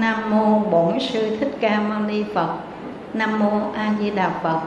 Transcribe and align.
Nam 0.00 0.30
mô 0.30 0.58
Bổn 0.58 1.00
sư 1.00 1.36
Thích 1.40 1.56
Ca 1.60 1.80
Mâu 1.80 2.00
Ni 2.00 2.24
Phật. 2.34 2.56
Nam 3.14 3.38
mô 3.38 3.60
A 3.74 3.94
Di 4.00 4.10
Đà 4.10 4.30
Phật. 4.42 4.60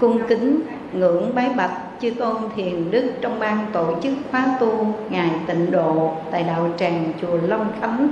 Cung 0.00 0.18
kính 0.28 0.60
ngưỡng 0.92 1.34
bái 1.34 1.48
bạch 1.56 1.70
chư 2.00 2.10
tôn 2.10 2.36
thiền 2.56 2.90
đức 2.90 3.12
trong 3.20 3.40
ban 3.40 3.66
tổ 3.72 3.94
chức 4.02 4.12
khóa 4.30 4.56
tu 4.60 4.94
ngài 5.10 5.30
tịnh 5.46 5.70
độ 5.70 6.12
tại 6.30 6.42
đạo 6.42 6.68
tràng 6.78 7.12
chùa 7.20 7.38
Long 7.46 7.72
Khánh. 7.80 8.08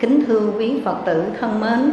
Kính 0.00 0.24
thưa 0.26 0.50
quý 0.58 0.80
Phật 0.84 0.96
tử 1.04 1.24
thân 1.40 1.60
mến, 1.60 1.92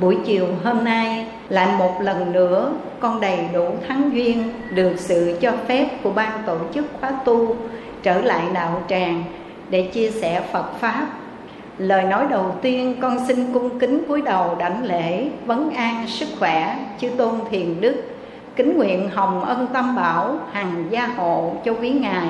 buổi 0.00 0.16
chiều 0.24 0.46
hôm 0.64 0.84
nay 0.84 1.26
lại 1.48 1.68
một 1.78 2.00
lần 2.00 2.32
nữa 2.32 2.72
con 3.00 3.20
đầy 3.20 3.38
đủ 3.52 3.66
thắng 3.88 4.10
duyên 4.14 4.52
được 4.70 4.92
sự 4.96 5.38
cho 5.40 5.52
phép 5.68 5.88
của 6.02 6.10
ban 6.10 6.42
tổ 6.46 6.56
chức 6.74 6.84
khóa 7.00 7.10
tu 7.24 7.56
trở 8.02 8.20
lại 8.20 8.42
đạo 8.54 8.82
tràng 8.88 9.24
để 9.70 9.82
chia 9.82 10.10
sẻ 10.10 10.42
Phật 10.52 10.66
pháp 10.80 11.06
Lời 11.78 12.04
nói 12.04 12.26
đầu 12.30 12.54
tiên 12.62 12.96
con 13.00 13.26
xin 13.28 13.52
cung 13.52 13.78
kính 13.78 14.04
cúi 14.08 14.22
đầu 14.22 14.56
đảnh 14.58 14.84
lễ, 14.84 15.28
vấn 15.46 15.70
an 15.70 16.06
sức 16.08 16.28
khỏe, 16.38 16.76
chư 17.00 17.08
tôn 17.08 17.34
thiền 17.50 17.80
đức. 17.80 18.02
Kính 18.56 18.76
nguyện 18.76 19.10
hồng 19.14 19.44
ân 19.44 19.66
tâm 19.72 19.96
bảo, 19.96 20.36
hằng 20.52 20.84
gia 20.90 21.06
hộ 21.06 21.52
cho 21.64 21.74
quý 21.74 21.90
ngài. 21.90 22.28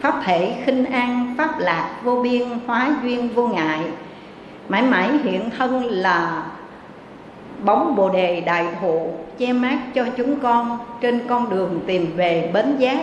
Pháp 0.00 0.20
thể 0.24 0.54
khinh 0.64 0.84
an, 0.84 1.34
pháp 1.38 1.58
lạc 1.58 1.90
vô 2.02 2.22
biên, 2.22 2.48
hóa 2.66 2.90
duyên 3.02 3.28
vô 3.28 3.48
ngại. 3.48 3.80
Mãi 4.68 4.82
mãi 4.82 5.10
hiện 5.24 5.50
thân 5.58 5.84
là 5.84 6.42
bóng 7.64 7.96
bồ 7.96 8.10
đề 8.10 8.40
đại 8.40 8.66
thụ, 8.80 9.10
che 9.38 9.52
mát 9.52 9.78
cho 9.94 10.04
chúng 10.16 10.40
con, 10.40 10.78
trên 11.00 11.20
con 11.28 11.50
đường 11.50 11.80
tìm 11.86 12.16
về 12.16 12.50
bến 12.54 12.76
giác. 12.78 12.98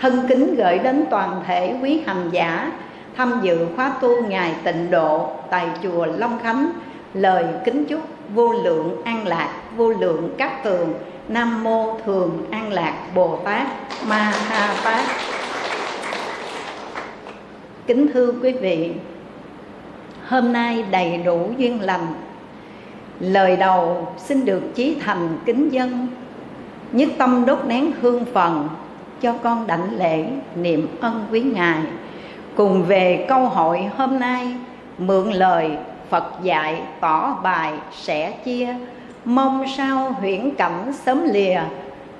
Thân 0.00 0.26
kính 0.28 0.54
gửi 0.54 0.78
đến 0.78 1.04
toàn 1.10 1.42
thể 1.46 1.74
quý 1.82 2.02
hành 2.06 2.28
giả 2.30 2.72
tham 3.18 3.40
dự 3.42 3.66
khóa 3.76 3.92
tu 4.00 4.26
ngày 4.28 4.54
tịnh 4.64 4.90
độ 4.90 5.30
tại 5.50 5.68
chùa 5.82 6.06
Long 6.06 6.38
Khánh. 6.42 6.70
Lời 7.14 7.44
kính 7.64 7.84
chúc 7.84 8.00
vô 8.34 8.52
lượng 8.52 9.02
an 9.04 9.26
lạc, 9.26 9.54
vô 9.76 9.88
lượng 9.88 10.34
các 10.38 10.64
tường. 10.64 10.94
Nam 11.28 11.64
mô 11.64 11.98
thường 12.06 12.46
an 12.50 12.72
lạc 12.72 12.94
bồ 13.14 13.36
tát 13.44 13.66
ma 14.08 14.32
ha 14.48 14.74
tát. 14.84 15.04
Kính 17.86 18.06
thưa 18.12 18.32
quý 18.42 18.52
vị, 18.52 18.92
hôm 20.28 20.52
nay 20.52 20.84
đầy 20.90 21.18
đủ 21.18 21.50
duyên 21.58 21.82
lành. 21.82 22.06
Lời 23.20 23.56
đầu 23.56 24.08
xin 24.18 24.44
được 24.44 24.62
chí 24.74 24.96
thành 25.00 25.38
kính 25.44 25.68
dân, 25.68 26.08
nhất 26.92 27.08
tâm 27.18 27.46
đốt 27.46 27.58
nén 27.66 27.92
hương 28.00 28.24
phần 28.24 28.68
cho 29.20 29.34
con 29.42 29.66
đảnh 29.66 29.98
lễ 29.98 30.24
niệm 30.56 30.88
ân 31.00 31.26
quý 31.30 31.40
ngài 31.40 31.78
cùng 32.58 32.84
về 32.84 33.26
câu 33.28 33.40
hội 33.40 33.90
hôm 33.96 34.18
nay, 34.18 34.46
mượn 34.98 35.30
lời 35.30 35.70
phật 36.10 36.24
dạy 36.42 36.82
tỏ 37.00 37.36
bài 37.42 37.72
sẽ 37.92 38.30
chia. 38.30 38.74
Mong 39.24 39.64
sao 39.76 40.12
huyễn 40.12 40.54
cảnh 40.54 40.92
sớm 40.92 41.24
lìa, 41.24 41.60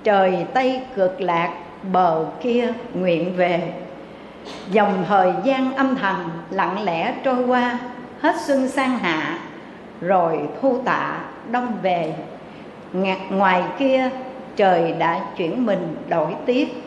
trời 0.05 0.47
tây 0.55 0.81
cực 0.97 1.21
lạc 1.21 1.51
bờ 1.93 2.25
kia 2.43 2.73
nguyện 2.95 3.37
về. 3.37 3.73
Dòng 4.71 5.05
thời 5.09 5.33
gian 5.45 5.75
âm 5.75 5.97
thầm 5.97 6.31
lặng 6.51 6.83
lẽ 6.83 7.15
trôi 7.25 7.47
qua, 7.47 7.79
hết 8.21 8.37
xuân 8.47 8.69
sang 8.69 8.99
hạ, 8.99 9.39
rồi 10.01 10.39
thu 10.63 10.79
tạ 10.85 11.21
đông 11.51 11.73
về. 11.83 12.15
Ngoài 13.31 13.63
kia, 13.79 14.11
trời 14.57 14.93
đã 14.99 15.21
chuyển 15.37 15.67
mình 15.67 15.97
đổi 16.09 16.35
tiết 16.47 16.83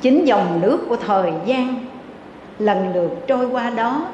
chính 0.00 0.24
dòng 0.24 0.60
nước 0.60 0.86
của 0.88 0.96
thời 0.96 1.32
gian 1.44 1.74
lần 2.58 2.94
lượt 2.94 3.10
trôi 3.26 3.46
qua 3.46 3.70
đó 3.70 4.06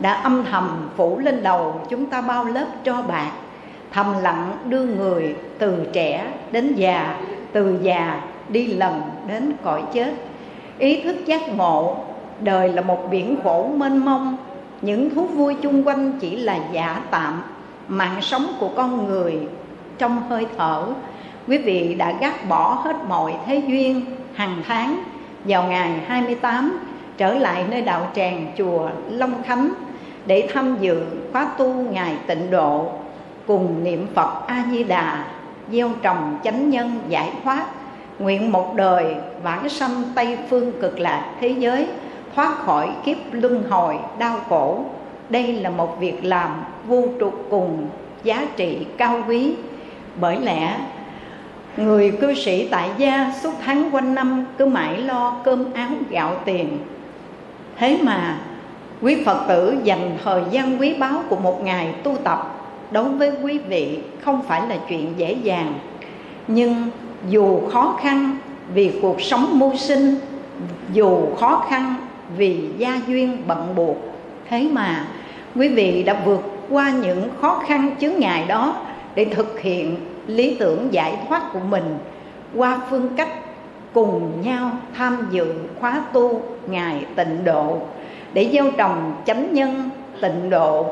đã 0.00 0.12
âm 0.12 0.44
thầm 0.50 0.88
phủ 0.96 1.18
lên 1.18 1.42
đầu 1.42 1.80
chúng 1.90 2.06
ta 2.06 2.20
bao 2.20 2.44
lớp 2.44 2.66
cho 2.84 3.02
bạc, 3.08 3.30
thầm 3.92 4.06
lặng 4.22 4.56
đưa 4.68 4.84
người 4.84 5.36
từ 5.58 5.86
trẻ 5.92 6.32
đến 6.52 6.74
già, 6.74 7.16
từ 7.52 7.78
già 7.82 8.20
đi 8.48 8.66
lần 8.66 9.02
đến 9.28 9.52
cõi 9.64 9.82
chết. 9.92 10.14
Ý 10.78 11.00
thức 11.00 11.16
giác 11.26 11.56
ngộ, 11.56 11.96
đời 12.40 12.68
là 12.68 12.82
một 12.82 13.08
biển 13.10 13.36
khổ 13.44 13.70
mênh 13.76 14.04
mông. 14.04 14.36
Những 14.82 15.14
thú 15.14 15.26
vui 15.26 15.54
chung 15.62 15.86
quanh 15.86 16.12
chỉ 16.20 16.36
là 16.36 16.58
giả 16.72 17.00
tạm, 17.10 17.42
mạng 17.88 18.22
sống 18.22 18.46
của 18.60 18.68
con 18.76 19.06
người 19.06 19.38
trong 19.98 20.22
hơi 20.28 20.46
thở. 20.58 20.82
Quý 21.48 21.58
vị 21.58 21.94
đã 21.94 22.12
gác 22.20 22.48
bỏ 22.48 22.80
hết 22.84 22.96
mọi 23.08 23.34
thế 23.46 23.62
duyên, 23.66 24.00
hàng 24.34 24.62
tháng 24.66 25.02
vào 25.44 25.62
ngày 25.62 25.90
28 26.06 26.78
trở 27.16 27.34
lại 27.34 27.64
nơi 27.70 27.82
đạo 27.82 28.10
tràng 28.14 28.46
chùa 28.58 28.88
Long 29.10 29.42
Khánh 29.42 29.70
để 30.26 30.48
tham 30.54 30.76
dự 30.80 31.02
khóa 31.32 31.48
tu 31.58 31.72
ngày 31.72 32.14
tịnh 32.26 32.50
độ 32.50 32.88
cùng 33.46 33.84
niệm 33.84 34.06
Phật 34.14 34.46
A 34.46 34.64
Di 34.70 34.84
Đà 34.84 35.24
gieo 35.72 35.90
trồng 36.02 36.38
chánh 36.44 36.70
nhân 36.70 37.00
giải 37.08 37.32
thoát, 37.44 37.66
nguyện 38.18 38.52
một 38.52 38.74
đời 38.74 39.14
vãng 39.42 39.68
sanh 39.68 40.02
tây 40.14 40.38
phương 40.50 40.72
cực 40.80 40.98
lạc 40.98 41.30
thế 41.40 41.48
giới, 41.48 41.86
thoát 42.34 42.58
khỏi 42.58 42.90
kiếp 43.04 43.16
luân 43.32 43.62
hồi 43.70 43.98
đau 44.18 44.38
khổ. 44.48 44.84
Đây 45.28 45.52
là 45.52 45.70
một 45.70 46.00
việc 46.00 46.24
làm 46.24 46.64
vô 46.86 47.04
trục 47.20 47.46
cùng 47.50 47.88
giá 48.22 48.46
trị 48.56 48.86
cao 48.96 49.22
quý. 49.28 49.54
Bởi 50.20 50.36
lẽ, 50.36 50.80
người 51.76 52.10
cư 52.10 52.34
sĩ 52.34 52.68
tại 52.68 52.90
gia 52.98 53.32
suốt 53.42 53.52
tháng 53.64 53.90
quanh 53.92 54.14
năm 54.14 54.44
cứ 54.58 54.66
mãi 54.66 54.98
lo 54.98 55.36
cơm 55.44 55.72
áo 55.72 55.90
gạo 56.10 56.34
tiền 56.44 56.78
thế 57.78 57.98
mà 58.02 58.38
quý 59.02 59.24
phật 59.24 59.44
tử 59.48 59.76
dành 59.84 60.18
thời 60.24 60.42
gian 60.50 60.80
quý 60.80 60.94
báu 60.94 61.22
của 61.28 61.36
một 61.36 61.64
ngày 61.64 61.94
tu 62.02 62.16
tập 62.24 62.54
đối 62.90 63.08
với 63.08 63.32
quý 63.42 63.58
vị 63.58 63.98
không 64.20 64.42
phải 64.48 64.68
là 64.68 64.76
chuyện 64.88 65.12
dễ 65.16 65.32
dàng. 65.32 65.74
Nhưng 66.48 66.88
dù 67.28 67.60
khó 67.72 67.98
khăn 68.02 68.36
vì 68.74 68.92
cuộc 69.02 69.20
sống 69.20 69.58
mưu 69.58 69.76
sinh, 69.76 70.14
dù 70.92 71.34
khó 71.36 71.64
khăn 71.68 71.94
vì 72.36 72.60
gia 72.78 73.00
duyên 73.06 73.38
bận 73.46 73.74
buộc, 73.76 73.96
thế 74.48 74.68
mà 74.72 75.06
quý 75.54 75.68
vị 75.68 76.02
đã 76.02 76.16
vượt 76.24 76.42
qua 76.70 76.90
những 76.90 77.28
khó 77.40 77.62
khăn 77.66 77.90
chướng 78.00 78.18
ngại 78.18 78.44
đó 78.48 78.76
để 79.14 79.24
thực 79.24 79.60
hiện 79.60 79.96
lý 80.26 80.56
tưởng 80.60 80.88
giải 80.90 81.18
thoát 81.28 81.52
của 81.52 81.60
mình 81.70 81.98
qua 82.54 82.80
phương 82.90 83.08
cách 83.16 83.28
cùng 83.94 84.42
nhau 84.42 84.70
tham 84.94 85.28
dự 85.30 85.54
khóa 85.80 86.02
tu 86.12 86.42
ngày 86.66 87.04
tịnh 87.16 87.44
độ, 87.44 87.78
để 88.32 88.50
gieo 88.52 88.70
trồng 88.70 89.12
chánh 89.26 89.54
nhân 89.54 89.90
tịnh 90.20 90.50
độ, 90.50 90.86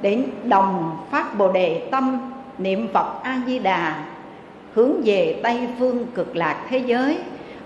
để 0.00 0.18
đồng 0.44 0.96
phát 1.10 1.38
bồ 1.38 1.52
đề 1.52 1.82
tâm, 1.90 2.32
niệm 2.58 2.88
phật 2.92 3.22
a 3.22 3.40
di 3.46 3.58
đà 3.58 4.04
hướng 4.74 5.02
về 5.04 5.40
tây 5.42 5.68
phương 5.78 6.06
cực 6.14 6.36
lạc 6.36 6.66
thế 6.68 6.78
giới, 6.78 7.18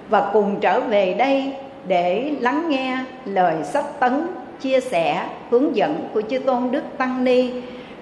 và 0.09 0.31
cùng 0.33 0.57
trở 0.61 0.81
về 0.81 1.15
đây 1.15 1.53
để 1.89 2.33
lắng 2.41 2.69
nghe 2.69 2.99
lời 3.25 3.65
sách 3.65 4.01
tấn 4.01 4.27
chia 4.61 4.81
sẻ, 4.81 5.27
hướng 5.51 5.77
dẫn 5.77 6.09
của 6.15 6.23
chư 6.31 6.39
tôn 6.39 6.71
đức 6.71 6.83
tăng 6.99 7.25
ni, 7.25 7.51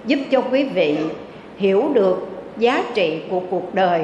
giúp 0.05 0.19
cho 0.31 0.41
quý 0.41 0.63
vị 0.63 0.97
hiểu 1.57 1.89
được 1.93 2.27
giá 2.57 2.83
trị 2.93 3.21
của 3.29 3.41
cuộc 3.49 3.75
đời 3.75 4.03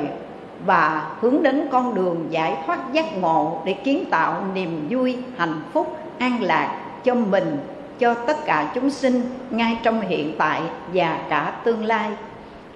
và 0.65 1.09
hướng 1.21 1.43
đến 1.43 1.67
con 1.71 1.95
đường 1.95 2.25
giải 2.29 2.57
thoát 2.65 2.93
giác 2.93 3.17
ngộ 3.17 3.61
để 3.65 3.73
kiến 3.73 4.05
tạo 4.09 4.43
niềm 4.53 4.87
vui, 4.89 5.17
hạnh 5.37 5.61
phúc, 5.73 5.97
an 6.19 6.41
lạc 6.41 6.77
cho 7.03 7.15
mình, 7.15 7.57
cho 7.99 8.13
tất 8.13 8.45
cả 8.45 8.71
chúng 8.75 8.89
sinh 8.89 9.21
ngay 9.49 9.77
trong 9.83 10.01
hiện 10.01 10.35
tại 10.37 10.61
và 10.93 11.19
cả 11.29 11.53
tương 11.63 11.85
lai. 11.85 12.09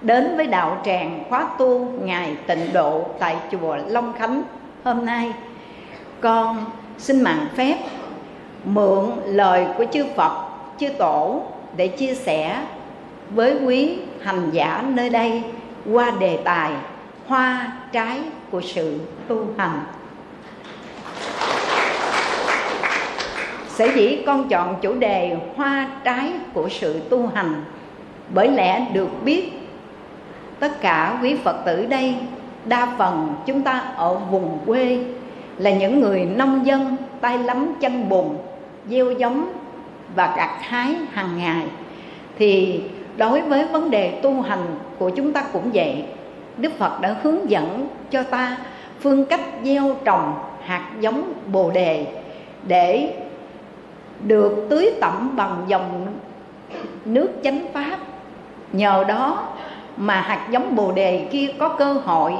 Đến 0.02 0.36
với 0.36 0.46
đạo 0.46 0.78
tràng 0.84 1.24
khóa 1.28 1.48
tu 1.58 1.78
ngày 2.02 2.36
tịnh 2.46 2.72
độ 2.72 3.04
tại 3.18 3.36
chùa 3.52 3.76
Long 3.86 4.12
Khánh 4.12 4.42
hôm 4.84 5.04
nay, 5.04 5.32
con 6.20 6.64
xin 6.98 7.22
mạng 7.22 7.46
phép 7.56 7.78
mượn 8.64 9.04
lời 9.24 9.66
của 9.78 9.84
chư 9.92 10.04
Phật, 10.16 10.48
chư 10.78 10.88
Tổ 10.88 11.42
để 11.76 11.88
chia 11.88 12.14
sẻ 12.14 12.62
với 13.30 13.58
quý 13.64 13.98
hành 14.22 14.50
giả 14.50 14.84
nơi 14.88 15.10
đây 15.10 15.42
qua 15.92 16.10
đề 16.10 16.36
tài 16.44 16.72
hoa 17.26 17.72
trái 17.92 18.18
của 18.50 18.60
sự 18.60 19.00
tu 19.28 19.46
hành. 19.58 19.80
Sở 23.68 23.88
dĩ 23.94 24.22
con 24.26 24.48
chọn 24.48 24.76
chủ 24.82 24.94
đề 24.94 25.36
hoa 25.56 25.88
trái 26.04 26.32
của 26.54 26.68
sự 26.68 27.00
tu 27.10 27.26
hành, 27.34 27.64
bởi 28.34 28.50
lẽ 28.50 28.86
được 28.92 29.08
biết 29.24 29.52
tất 30.58 30.80
cả 30.80 31.18
quý 31.22 31.36
phật 31.44 31.56
tử 31.66 31.86
đây, 31.86 32.14
đa 32.64 32.88
phần 32.98 33.34
chúng 33.46 33.62
ta 33.62 33.78
ở 33.96 34.14
vùng 34.14 34.58
quê, 34.66 35.04
là 35.58 35.70
những 35.70 36.00
người 36.00 36.24
nông 36.24 36.66
dân 36.66 36.96
tay 37.20 37.38
lắm 37.38 37.74
chân 37.80 38.08
bùn, 38.08 38.36
gieo 38.90 39.12
giống 39.12 39.52
và 40.14 40.34
gặt 40.36 40.58
hái 40.60 40.96
hàng 41.12 41.38
ngày. 41.38 41.66
Thì 42.38 42.80
đối 43.16 43.40
với 43.40 43.66
vấn 43.66 43.90
đề 43.90 44.20
tu 44.22 44.40
hành 44.40 44.78
của 44.98 45.10
chúng 45.10 45.32
ta 45.32 45.44
cũng 45.52 45.70
vậy 45.74 46.04
đức 46.58 46.72
phật 46.78 47.00
đã 47.00 47.16
hướng 47.22 47.50
dẫn 47.50 47.88
cho 48.10 48.22
ta 48.22 48.56
phương 49.00 49.24
cách 49.24 49.40
gieo 49.64 49.96
trồng 50.04 50.34
hạt 50.64 50.90
giống 51.00 51.32
bồ 51.52 51.70
đề 51.70 52.06
để 52.66 53.14
được 54.26 54.66
tưới 54.70 54.90
tẩm 55.00 55.36
bằng 55.36 55.64
dòng 55.66 56.06
nước 57.04 57.28
chánh 57.44 57.66
pháp. 57.72 57.98
Nhờ 58.72 59.04
đó 59.08 59.48
mà 59.96 60.20
hạt 60.20 60.48
giống 60.50 60.76
bồ 60.76 60.92
đề 60.92 61.28
kia 61.30 61.46
có 61.58 61.68
cơ 61.68 61.92
hội 61.92 62.34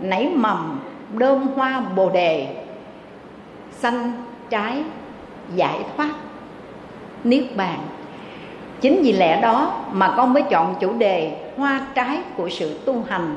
nảy 0.00 0.28
mầm 0.34 0.80
đơm 1.12 1.48
hoa 1.48 1.80
bồ 1.96 2.10
đề 2.10 2.46
xanh 3.72 4.12
trái, 4.50 4.82
giải 5.54 5.80
thoát. 5.96 6.10
Niết 7.24 7.44
bàn. 7.56 7.78
Chính 8.80 9.02
vì 9.02 9.12
lẽ 9.12 9.40
đó 9.40 9.72
mà 9.92 10.14
con 10.16 10.32
mới 10.32 10.42
chọn 10.42 10.74
chủ 10.80 10.92
đề 10.92 11.36
hoa 11.56 11.80
trái 11.94 12.18
của 12.36 12.48
sự 12.48 12.80
tu 12.84 13.04
hành 13.08 13.36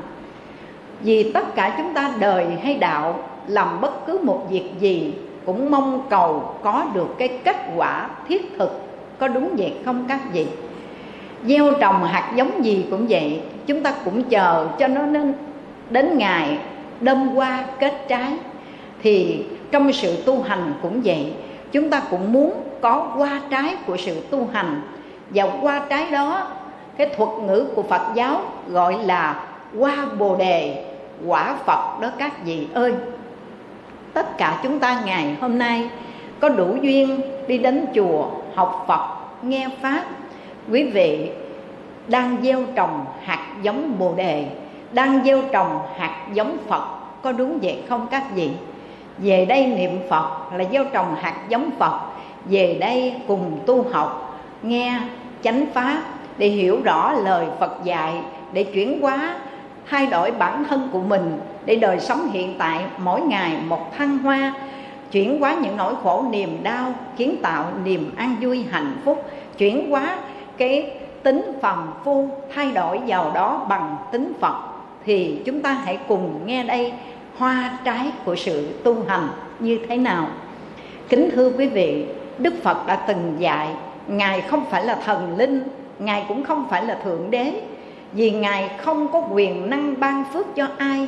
vì 1.02 1.32
tất 1.32 1.54
cả 1.54 1.74
chúng 1.78 1.94
ta 1.94 2.10
đời 2.18 2.46
hay 2.62 2.74
đạo, 2.74 3.18
làm 3.46 3.80
bất 3.80 4.06
cứ 4.06 4.18
một 4.22 4.46
việc 4.50 4.70
gì, 4.80 5.14
cũng 5.46 5.70
mong 5.70 6.02
cầu 6.10 6.54
có 6.62 6.84
được 6.94 7.14
cái 7.18 7.28
kết 7.28 7.56
quả 7.76 8.08
thiết 8.28 8.52
thực. 8.58 8.82
Có 9.18 9.28
đúng 9.28 9.56
vậy 9.56 9.72
không 9.84 10.04
các 10.08 10.20
vị? 10.32 10.46
Gieo 11.44 11.72
trồng 11.80 12.04
hạt 12.04 12.32
giống 12.36 12.64
gì 12.64 12.86
cũng 12.90 13.06
vậy, 13.08 13.40
chúng 13.66 13.82
ta 13.82 13.92
cũng 14.04 14.22
chờ 14.22 14.66
cho 14.78 14.88
nó 14.88 15.02
nên 15.02 15.34
đến 15.90 16.18
ngày 16.18 16.58
đâm 17.00 17.34
qua 17.34 17.64
kết 17.80 18.08
trái. 18.08 18.32
Thì 19.02 19.44
trong 19.70 19.92
sự 19.92 20.22
tu 20.26 20.42
hành 20.42 20.72
cũng 20.82 21.00
vậy, 21.04 21.32
chúng 21.72 21.90
ta 21.90 22.02
cũng 22.10 22.32
muốn 22.32 22.52
có 22.80 23.14
qua 23.16 23.40
trái 23.50 23.76
của 23.86 23.96
sự 23.96 24.20
tu 24.30 24.48
hành. 24.52 24.82
Và 25.30 25.44
qua 25.62 25.82
trái 25.88 26.10
đó, 26.10 26.48
cái 26.96 27.06
thuật 27.16 27.30
ngữ 27.46 27.66
của 27.74 27.82
phật 27.82 28.02
giáo 28.14 28.40
gọi 28.68 28.98
là 29.04 29.42
qua 29.78 30.06
bồ 30.18 30.36
đề 30.36 30.84
quả 31.26 31.56
phật 31.66 32.00
đó 32.00 32.10
các 32.18 32.44
vị 32.44 32.66
ơi. 32.74 32.94
Tất 34.12 34.38
cả 34.38 34.60
chúng 34.62 34.78
ta 34.78 35.00
ngày 35.04 35.36
hôm 35.40 35.58
nay 35.58 35.90
có 36.40 36.48
đủ 36.48 36.76
duyên 36.82 37.20
đi 37.46 37.58
đến 37.58 37.86
chùa 37.94 38.26
học 38.54 38.84
phật, 38.88 39.06
nghe 39.42 39.68
pháp. 39.82 40.04
Quý 40.70 40.82
vị 40.84 41.30
đang 42.08 42.36
gieo 42.42 42.62
trồng 42.74 43.04
hạt 43.22 43.46
giống 43.62 43.98
bồ 43.98 44.14
đề, 44.16 44.46
đang 44.92 45.24
gieo 45.24 45.42
trồng 45.52 45.80
hạt 45.96 46.26
giống 46.32 46.56
phật, 46.68 46.84
có 47.22 47.32
đúng 47.32 47.58
vậy 47.62 47.82
không 47.88 48.06
các 48.10 48.24
vị? 48.34 48.50
Về 49.18 49.44
đây 49.44 49.66
niệm 49.66 49.98
phật 50.08 50.52
là 50.56 50.64
gieo 50.72 50.84
trồng 50.84 51.14
hạt 51.14 51.34
giống 51.48 51.70
phật, 51.78 52.00
về 52.44 52.76
đây 52.80 53.14
cùng 53.28 53.60
tu 53.66 53.84
học, 53.92 54.40
nghe 54.62 55.00
chánh 55.42 55.64
pháp 55.74 56.02
để 56.38 56.48
hiểu 56.48 56.80
rõ 56.84 57.12
lời 57.12 57.46
phật 57.60 57.84
dạy, 57.84 58.14
để 58.52 58.64
chuyển 58.64 59.00
hóa 59.00 59.34
thay 59.90 60.06
đổi 60.06 60.30
bản 60.30 60.64
thân 60.68 60.88
của 60.92 61.00
mình 61.00 61.38
để 61.64 61.76
đời 61.76 62.00
sống 62.00 62.30
hiện 62.32 62.54
tại 62.58 62.84
mỗi 62.98 63.20
ngày 63.20 63.56
một 63.68 63.96
thăng 63.96 64.18
hoa, 64.18 64.54
chuyển 65.12 65.40
hóa 65.40 65.56
những 65.62 65.76
nỗi 65.76 65.94
khổ 66.02 66.24
niềm 66.30 66.58
đau, 66.62 66.94
kiến 67.16 67.36
tạo 67.42 67.66
niềm 67.84 68.12
an 68.16 68.36
vui, 68.40 68.64
hạnh 68.70 68.96
phúc, 69.04 69.24
chuyển 69.58 69.90
hóa 69.90 70.18
cái 70.56 70.90
tính 71.22 71.52
phàm 71.60 71.92
phu, 72.04 72.28
thay 72.54 72.72
đổi 72.72 73.00
vào 73.06 73.30
đó 73.34 73.66
bằng 73.68 73.96
tính 74.12 74.32
phật. 74.40 74.54
Thì 75.04 75.42
chúng 75.44 75.60
ta 75.60 75.72
hãy 75.72 75.98
cùng 76.08 76.46
nghe 76.46 76.64
đây 76.64 76.92
hoa 77.38 77.78
trái 77.84 78.10
của 78.24 78.36
sự 78.36 78.68
tu 78.84 78.96
hành 79.08 79.28
như 79.58 79.78
thế 79.88 79.96
nào. 79.96 80.26
Kính 81.08 81.30
thưa 81.34 81.52
quý 81.58 81.66
vị, 81.66 82.06
đức 82.38 82.54
phật 82.62 82.86
đã 82.86 82.96
từng 82.96 83.36
dạy, 83.38 83.68
ngài 84.08 84.40
không 84.40 84.64
phải 84.70 84.84
là 84.84 84.94
thần 85.04 85.36
linh, 85.36 85.62
ngài 85.98 86.24
cũng 86.28 86.44
không 86.44 86.66
phải 86.70 86.84
là 86.84 86.94
thượng 86.94 87.30
đế 87.30 87.52
vì 88.12 88.30
ngài 88.30 88.70
không 88.78 89.08
có 89.12 89.22
quyền 89.32 89.70
năng 89.70 90.00
ban 90.00 90.24
phước 90.32 90.56
cho 90.56 90.66
ai, 90.78 91.06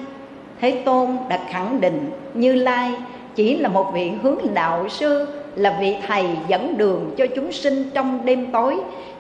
thế 0.61 0.71
tôn 0.85 1.17
đã 1.29 1.39
khẳng 1.49 1.81
định 1.81 2.11
như 2.35 2.55
lai 2.55 2.93
chỉ 3.35 3.57
là 3.57 3.69
một 3.69 3.91
vị 3.95 4.13
hướng 4.23 4.39
đạo 4.55 4.89
sư, 4.89 5.27
là 5.57 5.77
vị 5.81 5.97
thầy 6.07 6.25
dẫn 6.49 6.79
đường 6.79 7.11
cho 7.17 7.27
chúng 7.37 7.53
sinh 7.53 7.91
trong 7.95 8.21
đêm 8.25 8.47
tối 8.53 8.77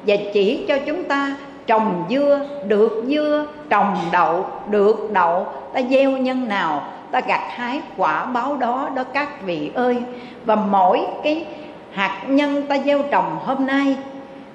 và 0.06 0.16
chỉ 0.32 0.64
cho 0.68 0.78
chúng 0.86 1.04
ta 1.04 1.36
trồng 1.66 2.04
dưa 2.10 2.40
được 2.66 3.04
dưa, 3.08 3.46
trồng 3.68 3.96
đậu 4.12 4.46
được 4.70 5.10
đậu. 5.12 5.46
Ta 5.72 5.80
gieo 5.90 6.10
nhân 6.10 6.48
nào, 6.48 6.82
ta 7.10 7.20
gặt 7.20 7.42
hái 7.48 7.80
quả 7.96 8.24
báo 8.24 8.56
đó 8.56 8.88
đó 8.94 9.04
các 9.04 9.42
vị 9.42 9.70
ơi. 9.74 9.96
Và 10.44 10.54
mỗi 10.56 11.00
cái 11.22 11.46
hạt 11.92 12.24
nhân 12.28 12.62
ta 12.68 12.78
gieo 12.78 13.02
trồng 13.10 13.38
hôm 13.44 13.66
nay 13.66 13.96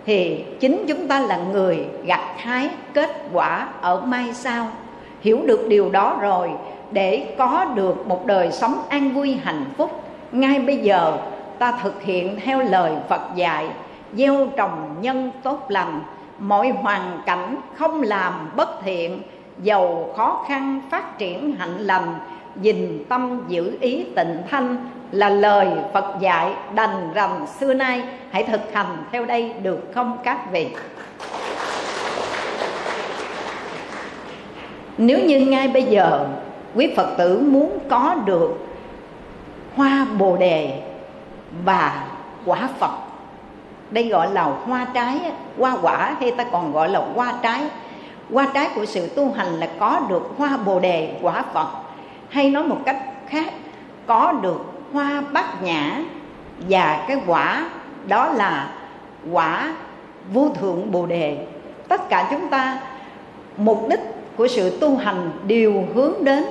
thì 0.08 0.46
chính 0.60 0.86
chúng 0.88 1.08
ta 1.08 1.20
là 1.20 1.38
người 1.38 1.86
gặt 2.06 2.22
hái 2.38 2.70
kết 2.94 3.10
quả 3.34 3.68
ở 3.82 4.02
mai 4.02 4.34
sau. 4.34 4.68
Hiểu 5.22 5.42
được 5.46 5.66
điều 5.68 5.90
đó 5.90 6.18
rồi, 6.22 6.50
để 6.92 7.36
có 7.38 7.66
được 7.76 8.08
một 8.08 8.26
đời 8.26 8.52
sống 8.52 8.80
an 8.90 9.10
vui, 9.10 9.38
hạnh 9.44 9.66
phúc, 9.78 10.04
ngay 10.32 10.60
bây 10.60 10.78
giờ 10.78 11.18
ta 11.60 11.80
thực 11.84 12.04
hiện 12.04 12.40
theo 12.44 12.60
lời 12.60 12.92
phật 13.10 13.22
dạy, 13.36 13.68
gieo 14.14 14.48
trồng 14.58 14.96
nhân 15.02 15.32
tốt 15.44 15.66
lành. 15.70 16.02
Mọi 16.40 16.70
hoàn 16.70 17.22
cảnh 17.26 17.56
không 17.76 18.02
làm 18.02 18.34
bất 18.56 18.70
thiện, 18.84 19.22
giàu 19.64 20.14
khó 20.18 20.46
khăn 20.48 20.82
phát 20.92 21.18
triển 21.18 21.56
hạnh 21.60 21.78
lành 21.78 22.16
dình 22.64 23.04
tâm 23.10 23.42
giữ 23.48 23.78
ý 23.80 24.06
tịnh 24.16 24.38
thanh 24.50 24.90
là 25.12 25.30
lời 25.30 25.68
Phật 25.94 26.06
dạy 26.20 26.54
đành 26.76 27.14
rành 27.14 27.46
xưa 27.60 27.74
nay. 27.74 28.04
Hãy 28.32 28.44
thực 28.44 28.62
hành 28.74 28.98
theo 29.12 29.26
đây 29.26 29.54
được 29.64 29.92
không 29.96 30.18
các 30.24 30.52
vị? 30.52 30.68
Nếu 34.98 35.20
như 35.20 35.40
ngay 35.40 35.68
bây 35.68 35.84
giờ 35.84 36.28
quý 36.76 36.94
Phật 36.96 37.08
tử 37.18 37.40
muốn 37.40 37.80
có 37.90 38.16
được 38.26 38.68
hoa 39.76 40.06
bồ 40.18 40.38
đề 40.38 40.82
và 41.66 42.04
quả 42.46 42.70
Phật, 42.80 42.92
đây 43.92 44.08
gọi 44.08 44.32
là 44.32 44.44
hoa 44.44 44.88
trái, 44.94 45.20
hoa 45.58 45.78
quả 45.82 46.16
hay 46.20 46.32
ta 46.32 46.46
còn 46.52 46.72
gọi 46.72 46.90
là 46.90 47.02
hoa 47.16 47.34
trái. 47.44 47.62
Hoa 48.34 48.48
trái 48.54 48.70
của 48.76 48.86
sự 48.86 49.08
tu 49.08 49.32
hành 49.32 49.48
là 49.48 49.68
có 49.80 50.02
được 50.10 50.34
hoa 50.38 50.58
bồ 50.66 50.80
đề, 50.80 51.16
quả 51.22 51.44
Phật. 51.54 51.68
Hay 52.30 52.50
nói 52.50 52.64
một 52.64 52.78
cách 52.86 52.98
khác, 53.28 53.54
có 54.08 54.32
được 54.32 54.77
hoa 54.94 55.24
bát 55.34 55.64
nhã 55.64 56.04
và 56.70 57.06
cái 57.08 57.18
quả 57.28 57.70
đó 58.08 58.28
là 58.28 58.70
quả 59.32 59.74
vô 60.34 60.50
thượng 60.50 60.92
bồ 60.92 61.06
đề. 61.06 61.46
Tất 61.88 62.10
cả 62.10 62.28
chúng 62.32 62.50
ta, 62.50 62.80
mục 63.58 63.88
đích 63.90 64.00
của 64.36 64.48
sự 64.48 64.80
tu 64.80 64.98
hành 64.98 65.32
đều 65.48 65.86
hướng 65.94 66.14
đến 66.24 66.44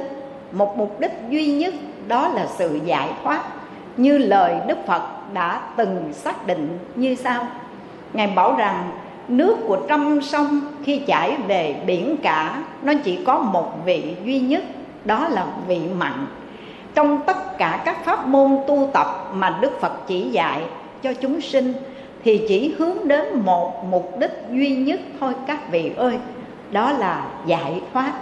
một 0.52 0.78
mục 0.78 1.00
đích 1.00 1.12
duy 1.30 1.46
nhất, 1.46 1.74
đó 2.08 2.28
là 2.28 2.46
sự 2.56 2.80
giải 2.84 3.10
thoát, 3.22 3.42
như 3.96 4.18
lời 4.18 4.56
đức 4.66 4.78
phật 4.86 5.02
đã 5.32 5.60
từng 5.76 6.12
xác 6.12 6.46
định 6.46 6.78
như 6.94 7.14
sau. 7.14 7.46
Ngài 8.12 8.26
bảo 8.26 8.56
rằng, 8.56 8.90
nước 9.28 9.56
của 9.66 9.78
trăm 9.88 10.22
sông 10.22 10.60
khi 10.84 10.98
chảy 10.98 11.36
về 11.46 11.76
biển 11.86 12.16
cả, 12.22 12.62
nó 12.82 12.92
chỉ 13.04 13.24
có 13.24 13.38
một 13.38 13.72
vị 13.84 14.16
duy 14.24 14.40
nhất, 14.40 14.64
đó 15.04 15.28
là 15.28 15.46
vị 15.66 15.80
mặn 15.98 16.26
trong 16.96 17.20
tất 17.26 17.58
cả 17.58 17.82
các 17.84 18.04
pháp 18.04 18.26
môn 18.26 18.58
tu 18.66 18.90
tập 18.92 19.30
mà 19.32 19.58
đức 19.60 19.80
phật 19.80 20.06
chỉ 20.06 20.20
dạy 20.20 20.62
cho 21.02 21.12
chúng 21.14 21.40
sinh, 21.40 21.72
thì 22.24 22.46
chỉ 22.48 22.74
hướng 22.78 23.08
đến 23.08 23.40
một 23.44 23.84
mục 23.84 24.18
đích 24.18 24.32
duy 24.50 24.76
nhất 24.76 25.00
thôi 25.20 25.32
các 25.46 25.70
vị 25.70 25.92
ơi, 25.96 26.18
đó 26.70 26.92
là 26.92 27.24
giải 27.46 27.80
thoát. 27.92 28.12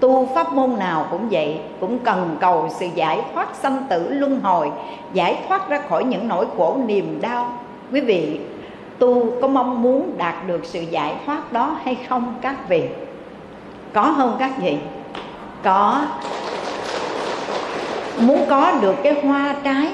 Tu 0.00 0.28
pháp 0.34 0.52
môn 0.52 0.78
nào 0.78 1.06
cũng 1.10 1.28
vậy, 1.30 1.60
cũng 1.80 1.98
cần 1.98 2.36
cầu 2.40 2.68
sự 2.78 2.86
giải 2.94 3.20
thoát 3.34 3.54
sanh 3.54 3.86
tử 3.88 4.08
luân 4.08 4.40
hồi, 4.40 4.70
giải 5.12 5.38
thoát 5.48 5.68
ra 5.68 5.80
khỏi 5.88 6.04
những 6.04 6.28
nỗi 6.28 6.46
khổ 6.56 6.76
niềm 6.86 7.20
đau. 7.20 7.52
Quý 7.92 8.00
vị, 8.00 8.40
tu 8.98 9.26
có 9.40 9.48
mong 9.48 9.82
muốn 9.82 10.10
đạt 10.18 10.34
được 10.46 10.60
sự 10.64 10.80
giải 10.80 11.14
thoát 11.26 11.52
đó 11.52 11.76
hay 11.84 11.96
không 12.08 12.34
các 12.40 12.68
vị? 12.68 12.82
Có 13.92 14.14
không 14.16 14.36
các 14.38 14.52
vị? 14.60 14.76
Có 15.62 16.00
muốn 18.20 18.40
có 18.48 18.72
được 18.80 18.94
cái 19.02 19.14
hoa 19.22 19.54
trái 19.64 19.92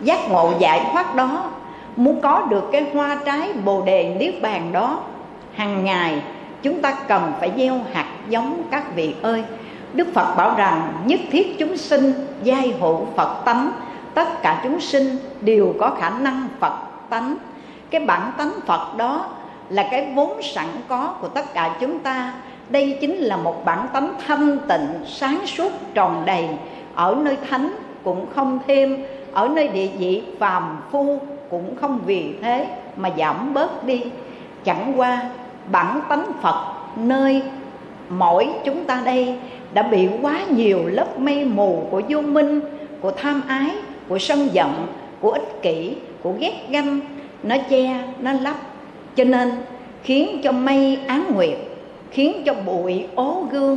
giác 0.00 0.30
ngộ 0.30 0.52
giải 0.58 0.86
thoát 0.92 1.14
đó, 1.14 1.50
muốn 1.96 2.20
có 2.20 2.46
được 2.50 2.68
cái 2.72 2.84
hoa 2.94 3.16
trái 3.24 3.52
bồ 3.64 3.82
đề 3.82 4.14
niết 4.18 4.42
bàn 4.42 4.72
đó 4.72 5.00
hàng 5.54 5.84
ngày 5.84 6.22
chúng 6.62 6.82
ta 6.82 6.96
cần 7.08 7.32
phải 7.40 7.52
gieo 7.56 7.74
hạt 7.92 8.06
giống 8.28 8.62
các 8.70 8.94
vị 8.94 9.14
ơi. 9.22 9.44
Đức 9.92 10.08
phật 10.14 10.34
bảo 10.36 10.54
rằng, 10.56 10.92
nhất 11.04 11.20
thiết 11.30 11.58
chúng 11.58 11.76
sinh 11.76 12.12
giai 12.42 12.74
hữu 12.80 13.06
phật 13.16 13.44
tánh, 13.44 13.70
tất 14.14 14.42
cả 14.42 14.60
chúng 14.64 14.80
sinh 14.80 15.16
đều 15.40 15.74
có 15.80 15.90
khả 16.00 16.10
năng 16.10 16.48
phật 16.60 16.72
tánh. 17.10 17.36
Cái 17.90 18.00
bản 18.00 18.32
tánh 18.38 18.52
phật 18.66 18.96
đó 18.96 19.26
là 19.68 19.88
cái 19.90 20.12
vốn 20.14 20.42
sẵn 20.42 20.66
có 20.88 21.14
của 21.20 21.28
tất 21.28 21.54
cả 21.54 21.76
chúng 21.80 21.98
ta. 21.98 22.32
Đây 22.68 22.98
chính 23.00 23.16
là 23.16 23.36
một 23.36 23.64
bản 23.64 23.86
tánh 23.92 24.14
thanh 24.26 24.58
tịnh, 24.68 24.88
sáng 25.06 25.46
suốt, 25.46 25.72
tròn 25.94 26.22
đầy 26.26 26.48
ở 27.00 27.16
nơi 27.22 27.36
thánh 27.50 27.74
cũng 28.04 28.26
không 28.34 28.58
thêm, 28.66 29.04
ở 29.32 29.48
nơi 29.48 29.68
địa 29.68 29.88
vị 29.98 30.22
phàm 30.38 30.80
phu 30.90 31.20
cũng 31.50 31.76
không 31.76 32.00
vì 32.06 32.32
thế 32.42 32.66
mà 32.96 33.10
giảm 33.18 33.54
bớt 33.54 33.84
đi. 33.84 34.02
Chẳng 34.64 34.92
qua, 34.96 35.22
bản 35.72 36.00
tánh 36.08 36.32
phật 36.42 36.74
nơi 36.96 37.42
mỗi 38.08 38.48
chúng 38.64 38.84
ta 38.84 39.02
đây 39.04 39.34
đã 39.74 39.82
bị 39.82 40.08
quá 40.22 40.40
nhiều 40.50 40.78
lớp 40.86 41.18
mây 41.18 41.44
mù 41.44 41.86
của 41.90 42.02
vô 42.08 42.20
minh, 42.20 42.60
của 43.00 43.10
tham 43.10 43.42
ái, 43.48 43.70
của 44.08 44.18
sân 44.18 44.48
giận, 44.52 44.86
của 45.20 45.30
ích 45.30 45.62
kỷ, 45.62 45.94
của 46.22 46.32
ghét 46.38 46.54
ganh 46.70 47.00
nó 47.42 47.56
che, 47.70 48.04
nó 48.20 48.32
lấp. 48.32 48.56
Cho 49.16 49.24
nên 49.24 49.50
khiến 50.02 50.40
cho 50.42 50.52
mây 50.52 50.98
án 51.06 51.34
nguyệt, 51.34 51.58
khiến 52.10 52.42
cho 52.46 52.54
bụi 52.66 53.06
ố 53.14 53.46
gương. 53.50 53.76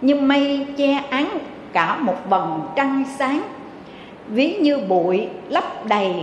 Như 0.00 0.14
mây 0.14 0.66
che 0.76 1.02
án 1.10 1.38
cả 1.72 1.96
một 1.96 2.16
vầng 2.28 2.60
trăng 2.76 3.04
sáng. 3.18 3.42
Ví 4.26 4.56
như 4.56 4.78
bụi 4.78 5.28
lấp 5.48 5.86
đầy 5.86 6.14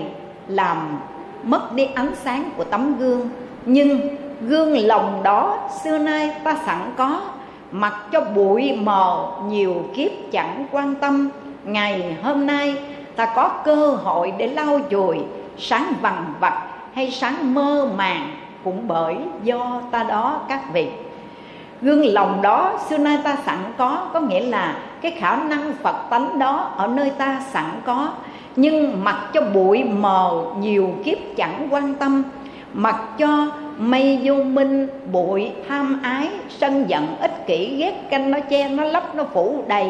làm 0.47 0.99
mất 1.43 1.73
đi 1.73 1.85
ánh 1.95 2.11
sáng 2.23 2.49
của 2.57 2.63
tấm 2.63 2.97
gương. 2.97 3.29
Nhưng 3.65 3.99
gương 4.41 4.87
lòng 4.87 5.23
đó 5.23 5.57
xưa 5.83 5.97
nay 5.97 6.31
ta 6.43 6.57
sẵn 6.65 6.79
có, 6.97 7.21
mặc 7.71 7.93
cho 8.11 8.21
bụi 8.21 8.73
mờ 8.75 9.27
nhiều 9.47 9.75
kiếp 9.95 10.11
chẳng 10.31 10.65
quan 10.71 10.95
tâm. 10.95 11.29
Ngày 11.63 12.17
hôm 12.23 12.47
nay 12.47 12.75
ta 13.15 13.25
có 13.35 13.49
cơ 13.65 13.89
hội 13.89 14.33
để 14.37 14.47
lau 14.47 14.79
chùi 14.89 15.17
sáng 15.57 15.93
vằn 16.01 16.33
vặt 16.39 16.61
hay 16.93 17.11
sáng 17.11 17.53
mơ 17.53 17.89
màng 17.97 18.31
cũng 18.63 18.87
bởi 18.87 19.15
do 19.43 19.81
ta 19.91 20.03
đó 20.03 20.41
các 20.49 20.61
vị 20.73 20.87
gương 21.81 22.13
lòng 22.13 22.41
đó, 22.41 22.79
xưa 22.89 22.97
nay 22.97 23.17
ta 23.23 23.35
sẵn 23.45 23.57
có 23.77 24.09
có 24.13 24.19
nghĩa 24.19 24.41
là 24.41 24.77
cái 25.01 25.11
khả 25.11 25.35
năng 25.35 25.73
phật 25.83 25.95
tánh 26.09 26.39
đó 26.39 26.71
ở 26.77 26.87
nơi 26.87 27.09
ta 27.09 27.41
sẵn 27.51 27.65
có. 27.85 28.09
Nhưng 28.55 29.03
mặc 29.03 29.29
cho 29.33 29.41
bụi 29.41 29.83
mờ, 29.83 30.43
nhiều 30.59 30.93
kiếp 31.03 31.17
chẳng 31.35 31.67
quan 31.71 31.93
tâm. 31.93 32.23
Mặc 32.73 32.95
cho 33.17 33.47
mây 33.77 34.19
vô 34.23 34.35
minh, 34.43 34.87
bụi 35.11 35.51
tham 35.69 35.99
ái, 36.03 36.29
sân 36.49 36.85
giận, 36.87 37.15
ích 37.19 37.47
kỷ, 37.47 37.75
ghét 37.75 38.09
canh 38.09 38.31
nó 38.31 38.39
che, 38.49 38.69
nó 38.69 38.83
lấp, 38.83 39.15
nó 39.15 39.23
phủ 39.33 39.63
đầy, 39.67 39.89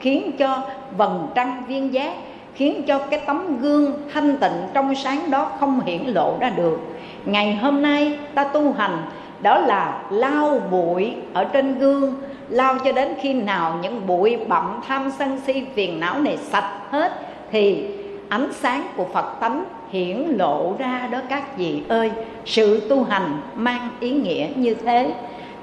khiến 0.00 0.32
cho 0.38 0.62
vầng 0.96 1.28
trăng 1.34 1.62
viên 1.68 1.92
giác, 1.92 2.12
khiến 2.54 2.82
cho 2.86 2.98
cái 2.98 3.20
tấm 3.26 3.58
gương 3.60 3.92
thanh 4.14 4.36
tịnh 4.36 4.68
trong 4.74 4.94
sáng 4.94 5.30
đó 5.30 5.50
không 5.60 5.80
hiển 5.86 6.02
lộ 6.06 6.36
ra 6.40 6.50
được. 6.50 6.78
Ngày 7.24 7.54
hôm 7.54 7.82
nay 7.82 8.18
ta 8.34 8.44
tu 8.44 8.72
hành 8.72 8.98
đó 9.42 9.58
là 9.58 10.02
lau 10.10 10.60
bụi 10.70 11.14
ở 11.32 11.44
trên 11.44 11.78
gương. 11.78 12.14
Lau 12.48 12.78
cho 12.84 12.92
đến 12.92 13.14
khi 13.20 13.32
nào 13.32 13.78
những 13.82 14.06
bụi 14.06 14.36
bặm, 14.48 14.80
tham 14.88 15.10
sân 15.18 15.40
si 15.46 15.64
phiền 15.74 16.00
não 16.00 16.18
này 16.18 16.36
sạch 16.36 16.70
hết, 16.90 17.12
thì 17.50 17.86
ánh 18.28 18.48
sáng 18.52 18.82
của 18.96 19.06
phật 19.12 19.40
tánh 19.40 19.64
hiển 19.90 20.16
lộ 20.38 20.74
ra 20.78 21.08
đó 21.10 21.18
các 21.28 21.56
vị 21.56 21.82
ơi. 21.88 22.10
Sự 22.44 22.88
tu 22.88 23.04
hành 23.04 23.40
mang 23.54 23.88
ý 24.00 24.10
nghĩa 24.10 24.48
như 24.56 24.74
thế. 24.74 25.14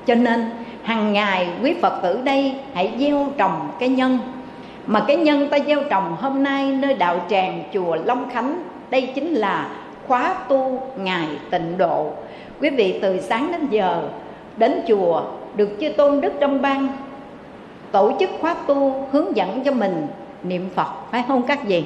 Cho 0.06 0.16
nên, 0.16 0.50
hàng 0.84 1.14
ngày 1.14 1.50
quý 1.64 1.76
phật 1.82 2.00
tử 2.04 2.20
đây 2.24 2.56
hãy 2.74 2.92
gieo 3.00 3.28
trồng 3.38 3.70
cái 3.80 3.90
nhân. 3.90 4.20
Mà 4.86 5.04
cái 5.08 5.18
nhân 5.18 5.50
ta 5.50 5.58
gieo 5.60 5.84
trồng 5.90 6.16
hôm 6.22 6.44
nay 6.44 6.72
nơi 6.72 6.94
đạo 6.94 7.22
tràng 7.30 7.64
chùa 7.74 7.96
long 8.06 8.30
khánh, 8.30 8.64
đây 8.90 9.12
chính 9.16 9.34
là 9.34 9.70
khóa 10.08 10.34
tu 10.48 10.82
ngày 10.98 11.28
tịnh 11.50 11.78
độ 11.78 12.12
quý 12.62 12.70
vị 12.70 13.00
từ 13.02 13.22
sáng 13.22 13.52
đến 13.52 13.68
giờ 13.70 14.10
đến 14.58 14.82
chùa 14.88 15.22
được 15.56 15.70
chư 15.82 15.90
tôn 15.90 16.22
đức 16.22 16.34
trong 16.40 16.62
ban 16.62 16.88
tổ 17.92 18.12
chức 18.20 18.30
khóa 18.42 18.56
tu 18.68 19.08
hướng 19.12 19.36
dẫn 19.36 19.64
cho 19.64 19.72
mình 19.72 20.08
niệm 20.44 20.70
phật, 20.76 20.88
phải 21.12 21.24
không 21.28 21.44
các 21.48 21.60
vị? 21.68 21.84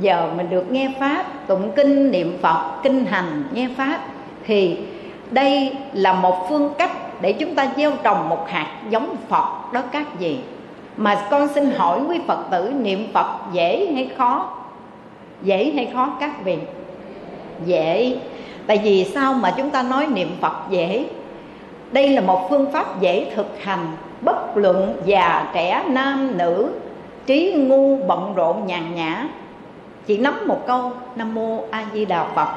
Giờ 0.00 0.30
mình 0.36 0.50
được 0.50 0.72
nghe 0.72 0.92
pháp, 1.00 1.24
tụng 1.46 1.70
kinh, 1.76 2.10
niệm 2.10 2.38
phật, 2.42 2.80
kinh 2.82 3.04
hành, 3.04 3.44
nghe 3.52 3.68
pháp 3.76 4.00
thì 4.46 4.76
đây 5.30 5.76
là 5.92 6.12
một 6.12 6.46
phương 6.48 6.74
cách 6.78 7.20
để 7.20 7.32
chúng 7.32 7.54
ta 7.54 7.68
gieo 7.76 7.92
trồng 8.02 8.28
một 8.28 8.48
hạt 8.48 8.82
giống 8.90 9.16
phật 9.28 9.72
đó 9.72 9.82
các 9.92 10.18
vị. 10.18 10.38
Mà 10.96 11.26
con 11.30 11.48
xin 11.48 11.70
hỏi 11.70 12.00
quý 12.08 12.20
phật 12.26 12.38
tử, 12.50 12.72
niệm 12.80 13.06
phật 13.12 13.26
dễ 13.52 13.92
hay 13.94 14.10
khó? 14.16 14.56
Dễ 15.42 15.72
hay 15.74 15.90
khó 15.94 16.16
các 16.20 16.44
vị? 16.44 16.58
Dễ 17.66 18.16
tại 18.68 18.80
vì 18.84 19.04
sao 19.04 19.34
mà 19.34 19.54
chúng 19.56 19.70
ta 19.70 19.82
nói 19.82 20.06
niệm 20.06 20.36
phật 20.40 20.52
dễ? 20.70 21.04
Đây 21.92 22.08
là 22.08 22.20
một 22.20 22.46
phương 22.50 22.72
pháp 22.72 23.00
dễ 23.00 23.32
thực 23.34 23.62
hành. 23.62 23.86
Bất 24.20 24.56
luận 24.56 24.96
già, 25.04 25.50
trẻ, 25.54 25.84
nam, 25.88 26.38
nữ, 26.38 26.70
trí 27.26 27.52
ngu, 27.52 27.96
bận 27.96 28.32
rộn, 28.34 28.66
nhàn 28.66 28.94
nhã. 28.94 29.28
Chỉ 30.06 30.18
nắm 30.18 30.34
một 30.46 30.66
câu, 30.66 30.92
nam 31.16 31.34
mô 31.34 31.64
a 31.70 31.84
di 31.92 32.04
đà 32.04 32.24
phật, 32.34 32.48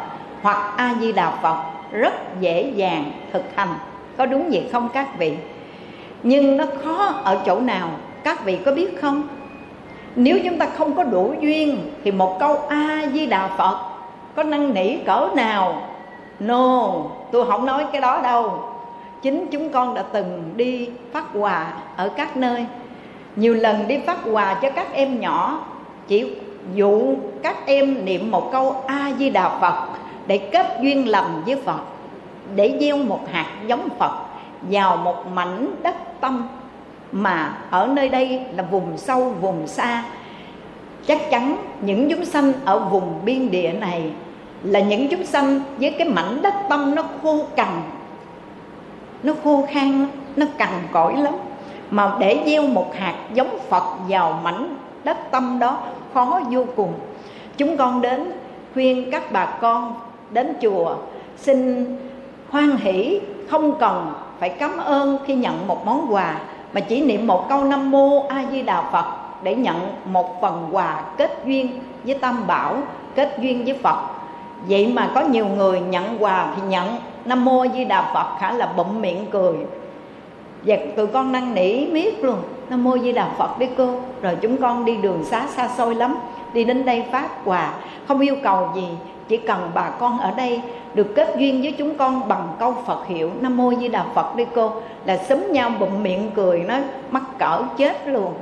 hoặc 0.41 0.73
a 0.77 0.95
di 1.01 1.11
đà 1.11 1.31
phật, 1.31 1.57
rất 1.91 2.13
dễ 2.39 2.71
dàng 2.75 3.11
thực 3.33 3.43
hành. 3.55 3.69
Có 4.17 4.25
đúng 4.25 4.49
vậy 4.49 4.69
không 4.71 4.89
các 4.93 5.17
vị? 5.17 5.33
Nhưng 6.23 6.57
nó 6.57 6.65
khó 6.83 7.05
ở 7.23 7.39
chỗ 7.45 7.59
nào? 7.59 7.89
Các 8.23 8.45
vị 8.45 8.57
có 8.65 8.71
biết 8.71 9.01
không? 9.01 9.27
Nếu 10.15 10.39
chúng 10.43 10.57
ta 10.57 10.67
không 10.77 10.95
có 10.95 11.03
đủ 11.03 11.33
duyên, 11.41 11.91
thì 12.03 12.11
một 12.11 12.39
câu 12.39 12.57
a 12.69 13.01
di 13.13 13.25
đà 13.25 13.47
phật 13.47 13.77
có 14.35 14.43
năn 14.43 14.73
nỉ 14.73 14.95
cỡ 15.05 15.29
nào? 15.35 15.81
No, 16.41 16.93
tôi 17.31 17.45
không 17.45 17.65
nói 17.65 17.85
cái 17.91 18.01
đó 18.01 18.21
đâu. 18.23 18.63
Chính 19.21 19.47
chúng 19.51 19.69
con 19.69 19.93
đã 19.93 20.01
từng 20.01 20.53
đi 20.55 20.89
phát 21.13 21.25
quà 21.33 21.73
ở 21.95 22.09
các 22.09 22.37
nơi. 22.37 22.65
Nhiều 23.35 23.53
lần 23.53 23.87
đi 23.87 23.97
phát 23.97 24.17
quà 24.31 24.53
cho 24.53 24.69
các 24.69 24.93
em 24.93 25.19
nhỏ, 25.19 25.65
chỉ 26.07 26.31
dụ 26.73 27.15
các 27.43 27.65
em 27.65 28.05
niệm 28.05 28.31
một 28.31 28.49
câu 28.51 28.75
a 28.87 29.11
di 29.19 29.29
đà 29.29 29.59
phật 29.59 29.87
để 30.27 30.37
kết 30.37 30.77
duyên 30.81 31.07
lành 31.07 31.41
với 31.45 31.55
phật, 31.55 31.79
để 32.55 32.77
gieo 32.81 32.97
một 32.97 33.19
hạt 33.31 33.47
giống 33.67 33.89
phật 33.99 34.11
vào 34.61 34.97
một 34.97 35.27
mảnh 35.33 35.75
đất 35.83 36.21
tâm 36.21 36.47
mà 37.11 37.57
ở 37.69 37.87
nơi 37.87 38.09
đây 38.09 38.45
là 38.55 38.63
vùng 38.63 38.97
sâu, 38.97 39.29
vùng 39.41 39.67
xa. 39.67 40.03
Chắc 41.07 41.29
chắn 41.31 41.55
những 41.81 42.09
chúng 42.09 42.25
sanh 42.25 42.53
ở 42.65 42.79
vùng 42.79 43.25
biên 43.25 43.51
địa 43.51 43.71
này 43.71 44.11
là 44.63 44.79
những 44.79 45.07
chúng 45.07 45.25
sanh 45.25 45.59
với 45.79 45.95
cái 45.97 46.09
mảnh 46.09 46.41
đất 46.41 46.53
tâm 46.69 46.95
nó 46.95 47.03
khô 47.23 47.39
cằn, 47.55 47.81
nó 49.23 49.33
khô 49.43 49.67
khan, 49.73 50.07
nó 50.35 50.45
cằn 50.57 50.69
cỗi 50.91 51.17
lắm. 51.17 51.33
Mà 51.91 52.11
để 52.19 52.43
gieo 52.45 52.63
một 52.63 52.95
hạt 52.95 53.15
giống 53.33 53.59
phật 53.69 53.83
vào 54.09 54.39
mảnh 54.43 54.77
đất 55.03 55.17
tâm 55.31 55.59
đó 55.59 55.77
khó 56.13 56.41
vô 56.49 56.65
cùng. 56.75 56.93
Chúng 57.57 57.77
con 57.77 58.01
đến 58.01 58.31
khuyên 58.73 59.11
các 59.11 59.31
bà 59.31 59.45
con 59.45 59.93
đến 60.31 60.53
chùa 60.61 60.95
xin 61.37 61.85
hoan 62.49 62.77
hỷ, 62.77 63.19
không 63.49 63.79
cần 63.79 64.13
phải 64.39 64.49
cảm 64.49 64.77
ơn 64.77 65.17
khi 65.25 65.35
nhận 65.35 65.67
một 65.67 65.85
món 65.85 66.13
quà, 66.13 66.35
mà 66.73 66.81
chỉ 66.81 67.01
niệm 67.01 67.27
một 67.27 67.49
câu 67.49 67.63
nam 67.63 67.91
mô 67.91 68.27
a 68.27 68.43
di 68.51 68.61
đà 68.61 68.81
phật 68.81 69.05
để 69.43 69.55
nhận 69.55 69.77
một 70.05 70.41
phần 70.41 70.69
quà 70.71 71.03
kết 71.17 71.41
duyên 71.45 71.79
với 72.03 72.15
tam 72.15 72.47
bảo, 72.47 72.77
kết 73.15 73.37
duyên 73.39 73.65
với 73.65 73.73
phật 73.83 73.97
vậy 74.67 74.87
mà 74.87 75.11
có 75.15 75.21
nhiều 75.21 75.47
người 75.47 75.79
nhận 75.79 76.23
quà 76.23 76.53
thì 76.55 76.61
nhận. 76.67 76.97
Nam 77.25 77.45
mô 77.45 77.65
di 77.73 77.85
đà 77.85 78.11
phật 78.13 78.39
khả 78.39 78.51
là 78.51 78.65
bụng 78.77 79.01
miệng 79.01 79.25
cười. 79.31 79.53
Và 80.63 80.77
tụi 80.95 81.07
con 81.07 81.31
năn 81.31 81.53
nỉ 81.53 81.85
miết 81.85 82.23
luôn. 82.23 82.37
Nam 82.69 82.83
mô 82.83 82.97
di 82.97 83.11
đà 83.11 83.29
phật 83.37 83.59
đi 83.59 83.67
cô. 83.77 83.99
Rồi 84.21 84.37
chúng 84.41 84.57
con 84.57 84.85
đi 84.85 84.97
đường 84.97 85.23
xá 85.23 85.47
xa 85.47 85.67
xôi 85.77 85.95
lắm. 85.95 86.15
Đi 86.53 86.63
đến 86.63 86.85
đây 86.85 87.05
phát 87.11 87.45
quà. 87.45 87.73
Không 88.07 88.19
yêu 88.19 88.35
cầu 88.43 88.69
gì. 88.75 88.87
Chỉ 89.27 89.37
cần 89.37 89.71
bà 89.73 89.89
con 89.89 90.19
ở 90.19 90.31
đây 90.37 90.61
được 90.93 91.15
kết 91.15 91.35
duyên 91.37 91.61
với 91.61 91.71
chúng 91.77 91.97
con 91.97 92.27
bằng 92.27 92.47
câu 92.59 92.75
Phật 92.85 93.07
hiệu 93.07 93.31
Nam 93.41 93.57
Mô 93.57 93.73
Di 93.73 93.87
Đà 93.87 94.05
Phật 94.13 94.35
đi 94.35 94.45
cô 94.55 94.71
là 95.05 95.17
xúm 95.17 95.39
nhau 95.51 95.71
bụng 95.79 96.03
miệng 96.03 96.31
cười 96.35 96.59
nói 96.59 96.81
mắc 97.11 97.23
cỡ 97.39 97.63
chết 97.77 98.07
luôn. 98.07 98.33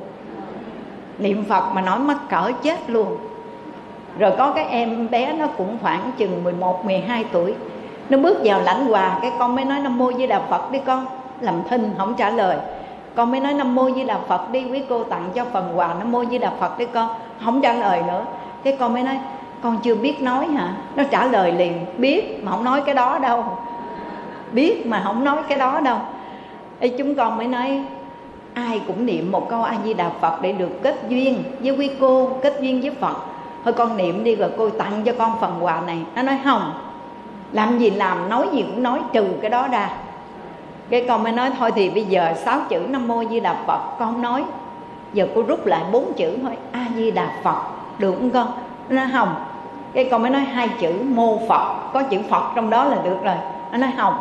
Niệm 1.19 1.45
Phật 1.49 1.71
mà 1.73 1.81
nói 1.81 1.99
mắc 1.99 2.17
cỡ 2.29 2.51
chết 2.63 2.89
luôn 2.89 3.17
rồi 4.17 4.31
có 4.37 4.51
cái 4.51 4.65
em 4.65 5.09
bé 5.09 5.33
nó 5.33 5.47
cũng 5.47 5.77
khoảng 5.81 6.11
chừng 6.17 6.43
11, 6.43 6.85
12 6.85 7.25
tuổi. 7.31 7.53
Nó 8.09 8.17
bước 8.17 8.37
vào 8.43 8.61
lãnh 8.61 8.87
quà 8.89 9.19
cái 9.21 9.31
con 9.39 9.55
mới 9.55 9.65
nói 9.65 9.79
Nam 9.79 9.97
Mô 9.97 10.13
Di 10.13 10.27
Đà 10.27 10.41
Phật 10.49 10.71
đi 10.71 10.79
con. 10.85 11.05
Làm 11.41 11.55
thinh 11.69 11.93
không 11.97 12.13
trả 12.17 12.29
lời. 12.29 12.57
Con 13.15 13.31
mới 13.31 13.39
nói 13.39 13.53
Nam 13.53 13.75
Mô 13.75 13.91
Di 13.91 14.03
Đà 14.03 14.17
Phật 14.27 14.51
đi 14.51 14.65
quý 14.71 14.81
cô 14.89 15.03
tặng 15.03 15.29
cho 15.33 15.45
phần 15.53 15.71
quà 15.75 15.93
Nam 15.93 16.11
Mô 16.11 16.25
Di 16.25 16.37
Đà 16.37 16.51
Phật 16.59 16.79
đi 16.79 16.85
con. 16.93 17.09
Không 17.45 17.61
trả 17.61 17.73
lời 17.73 18.03
nữa. 18.07 18.25
Cái 18.63 18.77
con 18.79 18.93
mới 18.93 19.03
nói 19.03 19.19
con 19.61 19.77
chưa 19.83 19.95
biết 19.95 20.21
nói 20.21 20.47
hả? 20.47 20.73
Nó 20.95 21.03
trả 21.11 21.25
lời 21.25 21.51
liền 21.51 21.85
biết 21.97 22.43
mà 22.43 22.51
không 22.51 22.63
nói 22.63 22.81
cái 22.85 22.95
đó 22.95 23.19
đâu. 23.19 23.45
Biết 24.51 24.85
mà 24.85 25.01
không 25.03 25.23
nói 25.23 25.37
cái 25.47 25.57
đó 25.57 25.79
đâu. 25.79 25.97
Ê, 26.79 26.87
chúng 26.87 27.15
con 27.15 27.37
mới 27.37 27.47
nói 27.47 27.81
ai 28.53 28.81
cũng 28.87 29.05
niệm 29.05 29.31
một 29.31 29.49
câu 29.49 29.63
a 29.63 29.75
di 29.85 29.93
đà 29.93 30.09
phật 30.09 30.41
để 30.41 30.51
được 30.51 30.83
kết 30.83 30.95
duyên 31.09 31.43
với 31.59 31.75
quý 31.75 31.89
cô 31.99 32.29
kết 32.43 32.53
duyên 32.61 32.81
với 32.81 32.91
phật 32.91 33.15
thôi 33.63 33.73
con 33.73 33.97
niệm 33.97 34.23
đi 34.23 34.35
rồi 34.35 34.49
cô 34.57 34.69
tặng 34.69 35.03
cho 35.05 35.13
con 35.17 35.31
phần 35.41 35.57
quà 35.61 35.81
này. 35.81 35.99
Nó 36.15 36.21
nói, 36.21 36.37
không, 36.43 36.73
làm 37.51 37.79
gì 37.79 37.89
làm, 37.89 38.29
nói 38.29 38.47
gì 38.53 38.61
cũng 38.61 38.83
nói, 38.83 38.99
trừ 39.13 39.27
cái 39.41 39.49
đó 39.49 39.67
ra. 39.67 39.89
Cái 40.89 41.05
con 41.07 41.23
mới 41.23 41.31
nói, 41.31 41.51
thôi 41.59 41.71
thì 41.75 41.89
bây 41.89 42.05
giờ 42.05 42.33
sáu 42.35 42.59
chữ 42.69 42.79
nam 42.89 43.07
mô 43.07 43.23
di 43.29 43.39
đà 43.39 43.53
phật. 43.67 43.79
Con 43.99 44.13
không 44.13 44.21
nói, 44.21 44.43
giờ 45.13 45.27
cô 45.35 45.43
rút 45.47 45.65
lại 45.65 45.83
bốn 45.91 46.13
chữ 46.13 46.37
thôi. 46.41 46.57
A 46.71 46.85
di 46.95 47.11
đà 47.11 47.31
phật. 47.43 47.61
Được 47.97 48.11
không 48.11 48.29
con? 48.29 48.47
Nó 48.89 48.95
nói, 48.95 49.11
không. 49.13 49.35
Cái 49.93 50.07
con 50.11 50.21
mới 50.21 50.31
nói, 50.31 50.41
hai 50.41 50.69
chữ 50.79 50.93
mô 51.03 51.39
phật. 51.49 51.73
Có 51.93 52.03
chữ 52.03 52.17
phật 52.29 52.43
trong 52.55 52.69
đó 52.69 52.85
là 52.85 52.97
được 53.03 53.17
rồi. 53.23 53.35
Nó 53.71 53.77
nói, 53.77 53.91
không. 53.97 54.17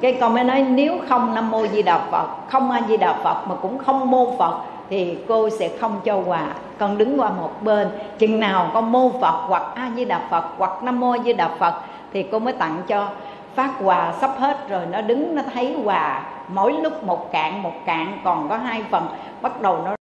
Cái 0.00 0.18
con 0.20 0.34
mới 0.34 0.44
nói, 0.44 0.62
nếu 0.62 0.98
không 1.08 1.34
nam 1.34 1.50
mô 1.50 1.66
di 1.66 1.82
đà 1.82 1.98
phật, 1.98 2.26
không 2.48 2.70
a 2.70 2.80
di 2.88 2.96
đà 2.96 3.12
phật 3.12 3.48
mà 3.48 3.54
cũng 3.62 3.78
không 3.78 4.10
mô 4.10 4.36
phật 4.38 4.54
thì 4.90 5.18
cô 5.28 5.50
sẽ 5.50 5.70
không 5.80 6.00
cho 6.04 6.16
quà. 6.26 6.46
Con 6.78 6.98
đứng 6.98 7.20
qua 7.20 7.28
một 7.28 7.50
bên, 7.62 7.88
chừng 8.18 8.40
nào 8.40 8.70
con 8.74 8.92
mô 8.92 9.10
phật 9.20 9.44
hoặc 9.46 9.62
a 9.74 9.90
di 9.96 10.04
đà 10.04 10.20
phật 10.30 10.44
hoặc 10.58 10.82
nam 10.82 11.00
mô 11.00 11.18
di 11.24 11.32
đà 11.32 11.48
phật 11.48 11.74
thì 12.12 12.22
cô 12.22 12.38
mới 12.38 12.52
tặng 12.52 12.82
cho. 12.86 13.08
Phát 13.54 13.70
quà 13.84 14.12
sắp 14.20 14.30
hết 14.38 14.68
rồi, 14.68 14.86
nó 14.90 15.00
đứng, 15.00 15.34
nó 15.34 15.42
thấy 15.54 15.76
quà. 15.84 16.22
Mỗi 16.48 16.72
lúc 16.72 17.04
một 17.04 17.32
cạn 17.32 17.62
một 17.62 17.72
cạn, 17.86 18.18
còn 18.24 18.48
có 18.48 18.56
hai 18.56 18.84
phần. 18.90 19.06
Bắt 19.42 19.62
đầu 19.62 19.78
nó 19.84 19.94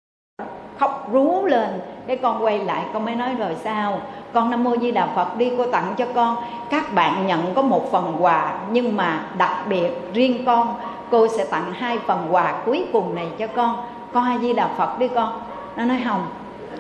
khóc 0.80 1.10
rú 1.12 1.46
lên. 1.46 1.82
Cái 2.08 2.18
con 2.18 2.44
quay 2.44 2.60
lại, 2.60 2.84
con 2.94 3.06
mới 3.06 3.16
nói, 3.16 3.36
rồi 3.40 3.56
sao? 3.64 4.00
Con 4.34 4.50
nam 4.50 4.64
mô 4.64 4.78
di 4.78 4.92
đà 4.92 5.08
phật 5.16 5.38
đi, 5.38 5.52
cô 5.58 5.66
tặng 5.72 5.94
cho 5.98 6.06
con. 6.16 6.36
Các 6.70 6.94
bạn 6.94 7.28
nhận 7.28 7.54
có 7.54 7.62
một 7.62 7.92
phần 7.92 8.16
quà, 8.20 8.54
nhưng 8.72 8.98
mà 8.98 9.24
đặc 9.38 9.56
biệt 9.70 9.90
riêng 10.14 10.44
con, 10.46 10.76
cô 11.12 11.28
sẽ 11.28 11.46
tặng 11.46 11.74
hai 11.74 12.00
phần 12.00 12.28
quà 12.32 12.54
cuối 12.66 12.86
cùng 12.94 13.16
này 13.16 13.28
cho 13.38 13.48
con 13.48 13.76
con 14.16 14.24
a 14.24 14.38
di 14.38 14.54
đà 14.54 14.68
phật 14.68 15.00
đi 15.00 15.08
con. 15.16 15.30
Nó 15.78 15.86
nói 15.86 15.98
không. 16.06 16.26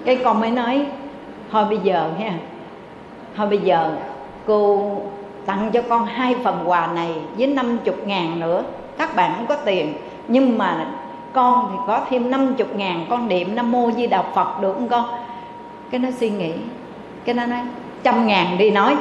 Cái 0.06 0.16
con 0.24 0.40
mới 0.40 0.52
nói, 0.52 0.86
thôi 1.52 1.66
bây 1.70 1.78
giờ 1.78 2.10
nha, 2.20 2.34
thôi 3.38 3.48
bây 3.48 3.58
giờ 3.58 3.92
cô 4.46 4.92
tặng 5.46 5.72
cho 5.74 5.82
con 5.90 6.06
hai 6.06 6.36
phần 6.44 6.64
quà 6.66 6.88
này 6.88 7.16
với 7.38 7.48
năm 7.48 7.78
chục 7.78 8.08
ngàn 8.08 8.40
nữa. 8.40 8.64
Các 8.98 9.16
bạn 9.16 9.34
không 9.36 9.46
có 9.46 9.56
tiền. 9.56 9.94
Nhưng 10.28 10.58
mà 10.58 10.86
con 11.34 11.68
thì 11.72 11.78
có 11.88 12.02
thêm 12.10 12.32
năm 12.32 12.54
chục 12.54 12.76
ngàn 12.76 13.06
con 13.10 13.28
niệm 13.28 13.56
nam 13.56 13.72
mô 13.72 13.92
di 13.92 14.08
đà 14.08 14.22
phật 14.22 14.62
được 14.62 14.74
không 14.74 14.88
con? 14.88 15.06
Cái 15.92 16.00
nó 16.00 16.10
suy 16.20 16.30
nghĩ. 16.30 16.54
Cái 17.26 17.36
nó 17.36 17.46
nói, 17.46 17.60
trăm 18.04 18.28
ngàn 18.28 18.58
đi 18.58 18.72
nói. 18.72 18.96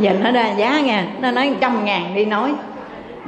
Giờ 0.00 0.12
nó 0.20 0.30
ra 0.30 0.48
giá 0.48 0.80
nha. 0.80 1.06
Nó 1.20 1.30
nói, 1.30 1.54
trăm 1.60 1.84
ngàn 1.84 2.14
đi 2.14 2.24
nói 2.24 2.52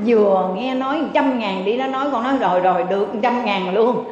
vừa 0.06 0.50
nghe 0.56 0.74
nói 0.74 1.00
trăm 1.14 1.38
ngàn 1.38 1.64
đi 1.64 1.76
nó 1.76 1.86
nói, 1.86 2.06
con 2.12 2.22
nói 2.22 2.34
rồi 2.40 2.60
rồi, 2.60 2.84
được 2.90 3.08
trăm 3.22 3.44
ngàn 3.44 3.74
luôn. 3.74 4.04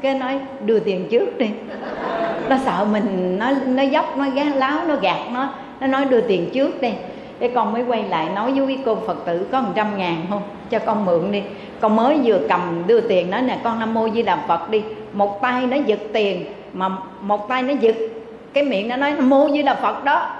Cái 0.00 0.14
nói, 0.14 0.38
đưa 0.64 0.78
tiền 0.78 1.08
trước 1.10 1.38
đi. 1.38 1.50
Nó 2.48 2.56
sợ 2.64 2.86
mình, 2.92 3.38
nó 3.38 3.50
nó 3.66 3.82
dốc, 3.82 4.16
nó 4.16 4.24
gá 4.34 4.44
láo, 4.44 4.80
nó 4.88 4.96
gạt 4.96 5.18
nó. 5.32 5.48
Nó 5.80 5.86
nói 5.86 6.04
đưa 6.04 6.20
tiền 6.20 6.50
trước 6.54 6.80
đi. 6.80 6.90
Cái 7.40 7.50
con 7.54 7.72
mới 7.72 7.82
quay 7.82 8.02
lại 8.02 8.26
nói 8.34 8.52
với 8.52 8.66
quý 8.66 8.78
cô 8.84 8.94
phật 9.06 9.24
tử 9.26 9.46
có 9.52 9.60
một 9.60 9.70
trăm 9.74 9.98
ngàn 9.98 10.16
không 10.30 10.42
cho 10.70 10.78
con 10.78 11.04
mượn 11.04 11.32
đi. 11.32 11.42
Con 11.80 11.96
mới 11.96 12.18
vừa 12.24 12.38
cầm 12.48 12.82
đưa 12.86 13.00
tiền 13.00 13.30
nói 13.30 13.42
nè, 13.42 13.58
con 13.64 13.78
nam 13.78 13.94
mô 13.94 14.08
di 14.08 14.22
đà 14.22 14.38
phật 14.48 14.70
đi. 14.70 14.82
Một 15.12 15.42
tay 15.42 15.66
nó 15.66 15.76
giật 15.76 15.98
tiền, 16.12 16.44
mà 16.72 16.88
một 17.20 17.48
tay 17.48 17.62
nó 17.62 17.74
giật 17.80 17.96
cái 18.52 18.64
miệng 18.64 18.88
nó 18.88 18.96
nói 18.96 19.12
nam 19.12 19.28
mô 19.28 19.48
di 19.50 19.62
đà 19.62 19.74
phật 19.74 20.04
đó 20.04 20.30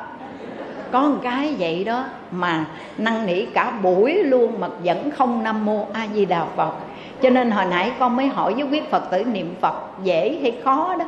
có 0.92 1.00
một 1.00 1.18
cái 1.23 1.54
vậy 1.59 1.85
đó 1.85 2.04
mà 2.30 2.64
năn 2.99 3.26
nỉ 3.26 3.44
cả 3.44 3.70
buổi 3.82 4.14
luôn 4.14 4.61
mà 4.61 4.68
vẫn 4.85 5.11
không 5.11 5.42
nam 5.42 5.64
mô 5.64 5.87
a 5.92 6.06
di 6.14 6.25
đà 6.25 6.44
phật. 6.56 6.73
Cho 7.23 7.30
nên 7.30 7.50
hồi 7.50 7.64
nãy 7.64 7.92
con 7.99 8.16
mới 8.16 8.26
hỏi 8.26 8.54
với 8.54 8.66
quý 8.70 8.80
phật 8.90 9.11
tử 9.11 9.25
niệm 9.25 9.54
phật 9.61 9.75
dễ 10.04 10.38
hay 10.42 10.56
khó 10.64 10.94
đó. 10.99 11.04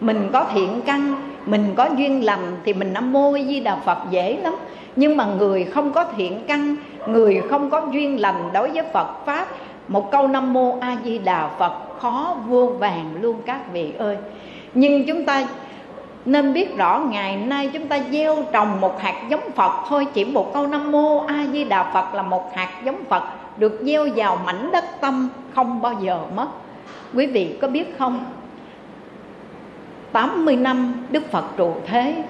Mình 0.00 0.30
có 0.32 0.44
thiện 0.54 0.80
căn, 0.86 1.14
mình 1.46 1.74
có 1.76 1.88
duyên 1.96 2.24
lành 2.24 2.56
thì 2.64 2.72
mình 2.72 2.92
nam 2.92 3.12
mô 3.12 3.32
a 3.32 3.42
di 3.42 3.60
đà 3.60 3.76
phật 3.76 3.98
dễ 4.10 4.36
lắm. 4.36 4.54
Nhưng 4.96 5.16
mà 5.16 5.24
người 5.24 5.64
không 5.64 5.92
có 5.92 6.04
thiện 6.16 6.42
căn, 6.46 6.76
người 7.08 7.42
không 7.50 7.70
có 7.70 7.86
duyên 7.92 8.20
lành 8.20 8.50
đối 8.52 8.70
với 8.70 8.84
phật 8.92 9.26
pháp, 9.26 9.46
một 9.88 10.10
câu 10.10 10.28
nam 10.28 10.52
mô 10.52 10.78
a 10.80 10.96
di 11.04 11.18
đà 11.18 11.48
phật 11.58 11.72
khó 12.00 12.36
vô 12.46 12.66
vàng 12.66 13.14
luôn 13.20 13.36
các 13.46 13.72
vị 13.72 13.92
ơi. 13.98 14.16
Nhưng 14.74 15.06
chúng 15.06 15.24
ta 15.24 15.46
nên 16.26 16.52
biết 16.52 16.76
rõ 16.76 16.98
ngày 17.10 17.36
nay 17.36 17.70
chúng 17.72 17.88
ta 17.88 17.98
gieo 18.10 18.36
trồng 18.52 18.80
một 18.80 19.00
hạt 19.00 19.14
giống 19.28 19.50
Phật 19.54 19.72
thôi, 19.88 20.06
Chỉ 20.14 20.24
một 20.24 20.54
câu 20.54 20.66
Nam 20.66 20.92
Mô 20.92 21.24
A 21.26 21.46
Di 21.52 21.64
Đà 21.64 21.92
Phật 21.92 22.14
là 22.14 22.22
một 22.22 22.54
hạt 22.54 22.68
giống 22.84 23.04
Phật 23.04 23.22
Được 23.56 23.80
gieo 23.82 24.08
vào 24.16 24.38
mảnh 24.46 24.70
đất 24.72 24.84
tâm 25.00 25.28
không 25.54 25.82
bao 25.82 25.92
giờ 26.02 26.20
mất. 26.34 26.48
Quý 27.14 27.26
vị 27.26 27.56
có 27.60 27.68
biết 27.68 27.98
không? 27.98 28.24
80 30.12 30.56
năm 30.56 31.06
Đức 31.10 31.30
Phật 31.30 31.44
trụ 31.56 31.74
thế, 31.86 32.22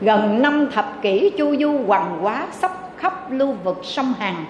Gần 0.00 0.42
năm 0.42 0.66
thập 0.72 1.02
kỷ 1.02 1.30
chu 1.38 1.56
du 1.56 1.78
hoàng 1.86 2.18
quá 2.22 2.46
sắp 2.52 2.70
khắp 2.96 3.30
lưu 3.30 3.54
vực 3.64 3.80
sông 3.82 4.14
Hằng 4.18 4.44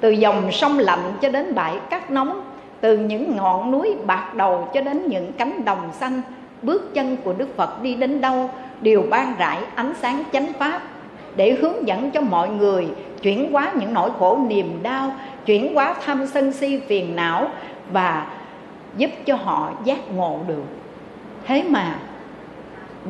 Từ 0.00 0.10
dòng 0.10 0.52
sông 0.52 0.78
lạnh 0.78 1.12
cho 1.20 1.28
đến 1.28 1.54
bãi 1.54 1.78
cát 1.90 2.10
nóng, 2.10 2.40
Từ 2.80 2.96
những 2.98 3.36
ngọn 3.36 3.70
núi 3.70 3.96
bạc 4.06 4.34
đầu 4.34 4.68
cho 4.74 4.80
đến 4.80 5.06
những 5.08 5.32
cánh 5.32 5.64
đồng 5.64 5.88
xanh 5.92 6.22
Bước 6.62 6.94
chân 6.94 7.16
của 7.24 7.32
Đức 7.32 7.56
Phật 7.56 7.82
đi 7.82 7.94
đến 7.94 8.20
đâu 8.20 8.50
Đều 8.80 9.02
ban 9.10 9.34
rải 9.38 9.58
ánh 9.74 9.92
sáng 10.00 10.24
chánh 10.32 10.52
pháp 10.58 10.82
Để 11.36 11.52
hướng 11.52 11.88
dẫn 11.88 12.10
cho 12.10 12.20
mọi 12.20 12.48
người 12.48 12.88
Chuyển 13.22 13.52
hóa 13.52 13.72
những 13.74 13.94
nỗi 13.94 14.10
khổ 14.18 14.38
niềm 14.48 14.78
đau, 14.82 15.12
Chuyển 15.46 15.74
hóa 15.74 15.94
tham 16.04 16.26
sân 16.26 16.52
si 16.52 16.80
phiền 16.88 17.16
não 17.16 17.48
Và 17.92 18.26
giúp 18.96 19.10
cho 19.26 19.34
họ 19.34 19.70
giác 19.84 20.12
ngộ 20.14 20.38
được. 20.46 20.64
Thế 21.46 21.62
mà 21.68 21.94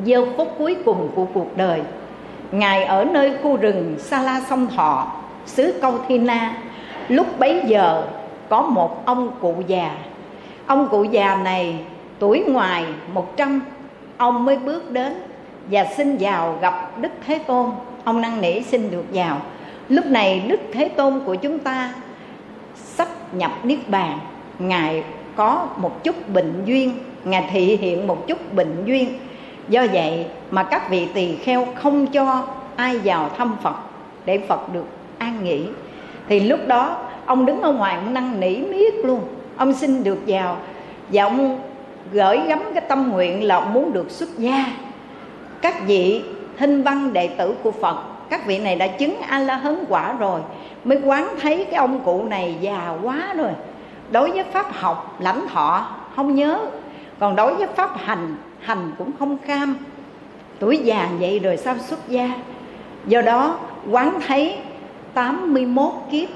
giây 0.03 0.25
phút 0.37 0.55
cuối 0.57 0.75
cùng 0.85 1.09
của 1.15 1.25
cuộc 1.33 1.57
đời, 1.57 1.81
Ngài 2.51 2.83
ở 2.83 3.05
nơi 3.05 3.33
khu 3.43 3.57
rừng 3.57 3.95
Sa 3.99 4.21
La 4.21 4.41
Sông 4.49 4.67
Thọ, 4.67 5.07
xứ 5.45 5.79
Câu 5.81 5.93
Thi 6.07 6.17
Na. 6.17 6.53
Lúc 7.07 7.39
bấy 7.39 7.61
giờ, 7.65 8.03
có 8.49 8.61
một 8.61 9.05
ông 9.05 9.31
cụ 9.41 9.55
già. 9.67 9.91
Ông 10.67 10.87
cụ 10.91 11.03
già 11.03 11.35
này 11.43 11.79
tuổi 12.19 12.43
ngoài 12.47 12.85
100 13.13 13.61
Ông 14.19 14.45
mới 14.45 14.57
bước 14.57 14.91
đến 14.91 15.13
và 15.71 15.85
xin 15.97 16.17
vào 16.19 16.57
gặp 16.61 17.01
Đức 17.01 17.09
Thế 17.25 17.39
Tôn. 17.47 17.69
Ông 18.03 18.21
năn 18.21 18.41
nỉ 18.41 18.61
xin 18.61 18.91
được 18.91 19.05
vào. 19.13 19.41
Lúc 19.89 20.05
này 20.05 20.43
Đức 20.47 20.59
Thế 20.73 20.87
Tôn 20.87 21.19
của 21.25 21.35
chúng 21.35 21.59
ta 21.59 21.93
sắp 22.75 23.07
nhập 23.33 23.51
Niết 23.63 23.89
Bàn. 23.89 24.19
Ngài 24.59 25.03
có 25.35 25.67
một 25.77 26.03
chút 26.03 26.29
bệnh 26.33 26.65
duyên, 26.65 26.93
Ngài 27.25 27.49
thị 27.51 27.77
hiện 27.77 28.07
một 28.07 28.27
chút 28.27 28.53
bệnh 28.53 28.83
duyên. 28.85 29.19
Do 29.69 29.85
vậy 29.93 30.25
mà 30.51 30.63
các 30.63 30.89
vị 30.89 31.07
tỳ 31.13 31.35
kheo 31.35 31.67
không 31.75 32.07
cho 32.07 32.47
ai 32.75 32.97
vào 32.97 33.29
thăm 33.37 33.55
Phật 33.63 33.75
Để 34.25 34.37
Phật 34.37 34.73
được 34.73 34.85
an 35.17 35.43
nghỉ. 35.43 35.63
Thì 36.29 36.39
lúc 36.39 36.59
đó, 36.67 36.97
ông 37.25 37.45
đứng 37.45 37.61
ở 37.61 37.71
ngoài, 37.71 37.95
ông 37.95 38.13
năn 38.13 38.39
nỉ 38.39 38.57
miết 38.57 39.05
luôn. 39.05 39.21
Ông 39.57 39.73
xin 39.73 40.03
được 40.03 40.17
vào 40.27 40.57
Và 41.09 41.23
ông 41.23 41.68
gửi 42.11 42.39
gắm 42.47 42.59
cái 42.73 42.83
tâm 42.89 43.11
nguyện 43.11 43.43
là 43.43 43.59
muốn 43.59 43.93
được 43.93 44.11
xuất 44.11 44.29
gia. 44.37 44.65
Các 45.61 45.87
vị 45.87 46.23
hình 46.57 46.83
văn 46.83 47.13
đệ 47.13 47.27
tử 47.27 47.55
của 47.63 47.71
Phật, 47.71 47.97
Các 48.29 48.45
vị 48.45 48.59
này 48.59 48.75
đã 48.75 48.87
chứng 48.87 49.21
A-la-hấn 49.21 49.83
quả 49.89 50.13
rồi, 50.13 50.41
Mới 50.83 50.99
quán 51.05 51.27
thấy 51.41 51.65
cái 51.65 51.75
ông 51.75 51.99
cụ 52.05 52.23
này 52.23 52.55
già 52.61 52.95
quá 53.03 53.33
rồi. 53.37 53.51
Đối 54.11 54.31
với 54.31 54.43
pháp 54.43 54.73
học 54.73 55.15
lãnh 55.19 55.47
thọ, 55.47 55.87
không 56.15 56.35
nhớ. 56.35 56.59
Còn 57.19 57.35
đối 57.35 57.55
với 57.55 57.67
pháp 57.67 57.97
hành 57.97 58.35
hành 58.59 58.91
cũng 58.97 59.11
không 59.19 59.37
cam. 59.37 59.77
Tuổi 60.59 60.77
già 60.77 61.09
vậy 61.19 61.39
rồi 61.39 61.57
sao 61.57 61.75
xuất 61.77 62.09
gia? 62.09 62.31
Do 63.05 63.21
đó, 63.21 63.57
quán 63.91 64.19
thấy 64.27 64.57
81 65.13 65.91
kiếp 66.11 66.29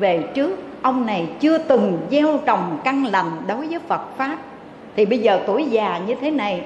về 0.00 0.24
trước, 0.34 0.58
ông 0.82 1.06
này 1.06 1.28
chưa 1.40 1.58
từng 1.58 1.98
gieo 2.10 2.38
trồng 2.46 2.78
căn 2.84 3.06
lành 3.06 3.30
đối 3.46 3.66
với 3.66 3.78
Phật 3.88 4.16
pháp 4.16 4.36
thì 4.96 5.06
bây 5.06 5.18
giờ 5.18 5.40
tuổi 5.46 5.64
già 5.64 6.00
như 6.06 6.14
thế 6.14 6.30
này, 6.30 6.62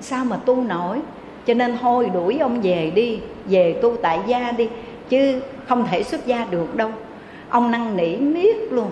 sao 0.00 0.24
mà 0.24 0.36
tu 0.36 0.56
nổi? 0.56 1.00
Cho 1.46 1.54
nên 1.54 1.78
thôi 1.78 2.10
đuổi 2.14 2.38
ông 2.38 2.60
về 2.62 2.92
đi, 2.94 3.20
về 3.44 3.78
tu 3.82 3.96
tại 3.96 4.20
gia 4.26 4.52
đi, 4.52 4.68
chứ 5.08 5.42
không 5.66 5.86
thể 5.90 6.02
xuất 6.02 6.26
gia 6.26 6.46
được 6.50 6.74
đâu. 6.76 6.90
Ông 7.50 7.70
năn 7.70 7.96
nỉ 7.96 8.16
miết 8.16 8.56
luôn. 8.72 8.90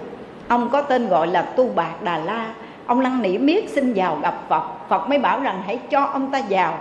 Ông 0.48 0.68
có 0.72 0.80
tên 0.80 1.08
gọi 1.08 1.26
là 1.26 1.42
tu 1.42 1.68
bạc 1.74 2.02
đà 2.02 2.18
la. 2.18 2.54
Ông 2.86 3.02
năn 3.02 3.22
nỉ 3.22 3.38
miết 3.38 3.68
xin 3.68 3.92
vào 3.94 4.18
gặp 4.22 4.40
phật. 4.48 4.62
Phật 4.88 5.08
mới 5.08 5.18
bảo 5.18 5.40
rằng 5.40 5.62
hãy 5.66 5.78
cho 5.90 6.04
ông 6.04 6.30
ta 6.30 6.42
vào. 6.50 6.78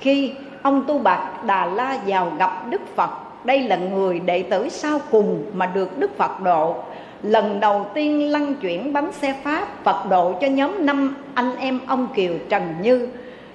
Khi 0.00 0.32
ông 0.62 0.84
tu 0.86 0.98
bạc 0.98 1.44
đà 1.46 1.66
la 1.66 1.98
vào 2.06 2.32
gặp 2.38 2.66
đức 2.68 2.80
phật, 2.96 3.10
đây 3.44 3.60
là 3.60 3.76
người 3.76 4.20
đệ 4.20 4.42
tử 4.42 4.68
sau 4.68 4.98
cùng 5.10 5.44
mà 5.52 5.66
được 5.66 5.98
đức 5.98 6.16
phật 6.18 6.40
độ 6.40 6.76
lần 7.24 7.60
đầu 7.60 7.86
tiên 7.94 8.32
lăn 8.32 8.54
chuyển 8.54 8.92
bánh 8.92 9.12
xe 9.12 9.34
pháp 9.44 9.84
phật 9.84 10.06
độ 10.10 10.34
cho 10.40 10.46
nhóm 10.46 10.86
năm 10.86 11.16
anh 11.34 11.56
em 11.56 11.80
ông 11.86 12.08
kiều 12.14 12.34
trần 12.48 12.74
như. 12.82 13.08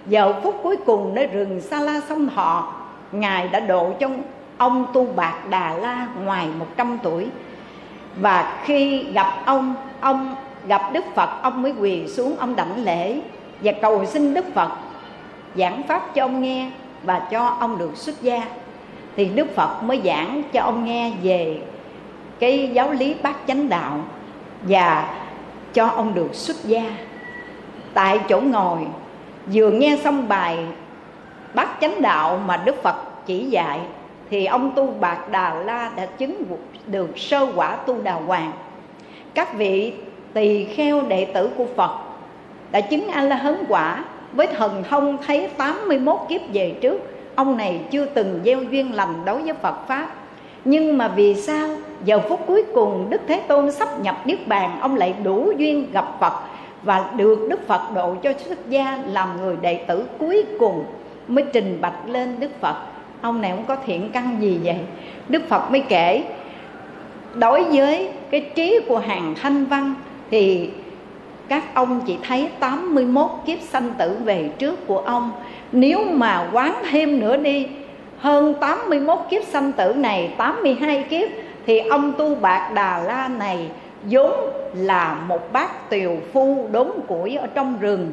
Giờ 0.08 0.34
phút 0.44 0.56
cuối 0.64 0.78
cùng 0.86 1.16
nơi 1.16 1.28
rừng 1.28 1.62
sa 1.62 1.80
la 1.80 2.02
sông 2.10 2.30
thọ 2.36 2.74
ngài 3.12 3.48
đã 3.48 3.60
độ 3.60 3.92
cho 4.00 4.10
ông 4.58 4.86
tu 4.94 5.06
bạc 5.16 5.34
đà 5.50 5.74
la 5.74 6.08
ngoài 6.24 6.48
100 6.60 6.98
tuổi. 7.04 7.28
Và 8.22 8.62
khi 8.64 9.04
gặp 9.14 9.34
ông 9.46 9.76
ông 10.02 10.36
gặp 10.68 10.82
đức 10.94 11.06
phật, 11.16 11.30
ông 11.42 11.62
mới 11.62 11.74
quỳ 11.80 12.08
xuống, 12.08 12.36
ông 12.40 12.56
đảnh 12.56 12.84
lễ 12.84 13.20
và 13.62 13.72
cầu 13.72 14.06
xin 14.06 14.34
đức 14.34 14.46
phật 14.54 14.70
giảng 15.56 15.84
pháp 15.88 16.16
cho 16.16 16.26
ông 16.26 16.42
nghe 16.42 16.70
và 17.04 17.20
cho 17.20 17.46
ông 17.60 17.78
được 17.78 17.98
xuất 17.98 18.22
gia. 18.22 18.44
Thì 19.16 19.26
đức 19.26 19.56
phật 19.56 19.84
mới 19.84 20.02
giảng 20.06 20.44
cho 20.54 20.62
ông 20.62 20.86
nghe 20.86 21.12
về 21.24 21.62
cái 22.40 22.70
giáo 22.74 22.92
lý 22.92 23.16
bát 23.24 23.36
chánh 23.48 23.70
đạo 23.70 24.02
và 24.62 25.16
cho 25.74 25.86
ông 25.86 26.14
được 26.14 26.30
xuất 26.34 26.58
gia. 26.64 26.84
Tại 27.94 28.20
chỗ 28.30 28.42
ngồi, 28.42 28.80
vừa 29.54 29.72
nghe 29.72 29.98
xong 30.04 30.28
bài 30.28 30.58
bát 31.54 31.68
chánh 31.82 32.02
đạo 32.02 32.42
mà 32.46 32.58
đức 32.66 32.84
phật 32.84 32.96
chỉ 33.26 33.46
dạy, 33.46 33.80
thì 34.30 34.46
ông 34.46 34.72
tu 34.76 34.88
bạc 35.00 35.32
đà 35.32 35.54
la 35.54 35.92
đã 35.96 36.06
chứng 36.06 36.44
được 36.88 37.20
sơ 37.20 37.48
quả 37.56 37.76
tu 37.76 38.02
đà 38.02 38.14
hoàng. 38.14 38.52
Các 39.34 39.54
vị 39.54 39.94
tỳ 40.34 40.66
kheo 40.66 41.02
đệ 41.02 41.26
tử 41.26 41.50
của 41.58 41.66
phật 41.76 41.92
đã 42.72 42.82
chứng 42.82 43.08
a 43.08 43.22
la 43.22 43.36
hấn 43.36 43.64
quả 43.70 44.04
với 44.34 44.48
thần 44.48 44.84
thông 44.90 45.18
thấy 45.28 45.48
81 45.58 46.20
kiếp 46.30 46.42
về 46.54 46.76
trước. 46.82 47.00
Ông 47.36 47.58
này 47.58 47.80
chưa 47.92 48.06
từng 48.06 48.42
gieo 48.46 48.64
duyên 48.64 48.96
lành 48.96 49.26
đối 49.26 49.42
với 49.42 49.54
phật 49.54 49.88
pháp. 49.88 50.08
Nhưng 50.66 50.98
mà 50.98 51.08
vì 51.08 51.36
sao 51.36 51.70
giờ 52.06 52.20
phút 52.30 52.40
cuối 52.48 52.64
cùng, 52.74 53.10
đức 53.10 53.22
thế 53.28 53.42
tôn 53.48 53.72
sắp 53.72 54.00
nhập 54.02 54.18
niết 54.26 54.48
bàn, 54.48 54.78
ông 54.82 54.96
lại 54.96 55.14
đủ 55.24 55.52
duyên 55.58 55.92
gặp 55.92 56.06
phật 56.20 56.34
và 56.84 57.12
được 57.16 57.48
đức 57.50 57.68
phật 57.68 57.82
độ 57.96 58.16
cho 58.24 58.34
xuất 58.38 58.70
gia 58.70 59.00
làm 59.08 59.42
người 59.42 59.56
đệ 59.62 59.76
tử 59.76 60.06
cuối 60.20 60.44
cùng 60.60 60.84
mới 61.28 61.44
trình 61.54 61.78
bạch 61.82 62.08
lên 62.08 62.40
đức 62.40 62.52
phật. 62.62 62.76
Ông 63.22 63.42
này 63.42 63.52
không 63.52 63.66
có 63.66 63.76
thiện 63.86 64.10
căn 64.14 64.38
gì 64.42 64.60
vậy? 64.64 64.78
Đức 65.30 65.50
phật 65.50 65.72
mới 65.72 65.84
kể, 65.90 66.24
đối 67.36 67.64
với 67.64 68.10
cái 68.32 68.42
trí 68.56 68.80
của 68.88 68.98
hàng 68.98 69.36
thanh 69.42 69.66
văn 69.66 69.94
thì 70.32 70.70
các 71.48 71.64
ông 71.74 72.02
chỉ 72.08 72.18
thấy 72.28 72.50
81 72.60 73.30
kiếp 73.46 73.60
sanh 73.62 73.94
tử 73.98 74.18
về 74.24 74.50
trước 74.58 74.88
của 74.88 74.98
ông. 75.00 75.32
Nếu 75.72 76.04
mà 76.12 76.50
quán 76.54 76.74
thêm 76.92 77.20
nữa 77.20 77.38
đi, 77.38 77.68
hơn 78.18 78.54
81 78.60 79.20
kiếp 79.30 79.44
sanh 79.44 79.72
tử 79.72 79.94
này 79.94 80.34
82 80.38 81.04
kiếp 81.04 81.30
thì 81.66 81.80
ông 81.80 82.14
tu 82.18 82.36
bạc 82.36 82.72
đà 82.74 83.00
la 83.00 83.28
này 83.28 83.70
vốn 84.04 84.32
là 84.74 85.18
một 85.28 85.54
bác 85.54 85.90
tiều 85.90 86.16
phu 86.34 86.68
đốn 86.72 86.88
củi 87.08 87.36
ở 87.36 87.48
trong 87.48 87.80
rừng. 87.80 88.12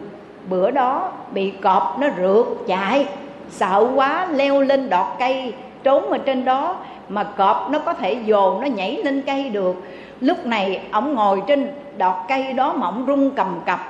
Bữa 0.48 0.70
đó 0.70 1.12
bị 1.30 1.50
cọp 1.50 1.96
nó 1.98 2.06
rượt 2.18 2.46
chạy. 2.66 3.06
Sợ 3.50 3.87
quá, 3.94 4.26
leo 4.30 4.62
lên 4.62 4.90
đọt 4.90 5.06
cây, 5.18 5.54
trốn 5.82 6.11
ở 6.11 6.18
trên 6.18 6.44
đó. 6.44 6.76
Mà 7.09 7.24
cọp 7.24 7.70
nó 7.70 7.78
có 7.78 7.92
thể 7.92 8.12
dồn 8.12 8.61
nó 8.61 8.66
nhảy 8.66 9.02
lên 9.04 9.22
cây 9.22 9.48
được. 9.48 9.76
Lúc 10.20 10.46
này 10.46 10.80
ông 10.90 11.14
ngồi 11.14 11.42
trên 11.46 11.68
đọt 11.96 12.14
cây 12.28 12.52
đó 12.52 12.72
mà 12.72 12.87
ông 12.87 13.04
rung 13.06 13.30
cầm 13.30 13.61
cập. 13.66 13.80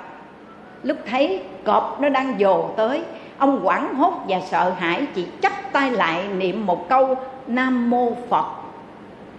Lúc 0.82 0.96
thấy 1.10 1.40
cọp 1.64 2.00
nó 2.00 2.08
đang 2.08 2.34
dồ 2.40 2.68
tới, 2.76 3.02
ông 3.38 3.60
quảng 3.62 3.94
hốt 3.94 4.12
và 4.28 4.40
sợ 4.40 4.72
hãi, 4.78 5.06
chỉ 5.14 5.26
chắp 5.42 5.52
tay 5.72 5.90
lại 5.90 6.24
niệm 6.36 6.66
một 6.66 6.88
câu 6.88 7.14
nam 7.46 7.90
mô 7.90 8.12
phật 8.28 8.46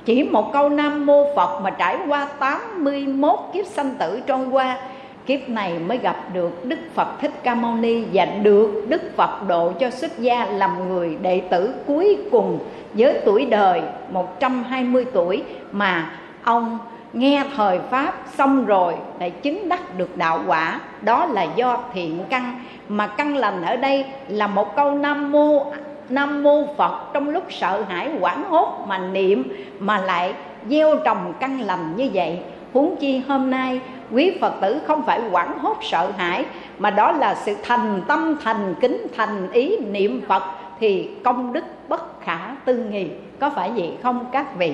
chỉ 0.07 0.23
một 0.23 0.53
câu 0.53 0.69
nam 0.69 1.05
mô 1.05 1.35
phật 1.35 1.61
mà 1.61 1.69
trải 1.69 1.97
qua 2.07 2.27
81 2.39 3.39
kiếp 3.53 3.65
sanh 3.65 3.95
tử 3.99 4.19
trôi 4.27 4.45
qua. 4.51 4.77
Kiếp 5.25 5.49
này 5.49 5.79
mới 5.79 5.97
gặp 5.97 6.15
được 6.33 6.65
Đức 6.65 6.79
Phật 6.93 7.07
Thích 7.21 7.31
Ca 7.43 7.55
Mâu 7.55 7.75
Ni 7.75 8.03
và 8.13 8.25
được 8.25 8.85
Đức 8.87 9.01
Phật 9.15 9.47
độ 9.47 9.71
cho 9.79 9.89
xuất 9.89 10.19
gia 10.19 10.45
làm 10.45 10.89
người 10.89 11.17
đệ 11.21 11.41
tử 11.49 11.73
cuối 11.87 12.17
cùng 12.31 12.59
với 12.93 13.19
tuổi 13.25 13.45
đời 13.45 13.81
120 14.11 15.05
tuổi 15.13 15.43
mà 15.71 16.11
ông 16.43 16.79
nghe 17.13 17.43
thời 17.55 17.79
pháp 17.79 18.13
xong 18.37 18.65
rồi 18.65 18.93
lại 19.19 19.29
chứng 19.29 19.69
đắc 19.69 19.97
được 19.97 20.17
đạo 20.17 20.43
quả. 20.47 20.79
Đó 21.01 21.25
là 21.25 21.47
do 21.55 21.79
thiện 21.93 22.19
căn. 22.29 22.59
Mà 22.89 23.07
căn 23.07 23.35
lành 23.35 23.61
ở 23.61 23.75
đây 23.75 24.05
là 24.27 24.47
một 24.47 24.75
câu 24.75 24.91
nam 24.91 25.31
mô 25.31 25.71
nam 26.09 26.43
mô 26.43 26.63
phật 26.77 27.13
trong 27.13 27.29
lúc 27.29 27.43
sợ 27.49 27.83
hãi 27.89 28.09
quảng 28.19 28.43
hốt 28.49 28.85
mà 28.87 28.97
niệm 28.97 29.43
mà 29.79 29.97
lại 29.97 30.33
gieo 30.69 30.95
trồng 31.05 31.33
căn 31.39 31.61
lành 31.61 31.93
như 31.95 32.09
vậy. 32.13 32.39
Huống 32.73 32.95
chi 32.95 33.21
hôm 33.27 33.51
nay, 33.51 33.79
quý 34.11 34.37
phật 34.41 34.53
tử 34.61 34.79
không 34.87 35.03
phải 35.05 35.21
quảng 35.31 35.59
hốt 35.59 35.77
sợ 35.81 36.11
hãi, 36.17 36.45
mà 36.77 36.89
đó 36.89 37.11
là 37.11 37.35
sự 37.35 37.55
thành 37.63 38.01
tâm, 38.07 38.35
thành 38.43 38.75
kính, 38.81 39.07
thành 39.17 39.51
ý 39.51 39.77
niệm 39.77 40.21
phật 40.27 40.43
thì 40.79 41.09
công 41.23 41.53
đức 41.53 41.63
bất 41.87 42.21
khả 42.21 42.39
tư 42.65 42.75
nghì 42.75 43.07
có 43.39 43.49
phải 43.49 43.71
vậy 43.75 43.97
không 44.03 44.25
các 44.31 44.55
vị? 44.57 44.73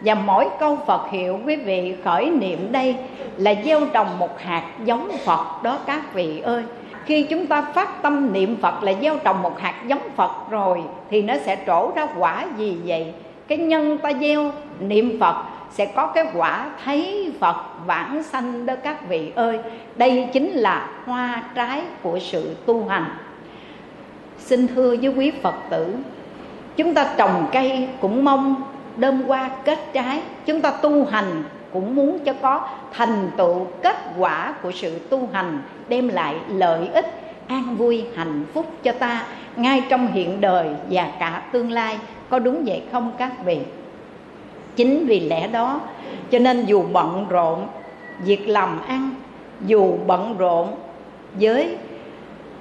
Và 0.00 0.14
mỗi 0.14 0.48
câu 0.60 0.78
Phật 0.86 1.10
hiệu 1.10 1.40
quý 1.46 1.56
vị 1.56 1.94
khởi 2.04 2.30
niệm 2.30 2.72
đây 2.72 2.96
là 3.36 3.54
gieo 3.64 3.80
trồng 3.92 4.18
một 4.18 4.40
hạt 4.40 4.64
giống 4.84 5.10
Phật 5.24 5.62
đó 5.62 5.78
các 5.86 6.14
vị 6.14 6.40
ơi 6.40 6.62
khi 7.06 7.22
chúng 7.22 7.46
ta 7.46 7.62
phát 7.62 8.02
tâm 8.02 8.32
niệm 8.32 8.56
Phật 8.56 8.82
là 8.82 8.92
gieo 9.02 9.18
trồng 9.24 9.42
một 9.42 9.60
hạt 9.60 9.74
giống 9.86 10.10
Phật 10.16 10.30
rồi, 10.50 10.82
thì 11.10 11.22
nó 11.22 11.34
sẽ 11.44 11.58
trổ 11.66 11.90
ra 11.96 12.06
quả 12.18 12.46
gì 12.56 12.76
vậy? 12.84 13.12
Cái 13.48 13.58
nhân 13.58 13.98
ta 13.98 14.12
gieo 14.20 14.52
niệm 14.80 15.20
Phật 15.20 15.36
sẽ 15.70 15.86
có 15.86 16.06
cái 16.06 16.26
quả 16.34 16.70
thấy 16.84 17.32
Phật 17.40 17.56
vãng 17.86 18.22
sanh 18.22 18.66
đó 18.66 18.74
các 18.82 19.08
vị 19.08 19.32
ơi. 19.34 19.58
Đây 19.96 20.28
chính 20.32 20.50
là 20.50 20.88
hoa 21.04 21.42
trái 21.54 21.82
của 22.02 22.18
sự 22.18 22.56
tu 22.66 22.88
hành. 22.88 23.04
Xin 24.38 24.68
thưa 24.68 24.96
với 25.02 25.12
quý 25.16 25.32
Phật 25.42 25.54
tử, 25.70 25.96
chúng 26.76 26.94
ta 26.94 27.14
trồng 27.16 27.46
cây 27.52 27.88
cũng 28.00 28.24
mong 28.24 28.62
đơm 28.96 29.22
hoa 29.22 29.50
kết 29.64 29.78
trái. 29.92 30.20
Chúng 30.46 30.60
ta 30.60 30.70
tu 30.70 31.04
hành 31.04 31.44
cũng 31.76 31.94
muốn 31.94 32.18
cho 32.18 32.32
có 32.42 32.68
thành 32.92 33.30
tựu 33.36 33.66
kết 33.82 33.96
quả 34.18 34.54
của 34.62 34.72
sự 34.72 34.98
tu 34.98 35.28
hành, 35.32 35.62
đem 35.88 36.08
lại 36.08 36.34
lợi 36.48 36.88
ích, 36.88 37.06
an 37.48 37.76
vui, 37.76 38.04
hạnh 38.14 38.44
phúc 38.54 38.66
cho 38.82 38.92
ta 38.92 39.26
ngay 39.56 39.82
trong 39.88 40.12
hiện 40.12 40.40
đời 40.40 40.68
và 40.90 41.12
cả 41.20 41.42
tương 41.52 41.72
lai. 41.72 41.98
Có 42.30 42.38
đúng 42.38 42.64
vậy 42.66 42.82
không 42.92 43.12
các 43.18 43.32
vị? 43.44 43.58
Chính 44.76 45.06
vì 45.06 45.20
lẽ 45.20 45.48
đó, 45.48 45.80
cho 46.30 46.38
nên 46.38 46.64
dù 46.64 46.84
bận 46.92 47.26
rộn 47.28 47.66
việc 48.24 48.48
làm 48.48 48.80
ăn, 48.88 49.10
dù 49.66 49.94
bận 50.06 50.34
rộn 50.38 50.68
với 51.40 51.76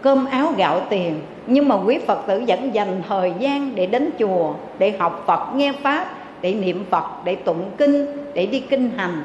cơm 0.01 0.25
áo 0.25 0.53
gạo 0.57 0.81
tiền, 0.89 1.19
nhưng 1.47 1.67
mà 1.67 1.75
quý 1.75 1.99
phật 2.07 2.27
tử 2.27 2.43
vẫn 2.47 2.75
dành 2.75 3.01
thời 3.09 3.33
gian 3.39 3.75
để 3.75 3.85
đến 3.85 4.09
chùa, 4.19 4.53
để 4.77 4.97
học 4.99 5.23
phật, 5.27 5.55
nghe 5.55 5.73
pháp 5.83 6.07
để 6.45 6.53
niệm 6.53 6.85
phật, 6.89 7.03
để 7.23 7.35
tụng 7.35 7.71
kinh, 7.77 8.05
để 8.33 8.45
đi 8.45 8.59
kinh 8.59 8.91
hành 8.97 9.23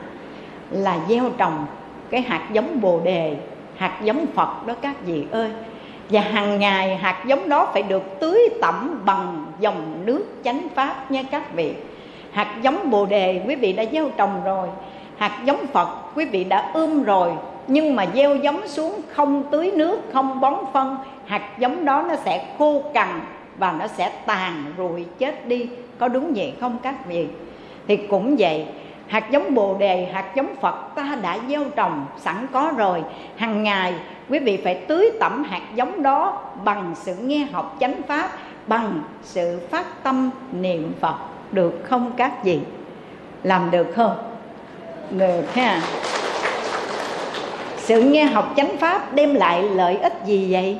là 0.70 0.98
gieo 1.09 1.24
trồng 1.37 1.66
cái 2.11 2.20
hạt 2.20 2.48
giống 2.52 2.80
bồ 2.80 3.00
đề, 3.04 3.37
hạt 3.76 4.00
giống 4.02 4.26
phật 4.35 4.66
đó 4.66 4.74
các 4.83 4.96
vị 5.06 5.24
ơi. 5.30 5.50
Và 6.11 6.20
hàng 6.20 6.59
ngày 6.59 6.96
hạt 6.96 7.24
giống 7.26 7.48
đó 7.48 7.68
phải 7.72 7.83
được 7.83 8.02
tưới 8.20 8.48
tẩm 8.61 9.02
bằng 9.04 9.46
dòng 9.61 10.02
nước 10.04 10.24
chánh 10.44 10.66
pháp 10.74 11.11
nha 11.11 11.22
các 11.30 11.54
vị. 11.54 11.72
Hạt 12.33 12.56
giống 12.62 12.90
bồ 12.90 13.06
đề 13.06 13.42
quý 13.46 13.56
vị 13.56 13.72
đã 13.72 13.85
gieo 13.92 14.11
trồng 14.16 14.44
rồi, 14.44 14.68
hạt 15.16 15.40
giống 15.44 15.66
phật 15.66 15.88
quý 16.14 16.24
vị 16.24 16.44
đã 16.44 16.70
ươm 16.74 17.02
rồi, 17.02 17.33
nhưng 17.66 17.96
mà 17.96 18.06
gieo 18.14 18.37
giống 18.37 18.68
xuống 18.68 19.00
không 19.09 19.42
tưới 19.50 19.70
nước, 19.74 20.00
không 20.12 20.40
bón 20.40 20.54
phân, 20.72 20.96
hạt 21.24 21.59
giống 21.59 21.85
đó 21.85 22.04
nó 22.09 22.16
sẽ 22.16 22.46
khô 22.59 22.83
cằn 22.94 23.20
và 23.59 23.72
nó 23.72 23.87
sẽ 23.87 24.12
tàn 24.26 24.64
rụi 24.78 25.04
chết 25.18 25.46
đi 25.46 25.68
có 26.00 26.08
đúng 26.08 26.32
vậy 26.36 26.52
không 26.60 26.78
các 26.82 27.06
vị? 27.06 27.26
Thì 27.88 27.96
cũng 27.96 28.36
vậy, 28.38 28.66
hạt 29.06 29.30
giống 29.30 29.54
bồ 29.54 29.76
đề, 29.78 30.08
hạt 30.12 30.34
giống 30.34 30.56
phật 30.60 30.94
ta 30.94 31.18
đã 31.22 31.38
gieo 31.48 31.64
trồng, 31.76 32.06
sẵn 32.18 32.46
có 32.52 32.72
rồi. 32.76 33.02
Hàng 33.36 33.62
ngày, 33.62 33.94
quý 34.28 34.38
vị 34.38 34.56
phải 34.64 34.74
tưới 34.74 35.10
tẩm 35.20 35.44
hạt 35.44 35.62
giống 35.74 36.02
đó 36.02 36.42
bằng 36.64 36.94
sự 36.96 37.14
nghe 37.14 37.46
học 37.52 37.76
chánh 37.80 38.02
pháp, 38.08 38.30
bằng 38.66 39.02
sự 39.22 39.60
phát 39.70 40.02
tâm 40.02 40.30
niệm 40.52 40.92
phật. 41.00 41.14
Được 41.52 41.80
không 41.84 42.12
các 42.16 42.44
vị? 42.44 42.58
Làm 43.42 43.70
được 43.70 43.86
không? 43.96 44.16
Được 45.10 45.54
ha. 45.54 45.80
Sự 47.76 48.02
nghe 48.02 48.24
học 48.24 48.52
chánh 48.56 48.76
pháp 48.76 49.14
đem 49.14 49.34
lại 49.34 49.62
lợi 49.62 49.96
ích 49.96 50.14
gì 50.26 50.52
vậy? 50.52 50.78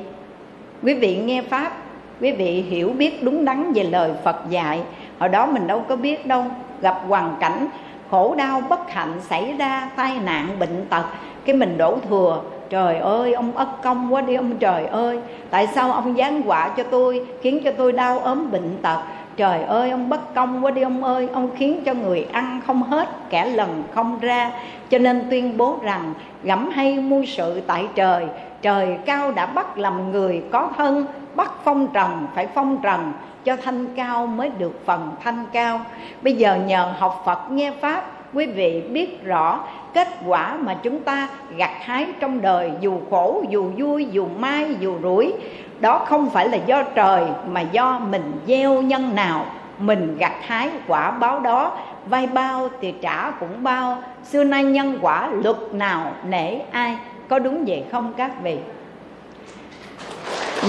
Quý 0.83 0.93
vị 0.93 1.15
nghe 1.15 1.41
pháp, 1.41 1.77
quý 2.21 2.31
vị 2.31 2.61
hiểu 2.69 2.89
biết 2.89 3.23
đúng 3.23 3.45
đắn 3.45 3.73
về 3.73 3.83
lời 3.83 4.11
phật 4.23 4.35
dạy 4.49 4.81
hồi 5.21 5.29
đó 5.29 5.45
mình 5.45 5.67
đâu 5.67 5.83
có 5.89 5.95
biết 5.95 6.25
đâu. 6.25 6.45
Gặp 6.81 7.01
hoàn 7.07 7.35
cảnh 7.39 7.67
khổ 8.11 8.35
đau, 8.37 8.61
bất 8.69 8.91
hạnh 8.91 9.13
xảy 9.21 9.53
ra, 9.57 9.89
tai 9.95 10.19
nạn, 10.25 10.47
bệnh 10.59 10.85
tật. 10.89 11.03
Cái 11.45 11.55
mình 11.55 11.77
đổ 11.77 11.97
thừa. 12.09 12.41
Trời 12.69 12.97
ơi, 12.97 13.33
ông 13.33 13.51
ất 13.51 13.83
công 13.83 14.13
quá 14.13 14.21
đi 14.21 14.35
ông 14.35 14.57
trời 14.57 14.85
ơi. 14.85 15.19
Tại 15.49 15.67
sao 15.67 15.91
ông 15.91 16.15
giáng 16.17 16.41
quả 16.45 16.69
cho 16.77 16.83
tôi, 16.83 17.25
khiến 17.41 17.59
cho 17.63 17.71
tôi 17.71 17.91
đau 17.91 18.19
ốm 18.19 18.51
bệnh 18.51 18.77
tật? 18.81 18.97
Trời 19.37 19.63
ơi, 19.63 19.91
ông 19.91 20.09
bất 20.09 20.33
công 20.33 20.65
quá 20.65 20.71
đi 20.71 20.81
ông 20.81 21.03
ơi. 21.03 21.29
Ông 21.33 21.49
khiến 21.55 21.81
cho 21.85 21.93
người 21.93 22.27
ăn 22.31 22.61
không 22.67 22.83
hết, 22.83 23.09
kẻ 23.29 23.45
lần 23.45 23.83
không 23.93 24.19
ra. 24.19 24.51
Cho 24.89 24.97
nên 24.97 25.27
tuyên 25.29 25.57
bố 25.57 25.77
rằng 25.81 26.13
gẫm 26.43 26.69
hay 26.69 26.99
muôn 26.99 27.25
sự 27.25 27.61
tại 27.67 27.87
trời 27.95 28.25
trời 28.61 28.97
cao 29.05 29.31
đã 29.31 29.45
bắt 29.45 29.77
làm 29.77 30.11
người 30.11 30.43
có 30.51 30.69
thân, 30.77 31.05
bắt 31.35 31.51
phong 31.63 31.87
trần, 31.87 32.27
phải 32.35 32.47
phong 32.47 32.77
trần 32.81 33.13
cho 33.45 33.55
thanh 33.55 33.85
cao 33.95 34.27
mới 34.27 34.49
được 34.57 34.85
phần 34.85 35.11
thanh 35.23 35.45
cao. 35.53 35.81
Bây 36.21 36.33
giờ 36.33 36.55
nhờ 36.55 36.93
học 36.99 37.21
phật 37.25 37.51
nghe 37.51 37.71
pháp, 37.71 38.03
quý 38.33 38.45
vị 38.45 38.81
biết 38.81 39.23
rõ 39.23 39.59
kết 39.93 40.07
quả 40.27 40.55
mà 40.55 40.73
chúng 40.83 40.99
ta 40.99 41.27
gặt 41.57 41.71
hái 41.79 42.07
trong 42.19 42.41
đời, 42.41 42.71
dù 42.81 42.99
khổ, 43.09 43.43
dù 43.49 43.71
vui, 43.77 44.07
dù 44.11 44.27
mai 44.39 44.75
dù 44.79 44.95
rủi. 45.01 45.33
Đó 45.79 46.05
không 46.05 46.29
phải 46.29 46.49
là 46.49 46.57
do 46.65 46.83
trời, 46.83 47.23
mà 47.47 47.61
do 47.61 47.99
mình 47.99 48.31
gieo 48.47 48.81
nhân 48.81 49.15
nào, 49.15 49.45
mình 49.77 50.17
gặt 50.17 50.33
hái 50.41 50.69
quả 50.87 51.11
báo 51.11 51.39
đó. 51.39 51.77
Vay 52.05 52.27
bao 52.27 52.69
thì 52.81 52.93
trả 53.01 53.31
cũng 53.31 53.63
bao, 53.63 53.97
xưa 54.23 54.43
nay 54.43 54.63
nhân 54.63 54.97
quả 55.01 55.29
luật 55.31 55.57
nào, 55.73 56.13
nể 56.27 56.59
ai. 56.71 56.97
Có 57.27 57.39
đúng 57.39 57.65
vậy 57.67 57.83
không 57.91 58.13
các 58.17 58.31
vị? 58.43 58.57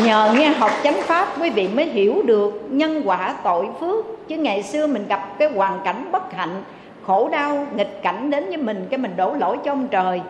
Nhờ 0.04 0.34
nghe 0.38 0.48
học 0.48 0.70
chánh 0.84 1.00
pháp 1.02 1.28
quý 1.40 1.50
vị 1.50 1.68
mới 1.68 1.84
hiểu 1.84 2.22
được 2.24 2.68
nhân 2.70 3.02
quả 3.04 3.34
tội 3.44 3.66
phước. 3.80 4.28
Chứ 4.28 4.36
ngày 4.36 4.62
xưa 4.62 4.86
mình 4.86 5.06
gặp 5.08 5.38
cái 5.38 5.48
hoàn 5.48 5.80
cảnh 5.84 6.08
bất 6.12 6.32
hạnh, 6.32 6.62
khổ 7.06 7.28
đau, 7.32 7.66
nghịch 7.76 8.02
cảnh 8.02 8.30
đến 8.30 8.48
với 8.48 8.56
mình, 8.56 8.86
cái 8.90 8.98
mình 8.98 9.12
đổ 9.16 9.34
lỗi 9.34 9.58
cho 9.64 9.72
ông 9.72 9.88
trời. 9.88 10.20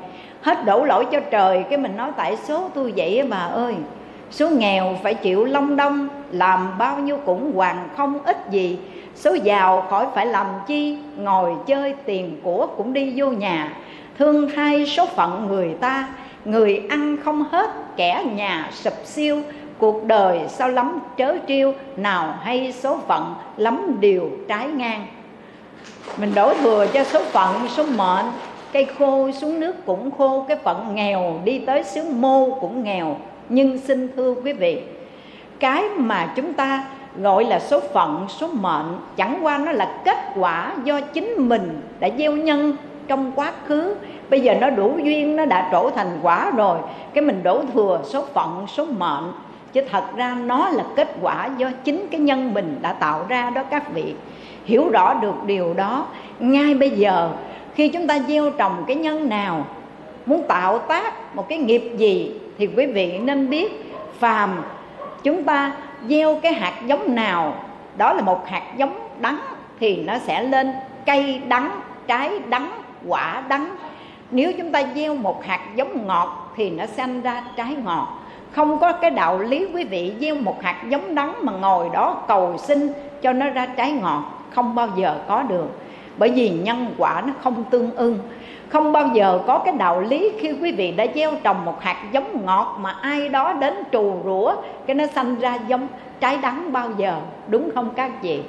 Hết 0.43 0.65
đổ 0.65 0.85
lỗi 0.85 1.07
cho 1.13 1.21
trời, 1.21 1.65
cái 1.71 1.79
mình 1.79 1.97
nói 1.97 2.11
tại 2.17 2.37
số 2.37 2.71
tôi 2.75 2.93
vậy 2.97 3.23
mà 3.23 3.37
bà 3.37 3.55
ơi. 3.55 3.75
Số 4.31 4.49
nghèo 4.49 4.99
phải 5.03 5.15
chịu 5.15 5.45
long 5.45 5.77
đong 5.77 6.09
làm 6.31 6.79
bao 6.79 6.99
nhiêu 6.99 7.19
cũng 7.27 7.53
hoàn 7.55 7.89
không 7.97 8.19
ít 8.25 8.51
gì. 8.51 8.79
Số 9.15 9.35
giàu 9.35 9.87
khỏi 9.91 10.07
phải 10.15 10.27
làm 10.27 10.47
chi, 10.67 10.99
ngồi 11.17 11.53
chơi 11.67 11.95
tiền 12.05 12.41
của 12.43 12.67
cũng 12.77 12.93
đi 12.93 13.13
vô 13.17 13.27
nhà. 13.27 13.73
Thương 14.19 14.51
thay 14.55 14.87
số 14.87 15.07
phận 15.07 15.47
người 15.49 15.71
ta 15.81 16.09
người 16.45 16.83
ăn 16.89 17.17
không 17.25 17.45
hết, 17.51 17.71
kẻ 17.97 18.25
nhà 18.35 18.71
sụp 18.73 18.95
siêu. 19.05 19.43
Cuộc 19.79 20.05
đời 20.05 20.41
sao 20.49 20.69
lắm 20.69 20.99
trớ 21.19 21.35
trêu 21.49 21.75
nào 21.97 22.35
hay 22.43 22.73
số 22.73 22.99
phận, 23.07 23.35
lắm 23.57 23.97
điều 24.01 24.31
trái 24.49 24.69
ngang. 24.69 25.07
Mình 26.17 26.35
đổ 26.35 26.55
thừa 26.55 26.87
cho 26.93 27.05
số 27.05 27.21
phận, 27.25 27.69
số 27.69 27.85
mệnh. 27.97 28.27
Cây 28.73 28.87
khô 28.99 29.31
xuống 29.31 29.61
nước 29.61 29.87
cũng 29.87 30.11
khô, 30.11 30.45
cái 30.49 30.57
phận 30.57 30.95
nghèo 30.95 31.41
đi 31.45 31.59
tới 31.59 31.85
xứ 31.85 32.03
mô 32.11 32.59
cũng 32.61 32.85
nghèo. 32.85 33.17
Nhưng 33.49 33.79
xin 33.79 34.09
thưa 34.17 34.35
quý 34.45 34.53
vị, 34.53 34.83
cái 35.61 35.83
mà 35.97 36.33
chúng 36.37 36.53
ta 36.53 36.85
gọi 37.17 37.45
là 37.45 37.61
số 37.61 37.81
phận, 37.81 38.27
số 38.29 38.49
mệnh, 38.53 38.99
chẳng 39.17 39.39
qua 39.43 39.59
nó 39.59 39.73
là 39.73 39.97
kết 40.05 40.19
quả 40.37 40.73
do 40.85 41.01
chính 41.01 41.49
mình 41.49 41.81
đã 42.01 42.09
gieo 42.19 42.33
nhân 42.33 42.77
trong 43.09 43.33
quá 43.35 43.53
khứ 43.67 43.95
bây 44.33 44.41
giờ 44.41 44.55
nó 44.61 44.71
đủ 44.71 44.99
duyên, 45.03 45.37
nó 45.37 45.45
đã 45.45 45.69
trổ 45.73 45.91
thành 45.91 46.19
quả 46.23 46.51
rồi. 46.51 46.79
Cái 47.15 47.25
mình 47.25 47.43
đổ 47.43 47.63
thừa 47.75 48.01
số 48.05 48.25
phận, 48.35 48.67
số 48.69 48.85
mệnh. 48.85 49.33
Chứ 49.73 49.83
thật 49.91 50.05
ra 50.17 50.37
nó 50.45 50.69
là 50.69 50.85
kết 50.97 51.09
quả 51.23 51.49
do 51.57 51.71
chính 51.85 52.07
cái 52.11 52.21
nhân 52.21 52.55
mình 52.55 52.79
đã 52.83 52.93
tạo 52.93 53.25
ra 53.29 53.51
đó 53.51 53.63
các 53.71 53.93
vị. 53.95 54.15
Hiểu 54.65 54.91
rõ 54.91 55.15
được 55.15 55.35
điều 55.47 55.75
đó, 55.75 56.07
ngay 56.39 56.75
bây 56.75 56.91
giờ, 56.91 57.31
khi 57.75 57.89
chúng 57.89 58.07
ta 58.07 58.19
gieo 58.19 58.51
trồng 58.51 58.85
cái 58.87 58.97
nhân 58.97 59.29
nào, 59.29 59.67
muốn 60.27 60.43
tạo 60.49 60.79
tác 60.79 61.37
một 61.37 61.49
cái 61.49 61.59
nghiệp 61.59 61.93
gì, 61.97 62.41
thì 62.59 62.69
quý 62.77 62.87
vị 62.87 63.19
nên 63.19 63.51
biết 63.51 63.95
phàm 64.19 64.63
chúng 65.23 65.45
ta 65.45 65.73
gieo 66.09 66.35
cái 66.43 66.53
hạt 66.53 66.75
giống 66.87 67.15
nào, 67.15 67.55
đó 67.97 68.13
là 68.13 68.23
một 68.23 68.49
hạt 68.49 68.63
giống 68.77 69.09
đắng, 69.21 69.39
thì 69.81 69.97
nó 69.97 70.19
sẽ 70.19 70.43
lên 70.43 70.73
cây 71.07 71.41
đắng, 71.49 71.71
trái 72.07 72.39
đắng, 72.49 72.71
quả 73.07 73.43
đắng 73.49 73.77
nếu 74.33 74.53
chúng 74.59 74.73
ta 74.73 74.83
gieo 74.95 75.15
một 75.15 75.45
hạt 75.45 75.61
giống 75.77 76.07
ngọt 76.07 76.53
thì 76.57 76.71
nó 76.71 76.87
sanh 76.87 77.23
ra 77.23 77.45
trái 77.57 77.77
ngọt. 77.85 78.19
Không 78.53 78.79
có 78.79 78.93
cái 78.93 79.11
đạo 79.11 79.39
lý 79.39 79.67
quý 79.75 79.85
vị 79.85 80.13
gieo 80.21 80.35
một 80.35 80.63
hạt 80.63 80.77
giống 80.89 81.15
đắng 81.15 81.35
mà 81.43 81.53
ngồi 81.53 81.89
đó 81.93 82.17
cầu 82.29 82.55
xin 82.59 82.93
cho 83.23 83.33
nó 83.33 83.51
ra 83.51 83.67
trái 83.67 83.93
ngọt, 83.93 84.23
không 84.51 84.75
bao 84.75 84.89
giờ 84.97 85.15
có 85.29 85.43
được. 85.43 85.67
Bởi 86.19 86.31
vì 86.31 86.51
nhân 86.51 86.87
quả 86.99 87.23
nó 87.27 87.33
không 87.43 87.65
tương 87.71 87.95
ưng. 87.97 88.19
Không 88.69 88.93
bao 88.93 89.11
giờ 89.15 89.41
có 89.47 89.59
cái 89.59 89.75
đạo 89.75 90.01
lý 90.01 90.33
khi 90.41 90.53
quý 90.53 90.73
vị 90.73 90.93
đã 90.93 91.07
gieo 91.15 91.33
trồng 91.43 91.65
một 91.65 91.83
hạt 91.83 91.97
giống 92.13 92.47
ngọt 92.47 92.77
mà 92.81 92.91
ai 92.91 93.29
đó 93.29 93.53
đến 93.53 93.75
trù 93.93 94.15
rủa, 94.25 94.55
cái 94.87 94.95
nó 94.95 95.07
sanh 95.07 95.41
ra 95.41 95.59
giống 95.69 95.87
trái 96.21 96.39
đắng 96.43 96.73
bao 96.73 96.89
giờ, 96.97 97.17
đúng 97.49 97.71
không 97.75 97.91
các 97.97 98.23
chị? 98.23 98.41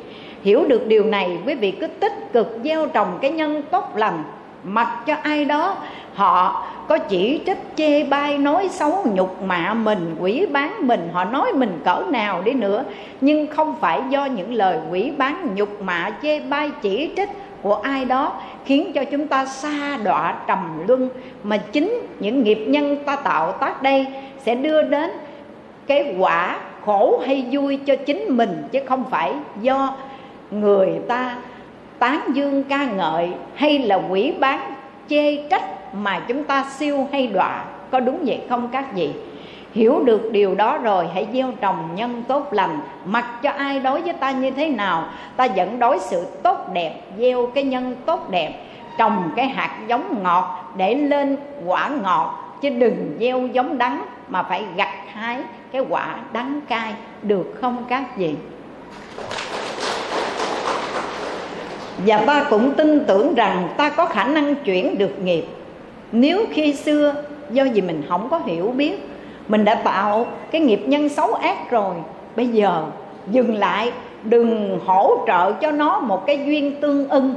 Hiểu 0.44 0.66
được 0.68 0.88
điều 0.88 1.06
này, 1.06 1.38
quý 1.46 1.56
vị 1.56 1.72
cứ 1.72 1.88
tích 1.88 2.34
cực 2.34 2.60
gieo 2.64 2.88
trồng 2.88 3.18
cái 3.22 3.32
nhân 3.32 3.62
tốt 3.72 3.90
lành 3.96 4.24
mặc 4.64 4.88
cho 5.06 5.16
ai 5.24 5.46
đó, 5.46 5.76
họ 6.14 6.66
có 6.88 6.98
chỉ 6.98 7.42
trích, 7.46 7.58
chê 7.76 8.04
bai, 8.04 8.38
nói 8.38 8.70
xấu, 8.72 9.06
nhục 9.14 9.42
mạ 9.42 9.74
mình, 9.74 10.16
quỷ 10.20 10.46
bán 10.52 10.88
mình, 10.88 11.10
họ 11.14 11.26
nói 11.26 11.54
mình 11.54 11.82
cỡ 11.86 12.04
nào 12.10 12.42
đi 12.42 12.54
nữa. 12.54 12.84
Nhưng 13.22 13.48
không 13.48 13.76
phải 13.82 14.02
do 14.10 14.26
những 14.26 14.54
lời 14.54 14.80
quỷ 14.92 15.12
bán, 15.18 15.48
nhục 15.56 15.82
mạ, 15.82 16.10
chê 16.22 16.40
bai, 16.40 16.72
chỉ 16.82 17.12
trích 17.16 17.30
của 17.62 17.76
ai 17.76 18.06
đó 18.06 18.34
khiến 18.66 18.92
cho 18.94 19.04
chúng 19.04 19.28
ta 19.28 19.46
xa 19.46 19.98
đọa 20.04 20.36
trầm 20.48 20.88
luân, 20.88 21.10
mà 21.44 21.58
chính 21.58 22.08
những 22.20 22.44
nghiệp 22.44 22.66
nhân 22.68 22.98
ta 23.06 23.16
tạo 23.16 23.52
tác 23.52 23.82
đây 23.82 24.06
sẽ 24.46 24.56
đưa 24.56 24.82
đến 24.82 25.12
cái 25.88 26.16
quả 26.20 26.60
khổ 26.86 27.22
hay 27.26 27.46
vui 27.52 27.80
cho 27.86 27.96
chính 27.96 28.38
mình, 28.38 28.64
chứ 28.72 28.80
không 28.86 29.04
phải 29.10 29.34
do 29.62 29.96
người 30.52 30.90
ta 31.08 31.36
tán 32.04 32.22
dương 32.34 32.64
ca 32.64 32.86
ngợi 32.86 33.32
hay 33.56 33.80
là 33.80 33.96
quỷ 33.96 34.34
bán, 34.40 34.74
chê 35.10 35.48
trách 35.50 35.96
mà 35.96 36.20
chúng 36.28 36.44
ta 36.44 36.66
siêu 36.78 37.08
hay 37.12 37.28
đọa, 37.28 37.64
có 37.92 38.00
đúng 38.00 38.20
vậy 38.26 38.42
không 38.50 38.70
các 38.72 38.94
vị? 38.94 39.12
Hiểu 39.74 40.04
được 40.06 40.30
điều 40.32 40.56
đó 40.56 40.78
rồi, 40.78 41.08
hãy 41.14 41.28
gieo 41.34 41.52
trồng 41.62 41.90
nhân 41.96 42.24
tốt 42.28 42.48
lành. 42.54 42.80
Mặc 43.06 43.26
cho 43.44 43.50
ai 43.50 43.80
đối 43.80 44.02
với 44.02 44.14
ta 44.14 44.32
như 44.32 44.52
thế 44.52 44.68
nào, 44.68 45.06
ta 45.36 45.48
vẫn 45.56 45.80
đối 45.80 46.00
sự 46.00 46.26
tốt 46.44 46.58
đẹp, 46.74 47.02
gieo 47.18 47.48
cái 47.56 47.64
nhân 47.64 47.96
tốt 48.06 48.30
đẹp. 48.30 48.54
Trồng 48.98 49.32
cái 49.36 49.48
hạt 49.48 49.78
giống 49.88 50.24
ngọt 50.24 50.74
để 50.78 50.96
lên 50.96 51.38
quả 51.66 51.90
ngọt, 52.04 52.58
chứ 52.62 52.70
đừng 52.70 53.18
gieo 53.20 53.48
giống 53.48 53.78
đắng 53.78 54.06
mà 54.30 54.44
phải 54.44 54.66
gặt 54.76 54.94
hái 55.14 55.38
cái 55.72 55.82
quả 55.90 56.16
đắng 56.34 56.62
cay. 56.68 56.94
Được 57.22 57.58
không 57.62 57.86
các 57.90 58.18
vị? 58.18 58.36
Và 61.98 62.18
ta 62.18 62.46
cũng 62.50 62.74
tin 62.74 63.06
tưởng 63.08 63.36
rằng 63.36 63.70
ta 63.78 63.90
có 63.90 64.06
khả 64.06 64.24
năng 64.24 64.56
chuyển 64.56 64.98
được 64.98 65.22
nghiệp. 65.24 65.46
Nếu 66.12 66.46
khi 66.52 66.74
xưa, 66.74 67.16
do 67.50 67.64
vì 67.74 67.82
mình 67.82 68.02
không 68.10 68.30
có 68.30 68.40
hiểu 68.46 68.68
biết, 68.78 69.10
mình 69.48 69.66
đã 69.66 69.76
tạo 69.76 70.28
cái 70.52 70.62
nghiệp 70.62 70.82
nhân 70.86 71.10
xấu 71.10 71.34
ác 71.34 71.72
rồi, 71.72 71.96
bây 72.36 72.48
giờ 72.48 72.84
dừng 73.32 73.56
lại, 73.56 73.92
đừng 74.24 74.80
hỗ 74.86 75.18
trợ 75.28 75.54
cho 75.54 75.72
nó 75.72 76.00
một 76.00 76.26
cái 76.26 76.46
duyên 76.46 76.82
tương 76.82 77.10
ưng. 77.10 77.36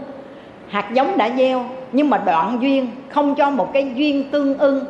Hạt 0.69 0.91
giống 0.95 1.19
đã 1.19 1.31
gieo, 1.39 1.65
nhưng 1.93 2.11
mà 2.11 2.23
đoạn 2.27 2.59
duyên 2.61 2.89
không 3.09 3.35
cho 3.35 3.51
một 3.51 3.73
cái 3.73 3.93
duyên 3.95 4.31
tương 4.31 4.59
ưng, 4.59 4.85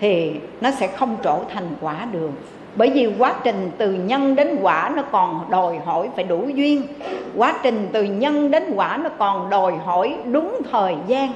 thì 0.00 0.32
nó 0.60 0.70
sẽ 0.70 0.86
không 0.86 1.16
trổ 1.24 1.38
thành 1.54 1.68
quả 1.80 2.06
được 2.12 2.30
bởi 2.76 2.90
vì 2.90 3.08
quá 3.18 3.34
trình 3.44 3.70
từ 3.78 3.92
nhân 3.92 4.34
đến 4.34 4.58
quả 4.62 4.92
nó 4.96 5.02
còn 5.02 5.40
đòi 5.50 5.78
hỏi 5.84 6.08
phải 6.14 6.24
đủ 6.24 6.48
duyên. 6.54 6.82
Quá 7.36 7.54
trình 7.62 7.88
từ 7.92 8.02
nhân 8.02 8.50
đến 8.50 8.72
quả 8.74 8.98
nó 9.02 9.10
còn 9.18 9.50
đòi 9.50 9.72
hỏi 9.84 10.16
đúng 10.32 10.56
thời 10.72 10.94
gian. 11.06 11.32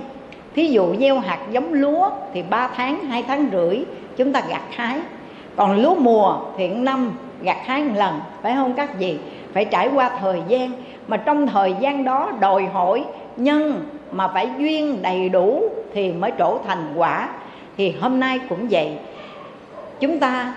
Thí 0.54 0.66
dụ 0.66 0.96
gieo 0.96 1.18
hạt 1.18 1.38
giống 1.50 1.72
lúa 1.72 2.10
thì 2.34 2.42
3 2.50 2.68
tháng, 2.76 3.04
hai 3.04 3.22
tháng 3.22 3.48
rưỡi 3.52 3.84
chúng 4.16 4.32
ta 4.32 4.42
gặt 4.48 4.62
hái. 4.70 5.00
Còn 5.56 5.82
lúa 5.82 5.94
mùa 5.94 6.36
thì 6.56 6.68
năm, 6.68 7.12
gặt 7.42 7.56
hái 7.64 7.84
một 7.84 7.94
lần, 7.96 8.20
phải 8.42 8.54
không 8.54 8.74
các 8.74 8.98
vị? 8.98 9.18
Phải 9.52 9.64
trải 9.64 9.88
qua 9.94 10.10
thời 10.20 10.42
gian. 10.48 10.70
Mà 11.08 11.16
trong 11.16 11.46
thời 11.46 11.74
gian 11.80 12.04
đó 12.04 12.32
đòi 12.40 12.64
hỏi 12.64 13.04
nhân 13.36 13.84
mà 14.12 14.28
phải 14.28 14.50
duyên 14.58 15.02
đầy 15.02 15.28
đủ 15.28 15.62
thì 15.94 16.12
mới 16.12 16.32
trổ 16.38 16.58
thành 16.66 16.92
quả. 16.96 17.28
Thì 17.76 17.94
hôm 18.00 18.20
nay 18.20 18.40
cũng 18.48 18.68
vậy. 18.70 18.92
Chúng 20.00 20.18
ta 20.18 20.54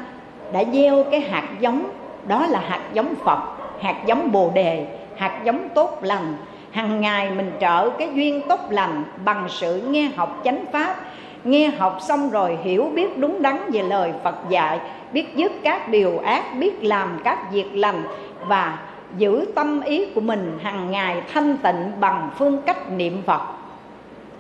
đã 0.52 0.64
gieo 0.74 1.04
cái 1.12 1.20
hạt 1.20 1.48
giống, 1.60 1.92
đó 2.28 2.48
là 2.48 2.60
hạt 2.68 2.82
giống 2.94 3.16
phật, 3.26 3.40
hạt 3.82 3.96
giống 4.06 4.32
bồ 4.32 4.52
đề, 4.54 4.86
hạt 5.16 5.42
giống 5.44 5.70
tốt 5.70 6.00
lành. 6.02 6.36
Hàng 6.72 7.02
ngày 7.02 7.32
mình 7.32 7.52
trợ 7.62 7.90
cái 7.90 8.10
duyên 8.14 8.42
tốt 8.50 8.60
lành 8.70 9.04
bằng 9.26 9.46
sự 9.50 9.82
nghe 9.90 10.10
học 10.16 10.42
chánh 10.44 10.66
pháp. 10.72 10.96
Nghe 11.44 11.68
học 11.68 11.98
xong 12.02 12.30
rồi 12.30 12.58
hiểu 12.64 12.92
biết 12.96 13.18
đúng 13.18 13.42
đắn 13.42 13.58
về 13.72 13.82
lời 13.82 14.12
phật 14.24 14.36
dạy, 14.50 14.80
biết 15.14 15.36
dứt 15.36 15.52
các 15.64 15.90
điều 15.90 16.20
ác, 16.20 16.44
biết 16.60 16.84
làm 16.84 17.20
các 17.24 17.52
việc 17.52 17.76
lành 17.76 18.04
và 18.48 18.80
giữ 19.18 19.46
tâm 19.56 19.82
ý 19.82 20.06
của 20.06 20.22
mình 20.22 20.60
hàng 20.64 20.92
ngày 20.92 21.22
thanh 21.34 21.58
tịnh 21.58 21.92
bằng 22.00 22.30
phương 22.38 22.62
cách 22.66 22.92
niệm 22.92 23.22
phật. 23.26 23.42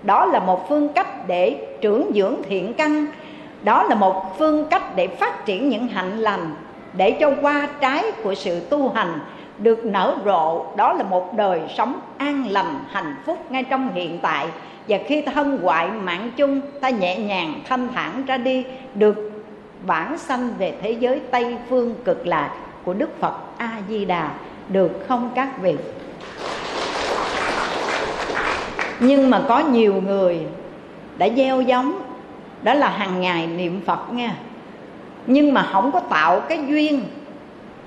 Đó 0.04 0.26
là 0.26 0.40
một 0.40 0.70
phương 0.70 0.88
cách 0.90 1.28
để 1.28 1.56
trưởng 1.82 2.12
dưỡng 2.16 2.36
thiện 2.44 2.74
căn 2.74 3.06
đó 3.64 3.84
là 3.84 3.96
một 3.96 4.40
phương 4.40 4.66
cách 4.70 4.96
để 4.96 5.08
phát 5.08 5.46
triển 5.46 5.70
những 5.70 5.88
hạnh 5.88 6.20
lành, 6.20 6.56
để 6.94 7.12
cho 7.12 7.32
qua 7.42 7.68
trái 7.82 8.12
của 8.24 8.36
sự 8.36 8.60
tu 8.60 8.90
hành 8.90 9.20
được 9.58 9.86
nở 9.86 10.18
rộ. 10.26 10.66
Đó 10.76 10.94
là 10.94 11.04
một 11.04 11.38
đời 11.38 11.62
sống 11.78 12.00
an 12.18 12.48
lành, 12.50 12.80
hạnh 12.92 13.16
phúc 13.26 13.38
ngay 13.50 13.64
trong 13.64 13.94
hiện 13.94 14.20
tại. 14.22 14.48
Và 14.88 14.98
khi 15.08 15.22
thân 15.22 15.60
hoại 15.64 15.88
mạng 15.88 16.32
chung, 16.38 16.62
ta 16.82 16.90
nhẹ 16.90 17.18
nhàng 17.18 17.54
thanh 17.70 17.88
thản 17.94 18.26
ra 18.26 18.38
đi, 18.38 18.66
được 18.96 19.32
vãng 19.86 20.18
sanh 20.18 20.50
về 20.58 20.74
thế 20.82 20.92
giới 20.92 21.20
tây 21.32 21.58
phương 21.70 21.96
cực 22.06 22.28
lạc 22.28 22.52
của 22.84 22.94
đức 22.94 23.20
phật 23.20 23.34
a 23.58 23.82
di 23.90 24.06
đà 24.06 24.30
được 24.70 25.06
không 25.08 25.30
các 25.36 25.62
vị 25.62 25.76
nhưng 29.00 29.30
mà 29.30 29.42
có 29.48 29.60
nhiều 29.60 29.94
người 30.06 30.40
đã 31.18 31.30
gieo 31.38 31.62
giống 31.62 32.02
đó 32.64 32.74
là 32.74 32.90
hàng 32.90 33.22
ngày 33.22 33.48
niệm 33.48 33.82
phật 33.86 34.14
nha. 34.14 34.36
Nhưng 35.28 35.54
mà 35.54 35.64
không 35.64 35.92
có 35.92 36.00
tạo 36.00 36.40
cái 36.40 36.60
duyên 36.68 37.04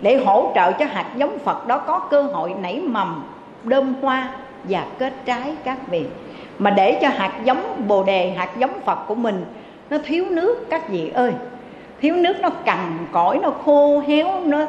để 0.01 0.17
hỗ 0.17 0.53
trợ 0.55 0.73
cho 0.73 0.87
hạt 0.87 1.07
giống 1.17 1.39
phật 1.39 1.67
đó 1.67 1.79
có 1.79 1.99
cơ 1.99 2.23
hội 2.23 2.55
nảy 2.61 2.81
mầm, 2.81 3.25
đơm 3.65 3.95
hoa 4.03 4.29
và 4.65 4.85
kết 4.99 5.13
trái 5.25 5.55
các 5.65 5.89
vị 5.89 6.05
mà 6.59 6.71
để 6.71 6.99
cho 7.03 7.09
hạt 7.09 7.33
giống, 7.45 7.89
bồ 7.89 8.03
đề 8.03 8.31
hạt 8.31 8.51
giống 8.59 8.81
phật 8.85 8.99
của 9.07 9.15
mình 9.15 9.45
nó 9.91 9.99
thiếu 10.05 10.27
nước, 10.31 10.67
các 10.71 10.89
vị 10.89 11.11
ơi. 11.15 11.33
Thiếu 12.01 12.17
nước 12.17 12.41
nó 12.41 12.51
cằn 12.51 13.07
cõi 13.13 13.39
nó 13.43 13.51
khô 13.65 14.03
héo, 14.07 14.41
nó 14.45 14.67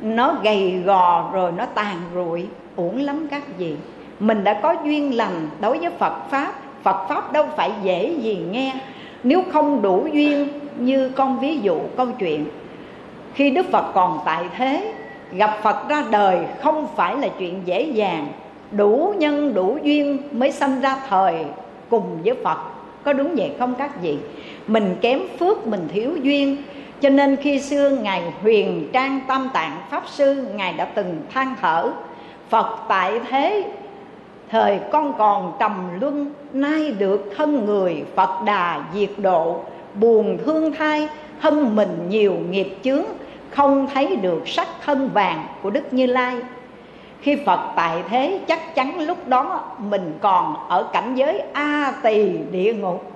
nó 0.00 0.34
gầy 0.42 0.82
gò, 0.84 1.30
rồi 1.32 1.52
nó 1.56 1.66
tàn 1.66 1.96
rụi. 2.14 2.46
Uổng 2.76 3.00
lắm 3.00 3.28
các 3.30 3.42
vị. 3.58 3.74
Mình 4.20 4.44
đã 4.44 4.54
có 4.54 4.74
duyên 4.84 5.16
lành 5.16 5.48
đối 5.60 5.78
với 5.78 5.90
phật 5.90 6.30
pháp. 6.30 6.52
Phật 6.82 7.08
pháp 7.08 7.32
đâu 7.32 7.46
phải 7.56 7.72
dễ 7.82 8.14
gì 8.20 8.38
nghe 8.50 8.72
nếu 9.28 9.42
không 9.52 9.82
đủ 9.82 10.06
duyên 10.12 10.48
như 10.78 11.10
con 11.16 11.40
ví 11.40 11.58
dụ, 11.58 11.78
câu 11.96 12.06
chuyện, 12.18 12.44
khi 13.34 13.50
đức 13.50 13.66
phật 13.70 13.92
còn 13.94 14.18
tại 14.24 14.44
thế, 14.56 14.94
gặp 15.32 15.58
phật 15.62 15.88
ra 15.88 16.04
đời 16.10 16.38
không 16.62 16.86
phải 16.96 17.16
là 17.16 17.28
chuyện 17.38 17.60
dễ 17.64 17.82
dàng. 17.82 18.26
Đủ 18.70 19.14
nhân, 19.18 19.54
đủ 19.54 19.78
duyên 19.82 20.18
mới 20.32 20.52
sanh 20.52 20.80
ra 20.80 20.96
thời 21.08 21.34
cùng 21.90 22.22
với 22.24 22.34
phật. 22.44 22.58
Có 23.04 23.12
đúng 23.12 23.34
vậy 23.36 23.50
không 23.58 23.74
các 23.74 24.02
vị? 24.02 24.18
Mình 24.66 24.96
kém 25.00 25.20
phước, 25.38 25.66
mình 25.66 25.88
thiếu 25.92 26.16
duyên. 26.22 26.56
Cho 27.00 27.08
nên 27.08 27.36
khi 27.36 27.60
xưa 27.60 27.90
ngài 27.90 28.22
huyền 28.42 28.88
trang 28.92 29.20
tam 29.28 29.50
tạng 29.52 29.76
pháp 29.90 30.02
sư, 30.06 30.46
ngài 30.54 30.72
đã 30.72 30.84
từng 30.84 31.20
than 31.34 31.54
thở, 31.60 31.90
phật 32.48 32.78
tại 32.88 33.20
thế 33.30 33.64
thời 34.50 34.80
con 34.92 35.14
còn 35.18 35.52
trầm 35.60 36.00
luân, 36.00 36.32
nay 36.52 36.90
được 36.98 37.32
thân 37.36 37.64
người 37.64 38.04
phật 38.14 38.42
đà 38.44 38.84
diệt 38.94 39.10
độ. 39.16 39.60
Buồn 39.94 40.38
thương 40.44 40.72
thai, 40.72 41.08
thân 41.42 41.76
mình 41.76 42.06
nhiều 42.08 42.34
nghiệp 42.50 42.76
chướng, 42.82 43.04
không 43.50 43.86
thấy 43.94 44.16
được 44.16 44.48
sắc 44.48 44.68
thân 44.84 45.10
vàng 45.14 45.46
của 45.62 45.70
đức 45.70 45.92
như 45.92 46.06
lai. 46.06 46.36
Khi 47.20 47.36
phật 47.46 47.60
tại 47.76 48.02
thế, 48.08 48.40
chắc 48.48 48.74
chắn 48.74 49.00
lúc 49.00 49.28
đó 49.28 49.64
mình 49.78 50.18
còn 50.20 50.68
ở 50.68 50.86
cảnh 50.92 51.14
giới 51.14 51.42
a 51.52 51.92
tỳ 52.02 52.38
địa 52.50 52.74
ngục. 52.74 53.12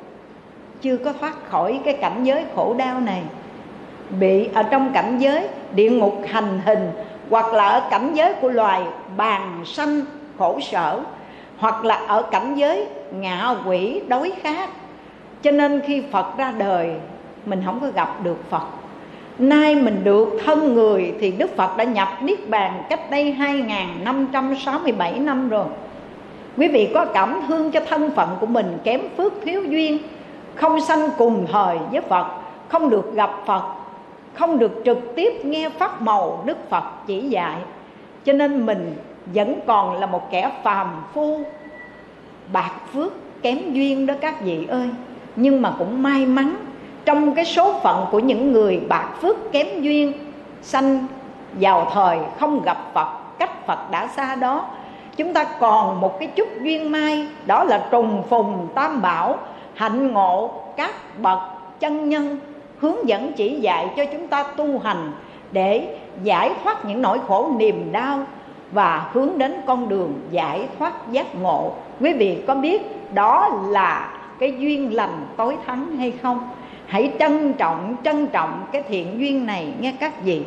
Chưa 0.81 0.97
có 0.97 1.12
thoát 1.21 1.49
khỏi 1.49 1.81
cái 1.85 1.95
cảnh 1.95 2.25
giới 2.25 2.45
khổ 2.57 2.75
đau 2.79 3.01
này. 3.01 3.23
Bị 4.21 4.49
ở 4.55 4.62
trong 4.62 4.90
cảnh 4.95 5.18
giới 5.18 5.49
địa 5.75 5.90
ngục 5.90 6.23
hành 6.29 6.61
hình, 6.64 6.90
hoặc 7.31 7.53
là 7.55 7.68
ở 7.68 7.83
cảnh 7.90 8.11
giới 8.14 8.35
của 8.35 8.49
loài 8.49 8.83
bàn 9.16 9.61
sanh, 9.64 10.01
khổ 10.38 10.61
sở 10.61 11.01
hoặc 11.62 11.85
là 11.85 11.94
ở 11.94 12.22
cảnh 12.22 12.55
giới 12.55 12.87
ngạ 13.12 13.55
quỷ 13.66 14.01
đối 14.09 14.33
khác. 14.42 14.70
Cho 15.42 15.51
nên 15.51 15.81
khi 15.87 16.03
phật 16.12 16.37
ra 16.38 16.53
đời, 16.59 16.90
mình 17.46 17.62
không 17.64 17.81
có 17.81 17.87
gặp 17.94 18.25
được 18.25 18.51
phật. 18.51 18.66
Nay 19.38 19.75
mình 19.75 20.01
được 20.05 20.29
thân 20.44 20.75
người 20.75 21.14
thì 21.20 21.33
đức 21.33 21.57
phật 21.57 21.77
đã 21.77 21.85
nhập 21.85 22.09
niết 22.22 22.48
bàn 22.48 22.83
cách 22.90 23.11
đây 23.11 23.37
2.567 23.38 25.25
năm 25.25 25.48
rồi. 25.48 25.64
Quý 26.57 26.68
vị 26.68 26.90
có 26.94 27.05
cảm 27.05 27.40
thương 27.48 27.70
cho 27.70 27.81
thân 27.88 28.11
phận 28.11 28.29
của 28.40 28.46
mình, 28.46 28.79
kém 28.85 29.01
phước 29.16 29.33
thiếu 29.44 29.64
duyên, 29.64 29.98
không 30.55 30.81
sanh 30.81 31.09
cùng 31.18 31.46
thời 31.53 31.79
với 31.92 32.01
phật, 32.01 32.27
không 32.68 32.90
được 32.90 33.14
gặp 33.14 33.31
phật, 33.46 33.62
không 34.35 34.59
được 34.59 34.83
trực 34.85 34.98
tiếp 35.16 35.44
nghe 35.44 35.68
pháp 35.68 36.03
màu 36.03 36.42
đức 36.46 36.70
phật 36.70 36.85
chỉ 37.07 37.20
dạy. 37.20 37.57
Cho 38.25 38.33
nên 38.33 38.66
mình 38.66 38.94
vẫn 39.26 39.61
còn 39.66 40.00
là 40.00 40.06
một 40.06 40.30
kẻ 40.30 40.50
phàm 40.62 41.02
phu, 41.14 41.40
bạc 42.52 42.72
phước, 42.92 43.12
kém 43.42 43.72
duyên 43.72 44.06
đó 44.06 44.14
các 44.20 44.40
vị 44.40 44.66
ơi. 44.66 44.88
Nhưng 45.37 45.62
mà 45.62 45.74
cũng 45.78 46.02
may 46.02 46.26
mắn, 46.26 46.54
trong 47.04 47.35
cái 47.35 47.44
số 47.44 47.80
phận 47.82 48.06
của 48.11 48.18
những 48.18 48.52
người 48.52 48.80
bạc 48.88 49.08
phước, 49.20 49.52
kém 49.52 49.82
duyên, 49.82 50.12
sanh 50.62 51.06
vào 51.52 51.90
thời 51.92 52.18
không 52.40 52.62
gặp 52.62 52.78
phật, 52.94 53.08
cách 53.38 53.66
phật 53.66 53.90
đã 53.90 54.06
xa 54.06 54.35
đó, 54.35 54.66
chúng 55.16 55.32
ta 55.32 55.44
còn 55.44 56.00
một 56.00 56.18
cái 56.18 56.28
chút 56.28 56.48
duyên 56.62 56.92
may, 56.92 57.26
đó 57.46 57.64
là 57.64 57.88
trùng 57.90 58.22
phùng 58.28 58.68
tam 58.74 59.02
bảo, 59.02 59.38
hạnh 59.74 60.12
ngộ 60.12 60.50
các 60.76 61.18
bậc 61.18 61.38
chân 61.80 62.08
nhân, 62.08 62.38
hướng 62.78 63.08
dẫn 63.08 63.32
chỉ 63.32 63.61
dạy 63.61 63.88
cho 63.96 64.04
chúng 64.04 64.28
ta 64.28 64.42
tu 64.42 64.78
hành 64.78 65.12
để 65.52 65.96
giải 66.22 66.50
thoát 66.64 66.85
những 66.85 67.02
nỗi 67.02 67.20
khổ 67.28 67.50
niềm 67.56 67.92
đau 67.92 68.18
và 68.72 69.11
hướng 69.12 69.38
đến 69.38 69.54
con 69.66 69.88
đường 69.88 70.20
giải 70.30 70.68
thoát 70.78 71.12
giác 71.12 71.35
ngộ. 71.35 71.72
Quý 72.00 72.12
vị 72.12 72.38
có 72.46 72.54
biết 72.54 72.82
đó 73.14 73.48
là 73.68 74.18
cái 74.38 74.54
duyên 74.58 74.94
lành 74.94 75.26
tối 75.37 75.56
thắng 75.66 75.96
hay 75.96 76.11
không? 76.11 76.48
Hãy 76.87 77.12
trân 77.18 77.52
trọng 77.52 77.96
trân 78.04 78.26
trọng 78.26 78.66
cái 78.72 78.82
thiện 78.88 79.18
duyên 79.18 79.46
này, 79.46 79.72
nghe 79.80 79.94
các 80.00 80.22
vị. 80.24 80.42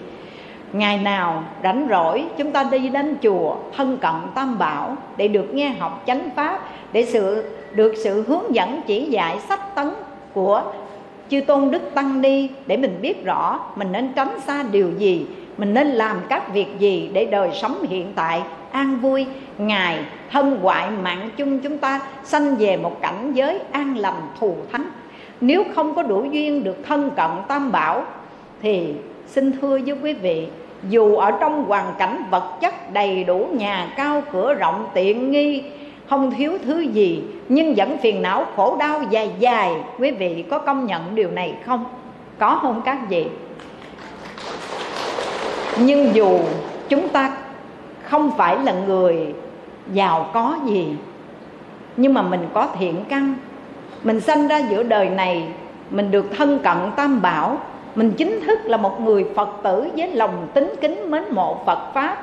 Ngày 0.74 0.98
nào 0.98 1.44
rảnh 1.64 1.88
rỗi, 1.90 2.26
chúng 2.38 2.52
ta 2.52 2.64
đi 2.64 2.90
đến 2.90 3.18
chùa 3.24 3.56
thân 3.78 3.98
cận 3.98 4.14
tam 4.36 4.58
bảo 4.58 4.96
để 5.18 5.28
được 5.28 5.54
nghe 5.54 5.70
học 5.70 6.04
chánh 6.08 6.30
pháp, 6.36 6.60
để 6.92 7.06
sự, 7.06 7.56
được 7.72 7.94
sự 8.04 8.24
hướng 8.28 8.56
dẫn 8.56 8.82
chỉ 8.88 9.06
dạy 9.06 9.40
sách 9.40 9.76
tấn 9.76 9.90
của 10.34 10.64
chư 11.30 11.42
tôn 11.42 11.72
đức 11.72 11.92
tăng 11.96 12.22
đi 12.22 12.50
để 12.66 12.78
mình 12.78 13.00
biết 13.02 13.26
rõ 13.26 13.60
mình 13.76 13.92
nên 13.92 14.14
tránh 14.16 14.40
xa 14.48 14.64
điều 14.72 14.92
gì 14.98 15.26
mình 15.58 15.74
nên 15.74 15.88
làm 15.88 16.22
các 16.30 16.54
việc 16.54 16.68
gì 16.80 17.10
để 17.14 17.26
đời 17.26 17.50
sống 17.54 17.84
hiện 17.90 18.14
tại, 18.16 18.42
an 18.72 19.00
vui? 19.02 19.26
Ngài 19.58 20.00
thân 20.32 20.60
ngoại 20.62 20.90
mạng 21.04 21.30
chung 21.38 21.60
chúng 21.60 21.78
ta, 21.78 22.00
sanh 22.24 22.56
về 22.56 22.78
một 22.78 23.02
cảnh 23.02 23.32
giới 23.34 23.60
an 23.72 23.98
lành 23.98 24.22
thù 24.40 24.56
thắng. 24.72 24.86
Nếu 25.42 25.64
không 25.76 25.96
có 25.96 26.04
đủ 26.04 26.24
duyên 26.32 26.64
được 26.64 26.78
thân 26.88 27.12
cận 27.16 27.30
tam 27.48 27.72
bảo, 27.72 28.04
thì 28.62 28.94
xin 29.28 29.52
thưa 29.62 29.80
với 29.86 29.96
quý 30.04 30.14
vị, 30.14 30.48
dù 30.90 31.16
ở 31.16 31.32
trong 31.32 31.66
hoàn 31.66 31.94
cảnh 31.98 32.24
vật 32.32 32.58
chất 32.62 32.94
đầy 32.94 33.24
đủ 33.24 33.48
nhà 33.52 33.94
cao 33.98 34.24
cửa 34.32 34.54
rộng 34.54 34.88
tiện 34.94 35.32
nghi, 35.32 35.64
không 36.10 36.32
thiếu 36.32 36.58
thứ 36.66 36.80
gì, 36.80 37.24
nhưng 37.50 37.74
vẫn 37.76 37.98
phiền 37.98 38.22
não 38.22 38.46
khổ 38.56 38.78
đau 38.80 39.02
dài 39.10 39.32
dài, 39.40 39.76
quý 40.00 40.12
vị 40.12 40.44
có 40.50 40.60
công 40.60 40.86
nhận 40.86 41.16
điều 41.16 41.32
này 41.32 41.54
không? 41.66 41.86
Có 42.40 42.60
không 42.62 42.82
các 42.86 42.98
vị? 43.10 43.26
Nhưng 45.80 46.16
dù 46.16 46.40
chúng 46.90 47.10
ta 47.10 47.38
không 48.04 48.32
phải 48.38 48.58
là 48.64 48.74
người 48.88 49.34
giàu 49.94 50.30
có 50.34 50.58
gì, 50.66 50.96
nhưng 51.98 52.14
mà 52.14 52.22
mình 52.22 52.48
có 52.54 52.68
thiện 52.80 52.96
căn. 53.10 53.34
Mình 54.04 54.20
sanh 54.20 54.48
ra 54.48 54.58
giữa 54.70 54.84
đời 54.84 55.10
này, 55.10 55.48
mình 55.90 56.12
được 56.12 56.26
thân 56.38 56.60
cận 56.60 56.78
tam 56.96 57.22
bảo. 57.22 57.58
Mình 57.96 58.12
chính 58.18 58.40
thức 58.46 58.60
là 58.66 58.78
một 58.78 59.02
người 59.02 59.26
phật 59.36 59.50
tử 59.64 59.88
với 59.96 60.12
lòng 60.12 60.48
tính 60.54 60.74
kính 60.82 61.12
mến 61.12 61.24
mộ 61.32 61.58
phật 61.66 61.94
pháp. 61.94 62.18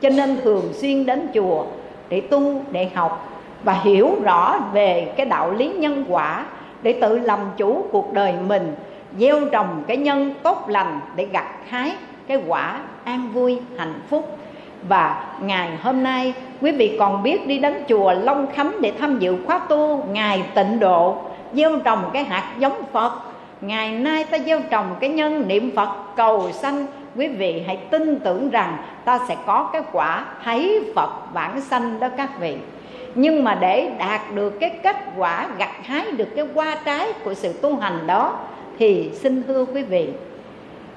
Cho 0.00 0.08
nên 0.08 0.40
thường 0.44 0.72
xuyên 0.72 1.06
đến 1.06 1.28
chùa 1.34 1.64
để 2.08 2.20
tu, 2.20 2.62
để 2.70 2.90
học 2.94 3.28
và 3.64 3.72
hiểu 3.72 4.10
rõ 4.22 4.58
về 4.72 5.12
cái 5.16 5.26
đạo 5.26 5.52
lý 5.52 5.72
nhân 5.72 6.04
quả 6.08 6.44
để 6.82 6.98
tự 7.00 7.18
làm 7.18 7.38
chủ 7.56 7.84
cuộc 7.92 8.12
đời 8.12 8.34
mình, 8.46 8.74
gieo 9.18 9.40
trồng 9.52 9.84
cái 9.86 9.96
nhân 9.96 10.34
tốt 10.42 10.64
lành 10.68 11.00
để 11.16 11.28
gặt 11.32 11.46
hái 11.68 11.92
cái 12.26 12.42
quả 12.46 12.80
an 13.04 13.32
vui, 13.32 13.58
hạnh 13.78 14.00
phúc. 14.08 14.38
Và 14.88 15.24
ngày 15.40 15.70
hôm 15.82 16.02
nay, 16.02 16.34
quý 16.60 16.72
vị 16.72 16.96
còn 16.98 17.22
biết 17.22 17.46
đi 17.46 17.58
đến 17.58 17.84
chùa 17.88 18.12
Long 18.12 18.46
Khánh 18.52 18.72
để 18.80 18.92
tham 18.98 19.18
dự 19.18 19.36
khóa 19.46 19.60
tu 19.68 20.04
ngày 20.10 20.42
tịnh 20.54 20.80
độ, 20.80 21.16
gieo 21.52 21.78
trồng 21.84 22.10
cái 22.12 22.24
hạt 22.24 22.54
giống 22.58 22.82
Phật. 22.92 23.12
Ngày 23.60 23.90
nay 23.90 24.24
ta 24.24 24.38
gieo 24.38 24.60
trồng 24.70 24.96
cái 25.00 25.10
nhân 25.10 25.48
niệm 25.48 25.70
Phật 25.76 25.88
cầu 26.16 26.52
sanh. 26.52 26.86
Quý 27.16 27.28
vị 27.28 27.62
hãy 27.66 27.76
tin 27.76 28.20
tưởng 28.20 28.50
rằng 28.50 28.76
ta 29.04 29.18
sẽ 29.28 29.36
có 29.46 29.70
cái 29.72 29.82
quả 29.92 30.24
thấy 30.44 30.92
Phật 30.94 31.10
vãng 31.32 31.60
sanh 31.60 32.00
đó 32.00 32.08
các 32.16 32.40
vị. 32.40 32.56
Nhưng 33.14 33.44
mà 33.44 33.54
để 33.54 33.90
đạt 33.98 34.20
được 34.34 34.60
cái 34.60 34.70
kết 34.82 34.96
quả 35.16 35.48
gặt 35.58 35.70
hái 35.82 36.10
được 36.10 36.28
cái 36.36 36.46
hoa 36.54 36.76
trái 36.84 37.12
của 37.24 37.34
sự 37.34 37.52
tu 37.52 37.76
hành 37.76 38.06
đó, 38.06 38.38
thì 38.78 39.10
xin 39.14 39.42
thưa 39.42 39.64
quý 39.64 39.82
vị 39.82 40.08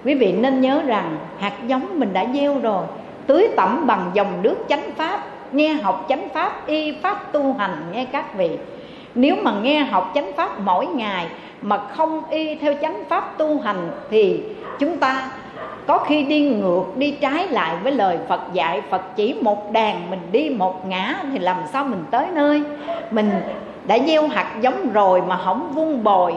quý 0.06 0.14
vị 0.14 0.32
nên 0.32 0.62
nhớ 0.62 0.82
rằng 0.86 1.18
hạt 1.40 1.54
giống 1.68 2.00
mình 2.00 2.14
đã 2.14 2.26
gieo 2.34 2.60
rồi, 2.60 2.84
tưới 3.28 3.48
tẩm 3.56 3.88
bằng 3.88 4.12
dòng 4.14 4.42
nước 4.42 4.56
chánh 4.70 4.92
pháp, 4.96 5.20
nghe 5.52 5.74
học 5.74 6.06
chánh 6.10 6.30
pháp, 6.34 6.68
y 6.68 6.92
pháp 6.92 7.32
tu 7.32 7.54
hành 7.54 7.76
nghe 7.94 8.06
các 8.06 8.38
vị. 8.38 8.50
Nếu 9.16 9.36
mà 9.44 9.52
nghe 9.62 9.80
học 9.80 10.12
chánh 10.16 10.32
pháp 10.36 10.60
mỗi 10.60 10.86
ngày 10.86 11.28
mà 11.62 11.78
không 11.78 12.22
y 12.30 12.56
theo 12.56 12.74
chánh 12.82 13.04
pháp 13.10 13.38
tu 13.38 13.60
hành 13.60 13.92
thì 14.10 14.44
chúng 14.80 14.98
ta 14.98 15.30
có 15.88 15.98
khi 15.98 16.24
đi 16.24 16.50
ngược, 16.50 16.84
đi 16.96 17.12
trái 17.12 17.48
lại 17.48 17.76
với 17.84 17.92
lời 17.92 18.18
Phật 18.28 18.42
dạy, 18.54 18.82
Phật 18.90 19.16
chỉ 19.16 19.36
một 19.42 19.72
đàn 19.72 20.10
mình 20.10 20.20
đi 20.32 20.50
một 20.50 20.88
ngã 20.88 21.16
thì 21.32 21.40
làm 21.40 21.58
sao 21.74 21.84
mình 21.84 22.04
tới 22.12 22.26
nơi? 22.34 22.64
Mình 23.12 23.32
đã 23.88 23.98
gieo 24.08 24.28
hạt 24.28 24.56
giống 24.62 24.94
rồi 24.94 25.22
mà 25.28 25.38
không 25.46 25.72
vun 25.74 26.04
bồi 26.04 26.34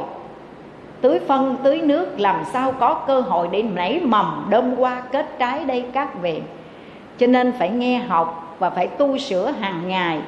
tưới 1.01 1.19
phân, 1.27 1.57
tưới 1.63 1.81
nước, 1.81 2.21
làm 2.21 2.37
sao 2.53 2.73
có 2.73 2.95
cơ 2.95 3.21
hội 3.21 3.49
để 3.51 3.63
nảy 3.63 4.01
mầm, 4.05 4.47
đơm 4.51 4.75
qua 4.77 5.03
kết 5.13 5.39
trái 5.39 5.65
đây 5.65 5.85
các 5.93 6.23
vị. 6.23 6.41
Cho 7.19 7.27
nên 7.27 7.53
phải 7.59 7.71
nghe 7.71 7.99
học 7.99 8.57
và 8.59 8.71
phải 8.71 8.87
tu 8.87 9.19
sửa 9.19 9.51
hàng 9.61 9.89
ngày. 9.89 10.21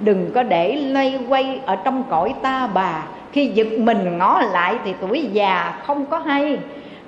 Đừng 0.00 0.30
có 0.34 0.42
để 0.42 0.76
lây 0.76 1.18
quay 1.28 1.60
ở 1.66 1.76
trong 1.76 2.04
cõi 2.10 2.34
ta 2.42 2.68
bà. 2.74 3.02
Khi 3.32 3.46
giật 3.46 3.66
mình 3.78 4.18
ngó 4.18 4.42
lại 4.52 4.74
thì 4.84 4.94
tuổi 5.00 5.28
già 5.32 5.74
không 5.86 6.06
có 6.06 6.18
hay. 6.18 6.58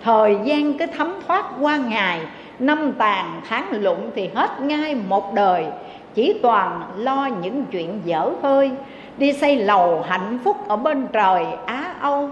Thời 0.02 0.36
gian 0.44 0.78
cứ 0.78 0.86
thấm 0.86 1.14
thoát 1.26 1.44
qua 1.61 1.76
ngày, 1.76 2.20
năm 2.59 2.92
tàn 2.98 3.40
tháng 3.48 3.66
lụng 3.70 4.11
thì 4.14 4.30
hết 4.34 4.61
ngay 4.61 4.94
một 5.09 5.34
đời. 5.34 5.66
Chỉ 6.14 6.38
toàn 6.42 6.82
lo 6.96 7.28
những 7.42 7.64
chuyện 7.64 8.00
dở 8.05 8.30
hơi. 8.42 8.70
Đi 9.18 9.32
xây 9.32 9.57
lầu 9.57 10.05
hạnh 10.09 10.38
phúc 10.44 10.57
ở 10.68 10.76
bên 10.76 11.07
trời, 11.12 11.46
á 11.66 11.94
âu 12.00 12.30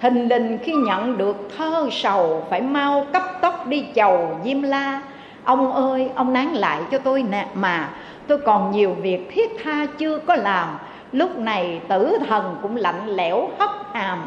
Hình 0.00 0.28
lình 0.28 0.58
khi 0.62 0.72
nhận 0.72 1.18
được 1.18 1.36
thơ 1.58 1.88
sầu 1.90 2.46
phải 2.50 2.60
mau 2.60 3.06
cấp 3.12 3.22
tốc 3.40 3.66
đi 3.66 3.84
chầu 3.94 4.38
diêm 4.44 4.62
la. 4.62 5.00
Ông 5.44 5.72
ơi, 5.72 6.10
ông 6.14 6.32
nán 6.32 6.46
lại 6.46 6.80
cho 6.90 6.98
tôi 6.98 7.22
nè, 7.22 7.46
mà 7.54 7.88
tôi 8.26 8.38
còn 8.38 8.70
nhiều 8.70 8.96
việc 9.02 9.30
thiết 9.34 9.50
tha 9.64 9.86
chưa 9.98 10.18
có 10.18 10.36
làm. 10.36 10.68
Lúc 11.12 11.38
này 11.38 11.80
tử 11.88 12.18
thần 12.28 12.56
cũng 12.62 12.76
lạnh 12.76 13.08
lẽo 13.08 13.48
hấp 13.58 13.70
hàm. 13.92 14.18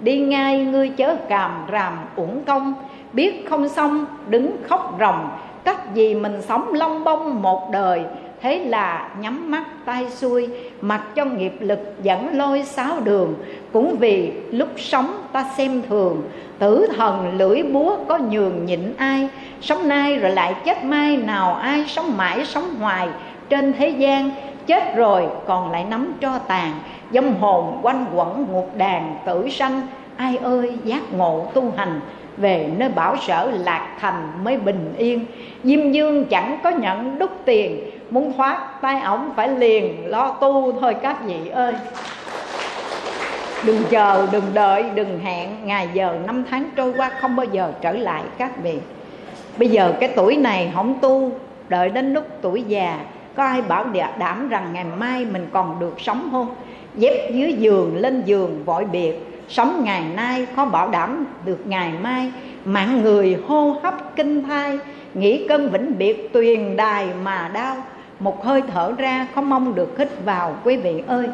Đi 0.00 0.18
ngay 0.18 0.64
ngươi 0.64 0.88
chớ 0.88 1.16
càm 1.28 1.66
ràm 1.72 1.98
uổng 2.16 2.44
công. 2.44 2.74
Biết 3.12 3.46
không 3.50 3.68
xong, 3.68 4.04
đứng 4.26 4.56
khóc 4.68 4.96
ròng. 5.00 5.30
Cách 5.64 5.94
gì 5.94 6.14
mình 6.14 6.42
sống 6.42 6.72
long 6.72 7.04
bông 7.04 7.42
một 7.42 7.70
đời? 7.70 8.04
Thế 8.42 8.58
là 8.58 9.08
nhắm 9.20 9.50
mắt 9.50 9.64
tay 9.84 10.10
xuôi 10.10 10.48
mặc 10.80 11.02
cho 11.14 11.24
nghiệp 11.24 11.52
lực 11.60 11.94
dẫn 12.02 12.38
lôi 12.38 12.62
sáu 12.62 13.00
đường. 13.04 13.34
Cũng 13.72 13.96
vì 13.98 14.32
lúc 14.50 14.68
sống 14.76 15.22
ta 15.32 15.44
xem 15.56 15.82
thường, 15.88 16.22
tử 16.58 16.86
thần 16.96 17.38
lưỡi 17.38 17.62
búa 17.62 17.96
có 18.08 18.18
nhường 18.18 18.66
nhịn 18.66 18.80
ai. 18.96 19.28
Sống 19.60 19.88
nay 19.88 20.18
rồi 20.18 20.30
lại 20.30 20.54
chết 20.64 20.84
mai, 20.84 21.16
nào 21.16 21.54
ai 21.54 21.84
sống 21.88 22.16
mãi 22.16 22.44
sống 22.44 22.74
hoài 22.80 23.08
trên 23.48 23.72
thế 23.72 23.88
gian. 23.88 24.30
Chết 24.66 24.96
rồi 24.96 25.26
còn 25.46 25.70
lại 25.70 25.84
nắm 25.90 26.12
cho 26.20 26.38
tàn, 26.38 26.72
dâm 27.12 27.34
hồn 27.36 27.78
quanh 27.82 28.04
quẩn 28.14 28.46
ngục 28.52 28.70
đàn 28.76 29.16
tử 29.26 29.48
sanh. 29.48 29.86
Ai 30.16 30.36
ơi, 30.36 30.72
giác 30.84 31.02
ngộ 31.12 31.46
tu 31.54 31.72
hành, 31.76 32.00
về 32.36 32.70
nơi 32.76 32.88
bảo 32.88 33.16
sở 33.16 33.50
lạc 33.64 33.96
thành 34.00 34.28
mới 34.44 34.56
bình 34.56 34.94
yên. 34.98 35.24
Diêm 35.64 35.92
dương 35.92 36.24
chẳng 36.24 36.58
có 36.62 36.70
nhận 36.70 37.18
đúc 37.18 37.30
tiền 37.44 37.80
muốn 38.12 38.32
thoát 38.36 38.80
tay 38.80 39.00
ổng 39.00 39.30
phải 39.36 39.48
liền 39.48 40.06
lo 40.06 40.30
tu 40.40 40.72
thôi 40.80 40.96
các 41.02 41.24
vị 41.24 41.48
ơi. 41.48 41.74
Đừng 43.64 43.82
chờ, 43.90 44.26
đừng 44.32 44.54
đợi, 44.54 44.84
đừng 44.94 45.18
hẹn. 45.18 45.48
Ngày 45.64 45.88
giờ 45.92 46.18
năm 46.26 46.44
tháng 46.50 46.70
trôi 46.76 46.92
qua 46.96 47.10
không 47.20 47.36
bao 47.36 47.46
giờ 47.52 47.72
trở 47.80 47.92
lại 47.92 48.22
các 48.38 48.62
vị. 48.62 48.78
Bây 49.58 49.68
giờ 49.68 49.94
cái 50.00 50.12
tuổi 50.16 50.36
này 50.36 50.70
không 50.74 50.98
tu, 51.00 51.32
đợi 51.68 51.88
đến 51.88 52.14
lúc 52.14 52.24
tuổi 52.42 52.62
già, 52.62 52.98
có 53.34 53.44
ai 53.44 53.62
bảo 53.62 53.86
đảm 54.18 54.48
rằng 54.48 54.70
ngày 54.72 54.84
mai 54.98 55.24
mình 55.24 55.46
còn 55.52 55.80
được 55.80 55.94
sống 56.00 56.28
không? 56.32 56.54
Dép 56.94 57.30
dưới 57.32 57.52
giường, 57.52 57.96
lên 57.96 58.22
giường, 58.26 58.64
vội 58.64 58.84
biệt. 58.84 59.42
Sống 59.48 59.84
ngày 59.84 60.02
nay, 60.16 60.46
khó 60.56 60.64
bảo 60.64 60.88
đảm 60.88 61.26
được 61.44 61.66
ngày 61.66 61.92
mai. 62.02 62.32
Mạng 62.64 63.02
người 63.02 63.38
hô 63.48 63.76
hấp 63.82 64.16
kinh 64.16 64.42
thai 64.42 64.78
nghĩ 65.14 65.46
cơn 65.48 65.70
vĩnh 65.70 65.98
biệt 65.98 66.32
tuyền 66.32 66.76
đài 66.76 67.06
mà 67.22 67.50
đau 67.54 67.76
một 68.22 68.44
hơi 68.44 68.62
thở 68.72 68.92
ra, 68.98 69.26
không 69.34 69.50
mong 69.50 69.74
được 69.74 69.98
hít 69.98 70.08
vào, 70.24 70.56
quý 70.64 70.76
vị 70.76 71.02
ơi. 71.06 71.26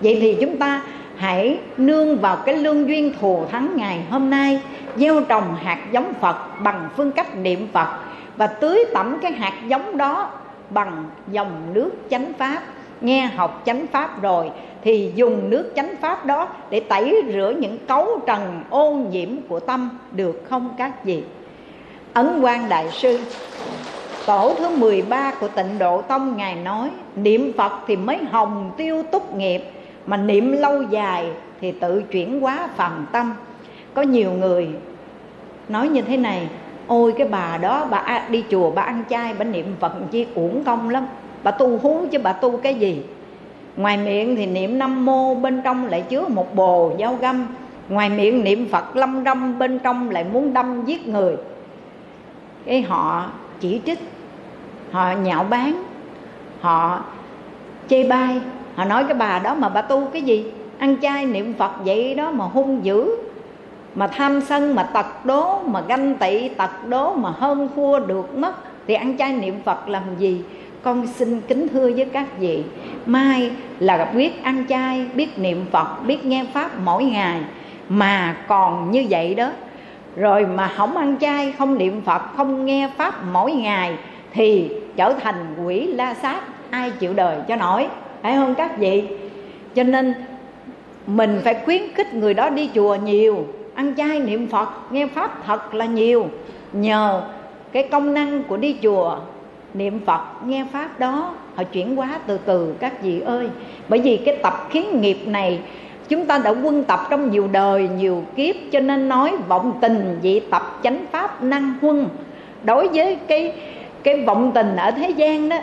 Vậy 0.00 0.18
thì 0.20 0.36
chúng 0.40 0.56
ta 0.56 0.82
hãy 1.16 1.58
nương 1.76 2.18
vào 2.18 2.36
cái 2.36 2.56
lương 2.56 2.88
duyên 2.88 3.12
thù 3.20 3.44
thắng 3.50 3.76
ngày 3.76 4.00
hôm 4.10 4.30
nay, 4.30 4.60
gieo 4.96 5.20
trồng 5.20 5.56
hạt 5.62 5.78
giống 5.92 6.14
phật 6.20 6.36
bằng 6.62 6.88
phương 6.96 7.12
cách 7.12 7.36
niệm 7.36 7.68
phật 7.72 7.88
và 8.36 8.46
tưới 8.46 8.84
tẩm 8.94 9.18
cái 9.22 9.32
hạt 9.32 9.54
giống 9.68 9.96
đó 9.96 10.30
bằng 10.70 11.04
dòng 11.28 11.50
nước 11.72 11.90
chánh 12.10 12.32
pháp. 12.38 12.62
Nghe 13.00 13.26
học 13.26 13.62
chánh 13.66 13.86
pháp 13.86 14.22
rồi 14.22 14.50
thì 14.82 15.12
dùng 15.14 15.50
nước 15.50 15.72
chánh 15.76 15.94
pháp 16.00 16.26
đó 16.26 16.48
để 16.70 16.80
tẩy 16.80 17.22
rửa 17.32 17.54
những 17.58 17.78
cấu 17.88 18.20
trần 18.26 18.62
ô 18.70 18.92
nhiễm 18.92 19.28
của 19.48 19.60
tâm, 19.60 19.90
được 20.12 20.44
không 20.50 20.74
các 20.78 21.04
vị? 21.04 21.22
Ấn 22.12 22.40
quan 22.40 22.68
đại 22.68 22.88
sư 22.90 23.18
tổ 24.26 24.54
thứ 24.58 24.68
13 24.76 25.32
của 25.40 25.48
tịnh 25.48 25.78
độ 25.78 26.02
tông, 26.02 26.36
ngài 26.36 26.54
nói, 26.54 26.90
niệm 27.16 27.52
phật 27.56 27.72
thì 27.86 27.96
mới 27.96 28.18
hồng 28.30 28.70
tiêu 28.76 29.02
túc 29.12 29.34
nghiệp, 29.34 29.62
mà 30.06 30.16
niệm 30.16 30.52
lâu 30.52 30.82
dài 30.82 31.26
thì 31.60 31.72
tự 31.72 32.02
chuyển 32.02 32.40
hóa 32.40 32.68
phàm 32.76 33.06
tâm. 33.12 33.34
Có 33.94 34.02
nhiều 34.02 34.30
người 34.32 34.68
nói 35.68 35.88
như 35.88 36.02
thế 36.02 36.16
này, 36.16 36.48
ôi, 36.86 37.14
cái 37.18 37.28
bà 37.28 37.58
đó, 37.62 37.86
bà 37.90 38.22
đi 38.28 38.44
chùa 38.50 38.70
bà 38.70 38.82
ăn 38.82 39.02
chay, 39.10 39.34
bà 39.38 39.44
niệm 39.44 39.66
phật 39.80 39.92
chi 40.10 40.26
uổng 40.34 40.64
công 40.64 40.90
lắm, 40.90 41.06
bà 41.42 41.50
tu 41.50 41.78
hú 41.78 42.06
chứ 42.10 42.18
bà 42.18 42.32
tu 42.32 42.56
cái 42.56 42.74
gì? 42.74 43.02
Ngoài 43.76 43.96
miệng 43.96 44.36
thì 44.36 44.46
niệm 44.46 44.78
năm 44.78 45.04
mô, 45.04 45.34
bên 45.34 45.60
trong 45.64 45.86
lại 45.86 46.02
chứa 46.02 46.24
một 46.28 46.54
bồ 46.54 46.92
dao 46.98 47.18
găm. 47.20 47.46
Ngoài 47.88 48.10
miệng 48.10 48.44
niệm 48.44 48.68
phật 48.72 48.96
lâm 48.96 49.24
râm, 49.24 49.58
bên 49.58 49.78
trong 49.78 50.10
lại 50.10 50.24
muốn 50.32 50.54
đâm 50.54 50.84
giết 50.84 51.08
người. 51.08 51.36
Cái 52.66 52.82
họ 52.82 53.30
chỉ 53.62 53.80
trích, 53.86 53.98
họ 54.90 55.12
nhạo 55.12 55.44
báng, 55.44 55.82
họ 56.60 57.00
chê 57.88 58.08
bai, 58.08 58.40
họ 58.74 58.84
nói 58.84 59.04
cái 59.04 59.14
bà 59.14 59.38
đó 59.38 59.54
mà 59.54 59.68
bà 59.68 59.82
tu 59.82 60.04
cái 60.12 60.22
gì? 60.22 60.44
Ăn 60.78 60.96
chay 61.02 61.26
niệm 61.26 61.54
phật 61.58 61.72
vậy 61.84 62.14
đó 62.14 62.30
mà 62.30 62.44
hung 62.44 62.84
dữ, 62.84 63.16
mà 63.94 64.06
tham 64.06 64.40
sân, 64.40 64.74
mà 64.74 64.82
tật 64.82 65.26
đố, 65.26 65.60
mà 65.62 65.80
ganh 65.80 66.14
tị, 66.14 66.48
tật 66.48 66.88
đố, 66.88 67.14
mà 67.14 67.30
hơn 67.30 67.68
thua 67.76 67.98
được 67.98 68.38
mất. 68.38 68.52
Thì 68.86 68.94
ăn 68.94 69.18
chay 69.18 69.32
niệm 69.32 69.60
phật 69.64 69.88
làm 69.88 70.02
gì? 70.18 70.42
Con 70.82 71.06
xin 71.06 71.40
kính 71.40 71.68
thưa 71.68 71.90
với 71.96 72.04
các 72.04 72.38
vị, 72.38 72.64
mai 73.06 73.50
là 73.78 74.10
biết 74.14 74.42
ăn 74.42 74.64
chay, 74.68 75.06
biết 75.14 75.38
niệm 75.38 75.64
phật, 75.70 75.86
biết 76.06 76.24
nghe 76.24 76.44
pháp 76.52 76.70
mỗi 76.84 77.04
ngày. 77.04 77.40
Mà 77.88 78.36
còn 78.48 78.90
như 78.90 79.06
vậy 79.10 79.34
đó 79.34 79.50
rồi 80.16 80.46
mà 80.46 80.68
không 80.68 80.96
ăn 80.96 81.16
chay, 81.20 81.52
không 81.58 81.78
niệm 81.78 82.00
phật, 82.00 82.22
không 82.36 82.66
nghe 82.66 82.90
pháp 82.96 83.14
mỗi 83.32 83.52
ngày, 83.52 83.96
thì 84.32 84.70
trở 84.96 85.12
thành 85.12 85.54
quỷ 85.64 85.86
la 85.86 86.14
sát. 86.14 86.40
Ai 86.70 86.90
chịu 86.90 87.12
đời 87.14 87.36
cho 87.48 87.56
nổi, 87.56 87.88
phải 88.22 88.34
không 88.34 88.54
các 88.54 88.78
vị? 88.78 89.04
Cho 89.74 89.82
nên 89.82 90.14
mình 91.06 91.40
phải 91.44 91.54
khuyến 91.64 91.82
khích 91.94 92.14
người 92.14 92.34
đó 92.34 92.50
đi 92.50 92.70
chùa 92.74 92.94
nhiều, 92.94 93.46
ăn 93.74 93.94
chay, 93.96 94.20
niệm 94.20 94.48
phật, 94.48 94.68
nghe 94.90 95.06
pháp 95.06 95.44
thật 95.46 95.74
là 95.74 95.84
nhiều. 95.84 96.26
Nhờ 96.72 97.22
cái 97.72 97.88
công 97.90 98.14
năng 98.14 98.44
của 98.44 98.56
đi 98.56 98.76
chùa, 98.82 99.16
niệm 99.74 100.00
phật, 100.06 100.20
nghe 100.46 100.66
pháp 100.72 101.00
đó, 101.00 101.34
họ 101.54 101.64
chuyển 101.64 101.96
hóa 101.96 102.18
từ 102.26 102.38
từ 102.38 102.74
các 102.80 103.02
vị 103.02 103.20
ơi. 103.20 103.48
Bởi 103.88 104.00
vì 104.00 104.16
cái 104.16 104.36
tập 104.42 104.66
khiến 104.70 105.00
nghiệp 105.00 105.18
này 105.26 105.60
chúng 106.08 106.26
ta 106.26 106.38
đã 106.38 106.50
quân 106.50 106.84
tập 106.84 107.00
trong 107.10 107.30
nhiều 107.30 107.48
đời, 107.52 107.88
nhiều 107.98 108.24
kiếp, 108.36 108.56
cho 108.72 108.80
nên 108.80 109.08
nói 109.08 109.32
vọng 109.48 109.72
tình 109.80 110.18
dị 110.22 110.40
tập 110.40 110.80
chánh 110.82 111.04
pháp 111.10 111.42
năng 111.42 111.74
huân. 111.82 112.08
Đối 112.64 112.88
với 112.88 113.18
cái 113.26 113.52
cái 114.02 114.24
vọng 114.24 114.50
tình 114.54 114.76
ở 114.76 114.90
thế 114.90 115.10
gian 115.10 115.48
đó, 115.48 115.58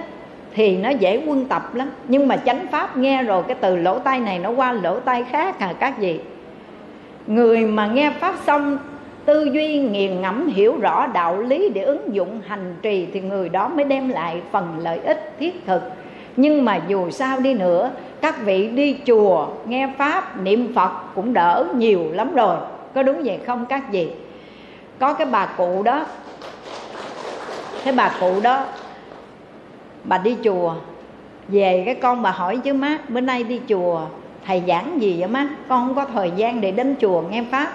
thì 0.53 0.77
nó 0.77 0.89
dễ 0.89 1.21
quân 1.27 1.45
tập 1.45 1.75
lắm. 1.75 1.89
Nhưng 2.07 2.27
mà 2.27 2.37
chánh 2.37 2.65
pháp 2.71 2.97
nghe 2.97 3.23
rồi, 3.23 3.43
cái 3.47 3.57
từ 3.61 3.75
lỗ 3.75 3.99
tai 3.99 4.19
này 4.19 4.39
nó 4.39 4.49
qua 4.49 4.71
lỗ 4.71 4.99
tai 4.99 5.23
khác 5.31 5.59
à 5.59 5.73
các 5.79 5.99
vị? 5.99 6.19
Người 7.27 7.65
mà 7.65 7.87
nghe 7.87 8.11
pháp 8.19 8.35
xong, 8.47 8.77
tư 9.25 9.49
duy 9.53 9.79
nghiền 9.79 10.21
ngẫm, 10.21 10.47
hiểu 10.47 10.77
rõ 10.79 11.07
đạo 11.07 11.41
lý 11.41 11.69
để 11.69 11.81
ứng 11.81 12.15
dụng 12.15 12.41
hành 12.47 12.75
trì, 12.81 13.07
thì 13.13 13.21
người 13.21 13.49
đó 13.49 13.67
mới 13.67 13.85
đem 13.85 14.09
lại 14.09 14.41
phần 14.51 14.79
lợi 14.79 14.99
ích 14.99 15.33
thiết 15.39 15.65
thực. 15.65 15.81
Nhưng 16.35 16.65
mà 16.65 16.81
dù 16.87 17.09
sao 17.09 17.39
đi 17.39 17.53
nữa 17.53 17.91
các 18.21 18.35
vị 18.45 18.67
đi 18.67 18.97
chùa, 19.05 19.47
nghe 19.67 19.89
pháp, 19.97 20.37
niệm 20.41 20.73
phật 20.75 20.91
cũng 21.15 21.33
đỡ 21.33 21.65
nhiều 21.75 22.05
lắm 22.11 22.35
rồi. 22.35 22.57
Có 22.95 23.03
đúng 23.03 23.21
vậy 23.23 23.39
không, 23.47 23.65
các 23.65 23.91
vị? 23.91 24.07
Có 24.99 25.13
cái 25.13 25.27
bà 25.31 25.45
cụ 25.45 25.83
đó, 25.83 26.05
cái 27.83 27.93
bà 27.93 28.11
cụ 28.19 28.39
đó, 28.43 28.65
bà 30.03 30.17
đi 30.17 30.35
chùa. 30.43 30.73
Về 31.47 31.83
cái 31.85 31.95
con 31.95 32.21
bà 32.21 32.31
hỏi 32.31 32.57
chứ 32.57 32.73
má, 32.73 32.97
bữa 33.09 33.21
nay 33.21 33.43
đi 33.43 33.61
chùa, 33.69 34.01
thầy 34.45 34.63
giảng 34.67 35.01
gì 35.01 35.15
vậy 35.19 35.27
má? 35.27 35.47
Con 35.67 35.87
không 35.87 35.95
có 35.95 36.05
thời 36.13 36.31
gian 36.35 36.61
để 36.61 36.71
đến 36.71 36.95
chùa 37.01 37.21
nghe 37.21 37.43
pháp. 37.51 37.71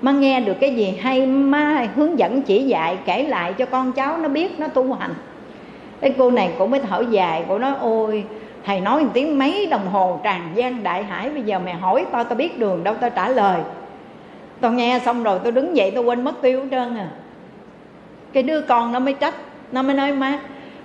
Má 0.00 0.12
nghe 0.12 0.40
được 0.40 0.56
cái 0.60 0.74
gì 0.74 0.98
hay, 1.00 1.26
má 1.26 1.86
hướng 1.94 2.18
dẫn 2.18 2.42
chỉ 2.42 2.62
dạy, 2.62 2.98
kể 3.04 3.22
lại 3.22 3.52
cho 3.52 3.66
con 3.66 3.92
cháu 3.92 4.18
nó 4.18 4.28
biết, 4.28 4.60
nó 4.60 4.68
tu 4.68 4.92
hành. 4.92 5.14
Cái 6.00 6.14
cô 6.18 6.30
này 6.30 6.50
cũng 6.58 6.70
mới 6.70 6.80
thở 6.80 7.04
dài, 7.10 7.44
cô 7.48 7.58
nói, 7.58 7.72
ôi 7.80 8.24
thầy 8.66 8.80
nói 8.80 9.04
một 9.04 9.10
tiếng, 9.14 9.38
mấy 9.38 9.66
đồng 9.66 9.86
hồ 9.86 10.20
tràn 10.22 10.50
gian 10.54 10.82
đại 10.82 11.04
hải, 11.04 11.30
bây 11.30 11.42
giờ 11.42 11.58
mày 11.58 11.74
hỏi 11.74 12.06
tao 12.12 12.24
tao 12.24 12.34
biết 12.34 12.58
đường 12.58 12.84
đâu, 12.84 12.94
tao 13.00 13.10
trả 13.10 13.28
lời. 13.28 13.60
Tao 14.60 14.72
nghe 14.72 15.00
xong 15.04 15.22
rồi 15.22 15.38
tôi 15.42 15.52
đứng 15.52 15.76
dậy 15.76 15.90
tôi 15.94 16.04
quên 16.04 16.24
mất 16.24 16.42
tiêu 16.42 16.60
hết 16.60 16.66
trơn 16.70 16.96
à. 16.96 17.08
Cái 18.32 18.42
đứa 18.42 18.60
con 18.60 18.92
nó 18.92 18.98
mới 18.98 19.14
trách, 19.14 19.34
nó 19.72 19.82
mới 19.82 19.94
nói, 19.94 20.12
má 20.12 20.38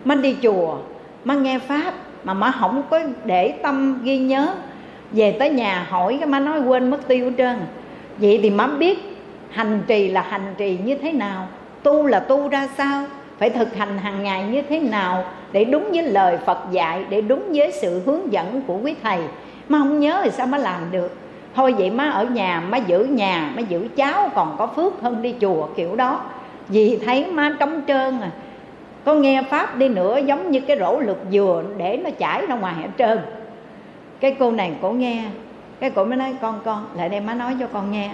má 0.06 0.16
đi 0.16 0.36
chùa, 0.44 0.78
má 1.24 1.34
nghe 1.34 1.60
pháp, 1.60 1.94
mà 2.24 2.34
má 2.34 2.52
không 2.60 2.84
có 2.90 3.00
để 3.26 3.54
tâm 3.64 4.00
ghi 4.04 4.18
nhớ. 4.18 4.54
Về 5.12 5.36
tới 5.40 5.50
nhà 5.50 5.86
hỏi 5.90 6.18
cái 6.20 6.28
má 6.28 6.40
nói, 6.40 6.62
quên 6.62 6.90
mất 6.90 7.08
tiêu 7.08 7.26
hết 7.26 7.32
trơn. 7.38 7.60
Vậy 8.18 8.40
thì 8.44 8.50
má 8.50 8.68
biết 8.68 9.18
hành 9.50 9.82
trì 9.88 10.10
là 10.10 10.22
hành 10.22 10.54
trì 10.58 10.78
như 10.84 10.96
thế 10.96 11.12
nào, 11.12 11.48
tu 11.84 12.08
là 12.08 12.20
tu 12.20 12.48
ra 12.50 12.68
sao, 12.78 13.04
phải 13.38 13.50
thực 13.50 13.76
hành 13.76 13.98
hàng 13.98 14.24
ngày 14.24 14.44
như 14.44 14.62
thế 14.62 14.80
nào 14.80 15.24
để 15.52 15.64
đúng 15.64 15.92
với 15.94 16.04
lời 16.04 16.38
Phật 16.46 16.60
dạy, 16.72 17.06
để 17.10 17.22
đúng 17.22 17.44
với 17.54 17.72
sự 17.72 18.02
hướng 18.06 18.34
dẫn 18.34 18.62
của 18.68 18.78
quý 18.84 18.96
thầy. 19.04 19.20
Má 19.70 19.80
không 19.80 20.00
nhớ 20.00 20.22
thì 20.24 20.30
sao 20.32 20.48
má 20.48 20.58
làm 20.58 20.92
được? 20.92 21.18
Thôi 21.56 21.74
vậy 21.78 21.90
má 21.90 22.10
ở 22.10 22.24
nhà, 22.24 22.64
má 22.70 22.78
giữ 22.78 23.04
nhà, 23.04 23.52
má 23.56 23.62
giữ 23.62 23.88
cháu 23.96 24.30
còn 24.36 24.56
có 24.58 24.68
phước 24.68 25.02
hơn 25.02 25.22
đi 25.22 25.36
chùa, 25.42 25.68
kiểu 25.76 25.96
đó. 25.96 26.22
Vì 26.68 27.00
thấy 27.06 27.26
má 27.26 27.56
trống 27.60 27.82
trơn 27.88 28.22
à. 28.22 28.32
Có 29.06 29.14
nghe 29.14 29.44
pháp 29.50 29.78
đi 29.78 29.90
nữa 29.90 30.20
giống 30.26 30.52
như 30.52 30.60
cái 30.60 30.80
rổ 30.80 31.00
lực 31.00 31.18
dừa 31.32 31.64
để 31.78 31.98
nó 32.04 32.10
chảy 32.10 32.46
ra 32.48 32.56
ngoài 32.56 32.74
hết 32.74 32.90
trơn. 32.98 33.20
Cái 34.20 34.36
cô 34.40 34.52
này 34.52 34.72
cổ 34.82 34.92
nghe, 34.92 35.24
cái 35.80 35.90
cổ 35.90 36.06
mới 36.06 36.18
nói, 36.18 36.36
con 36.42 36.60
con, 36.66 36.86
lại 36.96 37.10
đây 37.10 37.20
má 37.20 37.34
nói 37.34 37.56
cho 37.60 37.68
con 37.74 37.92
nghe. 37.92 38.10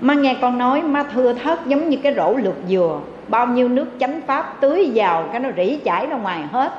Má 0.00 0.14
nghe 0.14 0.36
con 0.40 0.58
nói, 0.58 0.82
má 0.82 1.02
thưa 1.14 1.32
thớt 1.32 1.66
giống 1.66 1.90
như 1.90 1.96
cái 2.02 2.14
rổ 2.14 2.32
lực 2.32 2.54
dừa 2.68 3.00
bao 3.28 3.46
nhiêu 3.46 3.68
nước 3.68 3.86
chánh 4.00 4.20
pháp 4.26 4.56
tưới 4.60 4.92
vào 4.94 5.28
cái 5.32 5.40
nó 5.40 5.48
rỉ 5.56 5.76
chảy 5.76 6.06
ra 6.06 6.16
ngoài 6.16 6.42
hết. 6.52 6.72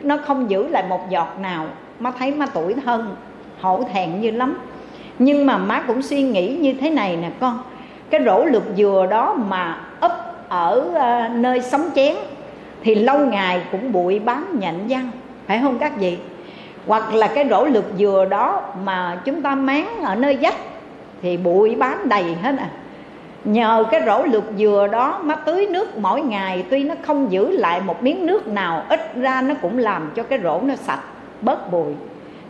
Nó 0.00 0.16
không 0.16 0.50
giữ 0.50 0.68
lại 0.68 0.84
một 0.88 1.10
giọt 1.10 1.28
nào. 1.40 1.66
Má 2.00 2.12
thấy 2.18 2.32
má 2.32 2.46
tuổi 2.46 2.74
thân, 2.84 3.16
hổ 3.60 3.84
thẹn 3.92 4.20
như 4.20 4.30
lắm. 4.30 4.58
Nhưng 5.18 5.46
mà 5.46 5.58
má 5.58 5.82
cũng 5.86 6.02
suy 6.02 6.22
nghĩ 6.22 6.56
như 6.60 6.74
thế 6.80 6.90
này 6.90 7.16
nè 7.16 7.30
con. 7.40 7.58
Cái 8.10 8.20
rổ 8.24 8.44
lực 8.44 8.64
dừa 8.76 9.06
đó 9.10 9.34
mà 9.34 9.80
ấp 10.00 10.12
ở 10.48 10.90
ờ, 10.94 11.28
nơi 11.28 11.60
sống 11.60 11.90
chén 11.94 12.16
thì 12.82 12.94
lâu 12.94 13.18
ngày 13.18 13.62
cũng 13.72 13.92
bụi 13.92 14.18
bám 14.18 14.60
nhện 14.60 14.74
văng 14.88 15.10
phải 15.46 15.58
không 15.62 15.78
các 15.78 15.96
vị? 15.96 16.18
Hoặc 16.86 17.14
là 17.14 17.26
cái 17.26 17.46
rổ 17.50 17.64
lược 17.64 17.84
dừa 17.98 18.26
đó 18.30 18.62
mà 18.84 19.20
chúng 19.24 19.42
ta 19.42 19.54
máng 19.54 20.02
ở 20.02 20.14
nơi 20.14 20.38
dách 20.42 20.56
thì 21.22 21.36
bụi 21.36 21.74
bám 21.74 22.08
đầy 22.08 22.34
hết 22.42 22.54
à 22.58 22.68
nhờ 23.44 23.84
cái 23.90 24.02
rổ 24.06 24.22
lược 24.22 24.44
dừa 24.58 24.88
đó 24.92 25.20
má 25.22 25.34
tưới 25.34 25.66
nước 25.66 25.98
mỗi 25.98 26.20
ngày, 26.20 26.64
tuy 26.70 26.84
nó 26.84 26.94
không 27.02 27.32
giữ 27.32 27.50
lại 27.50 27.80
một 27.80 28.02
miếng 28.02 28.26
nước 28.26 28.46
nào, 28.46 28.84
ít 28.88 29.14
ra 29.14 29.42
nó 29.42 29.54
cũng 29.62 29.78
làm 29.78 30.10
cho 30.14 30.22
cái 30.22 30.38
rổ 30.42 30.60
nó 30.60 30.74
sạch, 30.76 31.02
bớt 31.40 31.72
bụi. 31.72 31.92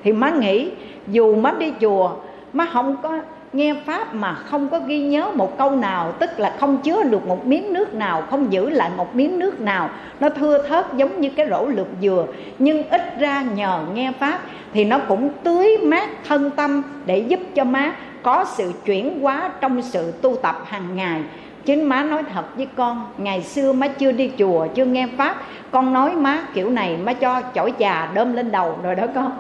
Thì 0.04 0.12
má 0.12 0.30
nghĩ, 0.30 0.70
dù 1.08 1.34
má 1.34 1.52
đi 1.58 1.72
chùa, 1.80 2.10
má 2.52 2.66
không 2.72 2.96
có 3.02 3.18
nghe 3.52 3.74
pháp 3.86 4.14
mà 4.14 4.34
không 4.34 4.68
có 4.68 4.80
ghi 4.86 5.00
nhớ 5.00 5.30
một 5.34 5.58
câu 5.58 5.70
nào, 5.70 6.12
tức 6.12 6.30
là 6.40 6.56
không 6.60 6.78
chứa 6.78 7.02
được 7.02 7.26
một 7.26 7.46
miếng 7.46 7.72
nước 7.72 7.94
nào, 7.94 8.22
không 8.30 8.52
giữ 8.52 8.70
lại 8.70 8.90
một 8.96 9.16
miếng 9.16 9.38
nước 9.38 9.60
nào. 9.60 9.90
Nó 10.20 10.28
thưa 10.28 10.68
thớt 10.68 10.86
giống 10.96 11.20
như 11.20 11.30
cái 11.30 11.46
rổ 11.50 11.66
lược 11.66 11.86
dừa, 12.02 12.26
nhưng 12.58 12.88
ít 12.88 13.18
ra 13.18 13.42
nhờ 13.54 13.80
nghe 13.94 14.12
pháp 14.18 14.40
thì 14.74 14.84
nó 14.84 14.98
cũng 14.98 15.30
tưới 15.42 15.78
mát 15.82 16.08
thân 16.28 16.50
tâm 16.50 16.82
để 17.06 17.18
giúp 17.18 17.40
cho 17.54 17.64
má 17.64 17.92
có 18.22 18.44
sự 18.44 18.72
chuyển 18.84 19.20
hóa 19.20 19.50
trong 19.60 19.82
sự 19.82 20.12
tu 20.22 20.36
tập 20.36 20.62
hàng 20.66 20.96
ngày. 20.96 21.20
Chính 21.64 21.84
má 21.84 22.02
nói 22.02 22.22
thật 22.32 22.56
với 22.56 22.66
con, 22.76 23.06
ngày 23.18 23.42
xưa 23.42 23.72
má 23.72 23.88
chưa 23.88 24.12
đi 24.12 24.30
chùa, 24.38 24.66
chưa 24.74 24.84
nghe 24.84 25.08
pháp. 25.16 25.36
Con 25.70 25.92
nói 25.92 26.14
má 26.14 26.38
kiểu 26.54 26.70
này, 26.70 26.96
má 26.96 27.12
cho 27.12 27.42
chổi 27.54 27.72
trà 27.78 28.06
đơm 28.06 28.32
lên 28.32 28.52
đầu 28.52 28.78
rồi 28.82 28.94
đó 28.94 29.06
con. 29.14 29.32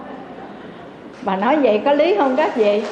Bà 1.22 1.36
nói 1.36 1.56
vậy 1.56 1.82
có 1.84 1.92
lý 1.92 2.14
không 2.16 2.36
các 2.36 2.56
vị? 2.56 2.82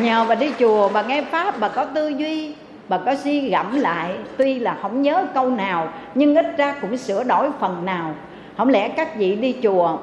Nhờ 0.00 0.26
bà 0.28 0.34
đi 0.34 0.52
chùa, 0.58 0.88
bà 0.88 1.02
nghe 1.02 1.22
pháp, 1.22 1.60
bà 1.60 1.68
có 1.68 1.84
tư 1.84 2.08
duy, 2.08 2.54
bà 2.88 2.98
có 2.98 3.14
suy 3.14 3.50
gẫm 3.50 3.80
lại. 3.80 4.10
Tuy 4.36 4.58
là 4.58 4.76
không 4.82 5.02
nhớ 5.02 5.26
câu 5.34 5.50
nào, 5.50 5.88
nhưng 6.14 6.34
ít 6.34 6.46
ra 6.56 6.74
cũng 6.80 6.96
sửa 6.96 7.24
đổi 7.24 7.48
phần 7.60 7.84
nào. 7.84 8.14
Không 8.56 8.68
lẽ 8.68 8.88
các 8.88 9.16
vị 9.16 9.36
đi 9.36 9.56
chùa, 9.62 9.98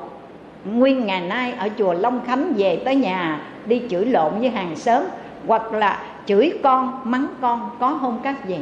nguyên 0.66 1.06
ngày 1.06 1.22
nay 1.22 1.54
ở 1.60 1.70
chùa 1.78 1.94
long 1.94 2.26
khánh 2.26 2.54
về 2.58 2.82
tới 2.86 2.96
nhà 2.96 3.40
đi 3.68 3.82
chửi 3.90 4.06
lộn 4.06 4.40
với 4.40 4.50
hàng 4.50 4.76
xóm, 4.76 5.04
hoặc 5.48 5.74
là 5.74 6.04
chửi 6.26 6.54
con, 6.64 7.00
mắng 7.04 7.28
con, 7.42 7.70
có 7.80 7.98
không 8.02 8.20
các 8.24 8.48
gì. 8.48 8.58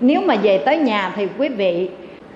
Nếu 0.00 0.20
mà 0.20 0.34
về 0.42 0.58
tới 0.58 0.78
nhà 0.78 1.12
thì 1.16 1.28
quý 1.38 1.48
vị, 1.48 1.90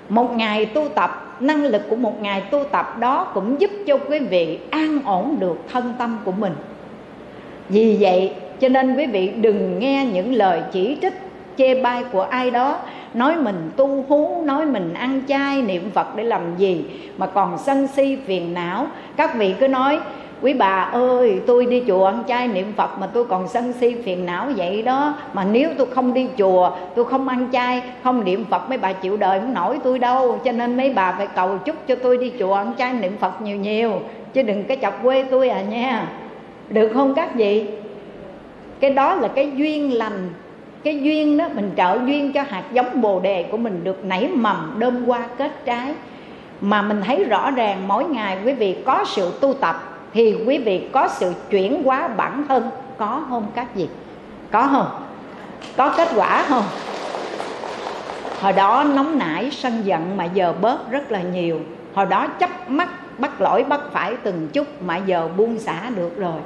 một 0.09 0.37
ngày 0.37 0.67
tu 0.67 0.89
tập, 0.89 1.37
năng 1.41 1.65
lực 1.65 1.83
của 1.91 1.97
một 1.97 2.23
ngày 2.23 2.41
tu 2.41 2.65
tập 2.65 2.99
đó 2.99 3.25
cũng 3.35 3.61
giúp 3.61 3.71
cho 3.87 3.99
quý 3.99 4.19
vị 4.19 4.59
an 4.71 4.99
ổn 5.05 5.37
được 5.41 5.59
thân 5.73 5.95
tâm 5.99 6.19
của 6.25 6.33
mình. 6.33 6.53
Vì 7.69 7.97
vậy, 8.01 8.33
cho 8.61 8.69
nên 8.69 8.97
quý 8.97 9.07
vị 9.07 9.29
đừng 9.29 9.79
nghe 9.79 10.05
những 10.13 10.35
lời 10.35 10.63
chỉ 10.73 10.99
trích, 11.03 11.15
chê 11.59 11.83
bai 11.83 12.05
của 12.13 12.23
ai 12.23 12.51
đó, 12.51 12.79
nói 13.15 13.37
mình 13.37 13.71
tu 13.77 14.05
hú 14.09 14.43
nói 14.45 14.67
mình 14.67 14.95
ăn 14.95 15.23
chay, 15.29 15.63
niệm 15.63 15.91
phật 15.95 16.17
để 16.17 16.25
làm 16.25 16.41
gì 16.59 16.85
mà 17.17 17.27
còn 17.27 17.59
sân 17.59 17.87
si 17.87 18.19
phiền 18.27 18.55
não. 18.55 18.87
Các 19.17 19.35
vị 19.37 19.55
cứ 19.61 19.69
nói 19.69 19.99
quý 20.43 20.53
bà 20.53 20.91
ơi, 20.93 21.41
tôi 21.47 21.67
đi 21.67 21.83
chùa 21.87 22.05
ăn 22.05 22.23
chay 22.29 22.49
niệm 22.49 22.73
phật 22.77 22.99
mà 22.99 23.07
tôi 23.07 23.25
còn 23.25 23.49
sân 23.49 23.73
si 23.73 23.97
phiền 24.05 24.27
não 24.27 24.49
vậy 24.57 24.83
đó. 24.83 25.15
Mà 25.33 25.45
nếu 25.45 25.71
tôi 25.79 25.87
không 25.95 26.15
đi 26.15 26.29
chùa, 26.39 26.71
tôi 26.97 27.05
không 27.05 27.29
ăn 27.29 27.49
chay, 27.53 27.83
không 28.05 28.25
niệm 28.25 28.45
phật, 28.51 28.69
mấy 28.69 28.79
bà 28.79 28.93
chịu 28.93 29.17
đời 29.17 29.41
không 29.41 29.55
nổi 29.55 29.79
tôi 29.85 29.99
đâu. 29.99 30.41
Cho 30.45 30.53
nên 30.53 30.77
mấy 30.77 30.91
bà 30.91 31.13
phải 31.13 31.27
cầu 31.27 31.59
chúc 31.65 31.77
cho 31.87 31.95
tôi 31.95 32.19
đi 32.19 32.33
chùa 32.39 32.55
ăn 32.55 32.73
chay 32.79 32.93
niệm 32.93 33.17
phật 33.21 33.43
nhiều 33.43 33.57
nhiều. 33.57 34.01
Chứ 34.33 34.43
đừng 34.43 34.65
cái 34.65 34.79
chọc 34.83 35.03
quê 35.03 35.25
tôi 35.31 35.49
à 35.49 35.61
nha. 35.63 36.09
Được 36.69 36.91
không 36.95 37.15
các 37.15 37.35
vị? 37.35 37.67
Cái 38.81 38.91
đó 38.91 39.15
là 39.15 39.29
cái 39.29 39.53
duyên 39.57 39.99
lành. 39.99 40.29
Cái 40.85 41.01
duyên 41.03 41.37
đó 41.37 41.49
mình 41.55 41.71
trợ 41.77 41.99
duyên 42.07 42.33
cho 42.33 42.43
hạt 42.49 42.65
giống 42.73 43.01
bồ 43.01 43.21
đề 43.21 43.43
của 43.43 43.57
mình 43.57 43.81
được 43.85 44.05
nảy 44.05 44.29
mầm, 44.29 44.75
đơm 44.79 45.07
qua 45.07 45.21
kết 45.39 45.65
trái. 45.65 45.95
Mà 46.61 46.83
mình 46.83 47.01
thấy 47.07 47.25
rõ 47.25 47.51
ràng 47.51 47.89
mỗi 47.89 48.05
ngày 48.05 48.39
quý 48.45 48.53
vị 48.53 48.77
có 48.85 49.05
sự 49.07 49.33
tu 49.41 49.55
tập 49.55 49.93
thì 50.17 50.37
quý 50.47 50.59
vị 50.59 50.89
có 50.93 51.09
sự 51.09 51.33
chuyển 51.51 51.83
hóa 51.83 52.09
bản 52.09 52.45
thân, 52.49 52.71
có 52.99 53.23
không 53.29 53.47
các 53.55 53.75
vị 53.75 53.89
có 54.51 54.69
không? 54.73 55.03
Có 55.77 55.95
kết 55.97 56.09
quả 56.17 56.45
không? 56.49 56.65
Hồi 58.41 58.53
đó 58.53 58.85
nóng 58.95 59.19
nảy, 59.19 59.51
sân 59.51 59.83
giận 59.85 60.17
mà 60.17 60.25
giờ 60.25 60.55
bớt 60.61 60.91
rất 60.91 61.13
là 61.13 61.21
nhiều. 61.23 61.61
Hồi 61.95 62.07
đó 62.07 62.27
chấp 62.27 62.71
mắt, 62.71 62.89
bắt 63.19 63.41
lỗi, 63.41 63.65
bắt 63.65 63.81
phải 63.93 64.17
từng 64.23 64.49
chút 64.53 64.83
mà 64.83 64.97
giờ 64.97 65.29
buông 65.37 65.59
xả 65.59 65.91
được 65.97 66.19
rồi. 66.19 66.41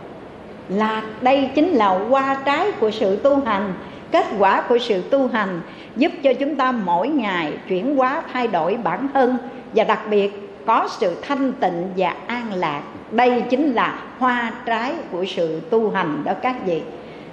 Là 0.68 1.02
đây 1.20 1.50
chính 1.54 1.68
là 1.68 1.98
qua 2.10 2.36
trái 2.44 2.72
của 2.72 2.90
sự 2.90 3.16
tu 3.16 3.40
hành. 3.44 3.72
Kết 4.10 4.26
quả 4.38 4.62
của 4.68 4.78
sự 4.78 5.02
tu 5.10 5.28
hành 5.28 5.60
giúp 5.96 6.12
cho 6.22 6.32
chúng 6.32 6.56
ta 6.56 6.72
mỗi 6.72 7.08
ngày 7.08 7.52
chuyển 7.68 7.96
hóa, 7.96 8.22
thay 8.32 8.48
đổi 8.48 8.76
bản 8.76 9.08
thân. 9.14 9.36
Và 9.74 9.84
đặc 9.84 10.00
biệt, 10.10 10.50
có 10.66 10.88
sự 10.98 11.16
thanh 11.22 11.52
tịnh 11.52 11.88
và 11.96 12.14
an 12.26 12.52
lạc 12.54 12.82
đây 13.11 13.44
chính 13.50 13.72
là 13.72 13.98
hoa 14.18 14.52
trái 14.66 14.92
của 15.12 15.24
sự 15.24 15.61
tu 15.70 15.90
hành 15.90 16.22
đó 16.24 16.32
các 16.42 16.56
vị. 16.66 16.82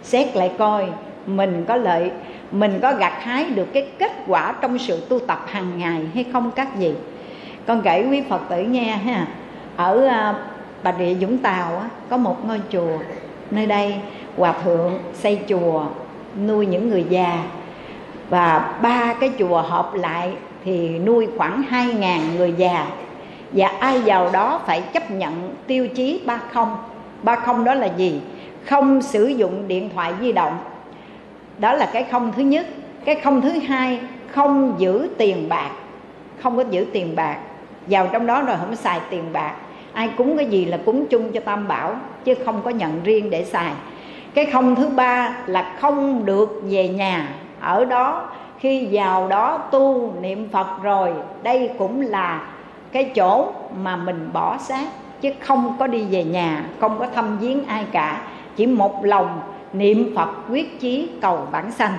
Xét 0.03 0.36
lại 0.36 0.51
coi 0.57 0.86
mình 1.25 1.65
có 1.67 1.75
lợi 1.75 2.11
mình 2.51 2.80
có 2.82 2.93
gặt 2.93 3.13
hái 3.23 3.45
được 3.45 3.73
cái 3.73 3.88
kết 3.99 4.11
quả 4.28 4.53
trong 4.61 4.78
sự 4.78 5.05
tu 5.09 5.19
tập 5.19 5.45
hàng 5.47 5.80
ngày 5.80 6.01
hay 6.13 6.25
không 6.34 6.51
các 6.51 6.67
vị? 6.78 6.93
Con 7.67 7.82
kể 7.82 8.07
quý 8.11 8.21
phật 8.30 8.41
tử 8.49 8.61
nghe 8.61 8.91
ha. 8.91 9.28
Ở 9.75 10.07
à, 10.07 10.36
bà 10.84 10.91
địa 10.91 11.13
vũng 11.13 11.38
tàu 11.38 11.78
á, 11.78 11.89
có 12.09 12.17
một 12.17 12.45
ngôi 12.45 12.61
chùa. 12.69 12.97
Nơi 13.51 13.65
đây 13.65 13.95
hòa 14.38 14.53
thượng 14.63 14.99
xây 15.13 15.39
chùa 15.49 15.86
nuôi 16.47 16.65
những 16.65 16.89
người 16.89 17.05
già. 17.09 17.43
Và 18.30 18.75
ba 18.82 19.13
cái 19.19 19.32
chùa 19.39 19.61
hợp 19.61 19.93
lại 19.93 20.32
thì 20.65 20.99
nuôi 20.99 21.28
khoảng 21.38 21.63
hai 21.63 21.93
ngàn 21.93 22.21
người 22.38 22.53
già 22.57 22.88
và 23.52 23.68
ai 23.80 24.00
vào 24.06 24.30
đó 24.34 24.62
phải 24.66 24.82
chấp 24.82 25.12
nhận 25.12 25.56
tiêu 25.68 25.88
chí 25.88 26.22
ba 26.26 26.39
không. 26.52 26.78
Ba 27.24 27.36
không 27.36 27.64
đó 27.64 27.74
là 27.74 27.88
gì? 27.88 28.22
Không 28.66 29.02
sử 29.02 29.28
dụng 29.28 29.68
điện 29.68 29.89
thoại 29.95 30.14
di 30.22 30.32
động. 30.32 30.58
Đó 31.58 31.74
là 31.74 31.89
cái 31.93 32.04
không 32.04 32.32
thứ 32.36 32.41
nhất. 32.41 32.68
Cái 33.06 33.16
không 33.16 33.41
thứ 33.41 33.50
hai, 33.50 34.00
không 34.32 34.76
giữ 34.78 35.10
tiền 35.18 35.50
bạc. 35.50 35.70
Không 36.43 36.58
có 36.58 36.64
giữ 36.70 36.86
tiền 36.93 37.16
bạc. 37.16 37.38
Vào 37.88 38.08
trong 38.12 38.28
đó 38.28 38.41
rồi 38.41 38.56
không 38.60 38.76
xài 38.76 39.00
tiền 39.10 39.24
bạc. 39.34 39.54
Ai 39.93 40.10
cúng 40.18 40.38
cái 40.38 40.45
gì 40.45 40.66
là 40.66 40.78
cúng 40.86 41.06
chung 41.06 41.32
cho 41.32 41.39
tam 41.39 41.68
bảo, 41.68 41.95
chứ 42.24 42.34
không 42.45 42.62
có 42.64 42.70
nhận 42.70 43.04
riêng 43.04 43.30
để 43.30 43.45
xài. 43.45 43.72
Cái 44.34 44.45
không 44.45 44.76
thứ 44.76 44.88
ba 44.88 45.38
là 45.45 45.76
không 45.82 46.26
được 46.26 46.62
về 46.70 46.89
nhà. 46.89 47.28
Ở 47.60 47.86
đó, 47.86 48.30
khi 48.60 48.88
vào 48.91 49.28
đó 49.28 49.58
tu 49.72 50.14
niệm 50.22 50.50
phật 50.52 50.68
rồi, 50.84 51.14
đây 51.43 51.70
cũng 51.78 52.02
là 52.02 52.41
cái 52.98 53.12
chỗ 53.16 53.52
mà 53.84 53.95
mình 53.95 54.30
bỏ 54.34 54.58
xác, 54.58 54.88
chứ 55.22 55.32
không 55.39 55.76
có 55.80 55.88
đi 55.88 56.04
về 56.04 56.24
nhà, 56.24 56.66
không 56.80 57.00
có 57.00 57.08
thăm 57.16 57.38
viếng 57.38 57.66
ai 57.66 57.86
cả. 57.91 58.22
Chỉ 58.56 58.66
một 58.66 59.06
lòng 59.06 59.41
niệm 59.74 60.16
phật 60.16 60.30
quyết 60.50 60.80
chí 60.80 61.10
cầu 61.22 61.48
bản 61.52 61.72
sanh. 61.72 61.93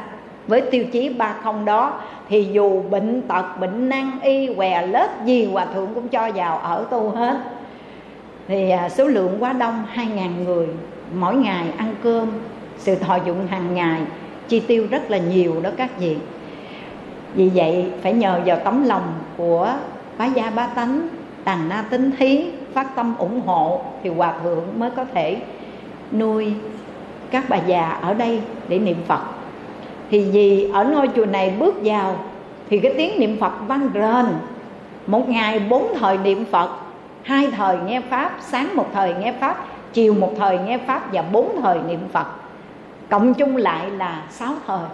Với 0.46 0.60
tiêu 0.60 0.84
chí 0.92 1.08
ba 1.08 1.34
không 1.42 1.64
đó, 1.64 2.00
thì 2.28 2.48
dù 2.52 2.82
bệnh 2.90 3.22
tật, 3.22 3.60
bệnh 3.60 3.88
nan 3.88 4.10
y, 4.22 4.54
què 4.54 4.86
lết 4.86 5.10
gì 5.24 5.48
hòa 5.52 5.66
thượng 5.74 5.94
cũng 5.94 6.08
cho 6.08 6.30
vào 6.34 6.58
ở 6.58 6.84
tu 6.90 7.10
hết. 7.10 7.36
Thì 8.48 8.70
à, 8.70 8.88
số 8.88 9.04
lượng 9.04 9.36
quá 9.40 9.52
đông, 9.52 9.84
hai 9.88 10.06
ngàn 10.06 10.44
người 10.44 10.66
mỗi 11.14 11.34
ngày 11.34 11.66
ăn 11.76 11.94
cơm. 12.02 12.28
Sự 12.78 12.94
thọ 12.94 13.18
dụng 13.26 13.46
hàng 13.46 13.74
ngày 13.74 14.00
chi 14.48 14.60
tiêu 14.60 14.86
rất 14.90 15.10
là 15.10 15.18
nhiều 15.18 15.60
đó 15.62 15.70
các 15.76 15.98
vị. 15.98 16.16
Vì 17.34 17.48
vậy 17.54 17.86
phải 18.02 18.12
nhờ 18.12 18.40
vào 18.46 18.58
tấm 18.64 18.84
lòng 18.84 19.12
của 19.36 19.74
bá 20.18 20.24
gia 20.26 20.50
bá 20.50 20.66
tánh, 20.66 21.08
tàn 21.44 21.68
na 21.68 21.84
tính 21.90 22.10
thí, 22.18 22.50
phát 22.74 22.96
tâm 22.96 23.14
ủng 23.18 23.40
hộ 23.46 23.80
thì 24.02 24.10
hòa 24.10 24.34
thượng 24.42 24.64
mới 24.76 24.90
có 24.90 25.04
thể 25.14 25.40
nuôi 26.12 26.52
các 27.30 27.44
bà 27.48 27.56
già 27.56 27.90
ở 28.02 28.14
đây 28.14 28.40
để 28.68 28.78
niệm 28.78 28.96
phật. 29.06 29.20
Thì 30.10 30.30
vì 30.30 30.70
ở 30.72 30.84
ngôi 30.84 31.08
chùa 31.16 31.26
này 31.26 31.54
bước 31.58 31.74
vào, 31.84 32.16
thì 32.70 32.78
cái 32.78 32.94
tiếng 32.96 33.20
niệm 33.20 33.36
phật 33.40 33.52
vang 33.66 33.90
rền. 33.94 34.26
Một 35.06 35.28
ngày 35.28 35.58
bốn 35.58 35.94
thời 35.98 36.18
niệm 36.18 36.44
phật, 36.50 36.70
hai 37.22 37.50
thời 37.56 37.78
nghe 37.86 38.00
pháp, 38.00 38.32
sáng 38.40 38.76
một 38.76 38.86
thời 38.94 39.14
nghe 39.14 39.34
pháp, 39.40 39.64
chiều 39.92 40.14
một 40.14 40.32
thời 40.38 40.58
nghe 40.58 40.78
pháp 40.78 41.12
và 41.12 41.22
bốn 41.22 41.60
thời 41.62 41.78
niệm 41.88 42.00
phật. 42.12 42.26
Cộng 43.08 43.34
chung 43.34 43.56
lại 43.56 43.90
là 43.90 44.22
sáu 44.30 44.52
thời 44.66 44.88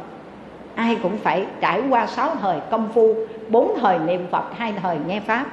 ai 0.74 0.96
cũng 1.02 1.16
phải 1.16 1.46
trải 1.60 1.82
qua 1.90 2.06
sáu 2.06 2.30
thời 2.40 2.58
công 2.70 2.88
phu, 2.94 3.14
bốn 3.48 3.78
thời 3.80 3.98
niệm 3.98 4.26
phật, 4.30 4.44
hai 4.56 4.72
thời 4.82 4.96
nghe 5.06 5.20
pháp. 5.20 5.46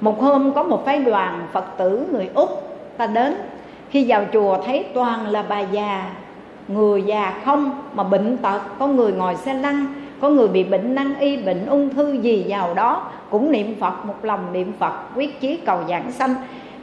Một 0.00 0.20
hôm 0.20 0.52
có 0.52 0.62
một 0.62 0.84
phái 0.84 0.98
đoàn 0.98 1.46
phật 1.52 1.64
tử 1.76 2.06
người 2.12 2.30
úc 2.34 2.78
ta 2.96 3.06
đến. 3.06 3.34
Khi 3.90 4.04
vào 4.08 4.24
chùa 4.32 4.58
thấy 4.66 4.84
toàn 4.94 5.26
là 5.26 5.42
bà 5.48 5.60
già, 5.60 6.10
người 6.68 7.02
già 7.02 7.34
không 7.44 7.82
mà 7.94 8.04
bệnh 8.04 8.36
tật. 8.36 8.60
Có 8.78 8.86
người 8.86 9.12
ngồi 9.12 9.36
xe 9.36 9.54
lăn, 9.54 9.86
có 10.20 10.28
người 10.28 10.48
bị 10.48 10.64
bệnh 10.64 10.94
năng 10.94 11.18
y, 11.18 11.36
bệnh 11.36 11.66
ung 11.66 11.88
thư 11.88 12.12
gì 12.12 12.44
vào 12.48 12.74
đó. 12.74 13.10
Cũng 13.30 13.52
niệm 13.52 13.74
phật, 13.80 14.04
một 14.04 14.24
lòng 14.24 14.52
niệm 14.52 14.72
phật, 14.78 14.92
quyết 15.16 15.40
chí 15.40 15.56
cầu 15.56 15.78
giảng 15.88 16.12
sanh. 16.12 16.34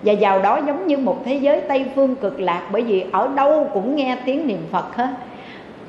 Và 0.04 0.14
vào 0.20 0.42
đó 0.42 0.60
giống 0.68 0.88
như 0.88 0.98
một 0.98 1.18
thế 1.26 1.36
giới 1.36 1.62
tây 1.62 1.86
phương 1.96 2.16
cực 2.16 2.40
lạc, 2.40 2.62
bởi 2.72 2.82
vì 2.82 3.06
ở 3.12 3.30
đâu 3.36 3.70
cũng 3.74 3.96
nghe 3.96 4.18
tiếng 4.26 4.48
niệm 4.48 4.62
phật 4.72 4.96
hết 4.96 5.10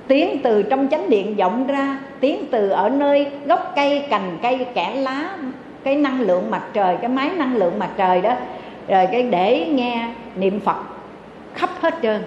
tiếng 0.09 0.39
từ 0.43 0.63
trong 0.63 0.89
chánh 0.91 1.11
điện 1.11 1.37
vọng 1.37 1.67
ra, 1.67 1.99
tiếng 2.21 2.47
từ 2.51 2.69
ở 2.69 2.89
nơi 2.89 3.27
gốc 3.47 3.73
cây, 3.77 4.07
cành 4.11 4.39
cây 4.43 4.67
kẽ 4.75 4.95
lá, 4.95 5.37
cái 5.85 5.97
năng 5.97 6.21
lượng 6.21 6.51
mặt 6.51 6.63
trời, 6.73 6.97
cái 7.01 7.09
máy 7.09 7.31
năng 7.37 7.57
lượng 7.57 7.79
mặt 7.79 7.91
trời 7.97 8.21
đó. 8.21 8.35
Rồi 8.89 9.07
cái 9.13 9.23
để 9.23 9.67
nghe 9.71 10.09
niệm 10.37 10.61
phật 10.61 10.77
khắp 11.55 11.71
hết 11.81 11.95
trơn. 12.03 12.23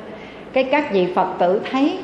Cái 0.53 0.63
các 0.63 0.91
vị 0.91 1.07
phật 1.15 1.27
tử 1.39 1.61
thấy, 1.71 1.99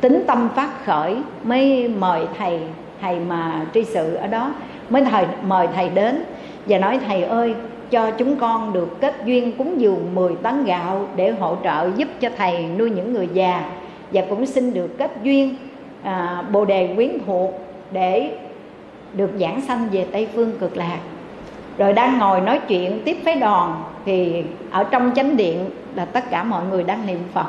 tính 0.00 0.24
tâm 0.26 0.48
phát 0.54 0.84
khởi, 0.84 1.16
mới 1.42 1.88
mời 1.88 2.20
thầy 2.38 2.60
thầy 3.00 3.16
mà 3.28 3.66
tri 3.74 3.84
sự 3.84 4.14
ở 4.14 4.26
đó, 4.26 4.54
mới 4.90 5.04
thầy, 5.04 5.26
mời 5.42 5.68
thầy 5.74 5.88
đến 5.88 6.24
và 6.66 6.78
nói, 6.78 7.00
thầy 7.06 7.22
ơi, 7.22 7.54
cho 7.90 8.10
chúng 8.10 8.36
con 8.36 8.72
được 8.72 9.00
kết 9.00 9.14
duyên 9.24 9.52
cúng 9.52 9.80
dường 9.80 10.14
10 10.14 10.34
tấn 10.42 10.64
gạo 10.64 11.06
để 11.16 11.30
hỗ 11.30 11.56
trợ 11.64 11.90
giúp 11.96 12.08
cho 12.20 12.28
thầy 12.36 12.66
nuôi 12.78 12.90
những 12.90 13.12
người 13.12 13.28
già 13.32 13.62
và 14.12 14.22
cũng 14.30 14.46
xin 14.46 14.74
được 14.74 14.98
kết 14.98 15.10
duyên 15.22 15.56
à, 16.02 16.42
bồ 16.52 16.64
đề 16.64 16.92
quyến 16.96 17.18
thuộc 17.26 17.50
để 17.92 18.34
được 19.12 19.30
giảng 19.40 19.60
sanh 19.60 19.88
về 19.92 20.06
tây 20.12 20.28
phương 20.34 20.52
cực 20.60 20.76
lạc. 20.76 20.98
Rồi 21.78 21.92
đang 21.92 22.18
ngồi 22.18 22.40
nói 22.40 22.60
chuyện 22.68 23.02
tiếp 23.04 23.16
phái 23.24 23.34
đoàn 23.34 23.82
thì 24.04 24.44
ở 24.70 24.84
trong 24.84 25.10
chánh 25.14 25.36
điện 25.36 25.64
là 25.94 26.04
tất 26.04 26.30
cả 26.30 26.44
mọi 26.44 26.62
người 26.70 26.82
đang 26.82 27.06
niệm 27.06 27.20
phật. 27.32 27.46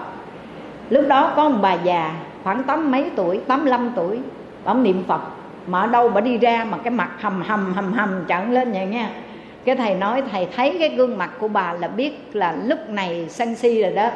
Lúc 0.90 1.06
đó 1.08 1.34
có 1.36 1.50
một 1.50 1.60
bà 1.62 1.74
già 1.74 2.16
khoảng 2.44 2.64
tám 2.64 2.92
mấy 2.92 3.10
tuổi 3.16 3.40
85 3.48 3.92
tuổi 3.96 4.20
bà 4.64 4.74
niệm 4.74 5.04
phật 5.08 5.22
mà 5.68 5.82
ở 5.82 5.88
đâu 5.88 6.10
bà 6.10 6.22
đi 6.22 6.38
ra 6.38 6.66
mà 6.72 6.78
cái 6.78 6.92
mặt 6.92 7.10
hầm 7.20 7.42
hầm 7.42 7.74
hầm 7.74 7.94
hầm 7.94 8.24
trận 8.28 8.52
lên 8.52 8.72
vậy 8.72 8.86
nha 8.86 9.10
cái 9.66 9.76
thầy 9.76 9.96
nói 9.96 10.24
thầy 10.32 10.48
thấy 10.56 10.76
cái 10.80 10.90
gương 10.90 11.18
mặt 11.18 11.30
của 11.40 11.48
bà 11.48 11.74
là 11.74 11.88
biết 11.88 12.30
là 12.34 12.56
lúc 12.64 12.90
này 12.90 13.26
sân 13.30 13.56
si 13.56 13.82
rồi 13.82 13.92
đó 13.92 14.10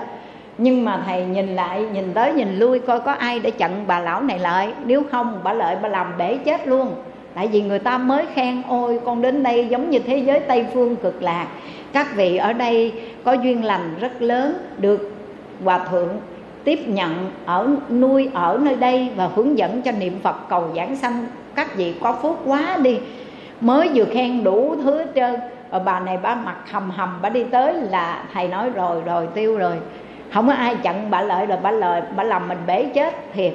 nhưng 0.57 0.85
mà 0.85 1.03
thầy 1.05 1.25
nhìn 1.25 1.55
lại, 1.55 1.85
nhìn 1.93 2.13
tới, 2.13 2.33
nhìn 2.33 2.59
lui, 2.59 2.79
coi 2.79 2.99
có 2.99 3.11
ai 3.11 3.39
để 3.39 3.51
chặn 3.51 3.83
bà 3.87 3.99
lão 3.99 4.21
này 4.21 4.39
lại. 4.39 4.73
Nếu 4.85 5.03
không, 5.11 5.39
bà 5.43 5.53
lợi 5.53 5.75
bà 5.81 5.89
làm 5.89 6.13
bể 6.17 6.37
chết 6.37 6.67
luôn. 6.67 6.91
Tại 7.35 7.47
vì 7.47 7.61
người 7.61 7.79
ta 7.79 7.97
mới 7.97 8.25
khen, 8.33 8.61
ôi, 8.69 8.99
con 9.05 9.21
đến 9.21 9.43
đây 9.43 9.67
giống 9.67 9.89
như 9.89 9.99
thế 9.99 10.17
giới 10.17 10.39
tây 10.39 10.65
phương 10.73 10.95
cực 10.95 11.21
lạc. 11.21 11.47
Các 11.93 12.15
vị 12.15 12.37
ở 12.37 12.53
đây 12.53 12.93
có 13.23 13.33
duyên 13.33 13.63
lành 13.63 13.95
rất 13.99 14.21
lớn, 14.21 14.53
được 14.77 15.11
hòa 15.63 15.79
thượng 15.91 16.09
tiếp 16.63 16.87
nhận 16.87 17.31
ở 17.45 17.67
nuôi 17.89 18.29
ở 18.33 18.59
nơi 18.61 18.75
đây 18.75 19.09
và 19.15 19.29
hướng 19.35 19.57
dẫn 19.57 19.81
cho 19.81 19.91
niệm 19.91 20.19
phật 20.23 20.49
cầu 20.49 20.63
giảng 20.75 20.95
sanh. 20.95 21.25
Các 21.55 21.75
vị 21.75 21.93
có 22.01 22.13
phước 22.13 22.35
quá 22.45 22.77
đi. 22.81 22.99
Mới 23.61 23.89
vừa 23.93 24.05
khen 24.05 24.43
đủ 24.43 24.75
thứ 24.83 24.97
hết 24.97 25.07
trơn. 25.15 25.35
Rồi 25.71 25.81
bà 25.85 25.99
này 25.99 26.17
bà 26.21 26.35
mặt 26.35 26.55
hầm 26.71 26.89
hầm, 26.89 27.19
bà 27.21 27.29
đi 27.29 27.43
tới 27.43 27.73
là 27.73 28.23
thầy 28.33 28.47
nói, 28.47 28.69
rồi 28.69 29.01
rồi, 29.05 29.27
tiêu 29.33 29.57
rồi 29.57 29.75
không 30.33 30.47
có 30.47 30.53
ai 30.53 30.75
chặn 30.75 31.11
bà 31.11 31.21
lợi 31.21 31.45
rồi 31.45 31.57
bà 31.63 31.71
lợi 31.71 32.01
bà 32.15 32.23
làm 32.23 32.47
mình 32.47 32.57
bể 32.67 32.85
chết 32.93 33.33
thiệt. 33.33 33.53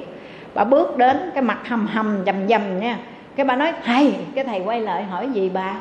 Bà 0.53 0.63
bước 0.63 0.97
đến 0.97 1.31
cái 1.33 1.43
mặt 1.43 1.67
hầm 1.67 1.87
hầm 1.87 2.23
dầm 2.25 2.47
dầm 2.47 2.79
nha. 2.79 2.97
Cái 3.35 3.45
bà 3.45 3.55
nói 3.55 3.73
thầy 3.85 4.15
cái 4.35 4.43
thầy 4.43 4.59
quay 4.59 4.81
lại 4.81 5.03
hỏi 5.03 5.29
gì 5.33 5.49
bà? 5.53 5.75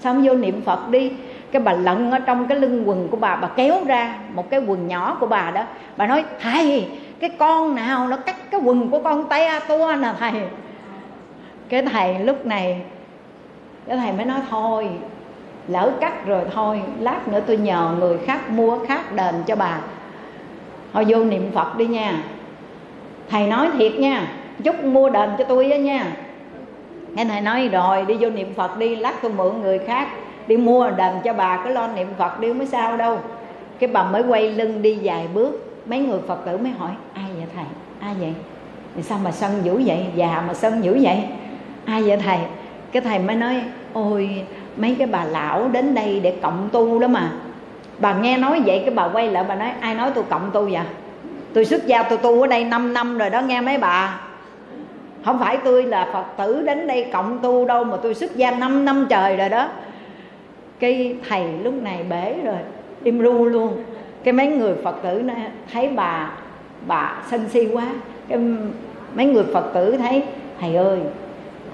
Xong 0.00 0.22
vô 0.24 0.34
niệm 0.34 0.62
phật 0.64 0.88
đi. 0.90 1.12
Cái 1.52 1.62
bà 1.62 1.72
lận 1.72 2.10
ở 2.10 2.18
trong 2.18 2.46
cái 2.46 2.58
lưng 2.58 2.88
quần 2.88 3.08
của 3.08 3.16
bà 3.16 3.36
bà 3.36 3.48
kéo 3.48 3.84
ra 3.86 4.14
một 4.34 4.50
cái 4.50 4.60
quần 4.60 4.88
nhỏ 4.88 5.16
của 5.20 5.26
bà 5.26 5.50
đó. 5.50 5.62
Bà 5.96 6.06
nói, 6.06 6.24
thầy, 6.40 6.88
cái 7.20 7.30
con 7.38 7.74
nào 7.74 8.08
nó 8.08 8.16
cắt 8.16 8.50
cái 8.50 8.60
quần 8.64 8.90
của 8.90 9.02
con 9.02 9.28
te 9.28 9.60
tua 9.68 9.94
nè 10.02 10.08
thầy. 10.18 10.32
Cái 11.68 11.82
thầy 11.82 12.18
lúc 12.18 12.46
này, 12.46 12.80
cái 13.86 13.96
thầy 13.96 14.12
mới 14.12 14.26
nói, 14.26 14.38
thôi, 14.50 14.88
lỡ 15.68 15.92
cắt 16.00 16.26
rồi 16.26 16.44
thôi, 16.54 16.82
lát 17.00 17.28
nữa 17.28 17.40
tôi 17.46 17.56
nhờ 17.56 17.94
người 17.98 18.18
khác 18.26 18.50
mua, 18.50 18.78
khác 18.86 19.12
đền 19.12 19.34
cho 19.46 19.56
bà 19.56 19.78
thôi 20.96 21.04
vô 21.08 21.24
niệm 21.24 21.50
phật 21.54 21.76
đi 21.76 21.86
nha. 21.86 22.22
Thầy 23.30 23.46
nói 23.46 23.68
thiệt 23.78 23.92
nha 23.98 24.28
chút 24.64 24.84
mua 24.84 25.10
đền 25.10 25.30
cho 25.38 25.44
tôi 25.44 25.70
á 25.70 25.78
nha. 25.78 26.16
Cái 27.16 27.24
thầy 27.24 27.40
nói 27.40 27.68
rồi, 27.68 28.04
đi 28.04 28.16
vô 28.20 28.30
niệm 28.30 28.54
phật 28.54 28.78
đi, 28.78 28.96
lát 28.96 29.14
tôi 29.22 29.32
mượn 29.32 29.60
người 29.60 29.78
khác 29.78 30.08
đi 30.46 30.56
mua 30.56 30.90
đền 30.90 31.12
cho 31.24 31.32
bà, 31.32 31.60
cứ 31.64 31.70
lo 31.70 31.88
niệm 31.88 32.08
phật 32.18 32.40
đi 32.40 32.52
mới 32.52 32.66
sao 32.66 32.96
đâu. 32.96 33.18
Cái 33.78 33.90
bà 33.92 34.04
mới 34.04 34.22
quay 34.22 34.52
lưng 34.52 34.82
đi 34.82 34.98
vài 35.02 35.28
bước, 35.34 35.82
mấy 35.86 35.98
người 35.98 36.18
phật 36.26 36.44
tử 36.46 36.58
mới 36.58 36.72
hỏi, 36.78 36.90
ai 37.14 37.24
vậy 37.36 37.46
thầy? 37.54 37.64
Ai 38.00 38.14
vậy? 38.20 38.34
Thì 38.96 39.02
sao 39.02 39.18
mà 39.24 39.32
sân 39.32 39.50
dữ 39.62 39.82
vậy? 39.86 40.06
Già 40.14 40.44
mà 40.46 40.54
sân 40.54 40.84
dữ 40.84 40.98
vậy? 41.02 41.18
Ai 41.84 42.02
vậy 42.02 42.16
thầy? 42.16 42.38
Cái 42.92 43.02
thầy 43.02 43.18
mới 43.18 43.36
nói, 43.36 43.54
ôi, 43.92 44.44
mấy 44.76 44.96
cái 44.98 45.06
bà 45.06 45.24
lão 45.24 45.68
đến 45.68 45.94
đây 45.94 46.20
để 46.20 46.34
cộng 46.42 46.68
tu 46.72 46.98
đó 46.98 47.08
mà 47.08 47.32
bà 47.98 48.14
nghe 48.14 48.38
nói 48.38 48.60
vậy 48.66 48.82
cái 48.84 48.94
bà 48.94 49.08
quay 49.08 49.30
lại 49.30 49.44
bà 49.48 49.54
nói, 49.54 49.70
ai 49.80 49.94
nói 49.94 50.10
tôi 50.14 50.24
cộng 50.30 50.50
tu 50.52 50.62
vậy? 50.62 50.82
Tôi 51.54 51.64
xuất 51.64 51.86
gia 51.86 52.02
tôi 52.02 52.18
tu 52.18 52.40
ở 52.40 52.46
đây 52.46 52.64
5 52.64 52.94
năm 52.94 53.18
rồi 53.18 53.30
đó 53.30 53.40
nghe 53.40 53.60
mấy 53.60 53.78
bà. 53.78 54.20
Không 55.24 55.38
phải 55.38 55.56
tôi 55.56 55.82
là 55.82 56.08
phật 56.12 56.24
tử 56.36 56.62
đến 56.62 56.86
đây 56.86 57.06
cộng 57.12 57.38
tu 57.38 57.64
đâu 57.64 57.84
mà 57.84 57.96
tôi 57.96 58.14
xuất 58.14 58.36
gia 58.36 58.50
5 58.50 58.84
năm 58.84 59.06
trời 59.10 59.36
rồi 59.36 59.48
đó. 59.48 59.68
Cái 60.78 61.16
thầy 61.28 61.44
lúc 61.62 61.74
này 61.82 62.02
bể 62.10 62.34
rồi, 62.44 62.56
im 63.02 63.22
ru 63.22 63.44
luôn. 63.44 63.84
Cái 64.24 64.32
mấy 64.32 64.46
người 64.46 64.74
phật 64.84 65.02
tử 65.02 65.22
này 65.22 65.36
thấy 65.72 65.88
bà 65.88 66.30
bà 66.86 67.22
sân 67.30 67.48
si 67.48 67.68
quá. 67.72 67.84
Cái 68.28 68.38
mấy 69.14 69.26
người 69.26 69.44
phật 69.52 69.70
tử 69.74 69.96
thấy, 69.96 70.22
thầy 70.60 70.76
ơi, 70.76 70.98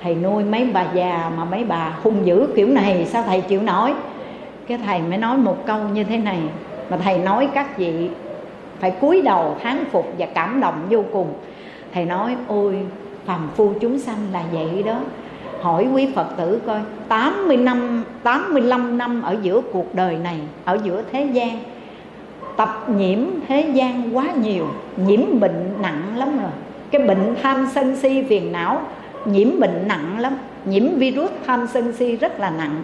thầy 0.02 0.14
nuôi 0.14 0.44
mấy 0.44 0.64
bà 0.72 0.84
già 0.94 1.30
mà 1.36 1.44
mấy 1.44 1.64
bà 1.64 1.92
hung 2.02 2.26
dữ 2.26 2.46
kiểu 2.56 2.68
này, 2.68 3.06
sao 3.10 3.22
thầy 3.26 3.40
chịu 3.40 3.62
nổi? 3.62 3.92
Cái 4.66 4.78
thầy 4.78 5.00
mới 5.00 5.18
nói 5.18 5.36
một 5.36 5.66
câu 5.66 5.78
như 5.94 6.04
thế 6.04 6.18
này. 6.18 6.38
Mà 6.90 6.96
thầy 6.96 7.18
nói 7.18 7.48
các 7.54 7.78
vị 7.78 8.08
phải 8.80 8.90
cúi 8.90 9.22
đầu 9.22 9.56
thán 9.62 9.84
phục 9.92 10.14
và 10.18 10.26
cảm 10.34 10.60
động 10.60 10.86
vô 10.90 11.04
cùng. 11.12 11.34
Thầy 11.94 12.04
nói, 12.04 12.36
ôi, 12.46 12.76
phàm 13.24 13.48
phu 13.56 13.72
chúng 13.80 13.98
sanh 13.98 14.18
là 14.32 14.42
vậy 14.52 14.82
đó. 14.82 15.00
Hỏi 15.60 15.88
quý 15.94 16.08
Phật 16.14 16.26
tử 16.36 16.60
coi 16.66 16.80
80 17.08 17.56
năm 17.56 18.04
85 18.22 18.98
năm 18.98 19.22
ở 19.22 19.36
giữa 19.42 19.60
cuộc 19.72 19.94
đời 19.94 20.16
này, 20.16 20.36
ở 20.64 20.78
giữa 20.84 21.02
thế 21.12 21.24
gian, 21.32 21.58
tập 22.56 22.84
nhiễm 22.96 23.18
thế 23.48 23.60
gian 23.72 24.16
quá 24.16 24.26
nhiều, 24.42 24.66
nhiễm 24.96 25.40
bệnh 25.40 25.70
nặng 25.82 26.02
lắm 26.16 26.38
rồi. 26.38 26.50
Cái 26.90 27.02
bệnh 27.02 27.34
tham 27.42 27.68
sân 27.74 27.96
si 27.96 28.24
phiền 28.28 28.52
não, 28.52 28.80
nhiễm 29.24 29.60
bệnh 29.60 29.84
nặng 29.88 30.18
lắm, 30.18 30.32
nhiễm 30.64 30.82
virus 30.96 31.30
tham 31.46 31.66
sân 31.66 31.92
si 31.92 32.16
rất 32.16 32.40
là 32.40 32.50
nặng. 32.50 32.82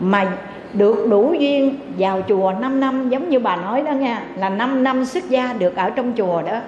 Mà 0.00 0.32
được 0.76 1.06
đủ 1.08 1.34
duyên 1.38 1.78
vào 1.98 2.22
chùa 2.28 2.52
5 2.60 2.80
năm, 2.80 3.08
giống 3.10 3.28
như 3.28 3.38
bà 3.38 3.56
nói 3.56 3.82
đó 3.82 3.92
nha, 3.92 4.22
là 4.36 4.48
5 4.48 4.84
năm 4.84 5.04
xuất 5.04 5.28
gia 5.28 5.52
được 5.52 5.76
ở 5.76 5.90
trong 5.90 6.12
chùa 6.16 6.42
đó. 6.42 6.58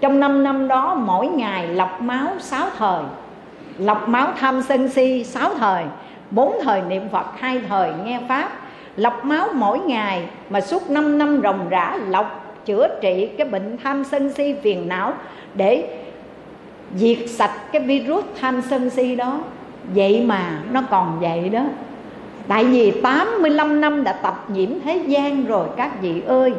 Trong 0.00 0.20
5 0.20 0.42
năm 0.42 0.68
đó, 0.68 0.94
mỗi 0.94 1.26
ngày 1.26 1.66
lọc 1.66 2.02
máu 2.02 2.28
6 2.38 2.66
thời, 2.78 3.02
lọc 3.78 4.08
máu 4.08 4.28
tham 4.38 4.62
sân 4.62 4.88
si 4.88 5.24
6 5.24 5.54
thời, 5.54 5.84
bốn 6.30 6.54
thời 6.62 6.82
niệm 6.82 7.08
Phật, 7.12 7.26
hai 7.38 7.60
thời 7.68 7.90
nghe 8.04 8.20
Pháp. 8.28 8.48
Lọc 8.96 9.24
máu 9.24 9.48
mỗi 9.54 9.78
ngày 9.78 10.22
mà 10.50 10.60
suốt 10.60 10.90
5 10.90 11.18
năm 11.18 11.40
ròng 11.42 11.68
rã 11.68 11.98
lọc, 12.08 12.54
chữa 12.64 12.88
trị 13.00 13.28
cái 13.38 13.48
bệnh 13.48 13.76
tham 13.82 14.04
sân 14.04 14.32
si 14.32 14.54
phiền 14.62 14.88
não 14.88 15.12
để 15.54 15.84
diệt 16.96 17.18
sạch 17.26 17.72
cái 17.72 17.82
virus 17.82 18.24
tham 18.40 18.62
sân 18.62 18.90
si 18.90 19.16
đó. 19.16 19.38
Vậy 19.94 20.24
mà 20.26 20.58
nó 20.72 20.82
còn 20.90 21.20
vậy 21.20 21.48
đó 21.48 21.62
tại 22.50 22.64
vì 22.64 22.90
85 22.90 23.80
năm 23.80 24.04
đã 24.04 24.12
tập 24.12 24.44
nhiễm 24.48 24.68
thế 24.84 24.96
gian 25.06 25.44
rồi, 25.46 25.66
các 25.76 26.02
vị 26.02 26.22
ơi. 26.26 26.52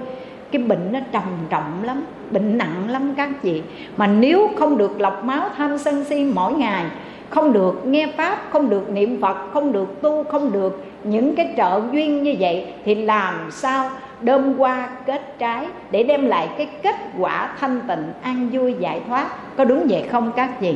Cái 0.51 0.61
bệnh 0.61 0.91
nó 0.91 0.99
trầm 1.11 1.23
trọng 1.49 1.83
lắm, 1.83 2.03
bệnh 2.31 2.57
nặng 2.57 2.89
lắm 2.89 3.13
các 3.17 3.29
vị 3.43 3.61
mà 3.97 4.07
nếu 4.07 4.49
không 4.59 4.77
được 4.77 5.01
lọc 5.01 5.23
máu 5.23 5.49
tham 5.57 5.77
sân 5.77 6.03
si 6.03 6.31
mỗi 6.35 6.53
ngày, 6.53 6.85
không 7.29 7.53
được 7.53 7.85
nghe 7.85 8.07
pháp, 8.17 8.37
không 8.49 8.69
được 8.69 8.89
niệm 8.89 9.21
phật, 9.21 9.37
không 9.53 9.71
được 9.71 10.01
tu, 10.01 10.23
không 10.23 10.51
được 10.51 10.85
những 11.03 11.35
cái 11.35 11.53
trợ 11.57 11.81
duyên 11.91 12.23
như 12.23 12.35
vậy, 12.39 12.73
thì 12.85 12.95
làm 12.95 13.35
sao 13.51 13.89
đơm 14.21 14.57
qua 14.57 14.89
kết 15.05 15.35
trái 15.39 15.65
để 15.91 16.03
đem 16.03 16.25
lại 16.25 16.49
cái 16.57 16.67
kết 16.83 16.95
quả 17.19 17.49
thanh 17.59 17.81
tịnh, 17.87 18.13
an 18.21 18.49
vui, 18.51 18.75
giải 18.79 19.01
thoát. 19.07 19.55
Có 19.57 19.63
đúng 19.63 19.87
vậy 19.89 20.03
không 20.11 20.31
các 20.35 20.61
vị? 20.61 20.75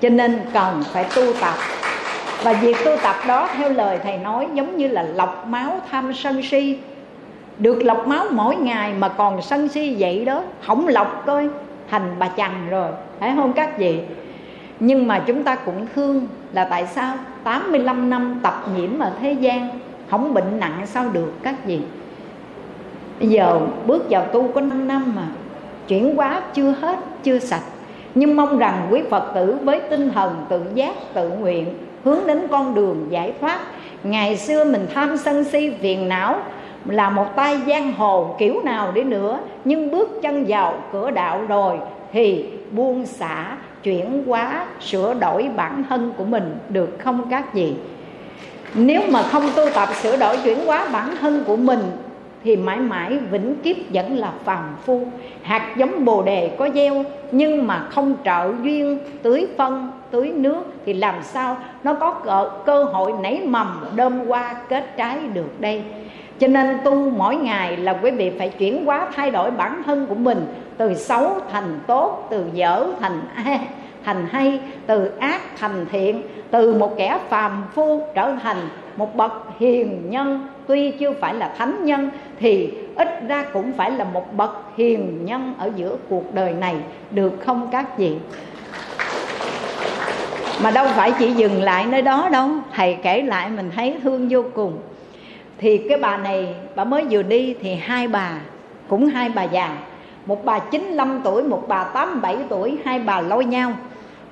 Cho 0.00 0.08
nên 0.08 0.40
cần 0.52 0.82
phải 0.92 1.04
tu 1.16 1.22
tập. 1.40 1.54
Và 2.42 2.52
việc 2.52 2.76
tu 2.84 2.90
tập 3.02 3.16
đó, 3.26 3.48
theo 3.56 3.68
lời 3.68 3.98
thầy 4.02 4.18
nói, 4.18 4.46
giống 4.54 4.76
như 4.76 4.88
là 4.88 5.02
lọc 5.02 5.46
máu 5.48 5.80
tham 5.90 6.14
sân 6.14 6.42
si. 6.42 6.78
Được 7.58 7.82
lọc 7.82 8.06
máu 8.06 8.24
mỗi 8.30 8.56
ngày 8.56 8.92
mà 8.98 9.08
còn 9.08 9.42
sân 9.42 9.68
si 9.68 9.96
vậy 9.98 10.24
đó 10.24 10.42
không 10.66 10.88
lọc 10.88 11.22
coi, 11.26 11.48
thành 11.90 12.16
bà 12.18 12.28
chằn 12.28 12.68
rồi. 12.70 12.90
Phải 13.20 13.32
không 13.36 13.52
các 13.52 13.78
vị? 13.78 14.00
Nhưng 14.80 15.06
mà 15.08 15.22
chúng 15.26 15.42
ta 15.42 15.54
cũng 15.54 15.86
thương 15.94 16.26
là 16.52 16.64
tại 16.64 16.86
sao? 16.86 17.14
85 17.44 18.10
năm 18.10 18.40
tập 18.42 18.64
nhiễm 18.76 18.98
ở 18.98 19.12
thế 19.20 19.32
gian 19.32 19.68
không 20.10 20.34
bệnh 20.34 20.60
nặng 20.60 20.82
sao 20.86 21.04
được 21.12 21.32
các 21.42 21.54
vị? 21.64 21.80
Bây 23.20 23.28
giờ 23.28 23.60
bước 23.86 24.06
vào 24.10 24.24
tu 24.24 24.48
có 24.54 24.60
5 24.60 24.88
năm 24.88 25.12
mà, 25.16 25.22
chuyển 25.88 26.16
hóa 26.16 26.42
chưa 26.54 26.74
hết, 26.80 26.98
chưa 27.22 27.38
sạch 27.38 27.62
nhưng 28.18 28.36
mong 28.36 28.58
rằng 28.58 28.88
quý 28.90 29.00
phật 29.10 29.32
tử 29.34 29.56
với 29.64 29.80
tinh 29.80 30.10
thần 30.10 30.46
tự 30.48 30.62
giác, 30.74 30.94
tự 31.14 31.28
nguyện, 31.28 31.66
hướng 32.04 32.26
đến 32.26 32.46
con 32.50 32.74
đường 32.74 33.06
giải 33.10 33.32
thoát. 33.40 33.60
Ngày 34.02 34.36
xưa 34.36 34.64
mình 34.64 34.86
tham 34.94 35.16
sân 35.16 35.44
si 35.44 35.72
phiền 35.80 36.08
não 36.08 36.36
là 36.84 37.10
một 37.10 37.36
tay 37.36 37.60
giang 37.66 37.92
hồ 37.92 38.34
kiểu 38.38 38.60
nào 38.64 38.92
đi 38.92 39.02
nữa, 39.02 39.38
nhưng 39.64 39.90
bước 39.90 40.22
chân 40.22 40.44
vào 40.48 40.74
cửa 40.92 41.10
đạo 41.10 41.40
rồi 41.48 41.78
thì 42.12 42.44
buông 42.70 43.06
xả, 43.06 43.56
chuyển 43.82 44.24
hóa, 44.26 44.66
sửa 44.80 45.14
đổi 45.14 45.48
bản 45.56 45.82
thân 45.88 46.12
của 46.16 46.24
mình 46.24 46.58
được 46.68 46.96
không 46.98 47.30
các 47.30 47.54
gì. 47.54 47.76
Nếu 48.74 49.00
mà 49.10 49.22
không 49.22 49.44
tu 49.56 49.62
tập 49.74 49.88
sửa 50.02 50.16
đổi 50.16 50.36
chuyển 50.44 50.66
hóa 50.66 50.88
bản 50.92 51.16
thân 51.20 51.44
của 51.46 51.56
mình 51.56 51.80
thì 52.44 52.56
mãi 52.56 52.78
mãi 52.78 53.18
vĩnh 53.30 53.56
kiếp 53.62 53.76
vẫn 53.92 54.16
là 54.16 54.32
phàm 54.44 54.76
phu. 54.84 55.06
Hạt 55.42 55.74
giống 55.76 56.04
bồ 56.04 56.22
đề 56.22 56.50
có 56.58 56.68
gieo 56.74 57.04
nhưng 57.32 57.66
mà 57.66 57.86
không 57.90 58.14
trợ 58.24 58.52
duyên. 58.62 58.98
Tưới 59.22 59.46
phân 59.56 59.90
tưới 60.10 60.28
nước 60.28 60.62
thì 60.86 60.92
làm 60.92 61.14
sao 61.22 61.56
nó 61.84 61.94
có 61.94 62.10
cơ, 62.10 62.50
cơ 62.66 62.84
hội 62.84 63.12
nảy 63.22 63.40
mầm 63.46 63.84
đơm 63.94 64.26
qua 64.26 64.54
kết 64.68 64.96
trái 64.96 65.18
được 65.34 65.60
đây? 65.60 65.82
Cho 66.38 66.46
nên 66.48 66.78
tu 66.84 67.10
mỗi 67.10 67.36
ngày 67.36 67.76
là 67.76 67.98
quý 68.02 68.10
vị 68.10 68.32
phải 68.38 68.48
chuyển 68.48 68.84
hóa 68.84 69.08
thay 69.16 69.30
đổi 69.30 69.50
bản 69.50 69.82
thân 69.86 70.06
của 70.06 70.14
mình 70.14 70.46
từ 70.76 70.94
xấu 70.94 71.32
thành 71.52 71.78
tốt 71.86 72.26
từ 72.30 72.44
dở 72.54 72.86
thành 73.00 73.20
thành 74.04 74.26
hay 74.30 74.60
từ 74.86 75.12
ác 75.18 75.40
thành 75.58 75.86
thiện 75.90 76.22
từ 76.50 76.74
một 76.74 76.96
kẻ 76.96 77.18
phàm 77.28 77.64
phu 77.74 78.02
trở 78.14 78.32
thành 78.42 78.56
một 78.96 79.16
bậc 79.16 79.32
hiền 79.58 80.10
nhân. 80.10 80.48
Tuy 80.66 80.90
chưa 80.90 81.12
phải 81.12 81.34
là 81.34 81.54
thánh 81.58 81.84
nhân 81.84 82.10
thì 82.40 82.70
ít 82.96 83.08
ra 83.28 83.44
cũng 83.52 83.72
phải 83.72 83.90
là 83.90 84.04
một 84.04 84.36
bậc 84.36 84.50
hiền 84.76 85.24
nhân 85.24 85.54
ở 85.58 85.70
giữa 85.76 85.96
cuộc 86.08 86.34
đời 86.34 86.52
này, 86.52 86.74
được 87.10 87.32
không 87.40 87.68
các 87.72 87.98
vị? 87.98 88.12
Mà 90.62 90.70
đâu 90.70 90.86
phải 90.96 91.12
chỉ 91.18 91.32
dừng 91.32 91.62
lại 91.62 91.86
nơi 91.86 92.02
đó 92.02 92.28
đâu, 92.32 92.48
thầy 92.72 92.96
kể 93.02 93.22
lại 93.22 93.50
mình 93.50 93.70
thấy 93.76 93.96
thương 94.02 94.28
vô 94.30 94.44
cùng. 94.54 94.78
Thì 95.58 95.78
cái 95.88 95.98
bà 95.98 96.16
này, 96.16 96.54
bà 96.74 96.84
mới 96.84 97.04
vừa 97.10 97.22
đi 97.22 97.54
thì 97.62 97.74
hai 97.74 98.08
bà, 98.08 98.30
cũng 98.88 99.06
hai 99.06 99.28
bà 99.34 99.42
già. 99.42 99.78
Một 100.26 100.44
bà 100.44 100.58
95 100.58 101.20
tuổi, 101.24 101.42
một 101.42 101.64
bà 101.68 101.84
87 101.84 102.36
tuổi, 102.48 102.78
hai 102.84 102.98
bà 102.98 103.20
lôi 103.20 103.44
nhau. 103.44 103.72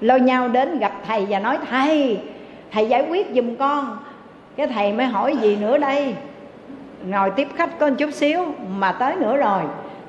Lôi 0.00 0.20
nhau 0.20 0.48
đến 0.48 0.78
gặp 0.78 0.92
thầy 1.06 1.26
và 1.28 1.38
nói, 1.38 1.58
thầy 1.70 2.18
thầy 2.72 2.88
giải 2.88 3.06
quyết 3.10 3.26
giùm 3.34 3.56
con. 3.56 3.98
Cái 4.56 4.66
thầy 4.66 4.92
mới 4.92 5.06
hỏi, 5.06 5.36
gì 5.36 5.56
nữa 5.56 5.78
đây? 5.78 6.14
Ngồi 7.08 7.30
tiếp 7.30 7.48
khách 7.56 7.78
có 7.78 7.86
một 7.86 7.94
chút 7.98 8.10
xíu, 8.12 8.44
mà 8.78 8.92
tới 8.92 9.16
nữa 9.16 9.36
rồi. 9.36 9.62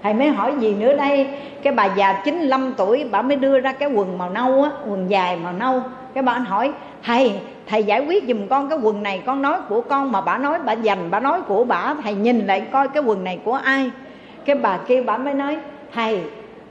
Thầy 0.04 0.14
mới 0.14 0.28
hỏi 0.28 0.54
gì 0.60 0.74
nữa 0.74 0.98
đây? 0.98 1.28
Cái 1.64 1.74
bà 1.74 1.86
già 1.86 2.22
95 2.26 2.74
tuổi, 2.78 3.06
bà 3.12 3.22
mới 3.22 3.36
đưa 3.36 3.60
ra 3.60 3.72
cái 3.72 3.90
quần 3.90 4.18
màu 4.18 4.30
nâu 4.30 4.64
á, 4.64 4.70
quần 4.90 5.10
dài 5.10 5.38
màu 5.44 5.54
nâu. 5.54 5.82
Cái 6.14 6.24
bà 6.24 6.34
anh 6.34 6.46
hỏi, 6.46 6.72
thầy 7.04 7.34
thầy 7.68 7.84
giải 7.84 8.06
quyết 8.06 8.24
giùm 8.28 8.48
con 8.48 8.70
cái 8.70 8.80
quần 8.82 9.04
này, 9.04 9.22
con 9.26 9.42
nói 9.42 9.58
của 9.70 9.82
con 9.82 10.12
mà 10.12 10.22
bà 10.22 10.38
nói, 10.38 10.60
bà 10.66 10.74
dành, 10.74 11.12
bà 11.12 11.20
nói 11.20 11.42
của 11.42 11.64
bà. 11.64 11.96
Thầy 12.04 12.14
nhìn 12.14 12.48
lại 12.48 12.62
coi 12.72 12.88
cái 12.88 13.04
quần 13.04 13.24
này 13.24 13.40
của 13.44 13.54
ai. 13.54 13.92
Cái 14.46 14.56
bà 14.56 14.78
kia 14.78 15.02
bà 15.02 15.18
mới 15.18 15.34
nói, 15.34 15.58
thầy, 15.94 16.22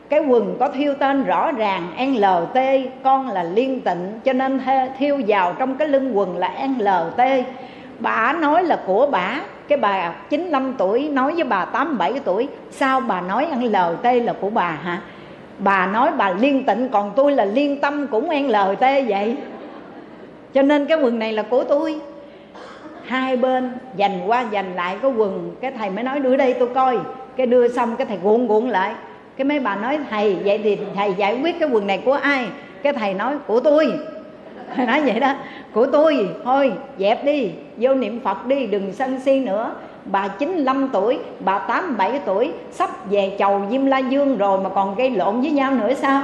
cái 0.08 0.20
quần 0.20 0.56
có 0.60 0.68
thiêu 0.68 0.94
tên 0.94 1.24
rõ 1.24 1.52
ràng 1.52 1.82
LT 1.98 2.60
con 3.02 3.28
là 3.28 3.42
liên 3.42 3.80
tịnh, 3.80 4.20
cho 4.24 4.32
nên 4.32 4.60
thiêu 4.98 5.20
vào 5.26 5.52
trong 5.58 5.74
cái 5.74 5.88
lưng 5.88 6.18
quần 6.18 6.38
là 6.38 6.50
LT 6.78 7.22
bà 7.98 8.32
nói 8.32 8.64
là 8.64 8.80
của 8.86 9.06
bà 9.06 9.40
cái 9.68 9.78
bà 9.78 10.14
95 10.30 10.74
tuổi 10.78 11.08
nói 11.08 11.34
với 11.34 11.44
bà 11.44 11.64
87 11.64 12.12
tuổi, 12.24 12.48
sao 12.70 13.00
bà 13.00 13.20
nói 13.20 13.44
ăn 13.44 13.64
lời 13.64 13.96
tê 14.02 14.20
là 14.20 14.32
của 14.40 14.50
bà 14.50 14.70
hả? 14.70 15.00
Bà 15.58 15.86
nói, 15.86 16.10
bà 16.16 16.30
liên 16.30 16.64
tịnh, 16.64 16.88
còn 16.88 17.12
tôi 17.16 17.32
là 17.32 17.44
liên 17.44 17.80
tâm 17.80 18.06
cũng 18.06 18.30
ăn 18.30 18.48
lời 18.48 18.76
tê 18.76 19.02
vậy. 19.02 19.36
Cho 20.54 20.62
nên 20.62 20.86
cái 20.86 20.98
quần 20.98 21.18
này 21.18 21.32
là 21.32 21.42
của 21.42 21.64
tôi. 21.64 22.00
Hai 23.04 23.36
bên 23.36 23.72
dành 23.96 24.20
qua 24.26 24.44
dành 24.50 24.74
lại 24.74 24.96
cái 25.02 25.10
quần, 25.10 25.56
cái 25.60 25.72
thầy 25.78 25.90
mới 25.90 26.04
nói, 26.04 26.20
đưa 26.20 26.36
đây 26.36 26.54
tôi 26.54 26.68
coi. 26.74 26.98
Cái 27.36 27.46
đưa 27.46 27.68
xong, 27.68 27.96
cái 27.96 28.06
thầy 28.06 28.18
cuộn 28.22 28.46
cuộn 28.46 28.68
lại. 28.68 28.94
Cái 29.36 29.44
mấy 29.44 29.60
bà 29.60 29.76
nói, 29.76 29.98
thầy, 30.10 30.36
vậy 30.44 30.60
thì 30.64 30.78
thầy 30.94 31.14
giải 31.14 31.40
quyết 31.42 31.60
cái 31.60 31.68
quần 31.68 31.86
này 31.86 32.02
của 32.04 32.12
ai? 32.12 32.46
Cái 32.82 32.92
thầy 32.92 33.14
nói, 33.14 33.34
của 33.46 33.60
tôi 33.60 33.92
nói 34.76 35.00
vậy 35.00 35.20
đó. 35.20 35.34
Của 35.72 35.86
tôi, 35.86 36.28
thôi, 36.44 36.72
dẹp 36.98 37.24
đi. 37.24 37.50
Vô 37.76 37.94
niệm 37.94 38.20
phật 38.20 38.46
đi, 38.46 38.66
đừng 38.66 38.92
sân 38.92 39.20
si 39.20 39.40
nữa. 39.40 39.74
Bà 40.04 40.28
95 40.28 40.88
tuổi, 40.92 41.18
bà 41.40 41.58
87 41.58 42.20
tuổi, 42.24 42.50
sắp 42.70 43.10
về 43.10 43.36
chầu 43.38 43.62
Diêm 43.70 43.86
La 43.86 43.98
Dương 43.98 44.38
rồi 44.38 44.58
mà 44.64 44.70
còn 44.74 44.94
gây 44.94 45.10
lộn 45.10 45.40
với 45.40 45.50
nhau 45.50 45.74
nữa 45.74 45.94
sao? 45.94 46.22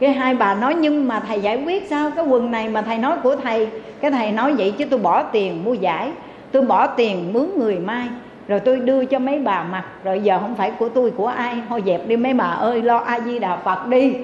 Cái 0.00 0.12
hai 0.12 0.34
bà 0.34 0.54
nói, 0.54 0.74
nhưng 0.74 1.08
mà 1.08 1.20
thầy 1.20 1.40
giải 1.40 1.62
quyết 1.66 1.86
sao? 1.90 2.10
Cái 2.16 2.24
quần 2.24 2.50
này 2.50 2.68
mà 2.68 2.82
thầy 2.82 2.98
nói 2.98 3.16
của 3.22 3.36
thầy. 3.36 3.68
Cái 4.00 4.10
thầy 4.10 4.32
nói 4.32 4.52
vậy 4.52 4.74
chứ 4.78 4.84
tôi 4.84 5.00
bỏ 5.00 5.22
tiền 5.22 5.64
mua 5.64 5.74
giải. 5.74 6.10
Tôi 6.52 6.62
bỏ 6.62 6.86
tiền 6.86 7.32
mướn 7.32 7.46
người 7.56 7.78
mai. 7.78 8.06
Rồi 8.48 8.60
tôi 8.60 8.76
đưa 8.76 9.04
cho 9.04 9.18
mấy 9.18 9.38
bà 9.38 9.62
mặc 9.62 9.84
rồi 10.04 10.20
giờ 10.20 10.38
không 10.40 10.54
phải 10.54 10.70
của 10.70 10.88
tôi, 10.88 11.10
của 11.10 11.26
ai? 11.26 11.56
Thôi 11.68 11.82
dẹp 11.86 12.08
đi, 12.08 12.16
mấy 12.16 12.34
bà 12.34 12.44
ơi, 12.44 12.82
lo 12.82 12.98
a 12.98 13.20
di 13.20 13.38
đà 13.38 13.56
phật 13.56 13.86
đi. 13.86 14.14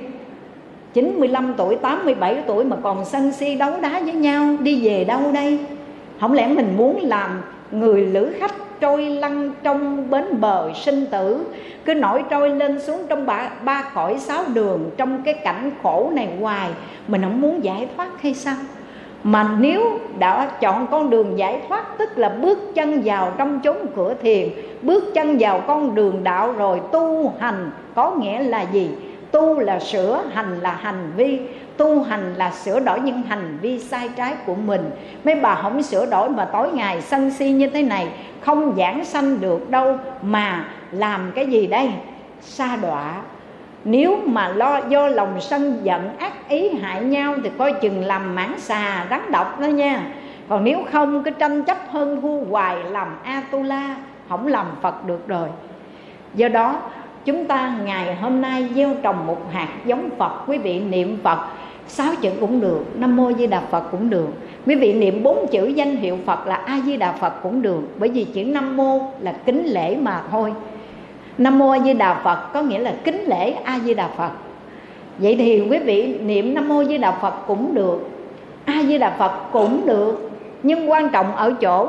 95 0.94 1.54
tuổi 1.56 1.76
87 1.76 2.42
tuổi 2.46 2.64
mà 2.64 2.76
còn 2.82 3.04
sân 3.04 3.32
si 3.32 3.54
đấu 3.54 3.70
đá 3.82 4.00
với 4.04 4.12
nhau 4.12 4.56
đi 4.60 4.86
về 4.86 5.04
đâu 5.04 5.20
đây? 5.32 5.58
Không 6.20 6.32
lẽ 6.32 6.48
mình 6.48 6.74
muốn 6.76 7.00
làm 7.00 7.42
người 7.70 8.00
lữ 8.00 8.32
khách 8.38 8.54
trôi 8.80 9.04
lăn 9.04 9.50
trong 9.62 10.10
bến 10.10 10.40
bờ 10.40 10.72
sinh 10.74 11.06
tử 11.06 11.44
cứ 11.84 11.94
nổi 11.94 12.24
trôi 12.30 12.50
lên 12.50 12.80
xuống 12.80 13.00
trong 13.08 13.26
ba, 13.26 13.50
ba 13.64 13.82
khỏi 13.82 14.18
sáu 14.18 14.44
đường 14.54 14.90
trong 14.96 15.22
cái 15.24 15.34
cảnh 15.34 15.70
khổ 15.82 16.10
này 16.14 16.28
hoài 16.40 16.70
mình 17.08 17.22
không 17.22 17.40
muốn 17.40 17.64
giải 17.64 17.88
thoát 17.96 18.22
hay 18.22 18.34
sao? 18.34 18.56
Mà 19.24 19.56
nếu 19.58 19.98
đã 20.18 20.50
chọn 20.60 20.86
con 20.86 21.10
đường 21.10 21.38
giải 21.38 21.60
thoát 21.68 21.98
tức 21.98 22.18
là 22.18 22.28
bước 22.28 22.58
chân 22.74 23.02
vào 23.04 23.32
trong 23.38 23.60
chốn 23.64 23.76
cửa 23.96 24.14
thiền 24.22 24.48
bước 24.82 25.14
chân 25.14 25.36
vào 25.38 25.60
con 25.66 25.94
đường 25.94 26.24
đạo 26.24 26.52
rồi 26.52 26.80
tu 26.92 27.32
hành 27.38 27.70
có 27.94 28.10
nghĩa 28.10 28.42
là 28.42 28.62
gì? 28.62 28.90
Tu 29.34 29.60
là 29.60 29.80
sửa, 29.80 30.22
hành 30.34 30.60
là 30.60 30.78
hành 30.82 31.12
vi. 31.16 31.40
Tu, 31.76 32.02
hành 32.02 32.34
là 32.34 32.50
sửa 32.50 32.80
đổi 32.80 33.00
những 33.00 33.22
hành 33.22 33.58
vi 33.60 33.78
sai 33.78 34.08
trái 34.16 34.34
của 34.46 34.54
mình. 34.54 34.90
Mấy 35.24 35.34
bà 35.34 35.54
không 35.54 35.82
sửa 35.82 36.06
đổi 36.06 36.30
mà 36.30 36.44
tối 36.44 36.68
ngày 36.72 37.00
sân 37.00 37.30
si 37.30 37.50
như 37.50 37.66
thế 37.66 37.82
này, 37.82 38.08
không 38.40 38.74
giảng 38.76 39.04
sanh 39.04 39.40
được 39.40 39.70
đâu 39.70 39.96
mà 40.22 40.64
làm 40.90 41.32
cái 41.34 41.46
gì 41.46 41.66
đây? 41.66 41.90
Sa 42.40 42.76
đọa. 42.76 43.14
Nếu 43.84 44.18
mà 44.24 44.48
lo, 44.48 44.80
do 44.88 45.08
lòng 45.08 45.40
sân 45.40 45.80
giận, 45.82 46.16
ác 46.18 46.48
ý 46.48 46.68
hại 46.68 47.02
nhau 47.02 47.34
thì 47.42 47.50
coi 47.58 47.72
chừng 47.72 48.04
làm 48.04 48.34
mãn 48.34 48.54
xà, 48.58 49.06
rắn 49.10 49.20
độc 49.32 49.60
đó 49.60 49.66
nha. 49.66 50.02
Còn 50.48 50.64
nếu 50.64 50.78
không, 50.92 51.22
cứ 51.24 51.30
tranh 51.30 51.62
chấp 51.62 51.78
hơn 51.90 52.20
thua 52.20 52.44
hoài, 52.50 52.76
làm 52.90 53.08
atula, 53.24 53.96
không 54.28 54.46
làm 54.46 54.66
phật 54.82 55.06
được 55.06 55.28
rồi. 55.28 55.48
Do 56.34 56.48
đó 56.48 56.80
chúng 57.24 57.44
ta 57.44 57.76
ngày 57.84 58.14
hôm 58.14 58.40
nay 58.40 58.68
gieo 58.74 58.90
trồng 59.02 59.26
một 59.26 59.38
hạt 59.52 59.68
giống 59.86 60.10
phật. 60.18 60.32
Quý 60.46 60.58
vị 60.58 60.80
niệm 60.80 61.18
phật, 61.22 61.38
sáu 61.86 62.12
chữ 62.20 62.30
cũng 62.40 62.60
được, 62.60 62.84
nam 62.94 63.16
mô 63.16 63.32
di 63.32 63.46
đà 63.46 63.60
phật 63.60 63.80
cũng 63.90 64.10
được. 64.10 64.28
Quý 64.66 64.74
vị 64.74 64.92
niệm 64.92 65.22
bốn 65.22 65.46
chữ 65.50 65.66
danh 65.66 65.96
hiệu 65.96 66.18
phật 66.26 66.46
là 66.46 66.54
a 66.54 66.80
di 66.86 66.96
đà 66.96 67.12
phật 67.12 67.42
cũng 67.42 67.62
được, 67.62 67.80
bởi 67.98 68.08
vì 68.08 68.24
chữ 68.24 68.44
nam 68.44 68.76
mô 68.76 69.00
là 69.20 69.32
kính 69.32 69.66
lễ 69.66 69.96
mà 69.96 70.22
thôi. 70.30 70.52
Nam 71.38 71.58
mô 71.58 71.70
a 71.70 71.78
di 71.78 71.92
đà 71.92 72.14
phật 72.14 72.52
có 72.52 72.62
nghĩa 72.62 72.78
là 72.78 72.94
kính 73.04 73.24
lễ 73.26 73.50
a 73.50 73.78
di 73.78 73.94
đà 73.94 74.08
phật. 74.08 74.30
Vậy 75.18 75.36
thì 75.38 75.60
quý 75.70 75.78
vị 75.78 76.18
niệm 76.18 76.54
nam 76.54 76.68
mô 76.68 76.84
di 76.84 76.98
đà 76.98 77.10
phật 77.12 77.34
cũng 77.46 77.74
được, 77.74 78.08
a 78.64 78.82
di 78.82 78.98
đà 78.98 79.10
phật 79.10 79.32
cũng 79.52 79.86
được. 79.86 80.30
Nhưng 80.62 80.90
quan 80.90 81.08
trọng 81.08 81.36
ở 81.36 81.54
chỗ 81.60 81.88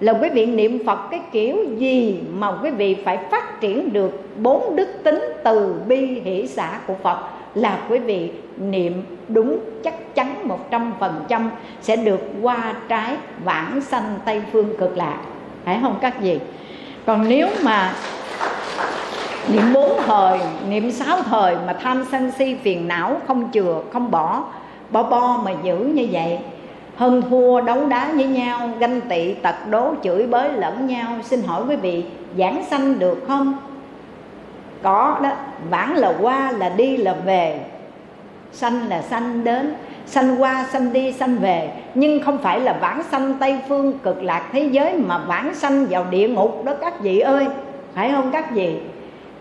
là 0.00 0.12
quý 0.12 0.28
vị 0.28 0.46
niệm 0.46 0.86
phật 0.86 0.98
cái 1.10 1.20
kiểu 1.32 1.56
gì 1.78 2.20
mà 2.32 2.52
quý 2.62 2.70
vị 2.70 2.96
phải 3.04 3.18
phát 3.30 3.60
triển 3.60 3.92
được 3.92 4.36
bốn 4.36 4.76
đức 4.76 4.88
tính 5.02 5.20
từ 5.44 5.74
bi 5.88 6.20
hỷ 6.24 6.46
xã 6.46 6.78
của 6.86 6.94
phật 7.02 7.18
là 7.54 7.78
quý 7.88 7.98
vị 7.98 8.30
niệm 8.58 9.02
đúng 9.28 9.58
chắc 9.84 10.14
chắn 10.14 10.48
một 10.48 10.70
trăm 10.70 10.92
phần 11.00 11.24
trăm 11.28 11.50
sẽ 11.80 11.96
được 11.96 12.20
qua 12.42 12.74
trái 12.88 13.16
vãng 13.44 13.80
sanh 13.80 14.14
tây 14.24 14.42
phương 14.52 14.76
cực 14.78 14.96
lạc. 14.96 15.18
Phải 15.64 15.78
không 15.82 15.98
các 16.00 16.20
vị? 16.20 16.38
Còn 17.06 17.28
nếu 17.28 17.48
mà 17.62 17.94
niệm 19.52 19.72
bốn 19.74 20.00
thời, 20.06 20.38
niệm 20.68 20.90
sáu 20.90 21.22
thời 21.22 21.56
mà 21.66 21.72
tham 21.72 22.04
sân 22.12 22.32
si 22.38 22.56
phiền 22.62 22.88
não 22.88 23.20
không 23.26 23.48
chừa, 23.52 23.82
không 23.92 24.10
bỏ 24.10 24.44
bỏ 24.90 25.02
bo 25.02 25.40
mà 25.44 25.50
giữ 25.62 25.76
như 25.76 26.08
vậy 26.10 26.38
hơn 26.96 27.22
thua 27.30 27.60
đấu 27.60 27.86
đá 27.88 28.12
với 28.14 28.24
nhau, 28.24 28.70
ganh 28.78 29.00
tị, 29.00 29.34
tật 29.34 29.54
đố, 29.70 29.94
chửi 30.02 30.26
bới, 30.26 30.52
lẫn 30.52 30.86
nhau. 30.86 31.12
Xin 31.24 31.42
hỏi 31.42 31.62
quý 31.68 31.76
vị, 31.76 32.04
giảng 32.38 32.64
sanh 32.70 32.98
được 32.98 33.24
không? 33.28 33.54
Có 34.82 35.18
đó. 35.22 35.30
Vãng 35.70 35.96
là 35.96 36.12
qua, 36.20 36.52
là 36.58 36.68
đi 36.68 36.96
là 36.96 37.14
về. 37.24 37.60
Sanh 38.52 38.88
là 38.88 39.02
sanh 39.02 39.44
đến. 39.44 39.74
Sanh 40.06 40.42
qua, 40.42 40.66
sanh 40.72 40.92
đi, 40.92 41.12
sanh 41.12 41.36
về. 41.36 41.70
Nhưng 41.94 42.22
không 42.22 42.38
phải 42.38 42.60
là 42.60 42.72
vãng 42.80 43.02
sanh 43.02 43.34
tây 43.40 43.58
phương 43.68 43.98
cực 43.98 44.22
lạc 44.22 44.48
thế 44.52 44.68
giới 44.72 44.94
mà 44.94 45.18
vãng 45.18 45.54
sanh 45.54 45.86
vào 45.86 46.06
địa 46.10 46.28
ngục 46.28 46.64
đó 46.64 46.72
các 46.80 47.00
vị 47.00 47.18
ơi. 47.18 47.46
Phải 47.94 48.12
không 48.12 48.30
các 48.32 48.50
vị? 48.50 48.76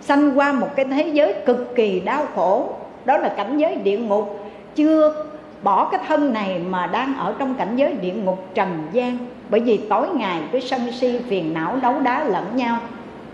Sanh 0.02 0.40
qua 0.40 0.52
một 0.52 0.76
cái 0.76 0.86
thế 0.86 1.08
giới 1.08 1.34
cực 1.46 1.76
kỳ 1.76 2.00
đau 2.00 2.26
khổ. 2.36 2.70
Đó 3.06 3.18
là 3.18 3.30
cảnh 3.30 3.58
giới 3.58 3.76
địa 3.76 3.98
ngục. 3.98 4.40
Chưa 4.76 5.26
bỏ 5.66 5.86
cái 5.86 6.02
thân 6.08 6.34
này 6.34 6.62
mà 6.70 6.88
đang 6.88 7.18
ở 7.18 7.34
trong 7.40 7.56
cảnh 7.56 7.76
giới 7.76 7.94
địa 7.94 8.14
ngục 8.14 8.50
trần 8.54 8.88
gian. 8.92 9.18
Bởi 9.50 9.60
vì 9.62 9.78
tối 9.78 10.08
ngày 10.16 10.42
cứ 10.52 10.60
sân 10.60 10.92
si 10.92 11.20
phiền 11.30 11.54
não 11.54 11.78
đấu 11.82 11.94
đá 12.04 12.24
lẫn 12.24 12.56
nhau, 12.56 12.78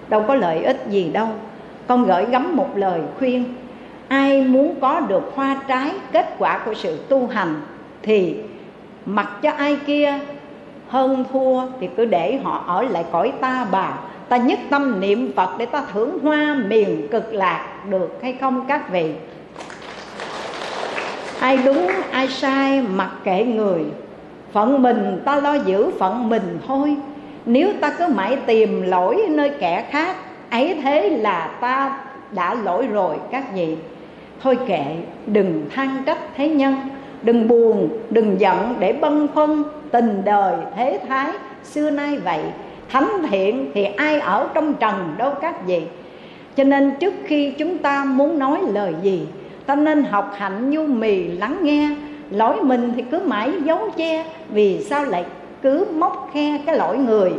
đâu 0.10 0.24
có 0.28 0.36
lợi 0.36 0.64
ích 0.64 0.86
gì 0.90 1.10
đâu. 1.14 1.28
Con 1.88 2.06
gửi 2.06 2.26
gắm 2.26 2.56
một 2.56 2.70
lời 2.76 3.02
khuyên, 3.20 3.44
ai 4.08 4.42
muốn 4.42 4.76
có 4.82 5.00
được 5.00 5.32
hoa 5.36 5.58
trái, 5.68 5.92
kết 6.12 6.36
quả 6.38 6.60
của 6.66 6.74
sự 6.74 6.98
tu 7.10 7.28
hành 7.28 7.62
thì 8.02 8.36
mặc 9.06 9.30
cho 9.42 9.52
ai 9.52 9.78
kia 9.86 10.20
hơn 10.88 11.26
thua 11.34 11.62
thì 11.80 11.90
cứ 11.98 12.06
để 12.06 12.40
họ 12.44 12.64
ở 12.68 12.82
lại 12.82 13.06
cõi 13.12 13.34
ta 13.42 13.68
bà. 13.72 13.94
Ta 14.30 14.38
nhất 14.38 14.60
tâm 14.70 15.00
niệm 15.00 15.32
phật 15.36 15.50
để 15.58 15.66
ta 15.66 15.84
thưởng 15.94 16.20
hoa 16.24 16.56
miền 16.68 17.08
cực 17.12 17.34
lạc 17.34 17.66
được 17.90 18.20
hay 18.22 18.34
không 18.34 18.66
các 18.68 18.92
vị? 18.92 19.14
Ai 21.42 21.58
đúng, 21.66 21.88
ai 22.12 22.28
sai, 22.28 22.82
mặc 22.82 23.12
kệ 23.24 23.44
người. 23.44 23.82
Phận 24.52 24.82
mình 24.82 25.22
ta 25.26 25.36
lo 25.36 25.54
giữ 25.54 25.92
phận 26.00 26.30
mình 26.30 26.60
thôi. 26.68 26.96
Nếu 27.46 27.70
ta 27.82 27.94
cứ 28.00 28.08
mãi 28.08 28.38
tìm 28.46 28.82
lỗi 28.82 29.22
nơi 29.30 29.52
kẻ 29.60 29.86
khác, 29.90 30.16
ấy 30.50 30.78
thế 30.84 31.10
là 31.10 31.52
ta 31.62 32.00
đã 32.32 32.54
lỗi 32.54 32.88
rồi 32.88 33.16
các 33.32 33.54
vị. 33.54 33.76
Thôi 34.42 34.58
kệ, 34.68 34.86
đừng 35.26 35.66
than 35.76 36.04
trách 36.06 36.18
thế 36.38 36.50
nhân, 36.50 36.76
đừng 37.24 37.48
buồn, 37.48 37.90
đừng 38.10 38.40
giận 38.40 38.76
để 38.80 38.94
bâng 38.94 39.28
khuâng 39.34 39.64
tình 39.92 40.22
đời 40.26 40.56
thế 40.76 41.00
thái. 41.08 41.32
Xưa 41.64 41.90
nay 41.90 42.18
vậy, 42.18 42.42
thánh 42.90 43.10
thiện 43.30 43.72
thì 43.74 43.84
ai 43.84 44.20
ở 44.20 44.48
trong 44.54 44.74
trần 44.74 45.14
đâu 45.18 45.32
các 45.42 45.66
vị. 45.66 45.82
Cho 46.56 46.64
nên 46.64 46.92
trước 47.00 47.14
khi 47.26 47.52
chúng 47.52 47.78
ta 47.78 48.04
muốn 48.04 48.40
nói 48.40 48.60
lời 48.74 48.94
gì 49.02 49.28
ta 49.72 49.76
nên 49.76 50.04
học 50.04 50.34
hạnh 50.38 50.70
nhu 50.70 50.86
mì 50.86 51.28
lắng 51.28 51.58
nghe. 51.62 51.96
Lỗi 52.30 52.64
mình 52.64 52.94
thì 52.96 53.04
cứ 53.12 53.20
mãi 53.20 53.52
giấu 53.66 53.90
che, 53.98 54.26
vì 54.50 54.84
sao 54.84 55.06
lại 55.06 55.26
cứ 55.62 55.86
móc 55.94 56.30
khe 56.34 56.60
cái 56.66 56.78
lỗi 56.78 56.98
người? 56.98 57.32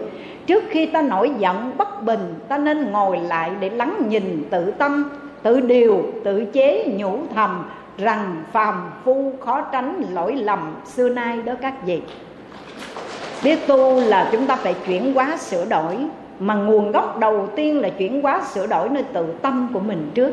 Trước 0.46 0.64
khi 0.68 0.86
ta 0.86 1.02
nổi 1.02 1.30
giận 1.38 1.72
bất 1.76 2.02
bình, 2.02 2.34
ta 2.48 2.58
nên 2.58 2.92
ngồi 2.92 3.18
lại 3.18 3.50
để 3.60 3.70
lắng 3.70 4.02
nhìn 4.08 4.44
tự 4.50 4.70
tâm, 4.70 5.10
tự 5.42 5.60
điều, 5.60 6.02
tự 6.24 6.44
chế 6.44 6.86
nhủ 6.96 7.18
thầm 7.34 7.64
rằng 7.98 8.42
phàm 8.52 8.90
phu 9.04 9.32
khó 9.40 9.60
tránh 9.60 10.02
lỗi 10.12 10.34
lầm 10.34 10.74
xưa 10.84 11.08
nay 11.08 11.38
đó 11.44 11.52
các 11.62 11.74
vị. 11.86 12.00
Biết 13.44 13.66
tu 13.66 14.00
là 14.00 14.28
chúng 14.32 14.46
ta 14.46 14.56
phải 14.56 14.74
chuyển 14.86 15.14
hóa 15.14 15.36
sửa 15.36 15.64
đổi, 15.64 15.96
mà 16.38 16.54
nguồn 16.54 16.92
gốc 16.92 17.18
đầu 17.18 17.48
tiên 17.56 17.80
là 17.80 17.88
chuyển 17.88 18.22
hóa 18.22 18.42
sửa 18.54 18.66
đổi 18.66 18.88
nơi 18.88 19.02
tự 19.02 19.26
tâm 19.42 19.68
của 19.74 19.80
mình 19.80 20.10
trước 20.14 20.32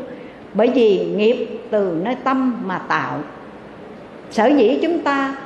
bởi 0.54 0.70
vì 0.74 1.06
nghiệp 1.16 1.46
từ 1.70 1.96
nơi 2.02 2.14
tâm 2.24 2.62
mà 2.64 2.78
tạo. 2.78 3.18
Sở 4.30 4.46
dĩ 4.46 4.78
chúng 4.82 4.98
ta 4.98 5.36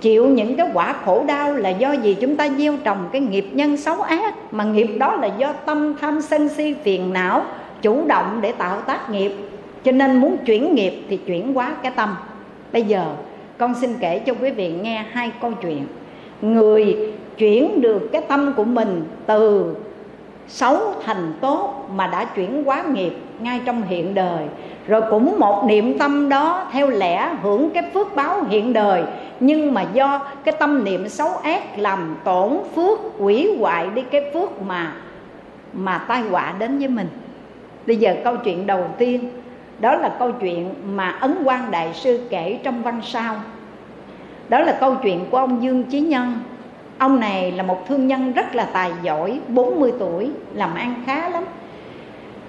chịu 0.00 0.26
những 0.26 0.56
cái 0.56 0.70
quả 0.74 0.94
khổ 1.04 1.24
đau 1.26 1.54
là 1.54 1.68
do 1.70 1.92
gì 1.92 2.16
chúng 2.20 2.36
ta 2.36 2.48
gieo 2.48 2.76
trồng 2.84 3.08
cái 3.12 3.20
nghiệp 3.20 3.46
nhân 3.52 3.76
xấu 3.76 4.00
ác, 4.00 4.34
mà 4.54 4.64
nghiệp 4.64 4.90
đó 4.98 5.16
là 5.16 5.28
do 5.38 5.52
tâm 5.52 5.94
tham 6.00 6.20
sân 6.20 6.48
si 6.48 6.74
phiền 6.84 7.12
não 7.12 7.44
chủ 7.82 8.06
động 8.06 8.38
để 8.40 8.52
tạo 8.52 8.80
tác 8.80 9.10
nghiệp. 9.10 9.32
Cho 9.84 9.92
nên 9.92 10.16
muốn 10.16 10.36
chuyển 10.46 10.74
nghiệp 10.74 11.02
thì 11.08 11.16
chuyển 11.16 11.54
hóa 11.54 11.74
cái 11.82 11.92
tâm. 11.96 12.16
Bây 12.72 12.82
giờ, 12.82 13.04
con 13.58 13.74
xin 13.80 13.94
kể 14.00 14.18
cho 14.18 14.34
quý 14.40 14.50
vị 14.50 14.72
nghe 14.82 15.04
hai 15.12 15.32
câu 15.40 15.52
chuyện. 15.62 15.86
Người 16.42 17.12
chuyển 17.38 17.80
được 17.80 18.08
cái 18.12 18.22
tâm 18.28 18.52
của 18.56 18.64
mình 18.64 19.04
từ 19.26 19.74
xấu 20.48 20.94
thành 21.04 21.32
tốt 21.40 21.88
mà 21.94 22.06
đã 22.06 22.24
chuyển 22.24 22.64
hóa 22.64 22.84
nghiệp 22.92 23.12
ngay 23.42 23.60
trong 23.64 23.82
hiện 23.82 24.14
đời. 24.14 24.44
Rồi 24.86 25.02
cũng 25.10 25.38
một 25.38 25.64
niệm 25.66 25.98
tâm 25.98 26.28
đó, 26.28 26.68
theo 26.72 26.88
lẽ 26.88 27.30
hưởng 27.42 27.70
cái 27.70 27.82
phước 27.94 28.16
báo 28.16 28.44
hiện 28.48 28.72
đời. 28.72 29.02
Nhưng 29.40 29.74
mà 29.74 29.82
do 29.92 30.18
cái 30.44 30.54
tâm 30.58 30.84
niệm 30.84 31.08
xấu 31.08 31.28
ác 31.42 31.78
làm 31.78 32.16
tổn 32.24 32.58
phước, 32.74 32.98
quỷ 33.18 33.56
hoại 33.58 33.86
đi 33.94 34.02
cái 34.02 34.30
phước 34.34 34.62
mà 34.62 34.92
mà 35.72 35.98
tai 35.98 36.22
họa 36.22 36.54
đến 36.58 36.78
với 36.78 36.88
mình. 36.88 37.08
Bây 37.86 37.96
giờ 37.96 38.16
câu 38.24 38.36
chuyện 38.36 38.66
đầu 38.66 38.84
tiên, 38.98 39.28
đó 39.80 39.94
là 39.94 40.08
câu 40.18 40.32
chuyện 40.32 40.74
mà 40.94 41.10
ấn 41.10 41.44
quang 41.44 41.70
đại 41.70 41.94
sư 41.94 42.26
kể 42.30 42.58
trong 42.62 42.82
văn 42.82 43.00
sao 43.04 43.36
đó 44.48 44.60
là 44.60 44.76
câu 44.80 44.96
chuyện 45.02 45.24
của 45.30 45.38
ông 45.38 45.62
dương 45.62 45.84
chí 45.84 46.00
nhân. 46.00 46.38
Ông 46.98 47.20
này 47.20 47.52
là 47.52 47.62
một 47.62 47.88
thương 47.88 48.06
nhân 48.06 48.32
rất 48.32 48.54
là 48.54 48.64
tài 48.64 48.92
giỏi 49.02 49.40
40 49.48 49.92
tuổi, 49.98 50.30
làm 50.54 50.74
ăn 50.74 51.02
khá 51.06 51.28
lắm 51.28 51.44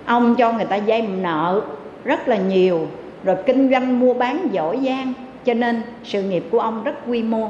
ông 0.05 0.35
cho 0.35 0.51
người 0.51 0.65
ta 0.65 0.79
vay 0.87 1.01
nợ 1.21 1.61
rất 2.03 2.27
là 2.27 2.37
nhiều, 2.37 2.87
rồi 3.23 3.35
kinh 3.45 3.71
doanh 3.71 3.99
mua 3.99 4.13
bán 4.13 4.47
giỏi 4.51 4.79
giang, 4.85 5.13
cho 5.45 5.53
nên 5.53 5.81
sự 6.03 6.23
nghiệp 6.23 6.43
của 6.51 6.59
ông 6.59 6.83
rất 6.83 6.95
quy 7.07 7.23
mô. 7.23 7.49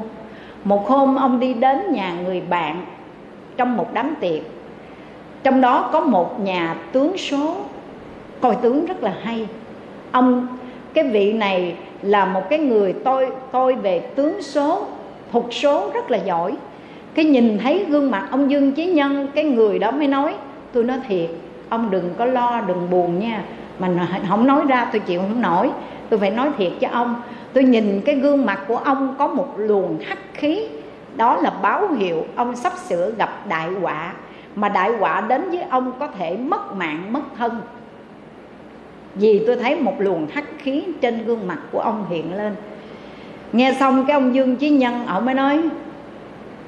Một 0.64 0.88
hôm 0.88 1.16
ông 1.16 1.40
đi 1.40 1.54
đến 1.54 1.92
nhà 1.92 2.14
người 2.24 2.42
bạn 2.48 2.84
trong 3.56 3.76
một 3.76 3.88
đám 3.92 4.14
tiệc. 4.20 4.40
Trong 5.42 5.60
đó 5.60 5.90
có 5.92 6.00
một 6.00 6.40
nhà 6.40 6.76
tướng 6.92 7.18
số, 7.18 7.56
coi 8.40 8.56
tướng 8.56 8.86
rất 8.86 9.02
là 9.02 9.14
hay. 9.22 9.46
Ông, 10.12 10.46
cái 10.94 11.04
vị 11.04 11.32
này 11.32 11.74
là 12.02 12.24
một 12.24 12.42
cái 12.50 12.58
người 12.58 12.92
tôi 12.92 13.28
tôi 13.52 13.74
về 13.74 13.98
tướng 14.00 14.42
số, 14.42 14.86
thuộc 15.32 15.52
số 15.52 15.90
rất 15.94 16.10
là 16.10 16.18
giỏi. 16.18 16.54
Cái 17.14 17.24
nhìn 17.24 17.58
thấy 17.58 17.84
gương 17.84 18.10
mặt 18.10 18.28
ông 18.30 18.50
dương 18.50 18.72
chí 18.72 18.86
nhân, 18.86 19.28
cái 19.34 19.44
người 19.44 19.78
đó 19.78 19.90
mới 19.90 20.06
nói, 20.06 20.34
tôi 20.72 20.84
nói 20.84 20.98
thiệt 21.08 21.30
ông 21.68 21.90
đừng 21.90 22.14
có 22.18 22.24
lo, 22.24 22.60
đừng 22.66 22.90
buồn 22.90 23.18
nha. 23.18 23.44
Mà 23.78 24.08
không 24.28 24.46
nói 24.46 24.64
ra, 24.68 24.88
tôi 24.92 25.00
chịu 25.00 25.20
không 25.20 25.42
nổi. 25.42 25.70
Tôi 26.08 26.20
phải 26.20 26.30
nói 26.30 26.50
thiệt 26.58 26.72
cho 26.80 26.88
ông. 26.92 27.22
Tôi 27.52 27.64
nhìn 27.64 28.00
cái 28.04 28.14
gương 28.14 28.46
mặt 28.46 28.60
của 28.68 28.76
ông 28.76 29.14
có 29.18 29.28
một 29.28 29.54
luồng 29.56 29.98
hắc 30.06 30.18
khí. 30.34 30.66
Đó 31.16 31.36
là 31.36 31.50
báo 31.62 31.88
hiệu 31.88 32.26
ông 32.36 32.56
sắp 32.56 32.72
sửa 32.88 33.10
gặp 33.18 33.46
đại 33.48 33.68
họa. 33.68 34.12
Mà 34.56 34.68
đại 34.68 34.90
họa 34.98 35.20
đến 35.20 35.50
với 35.50 35.62
ông 35.62 35.92
có 35.98 36.06
thể 36.06 36.36
mất 36.36 36.74
mạng, 36.76 37.12
mất 37.12 37.22
thân. 37.38 37.60
Vì 39.14 39.44
tôi 39.46 39.56
thấy 39.56 39.76
một 39.76 39.94
luồng 39.98 40.26
hắc 40.26 40.44
khí 40.58 40.84
trên 41.00 41.24
gương 41.24 41.46
mặt 41.46 41.58
của 41.72 41.80
ông 41.80 42.06
hiện 42.10 42.36
lên. 42.36 42.54
Nghe 43.52 43.74
xong 43.80 44.04
cái 44.06 44.14
ông 44.14 44.34
dương 44.34 44.56
chí 44.56 44.70
nhân, 44.70 45.06
ông 45.06 45.24
mới 45.24 45.34
nói 45.34 45.62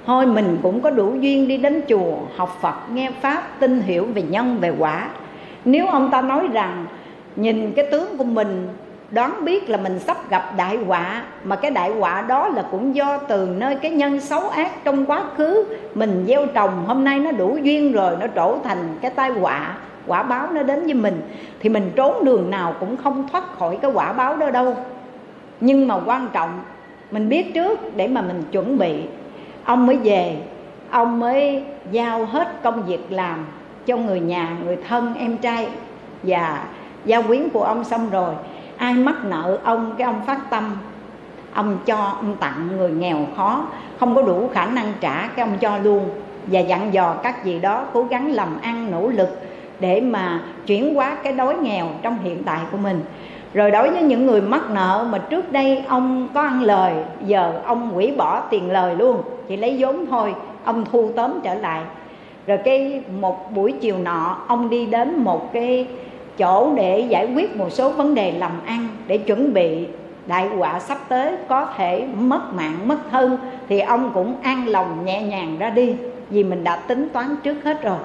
thôi 0.07 0.27
mình 0.27 0.59
cũng 0.63 0.81
có 0.81 0.91
đủ 0.91 1.15
duyên 1.21 1.49
đi 1.49 1.57
đến 1.57 1.83
chùa, 1.89 2.13
học 2.37 2.59
phật, 2.61 2.75
nghe 2.93 3.11
pháp, 3.21 3.61
tin 3.61 3.81
hiểu 3.81 4.05
về 4.15 4.23
nhân, 4.23 4.59
về 4.61 4.73
quả. 4.79 5.09
Nếu 5.65 5.87
ông 5.87 6.11
ta 6.11 6.23
nói 6.23 6.49
rằng, 6.53 6.87
nhìn 7.37 7.73
cái 7.73 7.87
tướng 7.91 8.17
của 8.19 8.25
mình, 8.25 8.69
đoán 9.11 9.45
biết 9.45 9.71
là 9.71 9.77
mình 9.77 9.99
sắp 9.99 10.31
gặp 10.31 10.53
đại 10.57 10.77
họa, 10.77 11.23
mà 11.45 11.57
cái 11.57 11.71
đại 11.71 11.91
họa 11.91 12.23
đó 12.23 12.49
là 12.49 12.65
cũng 12.71 12.95
do 12.97 13.19
từ 13.19 13.49
nơi 13.57 13.75
cái 13.75 13.91
nhân 13.91 14.21
xấu 14.21 14.49
ác 14.49 14.85
trong 14.85 15.07
quá 15.07 15.25
khứ 15.37 15.65
mình 15.95 16.25
gieo 16.29 16.47
trồng, 16.47 16.85
hôm 16.87 17.05
nay 17.05 17.19
nó 17.19 17.31
đủ 17.31 17.59
duyên 17.63 17.93
rồi, 17.93 18.17
nó 18.21 18.27
trổ 18.35 18.59
thành 18.65 18.99
cái 19.01 19.11
tai 19.11 19.31
họa, 19.31 19.77
quả 20.07 20.23
báo 20.23 20.49
nó 20.53 20.63
đến 20.63 20.85
với 20.85 20.95
mình, 20.95 21.21
thì 21.61 21.69
mình 21.69 21.91
trốn 21.97 22.25
đường 22.25 22.51
nào 22.51 22.75
cũng 22.81 22.97
không 22.97 23.29
thoát 23.33 23.59
khỏi 23.59 23.79
cái 23.83 23.91
quả 23.95 24.13
báo 24.13 24.37
đó 24.37 24.51
đâu. 24.51 24.77
Nhưng 25.61 25.89
mà 25.89 25.95
quan 26.07 26.29
trọng, 26.33 26.61
mình 27.11 27.29
biết 27.29 27.55
trước 27.55 27.97
để 27.97 28.09
mà 28.09 28.23
mình 28.23 28.43
chuẩn 28.53 28.79
bị 28.79 29.03
ông 29.67 29.87
mới 29.87 29.97
về, 29.97 30.37
ông 30.91 31.21
mới 31.21 31.63
giao 31.91 32.25
hết 32.25 32.63
công 32.63 32.83
việc 32.83 33.07
làm 33.11 33.47
cho 33.87 33.97
người 33.97 34.21
nhà, 34.21 34.57
người 34.65 34.77
thân, 34.89 35.15
em 35.19 35.37
trai 35.37 35.69
và 36.23 36.65
gia 37.05 37.23
quyến 37.23 37.49
của 37.49 37.63
ông 37.63 37.85
xong 37.85 38.11
rồi. 38.11 38.35
Ai 38.77 38.95
mắc 38.95 39.15
nợ 39.25 39.59
ông, 39.65 39.95
cái 39.99 40.05
ông 40.05 40.21
phát 40.27 40.51
tâm, 40.51 40.77
ông 41.53 41.79
cho, 41.87 41.97
ông 41.97 42.37
tặng 42.41 42.69
người 42.77 42.91
nghèo 42.91 43.17
khó. 43.37 43.65
Không 44.01 44.15
có 44.15 44.23
đủ 44.23 44.51
khả 44.53 44.67
năng 44.67 44.93
trả, 45.01 45.29
cái 45.37 45.47
ông 45.49 45.59
cho 45.61 45.79
luôn 45.79 46.09
và 46.47 46.61
dặn 46.61 46.95
dò 46.95 47.15
các 47.23 47.45
gì 47.45 47.59
đó, 47.59 47.85
cố 47.93 48.05
gắng 48.05 48.33
làm 48.33 48.61
ăn, 48.63 48.91
nỗ 48.91 49.09
lực 49.09 49.29
để 49.81 50.01
mà 50.01 50.41
chuyển 50.67 50.95
hóa 50.95 51.17
cái 51.23 51.33
đói 51.33 51.57
nghèo 51.57 51.87
trong 52.03 52.19
hiện 52.23 52.43
tại 52.45 52.61
của 52.73 52.79
mình. 52.79 53.01
Rồi 53.55 53.71
đối 53.71 53.91
với 53.91 54.03
những 54.03 54.27
người 54.27 54.41
mắc 54.41 54.71
nợ 54.71 55.07
mà 55.11 55.19
trước 55.19 55.53
đây 55.53 55.85
ông 55.89 56.29
có 56.35 56.41
ăn 56.41 56.63
lời, 56.63 56.93
giờ 57.27 57.53
ông 57.65 57.91
hủy 57.91 58.15
bỏ 58.17 58.41
tiền 58.51 58.71
lời 58.71 58.95
luôn 58.95 59.23
chỉ 59.49 59.57
lấy 59.57 59.77
vốn 59.79 60.07
thôi, 60.07 60.35
ông 60.65 60.85
thu 60.93 61.11
tóm 61.17 61.41
trở 61.45 61.55
lại. 61.55 61.83
Rồi 62.47 62.59
cái 62.65 63.03
một 63.21 63.53
buổi 63.53 63.73
chiều 63.73 63.99
nọ, 63.99 64.37
ông 64.47 64.71
đi 64.71 64.87
đến 64.87 65.19
một 65.19 65.53
cái 65.53 65.87
chỗ 66.39 66.73
để 66.75 67.01
giải 67.01 67.29
quyết 67.35 67.57
một 67.57 67.73
số 67.73 67.91
vấn 67.91 68.15
đề 68.15 68.33
làm 68.33 68.53
ăn 68.67 68.89
để 69.07 69.19
chuẩn 69.19 69.55
bị 69.55 69.87
đại 70.27 70.49
họa 70.49 70.81
sắp 70.81 70.99
tới 71.09 71.33
có 71.49 71.67
thể 71.77 72.07
mất 72.19 72.55
mạng, 72.55 72.89
mất 72.89 72.99
thân, 73.11 73.39
thì 73.69 73.81
ông 73.81 74.11
cũng 74.15 74.35
an 74.43 74.69
lòng 74.69 75.05
nhẹ 75.05 75.23
nhàng 75.23 75.57
ra 75.59 75.71
đi, 75.71 75.95
vì 76.31 76.45
mình 76.45 76.65
đã 76.65 76.77
tính 76.77 77.09
toán 77.13 77.37
trước 77.43 77.65
hết 77.65 77.83
rồi. 77.83 77.99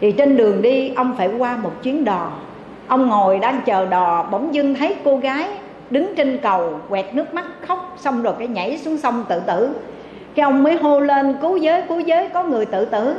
Thì 0.00 0.12
trên 0.12 0.36
đường 0.36 0.62
đi, 0.62 0.92
ông 0.96 1.14
phải 1.18 1.28
qua 1.38 1.56
một 1.62 1.72
chuyến 1.82 2.04
đò. 2.04 2.30
Ông 2.88 3.08
ngồi 3.08 3.38
đang 3.38 3.60
chờ 3.64 3.86
đò, 3.86 4.28
bỗng 4.30 4.54
dưng 4.54 4.74
thấy 4.74 4.96
cô 5.04 5.16
gái 5.16 5.48
đứng 5.90 6.14
trên 6.16 6.38
cầu, 6.42 6.80
quẹt 6.88 7.14
nước 7.14 7.34
mắt 7.34 7.44
khóc, 7.60 7.94
xong 7.98 8.22
rồi 8.22 8.34
cái 8.38 8.48
nhảy 8.48 8.78
xuống 8.78 8.96
sông 8.96 9.24
tự 9.28 9.40
tử 9.40 9.74
cái 10.34 10.44
ông 10.44 10.62
mới 10.62 10.76
hô 10.76 11.00
lên, 11.00 11.34
cứu 11.42 11.56
giới 11.56 11.82
cứu 11.82 12.00
giới, 12.00 12.28
có 12.28 12.44
người 12.44 12.66
tự 12.66 12.84
tử. 12.84 13.14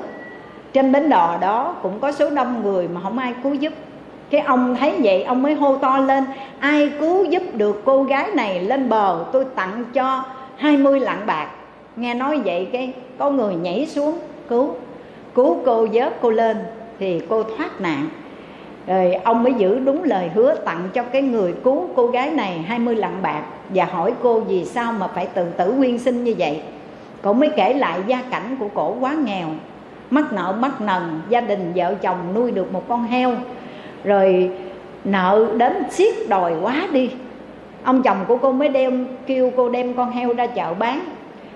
Trên 0.74 0.92
bến 0.92 1.10
đò 1.10 1.38
đó 1.42 1.76
cũng 1.82 2.00
có 2.00 2.12
số 2.12 2.30
đông 2.30 2.64
người 2.64 2.88
mà 2.88 3.02
không 3.04 3.18
ai 3.18 3.34
cứu 3.44 3.54
giúp. 3.54 3.74
Cái 4.30 4.42
ông 4.42 4.76
thấy 4.80 4.94
vậy, 5.04 5.24
ông 5.24 5.44
mới 5.44 5.54
hô 5.54 5.78
to 5.78 5.98
lên, 5.98 6.24
ai 6.60 6.92
cứu 7.00 7.24
giúp 7.26 7.44
được 7.54 7.82
cô 7.86 8.04
gái 8.04 8.30
này 8.36 8.60
lên 8.60 8.90
bờ, 8.90 9.26
tôi 9.32 9.46
tặng 9.56 9.84
cho 9.94 10.24
20 10.58 11.00
lạng 11.00 11.26
bạc. 11.26 11.48
Nghe 11.96 12.14
nói 12.14 12.42
vậy 12.46 12.68
cái 12.72 12.94
có 13.18 13.30
người 13.30 13.56
nhảy 13.56 13.86
xuống, 13.86 14.20
cứu 14.50 14.76
cứu 15.36 15.58
cô 15.66 15.88
vớt 15.94 16.22
cô 16.22 16.30
lên 16.30 16.58
thì 17.00 17.22
cô 17.30 17.44
thoát 17.44 17.82
nạn. 17.82 18.08
Rồi 18.88 19.14
ông 19.14 19.44
mới 19.44 19.54
giữ 19.54 19.80
đúng 19.80 20.04
lời 20.04 20.30
hứa 20.36 20.56
tặng 20.56 20.90
cho 20.94 21.04
cái 21.04 21.22
người 21.22 21.54
cứu 21.64 21.88
cô 21.96 22.08
gái 22.08 22.32
này 22.32 22.58
20 22.68 22.96
lạng 22.96 23.22
bạc 23.22 23.44
và 23.70 23.86
hỏi 23.86 24.14
cô 24.24 24.40
vì 24.40 24.66
sao 24.66 24.94
mà 24.94 25.08
phải 25.08 25.26
tự 25.26 25.46
tử 25.58 25.72
nguyên 25.72 26.00
sinh 26.00 26.24
như 26.24 26.36
vậy 26.38 26.62
cổ 27.24 27.34
mới 27.34 27.50
kể 27.56 27.74
lại 27.74 28.00
gia 28.08 28.22
cảnh 28.22 28.56
của 28.60 28.68
cổ 28.74 28.96
quá 29.00 29.14
nghèo. 29.14 29.48
Mắc 30.10 30.34
nợ, 30.34 30.56
mắc 30.60 30.82
nần, 30.82 31.22
gia 31.30 31.42
đình 31.42 31.72
vợ 31.76 31.96
chồng 32.02 32.18
nuôi 32.34 32.52
được 32.52 32.74
một 32.74 32.84
con 32.88 33.04
heo. 33.04 33.32
Rồi 34.04 34.52
nợ 35.04 35.48
đến 35.58 35.84
xiết 35.90 36.14
đòi 36.30 36.54
quá 36.62 36.88
đi. 36.92 37.12
Ông 37.84 38.04
chồng 38.04 38.18
của 38.28 38.38
cô 38.38 38.52
mới 38.52 38.70
đem, 38.70 39.08
kêu 39.28 39.52
cô 39.58 39.70
đem 39.70 39.94
con 39.94 40.12
heo 40.12 40.34
ra 40.34 40.48
chợ 40.48 40.74
bán. 40.74 41.00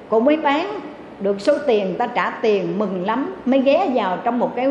Cô 0.10 0.20
mới 0.20 0.38
bán 0.38 0.80
được 1.20 1.42
số 1.42 1.54
tiền, 1.68 1.96
ta 1.98 2.08
trả 2.08 2.30
tiền 2.30 2.80
mừng 2.80 3.06
lắm, 3.06 3.36
mới 3.46 3.62
ghé 3.62 3.90
vào 3.94 4.18
trong 4.24 4.40
một 4.40 4.56
cái 4.56 4.68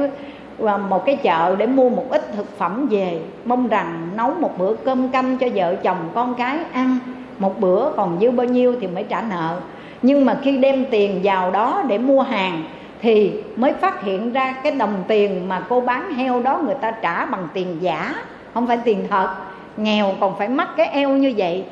à, 0.67 0.77
một 0.77 1.05
cái 1.05 1.17
chợ 1.17 1.57
để 1.59 1.67
mua 1.67 1.89
một 1.89 2.05
ít 2.11 2.33
thực 2.37 2.59
phẩm 2.59 2.87
về. 2.91 3.21
Mong 3.45 3.69
rằng 3.69 4.09
nấu 4.17 4.31
một 4.31 4.59
bữa 4.59 4.75
cơm 4.75 5.09
canh 5.09 5.39
cho 5.39 5.47
vợ 5.55 5.75
chồng 5.75 5.99
con 6.15 6.35
cái 6.35 6.59
ăn. 6.73 6.99
Một 7.39 7.61
bữa 7.61 7.93
còn 7.97 8.19
dư 8.21 8.31
bao 8.31 8.47
nhiêu 8.47 8.77
thì 8.81 8.87
mới 8.87 9.05
trả 9.05 9.23
nợ 9.23 9.61
nhưng 10.03 10.25
mà 10.25 10.39
khi 10.43 10.59
đem 10.59 10.85
tiền 10.91 11.21
vào 11.23 11.51
đó 11.51 11.83
để 11.89 11.99
mua 11.99 12.23
hàng, 12.23 12.65
thì 13.03 13.33
mới 13.57 13.73
phát 13.73 14.03
hiện 14.03 14.33
ra 14.33 14.55
cái 14.63 14.73
đồng 14.73 15.05
tiền 15.09 15.49
mà 15.49 15.63
cô 15.69 15.81
bán 15.81 16.15
heo 16.15 16.43
đó 16.43 16.61
người 16.65 16.75
ta 16.81 16.91
trả 16.91 17.27
bằng 17.27 17.49
tiền 17.55 17.77
giả. 17.81 18.15
Không 18.55 18.67
phải 18.67 18.79
tiền 18.85 19.07
thật, 19.11 19.29
nghèo 19.77 20.15
còn 20.21 20.39
phải 20.39 20.49
mắc 20.49 20.69
cái 20.77 20.87
eo 20.87 21.11
như 21.11 21.35
vậy. 21.37 21.65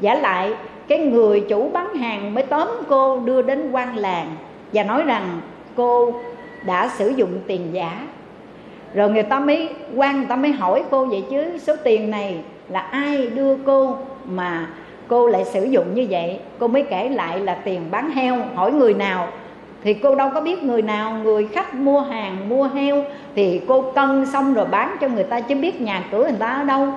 Giả 0.00 0.14
lại, 0.14 0.52
cái 0.88 0.98
người 0.98 1.44
chủ 1.48 1.70
bán 1.72 1.94
hàng 1.94 2.34
mới 2.34 2.44
tóm 2.44 2.68
cô 2.88 3.20
đưa 3.20 3.42
đến 3.42 3.70
quan 3.70 3.96
làng 3.96 4.36
và 4.72 4.82
nói 4.82 5.02
rằng 5.02 5.40
cô 5.76 6.14
đã 6.66 6.88
sử 6.88 7.08
dụng 7.08 7.38
tiền 7.46 7.68
giả. 7.72 8.06
Rồi 8.94 9.10
người 9.10 9.22
ta 9.22 9.40
mới, 9.40 9.68
quan 9.96 10.16
người 10.16 10.26
ta 10.26 10.36
mới 10.36 10.52
hỏi 10.52 10.82
cô 10.90 11.04
vậy 11.04 11.24
chứ, 11.30 11.58
số 11.58 11.76
tiền 11.84 12.10
này 12.10 12.36
là 12.68 12.80
ai 12.80 13.26
đưa 13.26 13.56
cô 13.56 13.96
mà 14.24 14.66
cô 15.08 15.26
lại 15.26 15.44
sử 15.44 15.64
dụng 15.64 15.94
như 15.94 16.06
vậy, 16.10 16.38
cô 16.58 16.68
mới 16.68 16.82
kể 16.82 17.08
lại 17.08 17.40
là 17.40 17.54
tiền 17.54 17.80
bán 17.90 18.10
heo, 18.10 18.36
hỏi 18.54 18.72
người 18.72 18.94
nào? 18.94 19.28
Thì 19.82 19.94
cô 19.94 20.14
đâu 20.14 20.30
có 20.34 20.40
biết 20.40 20.62
người 20.62 20.82
nào, 20.82 21.12
người 21.24 21.48
khách 21.52 21.74
mua 21.74 22.00
hàng, 22.00 22.48
mua 22.48 22.68
heo. 22.68 23.04
Thì 23.34 23.60
cô 23.68 23.82
cân 23.82 24.26
xong 24.26 24.54
rồi 24.54 24.66
bán 24.66 24.96
cho 25.00 25.08
người 25.08 25.24
ta, 25.24 25.40
chứ 25.40 25.54
biết 25.54 25.80
nhà 25.80 26.04
cửa 26.10 26.24
người 26.24 26.38
ta 26.38 26.48
ở 26.48 26.64
đâu. 26.64 26.88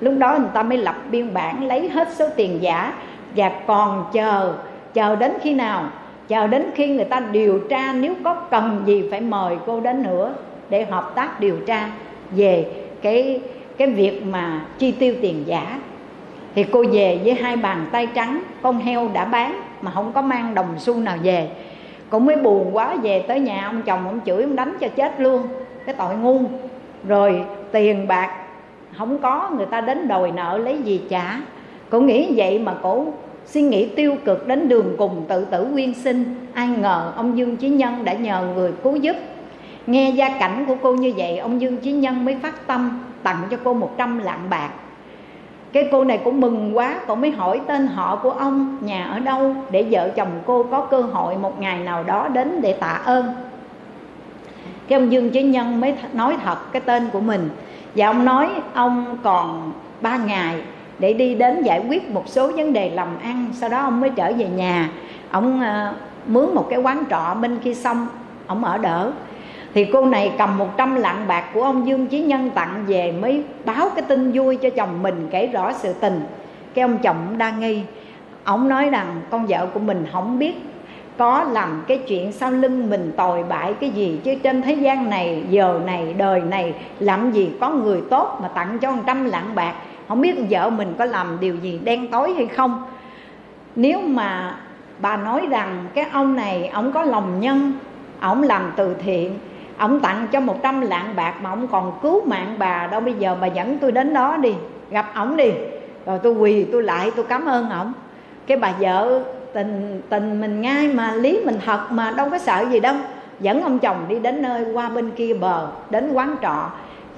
Lúc 0.00 0.14
đó 0.18 0.36
người 0.38 0.50
ta 0.54 0.62
mới 0.62 0.78
lập 0.78 0.96
biên 1.10 1.34
bản, 1.34 1.64
lấy 1.64 1.88
hết 1.88 2.08
số 2.14 2.28
tiền 2.36 2.62
giả. 2.62 2.92
Và 3.36 3.52
còn 3.66 4.04
chờ 4.12 4.54
chờ 4.94 5.16
đến 5.16 5.32
khi 5.42 5.54
nào? 5.54 5.84
Chờ 6.28 6.46
đến 6.46 6.70
khi 6.74 6.86
người 6.88 7.04
ta 7.04 7.20
điều 7.20 7.60
tra 7.68 7.92
nếu 7.92 8.14
có 8.24 8.34
cần 8.34 8.82
gì 8.86 9.04
phải 9.10 9.20
mời 9.20 9.56
cô 9.66 9.80
đến 9.80 10.02
nữa 10.02 10.34
để 10.70 10.84
hợp 10.84 11.12
tác 11.14 11.40
điều 11.40 11.56
tra 11.66 11.90
về 12.30 12.66
cái 13.02 13.40
cái 13.76 13.88
việc 13.88 14.22
mà 14.26 14.60
chi 14.78 14.92
tiêu 14.92 15.14
tiền 15.22 15.42
giả 15.46 15.78
thì 16.58 16.64
cô 16.72 16.84
về 16.92 17.20
với 17.24 17.34
hai 17.34 17.56
bàn 17.56 17.86
tay 17.92 18.08
trắng, 18.14 18.42
con 18.62 18.78
heo 18.78 19.10
đã 19.12 19.24
bán 19.24 19.60
mà 19.82 19.90
không 19.90 20.12
có 20.12 20.22
mang 20.22 20.54
đồng 20.54 20.78
xu 20.78 20.96
nào 20.96 21.16
về. 21.22 21.48
Cô 22.10 22.18
mới 22.18 22.36
buồn 22.36 22.76
quá, 22.76 22.96
về 23.02 23.24
tới 23.28 23.40
nhà 23.40 23.66
ông 23.66 23.82
chồng 23.82 24.06
ông 24.06 24.20
chửi, 24.26 24.42
ông 24.42 24.56
đánh 24.56 24.76
cho 24.80 24.88
chết 24.88 25.20
luôn, 25.20 25.42
cái 25.86 25.94
tội 25.94 26.16
ngu. 26.16 26.40
Rồi 27.08 27.42
tiền 27.72 28.08
bạc 28.08 28.30
không 28.96 29.18
có, 29.18 29.50
người 29.56 29.66
ta 29.66 29.80
đến 29.80 30.08
đòi 30.08 30.30
nợ 30.30 30.58
lấy 30.58 30.78
gì 30.82 31.00
trả. 31.10 31.40
Cô 31.90 32.00
nghĩ 32.00 32.32
vậy 32.36 32.58
mà 32.58 32.74
cổ 32.82 33.06
suy 33.46 33.62
nghĩ 33.62 33.86
tiêu 33.86 34.16
cực 34.24 34.48
đến 34.48 34.68
đường 34.68 34.94
cùng 34.98 35.24
tự 35.28 35.44
tử 35.44 35.66
quyên 35.72 35.94
sinh. 35.94 36.46
Ai 36.54 36.68
ngờ 36.68 37.12
ông 37.16 37.38
dương 37.38 37.56
chí 37.56 37.68
nhân 37.68 38.04
đã 38.04 38.12
nhờ 38.12 38.46
người 38.54 38.72
cứu 38.82 38.96
giúp. 38.96 39.16
Nghe 39.86 40.10
gia 40.10 40.38
cảnh 40.38 40.64
của 40.68 40.76
cô 40.82 40.94
như 40.94 41.12
vậy, 41.16 41.38
ông 41.38 41.60
dương 41.60 41.76
chí 41.76 41.92
nhân 41.92 42.24
mới 42.24 42.36
phát 42.42 42.66
tâm 42.66 43.02
tặng 43.22 43.42
cho 43.50 43.56
cô 43.64 43.74
100 43.74 44.18
lạng 44.18 44.50
bạc 44.50 44.70
cái 45.78 45.88
cô 45.92 46.04
này 46.04 46.20
cũng 46.24 46.40
mừng 46.40 46.76
quá 46.76 47.00
cô 47.06 47.14
mới 47.14 47.30
hỏi 47.30 47.60
tên 47.66 47.86
họ 47.86 48.16
của 48.16 48.30
ông 48.30 48.76
nhà 48.80 49.04
ở 49.04 49.18
đâu 49.18 49.54
để 49.70 49.86
vợ 49.90 50.08
chồng 50.16 50.28
cô 50.46 50.62
có 50.62 50.80
cơ 50.80 51.00
hội 51.00 51.36
một 51.36 51.60
ngày 51.60 51.78
nào 51.78 52.04
đó 52.04 52.28
đến 52.28 52.60
để 52.60 52.72
tạ 52.72 53.00
ơn. 53.04 53.26
Cái 54.88 54.98
ông 54.98 55.12
dương 55.12 55.30
chí 55.30 55.42
nhân 55.42 55.80
mới 55.80 55.94
nói 56.12 56.36
thật 56.44 56.72
cái 56.72 56.80
tên 56.80 57.08
của 57.12 57.20
mình. 57.20 57.48
Và 57.94 58.06
ông 58.06 58.24
nói 58.24 58.48
ông 58.74 59.18
còn 59.22 59.72
ba 60.00 60.16
ngày 60.16 60.62
để 60.98 61.12
đi 61.12 61.34
đến 61.34 61.62
giải 61.62 61.84
quyết 61.88 62.10
một 62.10 62.28
số 62.28 62.52
vấn 62.56 62.72
đề 62.72 62.90
làm 62.90 63.08
ăn 63.22 63.46
sau 63.52 63.68
đó 63.68 63.80
ông 63.80 64.00
mới 64.00 64.10
trở 64.10 64.32
về 64.32 64.48
nhà. 64.48 64.88
Ông 65.30 65.60
uh, 65.60 65.96
mướn 66.30 66.54
một 66.54 66.66
cái 66.70 66.78
quán 66.78 67.04
trọ 67.10 67.34
bên 67.40 67.58
kia 67.58 67.74
sông, 67.74 68.06
ông 68.46 68.64
ở 68.64 68.78
đỡ 68.78 69.12
thì 69.78 69.84
cô 69.92 70.04
này 70.04 70.32
cầm 70.38 70.58
100 70.58 70.94
lạng 70.94 71.24
bạc 71.28 71.44
của 71.54 71.62
ông 71.62 71.86
Dương 71.86 72.06
Chí 72.06 72.20
Nhân 72.20 72.50
tặng 72.50 72.84
về 72.86 73.12
mới 73.12 73.42
báo 73.64 73.88
cái 73.94 74.04
tin 74.08 74.32
vui 74.32 74.56
cho 74.56 74.70
chồng 74.70 75.02
mình 75.02 75.28
kể 75.30 75.46
rõ 75.46 75.72
sự 75.72 75.92
tình. 75.92 76.20
Cái 76.74 76.82
ông 76.82 76.98
chồng 76.98 77.38
đa 77.38 77.50
nghi. 77.50 77.82
Ông 78.44 78.68
nói 78.68 78.90
rằng 78.90 79.20
con 79.30 79.46
vợ 79.46 79.66
của 79.74 79.80
mình 79.80 80.06
không 80.12 80.38
biết 80.38 80.54
có 81.18 81.44
làm 81.50 81.84
cái 81.88 81.98
chuyện 81.98 82.32
sau 82.32 82.50
lưng 82.50 82.90
mình 82.90 83.12
tồi 83.16 83.42
bại 83.42 83.74
cái 83.80 83.90
gì, 83.90 84.20
chứ 84.24 84.34
trên 84.42 84.62
thế 84.62 84.74
gian 84.74 85.10
này, 85.10 85.44
giờ 85.50 85.80
này, 85.86 86.14
đời 86.18 86.40
này 86.40 86.74
làm 87.00 87.32
gì 87.32 87.50
có 87.60 87.70
người 87.70 88.02
tốt 88.10 88.38
mà 88.42 88.48
tặng 88.48 88.78
cho 88.78 88.92
100 88.92 89.24
lạng 89.24 89.54
bạc. 89.54 89.74
Không 90.08 90.20
biết 90.20 90.36
vợ 90.50 90.70
mình 90.70 90.94
có 90.98 91.04
làm 91.04 91.36
điều 91.40 91.56
gì, 91.56 91.80
đen 91.84 92.08
tối 92.08 92.32
hay 92.34 92.46
không. 92.46 92.82
Nếu 93.76 94.00
mà 94.00 94.56
bà 94.98 95.16
nói 95.16 95.46
rằng 95.50 95.86
cái 95.94 96.04
ông 96.12 96.36
này, 96.36 96.68
ông 96.68 96.92
có 96.92 97.02
lòng 97.02 97.40
nhân, 97.40 97.72
ông 98.20 98.42
làm 98.42 98.72
từ 98.76 98.94
thiện 98.94 99.34
ông 99.78 100.00
tặng 100.00 100.26
cho 100.32 100.40
100 100.40 100.80
lạng 100.80 101.16
bạc 101.16 101.34
mà 101.42 101.50
ông 101.50 101.68
còn 101.68 101.92
cứu 102.02 102.22
mạng 102.26 102.54
bà. 102.58 102.86
Đâu 102.86 103.00
bây 103.00 103.14
giờ 103.14 103.36
bà 103.40 103.46
dẫn 103.46 103.78
tôi 103.78 103.92
đến 103.92 104.14
đó 104.14 104.36
đi, 104.36 104.54
gặp 104.90 105.06
ổng 105.14 105.36
đi. 105.36 105.52
Rồi 106.06 106.18
tôi 106.22 106.32
quỳ, 106.32 106.64
tôi 106.64 106.82
lại, 106.82 107.10
tôi 107.16 107.24
cảm 107.28 107.46
ơn 107.46 107.70
ổng 107.70 107.92
cái 108.46 108.58
bà 108.58 108.72
vợ 108.80 109.22
tình 109.52 110.02
tình 110.08 110.40
mình 110.40 110.60
ngay 110.60 110.88
mà, 110.88 111.14
lý 111.14 111.40
mình 111.44 111.58
thật 111.66 111.80
mà, 111.90 112.10
đâu 112.10 112.30
có 112.30 112.38
sợ 112.38 112.64
gì 112.70 112.80
đâu. 112.80 112.94
Dẫn 113.40 113.62
ông 113.62 113.78
chồng 113.78 113.96
đi 114.08 114.18
đến 114.18 114.42
nơi 114.42 114.64
qua 114.72 114.88
bên 114.88 115.10
kia 115.10 115.34
bờ, 115.34 115.66
đến 115.90 116.12
quán 116.12 116.36
trọ, 116.42 116.70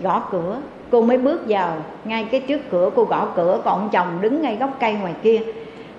gõ 0.03 0.23
cửa. 0.31 0.57
Cô 0.91 1.03
mới 1.03 1.19
bước 1.19 1.41
vào, 1.49 1.77
ngay 2.05 2.29
cái 2.31 2.41
trước 2.41 2.61
cửa, 2.71 2.91
cô 2.95 3.05
gõ 3.05 3.27
cửa, 3.37 3.61
còn 3.65 3.79
ông 3.81 3.89
chồng 3.93 4.07
đứng 4.21 4.43
ngay 4.43 4.57
góc 4.57 4.71
cây 4.81 4.95
ngoài 4.95 5.15
kia. 5.23 5.41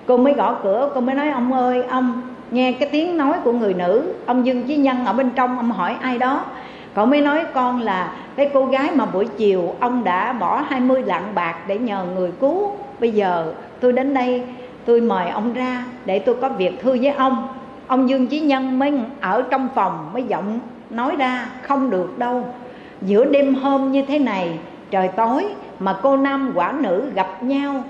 Cô 0.06 0.16
mới 0.16 0.32
gõ 0.32 0.56
cửa, 0.62 0.90
cô 0.94 1.00
mới 1.00 1.14
nói, 1.14 1.30
ông 1.30 1.52
ơi, 1.52 1.82
ông 1.82 2.22
nghe 2.52 2.72
cái 2.72 2.88
tiếng 2.92 3.16
nói 3.16 3.34
của 3.44 3.52
người 3.52 3.74
nữ, 3.74 4.14
ông 4.26 4.46
dương 4.46 4.62
chí 4.62 4.76
nhân 4.76 5.04
ở 5.04 5.12
bên 5.12 5.30
trong, 5.30 5.56
ông 5.56 5.70
hỏi 5.70 5.96
ai 6.00 6.18
đó. 6.18 6.44
Cậu 6.94 7.06
mới 7.06 7.20
nói 7.20 7.44
con 7.54 7.80
là 7.80 8.12
cái 8.36 8.50
cô 8.54 8.66
gái 8.66 8.90
mà 8.94 9.06
buổi 9.06 9.26
chiều 9.36 9.74
ông 9.80 10.04
đã 10.04 10.32
bỏ 10.32 10.64
20 10.68 11.02
lạng 11.02 11.34
bạc 11.34 11.56
để 11.66 11.78
nhờ 11.78 12.04
người 12.14 12.32
cứu. 12.40 12.70
Bây 13.00 13.12
giờ 13.12 13.52
tôi 13.80 13.92
đến 13.92 14.14
đây, 14.14 14.42
tôi 14.84 15.00
mời 15.00 15.28
ông 15.28 15.52
ra 15.52 15.84
để 16.04 16.18
tôi 16.18 16.34
có 16.40 16.48
việc 16.48 16.82
thưa 16.82 16.96
với 17.00 17.08
ông. 17.08 17.48
Ông 17.86 18.08
dương 18.08 18.26
chí 18.26 18.40
nhân 18.40 18.78
mới 18.78 18.92
ở 19.20 19.42
trong 19.50 19.68
phòng 19.74 20.10
mới 20.12 20.22
giọng 20.22 20.60
nói 20.90 21.16
ra, 21.16 21.46
không 21.62 21.90
được 21.90 22.18
đâu. 22.18 22.44
Giữa 23.02 23.24
đêm 23.24 23.54
hôm 23.54 23.92
như 23.92 24.02
thế 24.02 24.18
này, 24.18 24.58
trời 24.90 25.08
tối 25.08 25.44
mà 25.78 25.96
cô 26.02 26.16
nam 26.16 26.52
quả 26.54 26.74
nữ 26.80 27.10
gặp 27.14 27.42
nhau 27.42 27.84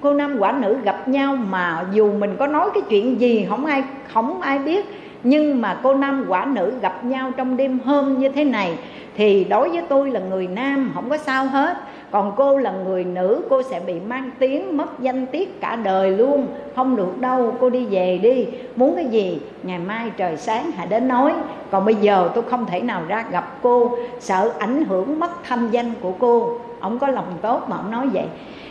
cô 0.00 0.14
nam 0.14 0.36
quả 0.38 0.52
nữ 0.52 0.76
gặp 0.84 1.08
nhau 1.08 1.36
mà 1.36 1.84
dù 1.92 2.12
mình 2.12 2.36
có 2.38 2.46
nói 2.46 2.70
cái 2.74 2.82
chuyện 2.88 3.20
gì, 3.20 3.46
không 3.48 3.66
ai 3.66 3.82
không 4.12 4.40
ai 4.40 4.58
biết. 4.58 4.86
Nhưng 5.22 5.60
mà 5.60 5.78
cô 5.82 5.94
nam 5.94 6.24
quả 6.28 6.44
nữ 6.44 6.72
gặp 6.80 7.04
nhau 7.04 7.32
trong 7.36 7.56
đêm 7.56 7.78
hôm 7.84 8.18
như 8.18 8.28
thế 8.28 8.44
này, 8.44 8.78
thì 9.16 9.44
đối 9.44 9.68
với 9.68 9.82
tôi 9.88 10.10
là 10.10 10.20
người 10.20 10.46
nam, 10.46 10.90
không 10.94 11.10
có 11.10 11.16
sao 11.16 11.46
hết 11.46 11.76
còn 12.10 12.32
cô 12.36 12.58
là 12.58 12.72
người 12.72 13.04
nữ, 13.04 13.42
cô 13.50 13.62
sẽ 13.62 13.80
bị 13.86 13.94
mang 14.00 14.30
tiếng, 14.38 14.76
mất 14.76 15.00
danh 15.00 15.26
tiết 15.26 15.60
cả 15.60 15.76
đời 15.76 16.10
luôn. 16.10 16.46
Không 16.76 16.96
được 16.96 17.20
đâu, 17.20 17.54
cô 17.60 17.70
đi 17.70 17.86
về 17.86 18.18
đi. 18.18 18.46
Muốn 18.76 18.96
cái 18.96 19.06
gì, 19.06 19.40
ngày 19.62 19.78
mai 19.78 20.10
trời 20.16 20.36
sáng 20.36 20.70
hãy 20.70 20.86
đến 20.86 21.08
nói. 21.08 21.32
Còn 21.70 21.84
bây 21.84 21.94
giờ 21.94 22.30
tôi 22.34 22.44
không 22.50 22.66
thể 22.66 22.80
nào 22.80 23.02
ra 23.08 23.24
gặp 23.30 23.58
cô. 23.62 23.96
Sợ 24.20 24.52
ảnh 24.58 24.84
hưởng 24.84 25.20
mất 25.20 25.30
thanh 25.44 25.70
danh 25.70 25.92
của 26.00 26.12
cô. 26.18 26.58
Ông 26.80 26.98
có 26.98 27.08
lòng 27.08 27.32
tốt 27.42 27.62
mà 27.68 27.76
ông 27.76 27.90
nói 27.90 28.06
vậy. 28.12 28.26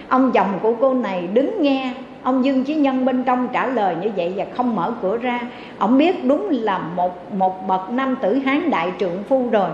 Ông 0.09 0.31
chồng 0.31 0.59
của 0.61 0.73
cô 0.81 0.93
này 0.93 1.27
đứng 1.27 1.61
nghe. 1.61 1.93
Ông 2.23 2.45
dương 2.45 2.63
chí 2.63 2.75
nhân 2.75 3.05
bên 3.05 3.23
trong 3.23 3.47
trả 3.53 3.67
lời 3.67 3.95
như 4.01 4.09
vậy 4.15 4.33
và 4.35 4.45
không 4.57 4.75
mở 4.75 4.93
cửa 5.01 5.17
ra. 5.17 5.39
Ông 5.77 5.97
biết 5.97 6.25
đúng 6.25 6.47
là 6.49 6.77
một 6.77 7.33
một 7.33 7.67
bậc 7.67 7.89
nam 7.89 8.15
tử 8.21 8.33
hán 8.33 8.69
đại 8.69 8.91
trượng 8.99 9.23
phu 9.29 9.49
rồi 9.51 9.69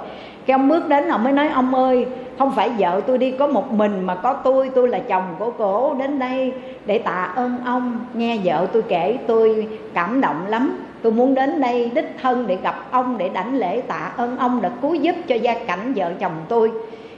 cái 0.46 0.54
ông 0.54 0.70
bước 0.70 0.89
đến 0.89 1.10
ông 1.10 1.24
mới 1.24 1.34
nói, 1.34 1.48
ông 1.48 1.76
ơi, 1.76 2.06
không 2.39 2.52
phải 2.56 2.70
vợ 2.78 3.02
tôi 3.08 3.18
đi, 3.18 3.32
có 3.32 3.48
một 3.48 3.72
mình 3.72 4.06
mà 4.06 4.16
có 4.16 4.34
tôi 4.34 4.72
tôi 4.76 4.88
là 4.88 5.00
chồng 5.00 5.36
của 5.39 5.52
cổ 5.52 5.96
đến 6.00 6.20
đây 6.20 6.54
để 6.86 6.98
tạ 6.98 7.32
ơn 7.36 7.58
ông. 7.66 8.00
Nghe 8.14 8.38
vợ 8.44 8.68
tôi 8.74 8.82
kể, 8.82 9.18
tôi 9.28 9.68
cảm 9.94 10.22
động 10.22 10.46
lắm. 10.48 10.80
Tôi 11.02 11.12
muốn 11.12 11.36
đến 11.36 11.62
đây 11.62 11.91
đích 11.96 12.16
thân 12.22 12.48
để 12.48 12.58
gặp 12.64 12.76
ông, 12.91 13.18
để 13.18 13.30
đảnh 13.30 13.56
lễ 13.56 13.82
tạ 13.82 14.12
ơn 14.18 14.38
ông 14.38 14.62
đã 14.62 14.70
cứu 14.82 14.94
giúp 14.94 15.16
cho 15.28 15.36
gia 15.36 15.54
cảnh 15.54 15.94
vợ 15.96 16.12
chồng 16.20 16.36
tôi. 16.50 16.72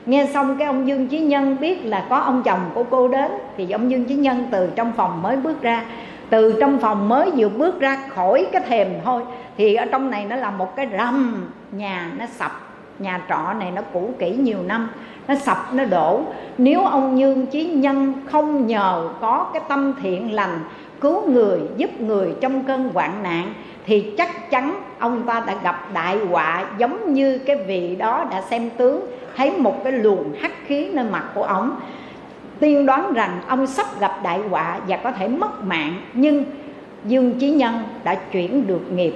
Nghe 0.05 0.27
xong 0.33 0.57
cái 0.57 0.67
ông 0.67 0.87
dương 0.87 1.07
chí 1.07 1.19
nhân 1.19 1.57
biết 1.59 1.85
là 1.85 2.05
có 2.09 2.17
ông 2.17 2.43
chồng 2.43 2.59
của 2.73 2.83
cô 2.83 3.07
đến, 3.07 3.31
thì 3.57 3.71
ông 3.71 3.91
dương 3.91 4.05
chí 4.05 4.15
nhân 4.15 4.47
từ 4.51 4.69
trong 4.75 4.91
phòng 4.97 5.21
mới 5.21 5.37
bước 5.37 5.61
ra. 5.61 5.85
Từ 6.29 6.57
trong 6.59 6.77
phòng 6.77 7.09
mới 7.09 7.31
vừa 7.31 7.49
bước 7.49 7.79
ra 7.79 7.97
khỏi 8.09 8.47
cái 8.51 8.61
thềm 8.67 8.87
thôi, 9.05 9.21
thì 9.57 9.75
ở 9.75 9.85
trong 9.85 10.11
này 10.11 10.25
nó 10.25 10.35
là 10.35 10.51
một 10.51 10.75
cái 10.75 10.87
rầm, 10.97 11.47
nhà 11.71 12.11
nó 12.17 12.25
sập 12.25 12.51
nhà 12.99 13.21
trọ 13.29 13.53
này 13.59 13.71
nó 13.71 13.81
cũ 13.93 14.13
kỹ 14.19 14.31
nhiều 14.31 14.57
năm, 14.67 14.89
nó 15.27 15.35
sập, 15.35 15.73
nó 15.73 15.85
đổ. 15.85 16.21
Nếu 16.57 16.85
ông 16.85 17.19
dương 17.19 17.45
chí 17.45 17.65
nhân 17.65 18.13
không 18.31 18.67
nhờ 18.67 19.09
có 19.21 19.49
cái 19.53 19.61
tâm 19.67 19.93
thiện 20.01 20.33
lành 20.33 20.59
cứu 21.01 21.29
người, 21.29 21.59
giúp 21.77 22.01
người 22.01 22.33
trong 22.41 22.63
cơn 22.63 22.89
hoạn 22.93 23.23
nạn, 23.23 23.53
thì 23.85 24.13
chắc 24.17 24.51
chắn 24.51 24.81
ông 24.99 25.23
ta 25.23 25.43
đã 25.47 25.55
gặp 25.63 25.93
đại 25.93 26.17
họa 26.17 26.65
giống 26.77 27.13
như 27.13 27.37
cái 27.37 27.55
vị 27.55 27.95
đó 27.95 28.25
đã 28.31 28.41
xem 28.41 28.69
tướng, 28.77 29.05
thấy 29.35 29.51
một 29.57 29.83
cái 29.83 29.93
luồng 29.93 30.33
hắc 30.41 30.51
khí 30.65 30.89
nơi 30.93 31.05
mặt 31.11 31.23
của 31.33 31.43
ông. 31.43 31.79
Tiên 32.59 32.85
đoán 32.85 33.13
rằng 33.13 33.39
ông 33.47 33.67
sắp 33.67 33.85
gặp 33.99 34.19
đại 34.23 34.39
họa 34.49 34.79
và 34.87 34.97
có 34.97 35.11
thể 35.11 35.27
mất 35.27 35.63
mạng, 35.63 35.93
nhưng 36.13 36.43
dương 37.05 37.33
chí 37.39 37.51
nhân 37.51 37.83
đã 38.03 38.15
chuyển 38.15 38.67
được 38.67 38.91
nghiệp. 38.91 39.15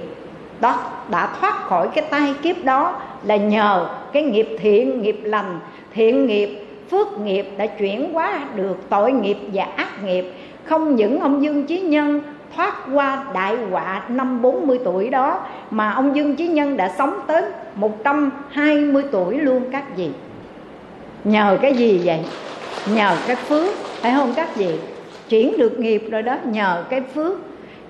Đó, 0.60 0.78
đã 1.10 1.28
thoát 1.40 1.54
khỏi 1.54 1.88
cái 1.94 2.04
tai 2.10 2.34
kiếp 2.42 2.64
đó 2.64 2.94
là 3.24 3.36
nhờ 3.36 3.88
cái 4.12 4.22
nghiệp 4.22 4.48
thiện, 4.58 5.02
nghiệp 5.02 5.20
lành, 5.22 5.60
thiện 5.94 6.26
nghiệp, 6.26 6.66
phước 6.90 7.18
nghiệp 7.18 7.46
đã 7.56 7.66
chuyển 7.66 8.12
hóa 8.12 8.40
được 8.56 8.76
tội 8.88 9.12
nghiệp 9.12 9.36
và 9.52 9.64
ác 9.76 10.04
nghiệp. 10.04 10.32
Không 10.64 10.96
những 10.96 11.20
ông 11.20 11.42
dương 11.42 11.66
chí 11.66 11.80
nhân 11.80 12.22
thoát 12.56 12.74
qua 12.94 13.24
đại 13.34 13.56
họa 13.70 14.02
năm 14.08 14.42
40 14.42 14.78
tuổi 14.84 15.08
đó, 15.08 15.46
mà 15.70 15.90
ông 15.90 16.16
Dương 16.16 16.36
Chí 16.36 16.48
Nhân 16.48 16.76
đã 16.76 16.94
sống 16.98 17.20
tới 17.26 17.42
120 17.74 19.04
tuổi 19.12 19.38
luôn, 19.38 19.62
các 19.72 19.96
vị. 19.96 20.08
Nhờ 21.24 21.58
cái 21.62 21.74
gì 21.74 22.00
vậy? 22.04 22.20
Nhờ 22.94 23.16
cái 23.26 23.36
phước, 23.36 23.74
phải 23.76 24.12
không 24.14 24.32
các 24.36 24.56
vị? 24.56 24.74
Chuyển 25.28 25.58
được 25.58 25.78
nghiệp 25.78 26.08
rồi 26.10 26.22
đó, 26.22 26.36
nhờ 26.44 26.84
cái 26.90 27.00
phước. 27.14 27.38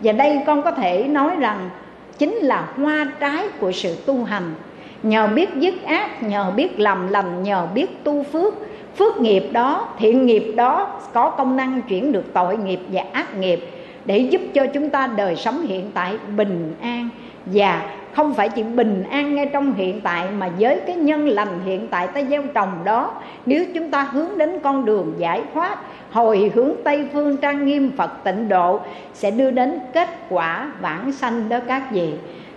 Và 0.00 0.12
đây 0.12 0.40
con 0.46 0.62
có 0.62 0.70
thể 0.70 1.04
nói 1.04 1.30
rằng 1.38 1.70
chính 2.18 2.34
là 2.34 2.68
hoa 2.76 3.12
trái 3.20 3.48
của 3.60 3.72
sự 3.72 3.96
tu 4.06 4.24
hành 4.24 4.54
nhờ 5.02 5.26
biết 5.26 5.48
dứt 5.56 5.74
ác, 5.84 6.22
nhờ 6.22 6.52
biết 6.56 6.80
làm 6.80 7.08
lành, 7.08 7.42
nhờ 7.42 7.66
biết 7.74 8.04
tu 8.04 8.22
phước. 8.22 8.54
Phước 8.96 9.20
nghiệp 9.20 9.48
đó, 9.52 9.88
thiện 9.98 10.26
nghiệp 10.26 10.52
đó 10.56 10.88
có 11.12 11.30
công 11.30 11.56
năng 11.56 11.82
chuyển 11.82 12.12
được 12.12 12.24
tội 12.32 12.56
nghiệp 12.56 12.80
và 12.92 13.02
ác 13.12 13.36
nghiệp 13.36 13.60
để 14.04 14.18
giúp 14.18 14.40
cho 14.54 14.66
chúng 14.66 14.90
ta 14.90 15.06
đời 15.16 15.36
sống 15.36 15.62
hiện 15.62 15.90
tại 15.94 16.14
bình 16.36 16.74
an. 16.80 17.08
Và 17.46 17.82
không 18.12 18.34
phải 18.34 18.48
chỉ 18.48 18.62
bình 18.62 19.04
an 19.10 19.34
ngay 19.34 19.46
trong 19.46 19.74
hiện 19.74 20.00
tại 20.00 20.26
mà 20.38 20.48
với 20.58 20.80
cái 20.86 20.96
nhân 20.96 21.28
lành 21.28 21.60
hiện 21.64 21.88
tại 21.88 22.06
ta 22.06 22.22
gieo 22.22 22.42
trồng 22.54 22.72
đó, 22.84 23.12
nếu 23.46 23.64
chúng 23.74 23.90
ta 23.90 24.02
hướng 24.12 24.38
đến 24.38 24.58
con 24.62 24.84
đường 24.84 25.14
giải 25.18 25.42
thoát, 25.54 25.78
hồi 26.10 26.52
hướng 26.54 26.72
tây 26.84 27.06
phương 27.12 27.36
trang 27.36 27.66
nghiêm 27.66 27.90
phật 27.96 28.24
tịnh 28.24 28.48
độ 28.48 28.80
sẽ 29.14 29.30
đưa 29.30 29.50
đến 29.50 29.78
kết 29.92 30.08
quả 30.28 30.72
vãng 30.80 31.12
sanh 31.12 31.48
đó 31.48 31.58
các 31.68 31.82
vị 31.92 32.12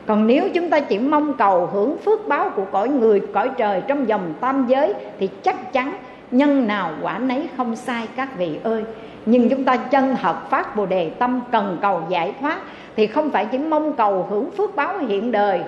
còn 0.06 0.28
nếu 0.28 0.50
chúng 0.54 0.70
ta 0.70 0.80
chỉ 0.80 1.00
mong 1.00 1.34
cầu 1.34 1.70
hưởng 1.74 1.98
phước 1.98 2.28
báo 2.28 2.50
của 2.56 2.66
cõi 2.72 2.90
người, 2.90 3.22
cõi 3.34 3.50
trời 3.58 3.82
trong 3.88 4.08
dòng 4.08 4.34
tam 4.40 4.66
giới, 4.68 4.94
thì 5.20 5.30
chắc 5.44 5.74
chắn 5.74 5.94
nhân 6.32 6.68
nào 6.68 6.92
quả 7.02 7.18
nấy 7.18 7.48
không 7.58 7.76
sai 7.76 8.08
các 8.16 8.38
vị 8.38 8.60
ơi. 8.64 8.84
Nhưng 9.26 9.50
chúng 9.50 9.64
ta 9.64 9.78
chân 9.78 10.16
thật 10.22 10.50
phát 10.50 10.76
bồ 10.76 10.86
đề 10.86 11.10
tâm 11.10 11.42
cần 11.52 11.78
cầu 11.82 12.02
giải 12.10 12.34
thoát, 12.42 12.58
thì 12.96 13.08
không 13.08 13.30
phải 13.30 13.46
chỉ 13.46 13.58
mong 13.58 13.94
cầu 13.94 14.28
hưởng 14.30 14.52
phước 14.52 14.76
báo 14.76 14.98
hiện 14.98 15.32
đời, 15.32 15.62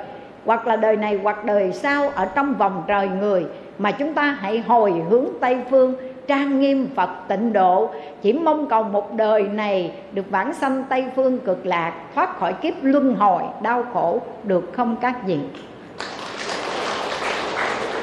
hoặc 0.46 0.68
là 0.68 0.76
đời 0.76 0.96
này 0.96 1.20
hoặc 1.24 1.46
đời 1.46 1.72
sau 1.74 2.10
ở 2.16 2.26
trong 2.26 2.54
vòng 2.54 2.84
trời 2.88 3.08
người, 3.08 3.46
mà 3.78 3.92
chúng 3.92 4.14
ta 4.14 4.38
hãy 4.42 4.64
hồi 4.68 4.94
hướng 5.10 5.26
tây 5.40 5.58
phương 5.70 5.96
trang 6.28 6.59
nghiêm 6.59 6.89
phật 6.95 7.09
tịnh 7.28 7.53
độ. 7.53 7.89
Chỉ 8.21 8.34
mong 8.34 8.67
cầu 8.67 8.84
một 8.84 9.15
đời 9.15 9.43
này 9.43 9.91
được 10.11 10.30
vãng 10.30 10.53
sanh 10.53 10.84
tây 10.89 11.05
phương 11.15 11.39
cực 11.39 11.65
lạc, 11.65 11.93
thoát 12.15 12.39
khỏi 12.39 12.53
kiếp 12.53 12.73
luân 12.82 13.15
hồi, 13.15 13.43
đau 13.61 13.84
khổ, 13.93 14.21
được 14.43 14.69
không 14.73 14.95
các 15.01 15.26
vị? 15.26 15.38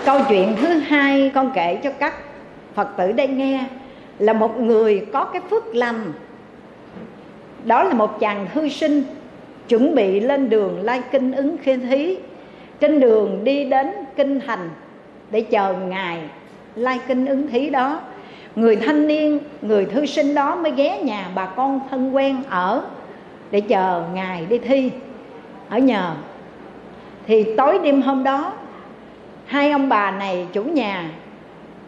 Câu 0.05 0.21
chuyện 0.29 0.57
thứ 0.61 0.67
hai 0.67 1.31
con 1.35 1.51
kể 1.55 1.81
cho 1.83 1.91
các 1.99 2.15
phật 2.75 2.89
tử 2.97 3.13
đây 3.13 3.29
nghe. 3.29 3.65
Là 4.19 4.33
một 4.33 4.61
người 4.61 5.07
có 5.13 5.25
cái 5.25 5.43
phước 5.51 5.75
lành. 5.75 6.13
Đó 7.65 7.83
là 7.83 7.95
một 7.95 8.21
chàng 8.21 8.47
thư 8.55 8.69
sinh 8.69 9.03
chuẩn 9.69 9.95
bị 9.95 10.21
lên 10.21 10.51
đường 10.51 10.83
lai 10.83 11.03
kinh 11.13 11.33
ứng 11.33 11.57
khi 11.63 11.77
thí. 11.77 12.17
Trên 12.81 13.01
đường 13.01 13.45
đi 13.45 13.65
đến 13.65 13.91
kinh 14.17 14.41
thành 14.47 14.71
để 15.31 15.41
chờ 15.41 15.75
ngài 15.89 16.19
lai 16.75 17.01
kinh 17.09 17.27
ứng 17.27 17.49
thí 17.49 17.71
đó 17.71 18.01
người 18.57 18.77
thanh 18.77 19.07
niên, 19.07 19.39
người 19.63 19.85
thư 19.85 20.07
sinh 20.07 20.35
đó 20.35 20.57
mới 20.57 20.73
ghé 20.73 21.03
nhà 21.03 21.27
bà 21.35 21.47
con 21.47 21.81
thân 21.91 22.17
quen 22.17 22.37
ở 22.49 22.83
để 23.51 23.61
chờ 23.61 24.05
ngài 24.15 24.47
đi 24.47 24.59
thi, 24.59 24.91
ở 25.69 25.79
nhờ. 25.79 26.15
Thì 27.27 27.57
tối 27.57 27.79
đêm 27.83 28.03
hôm 28.03 28.25
đó, 28.25 28.53
hai 29.47 29.71
ông 29.71 29.89
bà 29.89 30.11
này 30.11 30.47
chủ 30.53 30.63
nhà 30.63 31.11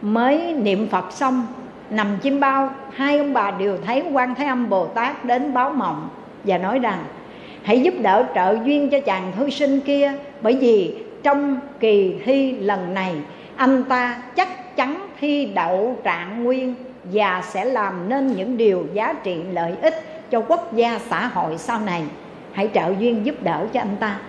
mới 0.01 0.53
niệm 0.53 0.87
phật 0.87 1.11
xong, 1.11 1.47
nằm 1.89 2.07
chim 2.21 2.39
bao, 2.39 2.69
hai 2.93 3.17
ông 3.17 3.33
bà 3.33 3.51
đều 3.51 3.77
thấy 3.85 4.03
quan 4.13 4.35
thế 4.35 4.45
âm 4.45 4.69
bồ 4.69 4.85
tát 4.85 5.25
đến 5.25 5.53
báo 5.53 5.69
mộng 5.69 6.09
và 6.43 6.57
nói 6.57 6.79
rằng, 6.79 6.99
hãy 7.63 7.81
giúp 7.81 7.93
đỡ 8.01 8.25
trợ 8.35 8.57
duyên 8.65 8.89
cho 8.89 8.99
chàng 8.99 9.31
thư 9.37 9.49
sinh 9.49 9.79
kia, 9.79 10.13
bởi 10.41 10.55
vì 10.55 10.95
trong 11.23 11.59
kỳ 11.79 12.15
thi 12.25 12.51
lần 12.51 12.93
này, 12.93 13.15
anh 13.55 13.83
ta 13.83 14.17
chắc 14.35 14.75
chắn 14.75 15.04
thi 15.19 15.45
đậu 15.45 15.97
trạng 16.03 16.43
nguyên 16.43 16.75
và 17.03 17.41
sẽ 17.45 17.65
làm 17.65 18.09
nên 18.09 18.27
những 18.27 18.57
điều 18.57 18.85
giá 18.93 19.13
trị 19.23 19.37
lợi 19.51 19.73
ích 19.81 20.03
cho 20.31 20.41
quốc 20.41 20.73
gia 20.73 20.99
xã 20.99 21.27
hội 21.27 21.57
sau 21.57 21.79
này. 21.79 22.03
Hãy 22.51 22.69
trợ 22.73 22.93
duyên 22.99 23.25
giúp 23.25 23.43
đỡ 23.43 23.65
cho 23.73 23.79
anh 23.79 23.95
ta. 23.99 24.19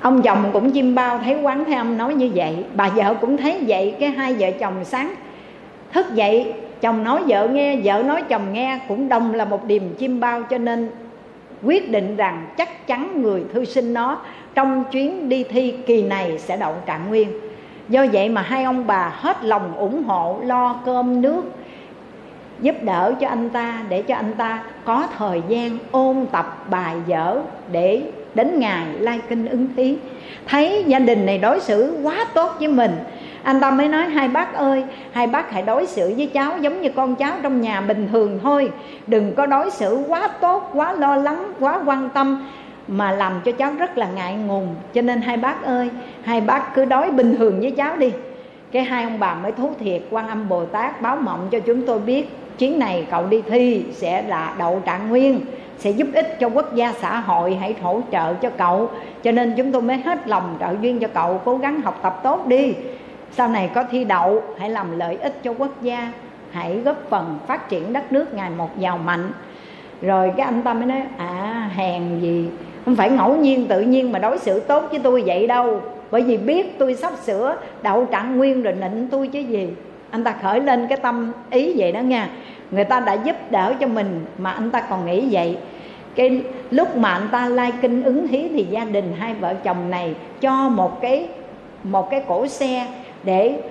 Ông 0.00 0.22
chồng 0.22 0.50
cũng 0.52 0.70
chim 0.70 0.94
bao 0.94 1.18
thấy 1.18 1.42
quán 1.42 1.64
thế 1.64 1.74
âm 1.74 1.98
nói 1.98 2.14
như 2.14 2.30
vậy. 2.34 2.64
Bà 2.74 2.88
vợ 2.88 3.14
cũng 3.20 3.36
thấy 3.36 3.58
vậy, 3.66 3.94
cái 4.00 4.10
hai 4.10 4.34
vợ 4.34 4.50
chồng 4.50 4.84
sáng 4.84 5.14
thức 5.92 6.06
dậy, 6.14 6.52
chồng 6.80 7.04
nói 7.04 7.22
vợ 7.26 7.48
nghe, 7.48 7.76
vợ 7.84 8.02
nói 8.02 8.22
chồng 8.22 8.52
nghe 8.52 8.80
cũng 8.88 9.08
đồng 9.08 9.34
là 9.34 9.44
một 9.44 9.66
điềm 9.66 9.82
chim 9.98 10.20
bao 10.20 10.42
cho 10.42 10.58
nên 10.58 10.90
quyết 11.62 11.90
định 11.90 12.16
rằng 12.16 12.46
chắc 12.56 12.86
chắn 12.86 13.22
người 13.22 13.44
thư 13.54 13.64
sinh 13.64 13.94
nó 13.94 14.20
trong 14.54 14.84
chuyến 14.92 15.28
đi 15.28 15.44
thi 15.44 15.74
kỳ 15.86 16.02
này 16.02 16.38
sẽ 16.38 16.56
đậu 16.56 16.74
trạng 16.86 17.08
nguyên 17.08 17.28
do 17.90 18.06
vậy 18.12 18.28
mà 18.28 18.42
hai 18.42 18.64
ông 18.64 18.86
bà 18.86 19.12
hết 19.14 19.44
lòng 19.44 19.76
ủng 19.76 20.04
hộ 20.04 20.40
lo 20.44 20.76
cơm 20.84 21.22
nước, 21.22 21.42
giúp 22.60 22.74
đỡ 22.82 23.14
cho 23.20 23.28
anh 23.28 23.50
ta, 23.50 23.78
để 23.88 24.02
cho 24.02 24.14
anh 24.14 24.34
ta 24.34 24.62
có 24.84 25.06
thời 25.18 25.42
gian 25.48 25.78
ôn 25.90 26.26
tập 26.32 26.66
bài 26.70 26.94
vở 27.06 27.40
để 27.72 28.02
đến 28.34 28.58
ngày 28.58 28.86
lai 28.98 29.20
kinh 29.28 29.46
ứng 29.46 29.68
thí. 29.76 29.96
Thấy 30.46 30.84
gia 30.86 30.98
đình 30.98 31.26
này 31.26 31.38
đối 31.38 31.60
xử 31.60 31.98
quá 32.02 32.26
tốt 32.34 32.50
với 32.58 32.68
mình, 32.68 32.92
anh 33.42 33.60
ta 33.60 33.70
mới 33.70 33.88
nói, 33.88 34.04
hai 34.04 34.28
bác 34.28 34.54
ơi, 34.54 34.84
hai 35.12 35.26
bác 35.26 35.50
hãy 35.50 35.62
đối 35.62 35.86
xử 35.86 36.14
với 36.16 36.26
cháu 36.26 36.58
giống 36.58 36.82
như 36.82 36.90
con 36.96 37.16
cháu 37.16 37.32
trong 37.42 37.60
nhà 37.60 37.80
bình 37.80 38.08
thường 38.12 38.38
thôi. 38.42 38.70
Đừng 39.06 39.34
có 39.34 39.46
đối 39.46 39.70
xử 39.70 40.04
quá 40.08 40.28
tốt, 40.40 40.70
quá 40.74 40.92
lo 40.92 41.16
lắng, 41.16 41.52
quá 41.60 41.80
quan 41.86 42.08
tâm 42.08 42.46
mà 42.90 43.12
làm 43.12 43.40
cho 43.44 43.52
cháu 43.52 43.72
rất 43.78 43.98
là 43.98 44.08
ngại 44.14 44.34
ngùng. 44.34 44.74
Cho 44.94 45.02
nên 45.02 45.20
hai 45.20 45.36
bác 45.36 45.62
ơi, 45.62 45.90
hai 46.22 46.40
bác 46.40 46.74
cứ 46.74 46.84
đối 46.84 47.10
bình 47.10 47.36
thường 47.36 47.60
với 47.60 47.70
cháu 47.70 47.96
đi. 47.96 48.12
Cái 48.72 48.82
hai 48.82 49.04
ông 49.04 49.18
bà 49.18 49.34
mới 49.34 49.52
thú 49.52 49.70
thiệt, 49.80 50.02
quan 50.10 50.28
âm 50.28 50.48
bồ 50.48 50.64
tát 50.66 51.02
báo 51.02 51.16
mộng 51.16 51.48
cho 51.50 51.60
chúng 51.60 51.86
tôi 51.86 51.98
biết, 51.98 52.28
chuyến 52.58 52.78
này 52.78 53.06
cậu 53.10 53.26
đi 53.26 53.42
thi 53.42 53.84
sẽ 53.92 54.22
là 54.22 54.54
đậu 54.58 54.82
trạng 54.86 55.08
nguyên, 55.08 55.40
sẽ 55.78 55.90
giúp 55.90 56.06
ích 56.14 56.36
cho 56.40 56.48
quốc 56.48 56.74
gia 56.74 56.92
xã 56.92 57.20
hội, 57.20 57.54
hãy 57.54 57.74
hỗ 57.82 58.00
trợ 58.12 58.34
cho 58.34 58.50
cậu. 58.50 58.90
Cho 59.22 59.32
nên 59.32 59.54
chúng 59.56 59.72
tôi 59.72 59.82
mới 59.82 59.96
hết 59.96 60.28
lòng 60.28 60.56
trợ 60.60 60.74
duyên 60.80 60.98
cho 60.98 61.08
cậu, 61.08 61.40
cố 61.44 61.56
gắng 61.56 61.80
học 61.80 61.98
tập 62.02 62.20
tốt 62.22 62.46
đi. 62.46 62.74
Sau 63.32 63.48
này 63.48 63.70
có 63.74 63.84
thi 63.90 64.04
đậu, 64.04 64.42
hãy 64.58 64.70
làm 64.70 64.98
lợi 64.98 65.16
ích 65.16 65.42
cho 65.42 65.54
quốc 65.58 65.82
gia, 65.82 66.12
hãy 66.50 66.78
góp 66.84 66.96
phần 67.10 67.38
phát 67.46 67.68
triển 67.68 67.92
đất 67.92 68.12
nước 68.12 68.34
ngày 68.34 68.50
một 68.50 68.78
giàu 68.78 68.98
mạnh. 68.98 69.30
Rồi 70.02 70.32
cái 70.36 70.46
anh 70.46 70.62
ta 70.62 70.74
mới 70.74 70.86
nói 70.86 71.02
à 71.16 71.70
hèn 71.74 72.20
gì 72.20 72.48
không 72.90 72.96
phải 72.96 73.10
ngẫu 73.10 73.36
nhiên 73.36 73.66
tự 73.68 73.80
nhiên 73.80 74.12
mà 74.12 74.18
đối 74.18 74.38
xử 74.38 74.60
tốt 74.60 74.84
với 74.90 74.98
tôi 74.98 75.22
vậy 75.26 75.46
đâu. 75.46 75.80
Bởi 76.10 76.22
vì 76.22 76.36
biết 76.36 76.78
tôi 76.78 76.94
sắp 76.94 77.12
sửa 77.26 77.56
đậu 77.82 78.04
trạng 78.04 78.36
nguyên 78.36 78.62
rồi 78.62 78.74
nịnh 78.80 79.08
tôi 79.10 79.28
chứ 79.28 79.38
gì. 79.40 79.68
Anh 80.10 80.24
ta 80.24 80.34
khởi 80.42 80.60
lên 80.60 80.86
cái 80.88 80.98
tâm 81.02 81.32
ý 81.50 81.72
vậy 81.76 81.92
đó 81.92 82.00
nha. 82.00 82.28
Người 82.70 82.84
ta 82.84 83.00
đã 83.00 83.12
giúp 83.12 83.36
đỡ 83.50 83.74
cho 83.80 83.86
mình 83.86 84.24
mà 84.38 84.50
anh 84.50 84.70
ta 84.70 84.80
còn 84.80 85.06
nghĩ 85.06 85.24
vậy. 85.30 85.58
Cái 86.14 86.42
lúc 86.70 86.96
mà 86.96 87.12
anh 87.12 87.28
ta 87.32 87.48
lai 87.48 87.72
kinh 87.82 88.02
ứng 88.02 88.28
thí 88.28 88.48
thì 88.48 88.66
gia 88.70 88.84
đình 88.84 89.12
hai 89.18 89.34
vợ 89.34 89.54
chồng 89.54 89.90
này 89.90 90.14
cho 90.40 90.68
một 90.68 91.00
cái 91.00 91.28
một 91.82 92.10
cái 92.10 92.22
cổ 92.28 92.46
xe 92.46 92.86
để 93.24 93.62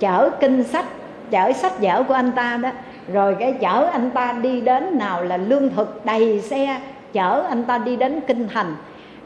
chở 0.00 0.30
kinh 0.40 0.64
sách, 0.64 0.86
chở 1.30 1.52
sách 1.52 1.80
vở 1.80 2.02
của 2.08 2.14
anh 2.14 2.32
ta 2.32 2.58
đó. 2.62 2.70
Rồi 3.12 3.36
cái 3.38 3.52
chở 3.52 3.88
anh 3.92 4.10
ta 4.10 4.32
đi 4.42 4.60
đến 4.60 4.98
nào 4.98 5.24
là 5.24 5.36
lương 5.36 5.70
thực 5.70 6.04
đầy 6.04 6.40
xe 6.40 6.80
chở 7.12 7.44
anh 7.48 7.64
ta 7.64 7.78
đi 7.78 7.96
đến 7.96 8.20
kinh 8.26 8.48
thành. 8.54 8.76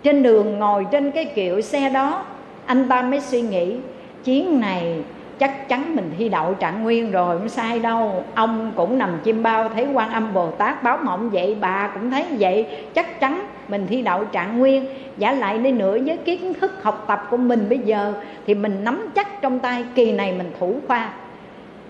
Trên 0.03 0.23
đường 0.23 0.59
ngồi 0.59 0.87
trên 0.91 1.11
cái 1.11 1.25
kiệu 1.25 1.61
xe 1.61 1.91
đó, 1.91 2.25
anh 2.67 2.89
ta 2.89 3.03
mới 3.03 3.21
suy 3.21 3.41
nghĩ 3.41 3.77
chuyến 4.25 4.61
này 4.61 5.03
chắc 5.39 5.69
chắn 5.69 5.97
mình 5.97 6.11
thi 6.19 6.29
đậu 6.29 6.55
trạng 6.55 6.83
nguyên 6.83 7.11
rồi, 7.11 7.39
không 7.39 7.49
sai 7.49 7.79
đâu. 7.79 8.25
Ông 8.35 8.73
cũng 8.77 8.99
nằm 8.99 9.11
chim 9.25 9.43
bao, 9.43 9.69
thấy 9.69 9.87
quan 9.95 10.11
âm 10.11 10.35
bồ 10.35 10.51
tát 10.51 10.83
báo 10.83 10.99
mộng 11.03 11.31
vậy, 11.31 11.57
bà 11.61 11.91
cũng 11.95 12.11
thấy 12.11 12.25
vậy. 12.39 12.67
Chắc 12.95 13.21
chắn 13.21 13.47
mình 13.69 13.87
thi 13.87 14.03
đậu 14.03 14.25
trạng 14.25 14.59
nguyên. 14.59 14.87
Giả 15.19 15.33
lại 15.33 15.59
đi 15.59 15.73
nữa 15.73 15.99
với 16.07 16.17
kiến 16.17 16.55
thức 16.55 16.83
học 16.83 17.05
tập 17.09 17.27
của 17.31 17.37
mình 17.37 17.67
bây 17.69 17.79
giờ, 17.79 18.13
thì 18.47 18.55
mình 18.55 18.85
nắm 18.85 19.09
chắc 19.15 19.43
trong 19.43 19.59
tay 19.59 19.85
kỳ 19.95 20.13
này 20.13 20.35
mình 20.39 20.51
thủ 20.61 20.75
khoa. 20.89 21.09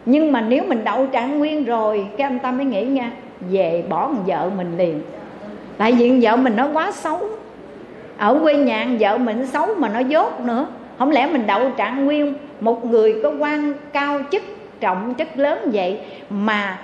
Nhưng 0.06 0.32
mà 0.32 0.40
nếu 0.40 0.64
mình 0.68 0.84
đậu 0.84 1.06
trạng 1.06 1.38
nguyên 1.38 1.64
rồi, 1.64 2.06
cái 2.18 2.26
anh 2.26 2.38
ta 2.38 2.50
mới 2.50 2.64
nghĩ 2.64 2.84
nha, 2.84 3.10
về 3.50 3.84
bỏ 3.88 4.10
vợ 4.26 4.50
mình 4.56 4.78
liền 4.78 5.02
tại 5.82 5.92
vì 5.92 6.18
vợ 6.22 6.36
mình 6.36 6.56
nó 6.56 6.68
quá 6.72 6.92
xấu. 6.92 7.20
Ở 8.18 8.38
quê 8.42 8.54
nhà 8.54 8.86
vợ 9.00 9.18
mình 9.18 9.46
xấu 9.46 9.74
mà 9.74 9.88
nó 9.88 9.98
dốt 9.98 10.40
nữa. 10.40 10.66
Không 10.98 11.10
lẽ 11.10 11.26
mình 11.26 11.46
đậu 11.46 11.70
trạng 11.76 12.04
nguyên 12.04 12.34
một 12.60 12.84
người 12.84 13.20
có 13.22 13.32
quan 13.38 13.72
cao 13.92 14.20
chức 14.30 14.42
trọng 14.80 15.14
chức 15.18 15.28
lớn 15.36 15.70
vậy 15.72 16.00
mà 16.30 16.78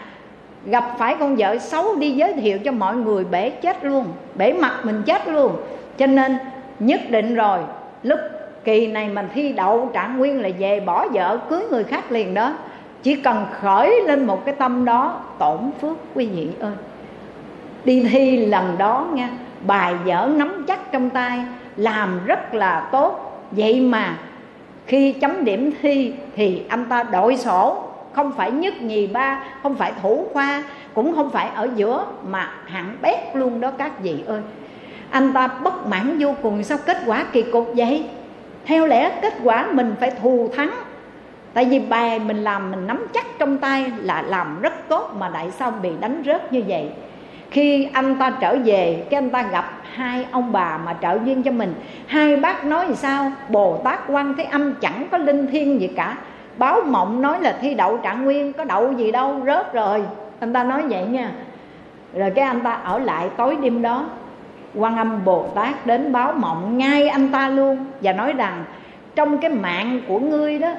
gặp 0.66 0.84
phải 0.98 1.16
con 1.20 1.36
vợ 1.36 1.58
xấu 1.58 1.96
đi 1.96 2.10
giới 2.10 2.32
thiệu 2.32 2.58
cho 2.58 2.72
mọi 2.72 2.96
người 2.96 3.24
bể 3.24 3.50
chết 3.50 3.84
luôn, 3.84 4.04
bể 4.34 4.52
mặt 4.52 4.72
mình 4.82 5.02
chết 5.06 5.28
luôn. 5.28 5.52
Cho 5.98 6.06
nên 6.06 6.38
nhất 6.78 7.00
định 7.10 7.34
rồi, 7.34 7.58
lúc 8.02 8.20
kỳ 8.64 8.86
này 8.86 9.08
mình 9.08 9.28
thi 9.34 9.52
đậu 9.52 9.90
trạng 9.92 10.18
nguyên 10.18 10.42
là 10.42 10.48
về 10.58 10.80
bỏ 10.80 11.08
vợ, 11.08 11.38
cưới 11.50 11.62
người 11.70 11.84
khác 11.84 12.12
liền 12.12 12.34
đó. 12.34 12.54
Chỉ 13.02 13.16
cần 13.16 13.46
khởi 13.60 14.00
lên 14.06 14.26
một 14.26 14.44
cái 14.44 14.54
tâm 14.54 14.84
đó, 14.84 15.20
tổn 15.38 15.58
phước 15.80 15.96
quý 16.14 16.26
vị 16.26 16.48
ơi 16.60 16.72
đi 17.88 18.00
thi 18.00 18.46
lần 18.46 18.78
đó 18.78 19.06
nha, 19.12 19.28
bài 19.66 19.94
vở 20.04 20.30
nắm 20.36 20.64
chắc 20.68 20.92
trong 20.92 21.10
tay, 21.10 21.40
làm 21.76 22.20
rất 22.26 22.54
là 22.54 22.88
tốt. 22.92 23.40
Vậy 23.50 23.80
mà 23.80 24.16
khi 24.86 25.12
chấm 25.12 25.44
điểm 25.44 25.70
thi 25.82 26.12
thì 26.36 26.62
anh 26.68 26.84
ta 26.84 27.02
đội 27.02 27.36
sổ, 27.36 27.82
không 28.12 28.32
phải 28.32 28.50
nhất 28.50 28.82
nhì 28.82 29.06
ba, 29.06 29.42
không 29.62 29.74
phải 29.74 29.92
thủ 30.02 30.26
khoa, 30.32 30.62
cũng 30.94 31.14
không 31.16 31.30
phải 31.30 31.48
ở 31.54 31.68
giữa 31.76 32.04
mà 32.28 32.50
hạng 32.66 32.96
bét 33.02 33.18
luôn 33.34 33.60
đó 33.60 33.70
các 33.78 34.00
vị 34.02 34.22
ơi. 34.26 34.40
Anh 35.10 35.32
ta 35.32 35.46
bất 35.46 35.86
mãn 35.86 36.16
vô 36.18 36.34
cùng, 36.42 36.64
sao 36.64 36.78
kết 36.86 36.98
quả 37.06 37.24
kỳ 37.32 37.42
cục 37.42 37.72
vậy? 37.76 38.04
Theo 38.64 38.86
lẽ 38.86 39.18
kết 39.22 39.34
quả 39.44 39.66
mình 39.72 39.94
phải 40.00 40.10
thù 40.10 40.50
thắng, 40.56 40.70
tại 41.54 41.64
vì 41.64 41.78
bài 41.78 42.18
mình 42.18 42.44
làm 42.44 42.70
mình 42.70 42.86
nắm 42.86 43.06
chắc 43.14 43.26
trong 43.38 43.58
tay 43.58 43.92
là 43.98 44.22
làm 44.22 44.60
rất 44.60 44.88
tốt 44.88 45.10
mà 45.18 45.30
tại 45.34 45.50
sao 45.50 45.70
bị 45.70 45.90
đánh 46.00 46.22
rớt 46.26 46.52
như 46.52 46.62
vậy 46.68 46.90
khi 47.50 47.88
anh 47.92 48.16
ta 48.18 48.30
trở 48.40 48.56
về, 48.64 49.04
cái 49.10 49.18
anh 49.18 49.30
ta 49.30 49.42
gặp 49.42 49.72
hai 49.94 50.26
ông 50.30 50.52
bà 50.52 50.78
mà 50.78 50.96
trợ 51.02 51.18
duyên 51.24 51.42
cho 51.42 51.50
mình. 51.50 51.74
Hai 52.06 52.36
bác 52.36 52.64
nói 52.64 52.84
thì 52.88 52.94
sao? 52.94 53.32
Bồ 53.48 53.80
tát 53.84 54.00
quan 54.08 54.34
thế 54.38 54.44
âm 54.44 54.74
chẳng 54.74 55.06
có 55.10 55.18
linh 55.18 55.46
thiêng 55.46 55.80
gì 55.80 55.88
cả. 55.96 56.16
Báo 56.58 56.80
mộng 56.86 57.22
nói 57.22 57.40
là 57.40 57.58
thi 57.60 57.74
đậu 57.74 57.96
trạng 57.96 58.24
nguyên, 58.24 58.52
có 58.52 58.64
đậu 58.64 58.92
gì 58.92 59.12
đâu, 59.12 59.40
rớt 59.46 59.72
rồi. 59.72 60.02
Anh 60.40 60.52
ta 60.52 60.64
nói 60.64 60.82
vậy 60.88 61.04
nha. 61.04 61.30
Rồi 62.14 62.30
cái 62.30 62.44
anh 62.44 62.60
ta 62.60 62.72
ở 62.72 62.98
lại 62.98 63.28
tối 63.36 63.56
đêm 63.62 63.82
đó, 63.82 64.04
quan 64.74 64.96
âm 64.96 65.24
bồ 65.24 65.46
tát 65.54 65.86
đến 65.86 66.12
báo 66.12 66.32
mộng 66.32 66.78
ngay 66.78 67.08
anh 67.08 67.28
ta 67.28 67.48
luôn 67.48 67.76
và 68.02 68.12
nói 68.12 68.32
rằng, 68.32 68.64
trong 69.14 69.38
cái 69.38 69.50
mạng 69.50 70.00
của 70.08 70.18
ngươi 70.18 70.58
đó, 70.58 70.72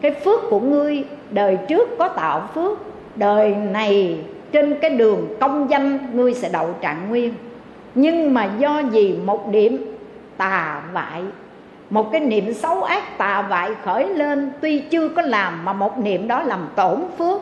cái 0.00 0.10
phước 0.10 0.40
của 0.50 0.60
ngươi, 0.60 1.04
đời 1.30 1.58
trước 1.68 1.98
có 1.98 2.08
tạo 2.08 2.48
phước, 2.54 2.78
đời 3.16 3.54
này 3.54 4.18
trên 4.52 4.78
cái 4.80 4.90
đường 4.90 5.28
công 5.40 5.70
danh, 5.70 5.98
ngươi 6.12 6.34
sẽ 6.34 6.48
đậu 6.52 6.74
trạng 6.80 7.08
nguyên. 7.08 7.34
Nhưng 7.94 8.34
mà 8.34 8.50
do 8.58 8.78
gì? 8.78 9.18
Một 9.24 9.50
điểm, 9.50 9.96
tà 10.36 10.82
vại. 10.92 11.22
Một 11.90 12.12
cái 12.12 12.20
niệm 12.20 12.54
xấu 12.54 12.82
ác 12.82 13.18
tà 13.18 13.42
vại 13.42 13.70
khởi 13.84 14.08
lên, 14.08 14.52
tuy 14.60 14.78
chưa 14.78 15.08
có 15.08 15.22
làm 15.22 15.64
mà 15.64 15.72
một 15.72 15.98
niệm 15.98 16.28
đó 16.28 16.42
làm 16.42 16.68
tổn 16.76 17.00
phước. 17.18 17.40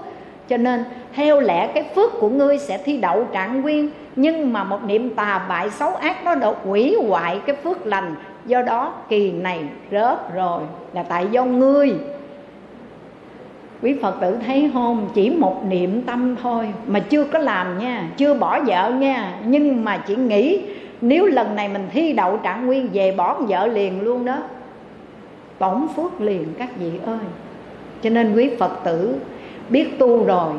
Cho 0.49 0.57
nên, 0.57 0.85
theo 1.15 1.41
lẽ 1.41 1.71
cái 1.75 1.85
phước 1.95 2.13
của 2.21 2.29
ngươi 2.29 2.59
sẽ 2.59 2.79
thi 2.85 2.97
đậu 2.97 3.25
trạng 3.33 3.63
nguyên, 3.63 3.91
nhưng 4.17 4.53
mà 4.53 4.65
một 4.65 4.85
niệm 4.85 5.15
tà 5.15 5.47
bại 5.49 5.71
xấu 5.71 5.95
ác 5.95 6.25
nó 6.25 6.35
đã 6.35 6.53
hủy 6.65 6.97
hoại 7.09 7.41
cái 7.47 7.57
phước 7.57 7.87
lành. 7.87 8.15
Do 8.47 8.63
đó, 8.63 8.93
kỳ 9.09 9.33
này 9.33 9.65
rớt 9.91 10.35
rồi, 10.35 10.63
là 10.93 11.03
tại 11.03 11.27
do 11.31 11.45
ngươi 11.45 11.95
quý 13.83 13.95
phật 14.03 14.21
tử 14.21 14.37
thấy 14.47 14.71
không? 14.75 15.09
Chỉ 15.15 15.31
một 15.31 15.65
niệm 15.69 16.03
tâm 16.03 16.37
thôi 16.43 16.69
mà 16.87 17.01
chưa 17.01 17.25
có 17.25 17.39
làm 17.39 17.79
nha, 17.79 18.09
chưa 18.17 18.35
bỏ 18.35 18.61
vợ 18.61 18.91
nha. 18.91 19.35
Nhưng 19.45 19.85
mà 19.85 19.97
chỉ 20.07 20.17
nghĩ, 20.17 20.61
nếu 21.01 21.27
lần 21.27 21.57
này 21.57 21.69
mình 21.69 21.89
thi 21.93 22.13
đậu 22.13 22.37
trạng 22.37 22.67
nguyên 22.67 22.89
về 22.93 23.13
bỏ 23.13 23.35
vợ 23.35 23.67
liền 23.67 24.03
luôn 24.03 24.25
đó 24.25 24.37
tổn 25.59 25.87
phước 25.97 26.21
liền 26.21 26.45
các 26.59 26.69
vị 26.77 26.91
ơi. 27.07 27.19
Cho 28.03 28.11
nên 28.11 28.35
quý 28.35 28.51
phật 28.59 28.85
tử 28.85 29.17
biết 29.69 29.99
tu 29.99 30.25
rồi, 30.25 30.53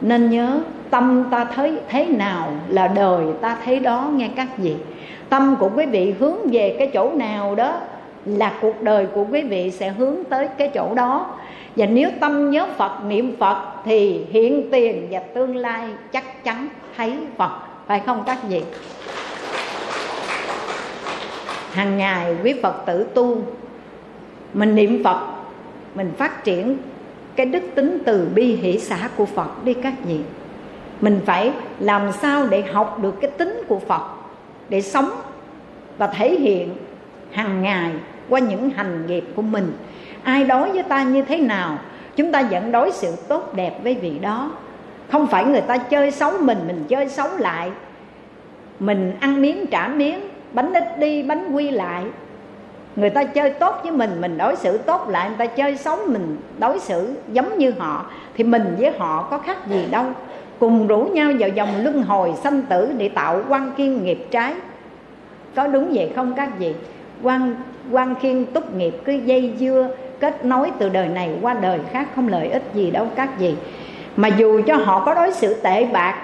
nên 0.00 0.30
nhớ 0.30 0.60
tâm 0.90 1.24
ta 1.30 1.44
thấy, 1.44 1.74
thế 1.88 2.06
nào 2.06 2.52
là 2.68 2.88
đời 2.88 3.24
ta 3.40 3.56
thấy 3.64 3.78
đó 3.78 4.10
nghe 4.14 4.28
các 4.36 4.58
vị. 4.58 4.74
Tâm 5.28 5.56
của 5.60 5.70
quý 5.76 5.86
vị 5.86 6.14
hướng 6.18 6.36
về 6.52 6.76
cái 6.78 6.90
chỗ 6.94 7.10
nào 7.14 7.54
đó 7.54 7.74
là 8.24 8.52
cuộc 8.60 8.82
đời 8.82 9.06
của 9.06 9.24
quý 9.30 9.42
vị 9.42 9.70
sẽ 9.70 9.88
hướng 9.88 10.16
tới 10.28 10.48
cái 10.58 10.68
chỗ 10.74 10.94
đó 10.94 11.26
và 11.76 11.86
nếu 11.86 12.10
tâm 12.20 12.50
nhớ 12.50 12.66
phật, 12.76 13.04
niệm 13.04 13.36
phật, 13.38 13.62
thì 13.84 14.24
hiện 14.30 14.68
tiền 14.72 15.08
và 15.10 15.20
tương 15.20 15.56
lai 15.56 15.88
chắc 16.12 16.44
chắn 16.44 16.68
thấy 16.96 17.18
phật. 17.36 17.50
Phải 17.86 18.00
không 18.06 18.22
các 18.26 18.38
vị? 18.48 18.62
Hàng 21.72 21.98
ngày 21.98 22.36
quý 22.44 22.54
phật 22.62 22.74
tử 22.86 23.06
tu, 23.14 23.42
mình 24.54 24.74
niệm 24.74 25.04
phật, 25.04 25.18
mình 25.94 26.12
phát 26.18 26.44
triển 26.44 26.76
cái 27.36 27.46
đức 27.46 27.62
tính 27.74 27.98
từ 28.06 28.28
bi 28.34 28.44
hỷ 28.44 28.78
xã 28.78 29.08
của 29.16 29.26
phật 29.26 29.64
đi 29.64 29.74
các 29.74 29.94
vị. 30.04 30.18
Mình 31.00 31.20
phải 31.26 31.52
làm 31.78 32.12
sao 32.12 32.46
để 32.46 32.62
học 32.62 32.98
được 33.02 33.14
cái 33.20 33.30
tính 33.30 33.62
của 33.68 33.78
phật, 33.78 34.02
để 34.68 34.80
sống 34.80 35.10
và 35.98 36.06
thể 36.06 36.38
hiện 36.38 36.76
hàng 37.30 37.62
ngày 37.62 37.92
qua 38.28 38.40
những 38.40 38.70
hành 38.70 39.06
nghiệp 39.06 39.24
của 39.36 39.42
mình 39.42 39.72
ai 40.22 40.44
đối 40.44 40.70
với 40.72 40.82
ta 40.82 41.02
như 41.02 41.22
thế 41.22 41.38
nào, 41.38 41.78
chúng 42.16 42.32
ta 42.32 42.42
vẫn 42.50 42.72
đối 42.72 42.92
xử 42.92 43.16
tốt 43.28 43.54
đẹp 43.54 43.80
với 43.82 43.94
vị 43.94 44.18
đó. 44.18 44.50
Không 45.10 45.26
phải 45.26 45.44
người 45.44 45.60
ta 45.60 45.76
chơi 45.76 46.10
xấu 46.10 46.32
mình 46.40 46.58
mình 46.66 46.84
chơi 46.88 47.08
xấu 47.08 47.28
lại. 47.38 47.70
Mình 48.80 49.12
ăn 49.20 49.42
miếng 49.42 49.66
trả 49.66 49.88
miếng, 49.88 50.20
bánh 50.52 50.72
ít 50.72 50.98
đi, 50.98 51.22
bánh 51.22 51.52
quy 51.52 51.70
lại. 51.70 52.04
Người 52.96 53.10
ta 53.10 53.24
chơi 53.24 53.50
tốt 53.50 53.74
với 53.82 53.92
mình 53.92 54.10
mình 54.20 54.38
đối 54.38 54.56
xử 54.56 54.78
tốt 54.78 55.08
lại. 55.08 55.28
Người 55.28 55.38
ta 55.38 55.46
chơi 55.46 55.76
xấu 55.76 55.96
mình 56.06 56.36
đối 56.58 56.78
xử 56.78 57.14
giống 57.32 57.58
như 57.58 57.72
họ, 57.78 58.06
thì 58.36 58.44
mình 58.44 58.76
với 58.78 58.92
họ 58.98 59.28
có 59.30 59.38
khác 59.38 59.68
gì 59.68 59.86
đâu. 59.90 60.04
Cùng 60.58 60.86
rủ 60.86 60.98
nhau 60.98 61.30
vào 61.38 61.48
dòng 61.48 61.68
luân 61.82 62.02
hồi 62.02 62.32
sanh 62.42 62.62
tử 62.62 62.92
để 62.98 63.08
tạo 63.08 63.42
quan 63.48 63.72
kiên 63.76 64.04
nghiệp 64.04 64.26
trái. 64.30 64.54
Có 65.54 65.66
đúng 65.66 65.90
vậy 65.92 66.12
không 66.16 66.32
các 66.36 66.58
vị? 66.58 66.74
Quan 67.22 67.54
quan 67.90 68.14
khiên 68.20 68.46
túc 68.46 68.74
nghiệp 68.74 68.94
cứ 69.04 69.12
dây 69.12 69.52
dưa 69.58 69.88
kết 70.20 70.44
nối 70.44 70.70
từ 70.78 70.88
đời 70.88 71.08
này 71.08 71.30
qua 71.42 71.54
đời 71.54 71.78
khác, 71.92 72.08
không 72.14 72.28
lợi 72.28 72.48
ích 72.48 72.62
gì 72.74 72.90
đâu, 72.90 73.06
các 73.16 73.38
vị 73.38 73.54
mà 74.16 74.28
dù 74.28 74.60
cho 74.66 74.76
họ 74.76 75.04
có 75.04 75.14
đối 75.14 75.32
xử 75.32 75.54
tệ 75.54 75.86
bạc, 75.86 76.14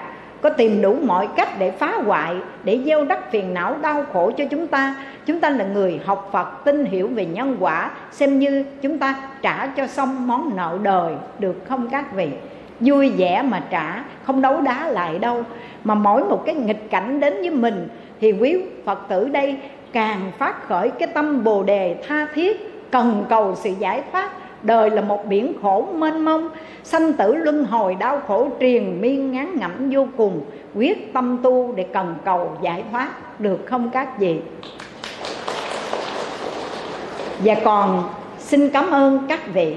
có 0.41 0.49
tìm 0.49 0.81
đủ 0.81 0.97
mọi 1.03 1.27
cách 1.35 1.49
để 1.59 1.71
phá 1.71 1.93
hoại, 2.05 2.35
để 2.63 2.79
gieo 2.85 3.05
đắc 3.05 3.31
phiền 3.31 3.53
não, 3.53 3.75
đau 3.81 4.05
khổ 4.13 4.31
cho 4.37 4.45
chúng 4.45 4.67
ta 4.67 4.95
chúng 5.25 5.39
ta 5.39 5.49
là 5.49 5.65
người 5.65 5.99
học 6.05 6.29
phật, 6.31 6.65
tin 6.65 6.85
hiểu 6.85 7.07
về 7.07 7.25
nhân 7.25 7.57
quả, 7.59 7.91
xem 8.11 8.39
như 8.39 8.65
chúng 8.81 8.97
ta 8.97 9.15
trả 9.41 9.67
cho 9.67 9.87
xong 9.87 10.27
món 10.27 10.55
nợ 10.55 10.77
đời, 10.83 11.13
được 11.39 11.55
không 11.67 11.89
các 11.91 12.13
vị? 12.15 12.27
Vui 12.79 13.09
vẻ 13.09 13.41
mà 13.41 13.63
trả, 13.69 14.03
không 14.23 14.41
đấu 14.41 14.61
đá 14.61 14.87
lại 14.87 15.19
đâu. 15.19 15.43
Mà 15.83 15.95
mỗi 15.95 16.23
một 16.23 16.43
cái 16.45 16.55
nghịch 16.55 16.89
cảnh 16.89 17.19
đến 17.19 17.33
với 17.33 17.49
mình, 17.49 17.87
thì 18.21 18.31
quý 18.31 18.57
phật 18.85 18.99
tử 19.07 19.27
đây 19.27 19.57
càng 19.91 20.31
phát 20.37 20.67
khởi 20.67 20.89
cái 20.89 21.07
tâm 21.13 21.43
bồ 21.43 21.63
đề 21.63 21.95
tha 22.07 22.27
thiết 22.33 22.76
cần 22.91 23.25
cầu 23.29 23.55
sự 23.55 23.69
giải 23.79 24.03
thoát, 24.11 24.29
đời 24.63 24.89
là 24.89 25.01
một 25.01 25.25
biển 25.25 25.53
khổ 25.61 25.87
mênh 25.95 26.25
mông. 26.25 26.49
Sanh 26.83 27.13
tử 27.13 27.35
luân 27.35 27.65
hồi 27.65 27.95
đau 27.95 28.21
khổ 28.27 28.49
triền 28.59 29.01
miên 29.01 29.31
ngán 29.31 29.59
ngẩm 29.59 29.89
vô 29.91 30.07
cùng. 30.17 30.41
Quyết 30.75 31.13
tâm 31.13 31.37
tu 31.43 31.73
để 31.75 31.85
cần 31.93 32.15
cầu 32.25 32.51
giải 32.61 32.83
thoát, 32.91 33.39
được 33.39 33.59
không 33.65 33.89
các 33.89 34.19
vị? 34.19 34.39
Và 37.43 37.55
còn 37.63 38.03
xin 38.39 38.69
cảm 38.69 38.91
ơn 38.91 39.25
các 39.29 39.53
vị. 39.53 39.75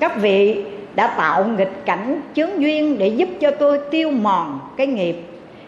Các 0.00 0.16
vị 0.20 0.64
đã 0.94 1.06
tạo 1.06 1.44
nghịch 1.44 1.82
cảnh 1.84 2.20
chướng 2.34 2.62
duyên 2.62 2.98
để 2.98 3.08
giúp 3.08 3.28
cho 3.40 3.50
tôi 3.50 3.80
tiêu 3.90 4.10
mòn 4.10 4.58
cái 4.76 4.86
nghiệp. 4.86 5.16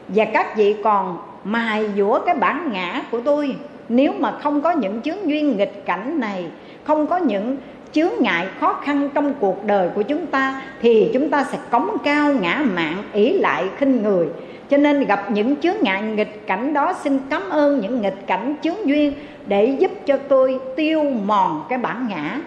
Và 0.09 0.24
các 0.24 0.57
vị 0.57 0.77
còn 0.85 1.19
mài 1.44 1.90
dũa 1.97 2.20
cái 2.27 2.35
bản 2.35 2.70
ngã 2.73 3.03
của 3.11 3.20
tôi 3.20 3.57
nếu 3.93 4.12
mà 4.19 4.32
không 4.43 4.62
có 4.62 4.70
những 4.70 5.02
chướng 5.02 5.28
duyên 5.31 5.56
nghịch 5.56 5.82
cảnh 5.86 6.20
này, 6.20 6.44
không 6.85 7.06
có 7.06 7.16
những 7.16 7.56
chướng 7.93 8.10
ngại 8.20 8.47
khó 8.60 8.73
khăn 8.73 9.09
trong 9.14 9.35
cuộc 9.40 9.64
đời 9.64 9.89
của 9.94 10.02
chúng 10.02 10.27
ta, 10.27 10.62
thì 10.82 11.10
chúng 11.14 11.31
ta 11.31 11.44
sẽ 11.44 11.59
cống 11.70 11.97
cao 12.05 12.32
ngã 12.40 12.64
mạng 12.74 13.02
ỷ 13.12 13.32
lại 13.32 13.64
khinh 13.78 14.02
người. 14.02 14.27
Cho 14.70 14.77
nên 14.77 15.05
gặp 15.05 15.31
những 15.31 15.56
chướng 15.56 15.77
ngại 15.82 16.02
nghịch 16.02 16.47
cảnh 16.47 16.74
đó, 16.74 16.93
xin 17.05 17.19
cảm 17.31 17.51
ơn 17.51 17.81
những 17.81 18.02
nghịch 18.02 18.27
cảnh 18.27 18.55
chướng 18.62 18.89
duyên 18.89 19.12
để 19.47 19.77
giúp 19.78 19.90
cho 20.06 20.16
tôi 20.16 20.59
tiêu 20.77 21.02
mòn 21.02 21.64
cái 21.69 21.78
bản 21.78 22.06
ngã. 22.09 22.40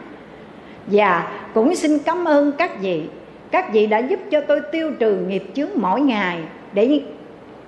Và 0.87 1.27
cũng 1.53 1.75
xin 1.75 1.99
cảm 1.99 2.25
ơn 2.25 2.51
các 2.57 2.81
vị. 2.81 3.03
Các 3.51 3.73
vị 3.73 3.87
đã 3.87 3.99
giúp 3.99 4.19
cho 4.31 4.41
tôi 4.41 4.61
tiêu 4.71 4.91
trừ 4.99 5.15
nghiệp 5.15 5.43
chướng 5.53 5.69
mỗi 5.75 6.01
ngày, 6.01 6.39
để 6.73 7.01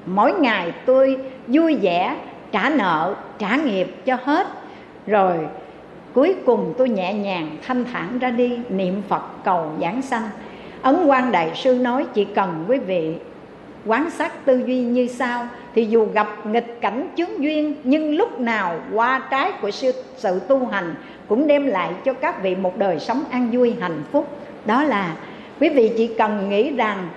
mỗi 0.06 0.34
ngày 0.34 0.72
tôi 0.86 1.18
vui 1.48 1.76
vẻ 1.76 2.16
trả 2.52 2.70
nợ 2.70 3.16
trả 3.40 3.56
nghiệp 3.56 3.96
cho 4.06 4.18
hết. 4.24 4.48
Rồi 5.08 5.38
cuối 6.14 6.36
cùng 6.46 6.74
tôi 6.78 6.90
nhẹ 6.90 7.14
nhàng 7.14 7.58
thanh 7.68 7.86
thản 7.86 8.20
ra 8.20 8.30
đi 8.30 8.60
niệm 8.70 9.02
phật 9.08 9.24
cầu 9.44 9.72
giảng 9.82 10.02
sanh. 10.02 10.30
Ấn 10.82 11.06
quan 11.06 11.32
đại 11.32 11.52
sư 11.56 11.76
nói 11.76 12.06
chỉ 12.14 12.26
cần 12.26 12.66
quý 12.68 12.78
vị 12.78 13.16
quán 13.86 14.10
sát 14.10 14.46
tư 14.46 14.64
duy 14.66 14.80
như 14.80 15.08
sau 15.08 15.48
thì 15.76 15.86
dù 15.86 16.08
gặp 16.14 16.28
nghịch 16.46 16.78
cảnh 16.82 17.08
chướng 17.16 17.44
duyên 17.44 17.76
nhưng 17.84 18.16
lúc 18.16 18.40
nào 18.40 18.80
qua 18.94 19.22
trái 19.32 19.52
của 19.62 19.72
sự, 19.72 19.92
sự 20.18 20.40
tu 20.40 20.66
hành 20.66 20.96
cũng 21.28 21.48
đem 21.48 21.68
lại 21.68 21.92
cho 22.06 22.14
các 22.14 22.42
vị 22.42 22.56
một 22.56 22.78
đời 22.78 23.00
sống 23.00 23.24
an 23.32 23.50
vui 23.52 23.76
hạnh 23.82 24.04
phúc. 24.12 24.28
Đó 24.66 24.84
là 24.84 25.16
quý 25.60 25.70
vị 25.70 25.92
chỉ 25.98 26.08
cần 26.08 26.50
nghĩ 26.50 26.76
rằng 26.76 27.08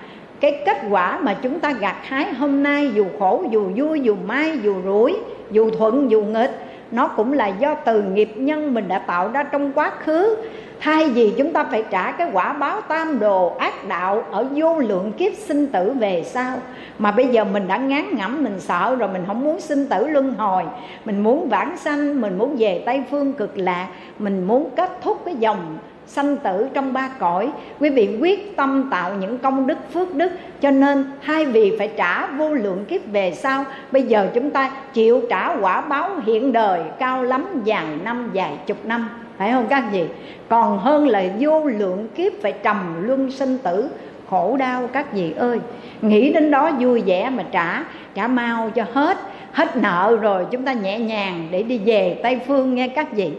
cái 0.41 0.61
kết 0.65 0.77
quả 0.89 1.19
mà 1.19 1.37
chúng 1.41 1.59
ta 1.59 1.71
gặt 1.71 1.95
hái 2.01 2.33
hôm 2.33 2.63
nay, 2.63 2.91
dù 2.93 3.05
khổ, 3.19 3.43
dù 3.49 3.71
vui, 3.75 3.99
dù 3.99 4.15
mai 4.25 4.59
dù 4.63 4.75
rủi, 4.85 5.17
dù 5.51 5.69
thuận, 5.69 6.11
dù 6.11 6.21
nghịch, 6.21 6.51
nó 6.91 7.07
cũng 7.07 7.33
là 7.33 7.47
do 7.47 7.75
từ 7.75 8.01
nghiệp 8.01 8.33
nhân 8.35 8.73
mình 8.73 8.87
đã 8.87 8.99
tạo 8.99 9.27
ra 9.27 9.43
trong 9.43 9.73
quá 9.73 9.91
khứ. 9.99 10.35
Thay 10.79 11.09
vì 11.09 11.33
chúng 11.37 11.53
ta 11.53 11.63
phải 11.63 11.83
trả 11.89 12.11
cái 12.11 12.29
quả 12.33 12.53
báo 12.53 12.81
tam 12.81 13.19
đồ 13.19 13.55
ác 13.59 13.87
đạo 13.87 14.23
ở 14.31 14.47
vô 14.55 14.79
lượng 14.79 15.11
kiếp 15.11 15.33
sinh 15.33 15.67
tử 15.67 15.93
về 15.99 16.23
sau, 16.25 16.57
mà 16.99 17.11
bây 17.11 17.27
giờ 17.27 17.43
mình 17.43 17.67
đã 17.67 17.77
ngán 17.77 18.05
ngẩm, 18.17 18.43
mình 18.43 18.59
sợ 18.59 18.95
rồi, 18.99 19.09
mình 19.13 19.23
không 19.27 19.43
muốn 19.43 19.59
sinh 19.59 19.87
tử 19.87 20.07
luân 20.07 20.33
hồi, 20.33 20.63
mình 21.05 21.23
muốn 21.23 21.49
vãng 21.49 21.77
sanh, 21.77 22.21
mình 22.21 22.37
muốn 22.37 22.55
về 22.59 22.83
tây 22.85 23.03
phương 23.11 23.33
cực 23.33 23.57
lạc, 23.57 23.87
mình 24.19 24.47
muốn 24.47 24.69
kết 24.75 24.89
thúc 25.01 25.21
cái 25.25 25.35
dòng 25.35 25.77
sanh 26.11 26.37
tử 26.37 26.67
trong 26.73 26.93
ba 26.93 27.09
cõi. 27.19 27.49
Quý 27.79 27.89
vị 27.89 28.17
quyết 28.21 28.55
tâm 28.55 28.87
tạo 28.91 29.13
những 29.19 29.37
công 29.37 29.67
đức 29.67 29.77
phước 29.93 30.15
đức, 30.15 30.31
cho 30.61 30.71
nên 30.71 31.05
hai 31.21 31.45
vị 31.45 31.75
phải 31.77 31.89
trả 31.97 32.27
vô 32.27 32.53
lượng 32.53 32.85
kiếp 32.85 33.01
về 33.11 33.31
sau. 33.31 33.65
Bây 33.91 34.03
giờ 34.03 34.27
chúng 34.33 34.49
ta 34.49 34.71
chịu 34.93 35.21
trả 35.29 35.55
quả 35.61 35.81
báo 35.81 36.09
hiện 36.25 36.51
đời 36.51 36.81
cao 36.99 37.23
lắm 37.23 37.45
vài 37.65 37.85
năm, 38.03 38.31
vài 38.33 38.53
chục 38.65 38.85
năm. 38.85 39.09
Phải 39.37 39.51
không 39.51 39.65
các 39.69 39.91
gì 39.91 40.05
còn 40.49 40.79
hơn 40.79 41.07
là 41.07 41.23
vô 41.39 41.65
lượng 41.65 42.07
kiếp 42.15 42.33
phải 42.41 42.53
trầm 42.63 43.07
luân 43.07 43.31
sinh 43.31 43.57
tử. 43.57 43.89
Khổ 44.29 44.57
đau 44.57 44.89
các 44.93 45.13
vị 45.13 45.33
ơi. 45.37 45.59
Nghĩ 46.01 46.33
đến 46.33 46.51
đó 46.51 46.71
vui 46.79 47.03
vẻ 47.05 47.29
mà 47.29 47.43
trả. 47.51 47.83
Trả 48.15 48.27
mau 48.27 48.69
cho 48.69 48.85
hết. 48.93 49.17
Hết 49.51 49.77
nợ 49.77 50.17
rồi 50.21 50.45
chúng 50.51 50.65
ta 50.65 50.73
nhẹ 50.73 50.99
nhàng 50.99 51.47
để 51.51 51.63
đi 51.63 51.77
về 51.85 52.19
tây 52.23 52.39
phương 52.47 52.75
nghe 52.75 52.87
các 52.87 53.13
vị. 53.13 53.31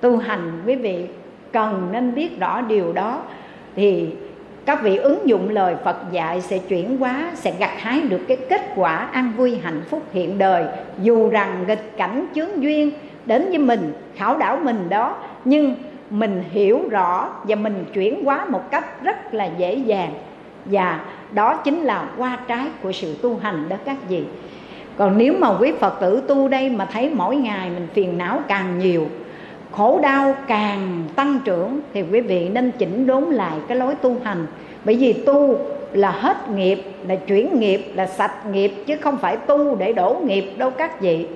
Tu 0.00 0.16
hành 0.16 0.62
quý 0.66 0.74
vị 0.74 1.06
cần 1.52 1.88
nên 1.92 2.14
biết 2.14 2.40
rõ 2.40 2.60
điều 2.60 2.92
đó, 2.92 3.22
thì 3.76 4.10
các 4.66 4.82
vị 4.82 4.96
ứng 4.96 5.28
dụng 5.28 5.48
lời 5.48 5.74
Phật 5.84 5.96
dạy 6.12 6.40
sẽ 6.40 6.58
chuyển 6.58 6.96
hóa, 6.96 7.30
sẽ 7.34 7.52
gặt 7.58 7.70
hái 7.78 8.00
được 8.00 8.20
cái 8.28 8.36
kết 8.36 8.60
quả 8.76 8.96
an 8.96 9.32
vui 9.36 9.58
hạnh 9.62 9.82
phúc 9.90 10.02
hiện 10.12 10.38
đời. 10.38 10.64
Dù 11.02 11.30
rằng 11.30 11.64
nghịch 11.68 11.96
cảnh 11.96 12.26
chướng 12.34 12.62
duyên 12.62 12.90
đến 13.26 13.48
với 13.48 13.58
mình, 13.58 13.92
khảo 14.14 14.38
đảo 14.38 14.58
mình 14.62 14.88
đó, 14.88 15.16
nhưng 15.44 15.74
mình 16.10 16.42
hiểu 16.50 16.80
rõ 16.90 17.28
và 17.44 17.56
mình 17.56 17.84
chuyển 17.92 18.24
hóa 18.24 18.44
một 18.44 18.70
cách 18.70 19.02
rất 19.02 19.34
là 19.34 19.44
dễ 19.58 19.74
dàng. 19.74 20.12
Và 20.64 21.00
đó 21.32 21.56
chính 21.56 21.82
là 21.82 22.08
qua 22.16 22.38
trái 22.48 22.66
của 22.82 22.92
sự 22.92 23.16
tu 23.22 23.38
hành 23.42 23.68
đó 23.68 23.76
các 23.84 23.96
vị. 24.08 24.24
Còn 24.96 25.18
nếu 25.18 25.34
mà 25.38 25.48
quý 25.60 25.72
phật 25.80 26.00
tử 26.00 26.22
tu 26.28 26.48
đây 26.48 26.70
mà 26.70 26.84
thấy 26.84 27.10
mỗi 27.14 27.36
ngày 27.36 27.70
mình 27.70 27.88
phiền 27.94 28.18
não 28.18 28.40
càng 28.48 28.78
nhiều 28.78 29.06
khổ 29.72 30.00
đau 30.02 30.34
càng 30.46 31.04
tăng 31.16 31.38
trưởng 31.44 31.80
thì 31.94 32.04
quý 32.12 32.20
vị 32.20 32.48
nên 32.48 32.70
chỉnh 32.78 33.06
đốn 33.06 33.24
lại 33.24 33.58
cái 33.68 33.78
lối 33.78 33.94
tu 33.94 34.16
hành. 34.24 34.46
Bởi 34.84 34.96
vì 34.96 35.12
tu 35.12 35.58
là 35.92 36.10
hết 36.10 36.50
nghiệp, 36.50 36.82
là 37.08 37.14
chuyển 37.14 37.60
nghiệp, 37.60 37.92
là 37.94 38.06
sạch 38.06 38.46
nghiệp, 38.52 38.72
chứ 38.86 38.96
không 38.96 39.16
phải 39.16 39.36
tu 39.36 39.74
để 39.74 39.92
đổ 39.92 40.16
nghiệp 40.24 40.44
đâu 40.56 40.70
các 40.70 41.00
vị. 41.00 41.26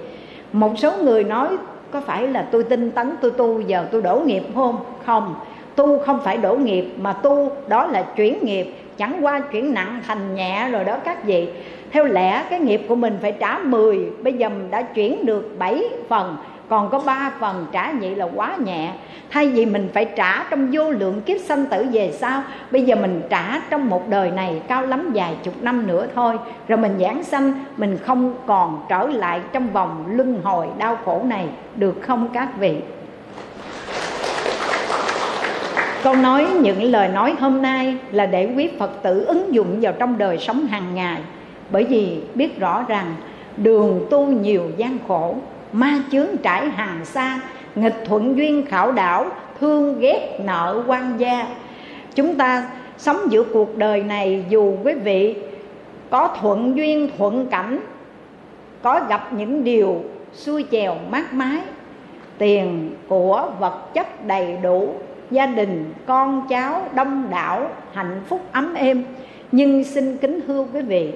Một 0.52 0.72
số 0.76 0.92
người 1.02 1.24
nói, 1.24 1.48
có 1.90 2.00
phải 2.00 2.28
là 2.28 2.48
tôi 2.50 2.64
tinh 2.64 2.90
tấn 2.90 3.10
tôi 3.20 3.30
tu, 3.30 3.60
giờ 3.60 3.84
tôi 3.92 4.02
đổ 4.02 4.22
nghiệp 4.26 4.42
không? 4.54 4.76
Không, 5.06 5.34
tu 5.76 5.98
không 5.98 6.20
phải 6.24 6.36
đổ 6.36 6.54
nghiệp, 6.54 6.86
mà 7.00 7.12
tu 7.12 7.50
đó 7.68 7.86
là 7.86 8.02
chuyển 8.02 8.38
nghiệp. 8.42 8.74
Chẳng 8.96 9.18
qua 9.22 9.40
chuyển 9.40 9.74
nặng 9.74 10.00
thành 10.06 10.34
nhẹ 10.34 10.68
rồi 10.72 10.84
đó 10.84 10.96
các 11.04 11.24
vị. 11.24 11.48
Theo 11.92 12.04
lẽ, 12.04 12.44
cái 12.50 12.60
nghiệp 12.60 12.82
của 12.88 12.94
mình 12.94 13.18
phải 13.22 13.32
trả 13.32 13.58
10 13.58 13.98
bây 14.22 14.32
giờ 14.32 14.48
mình 14.48 14.70
đã 14.70 14.82
chuyển 14.82 15.26
được 15.26 15.58
7 15.58 15.82
phần 16.08 16.36
còn 16.68 16.90
có 16.90 16.98
ba 17.06 17.32
phần 17.40 17.66
trả 17.72 17.93
vậy 18.01 18.16
là 18.16 18.26
quá 18.34 18.56
nhẹ. 18.64 18.93
Thay 19.30 19.48
vì 19.48 19.66
mình 19.66 19.88
phải 19.94 20.05
trả 20.05 20.44
trong 20.51 20.68
vô 20.72 20.90
lượng 20.90 21.20
kiếp 21.20 21.36
sanh 21.40 21.66
tử 21.66 21.86
về 21.93 22.12
sau, 22.12 22.43
bây 22.70 22.82
giờ 22.82 22.97
mình 22.97 23.22
trả 23.30 23.60
trong 23.70 23.88
một 23.88 24.09
đời 24.09 24.30
này 24.30 24.62
cao 24.68 24.86
lắm 24.86 25.10
vài 25.14 25.34
chục 25.43 25.55
năm 25.62 25.86
nữa 25.86 26.06
thôi. 26.14 26.38
Rồi 26.68 26.78
mình 26.78 26.97
giảng 27.01 27.24
sanh, 27.24 27.52
mình 27.76 27.98
không 28.06 28.34
còn 28.47 28.84
trở 28.88 29.06
lại 29.06 29.40
trong 29.52 29.72
vòng 29.72 30.05
luân 30.09 30.40
hồi 30.43 30.66
đau 30.78 30.98
khổ 31.05 31.22
này. 31.24 31.47
Được 31.76 31.97
không 32.02 32.28
các 32.32 32.48
vị? 32.59 32.76
Con 36.05 36.22
nói 36.22 36.47
những 36.60 36.82
lời 36.82 37.09
nói 37.09 37.34
hôm 37.40 37.62
nay 37.62 37.97
là 38.12 38.26
để 38.26 38.52
quý 38.56 38.70
phật 38.78 39.02
tử 39.02 39.24
ứng 39.24 39.55
dụng 39.55 39.80
vào 39.80 39.93
trong 39.98 40.18
đời 40.18 40.38
sống 40.38 40.66
hàng 40.66 40.94
ngày. 40.94 41.20
Bởi 41.70 41.84
vì 41.84 42.20
biết 42.34 42.59
rõ 42.59 42.84
rằng 42.88 43.14
đường 43.56 44.06
tu 44.10 44.26
nhiều 44.26 44.62
gian 44.76 44.98
khổ 45.09 45.34
ma 45.72 45.98
chướng 46.12 46.36
trải 46.43 46.68
hàng 46.68 47.05
xa 47.05 47.40
nghịch 47.74 48.02
thuận 48.05 48.36
duyên 48.36 48.66
khảo 48.66 48.93
đảo, 48.93 49.26
thương 49.60 50.01
ghét 50.01 50.38
nợ 50.44 50.82
quan 50.86 51.14
gia. 51.18 51.47
Chúng 52.14 52.34
ta 52.34 52.70
sống 52.98 53.16
giữa 53.30 53.43
cuộc 53.43 53.76
đời 53.76 54.02
này 54.02 54.44
dù 54.48 54.74
quý 54.84 54.93
vị 54.94 55.36
có 56.10 56.36
thuận 56.40 56.76
duyên, 56.76 57.10
thuận 57.18 57.47
cảnh, 57.47 57.78
có 58.82 59.01
gặp 59.09 59.32
những 59.32 59.64
điều 59.64 60.02
xuôi 60.32 60.64
chèo 60.70 60.97
mát 61.10 61.32
mái. 61.32 61.59
Tiền 62.38 62.94
của 63.09 63.51
vật 63.59 63.94
chất 63.94 64.26
đầy 64.26 64.56
đủ, 64.62 64.94
gia 65.30 65.47
đình, 65.47 65.94
con 66.06 66.47
cháu, 66.48 66.82
đông 66.94 67.26
đảo, 67.30 67.70
hạnh 67.93 68.20
phúc 68.28 68.40
ấm 68.52 68.74
êm. 68.74 69.05
Nhưng 69.52 69.84
xin 69.84 70.16
kính 70.16 70.40
thưa 70.47 70.66
quý 70.72 70.82
vị, 70.82 71.12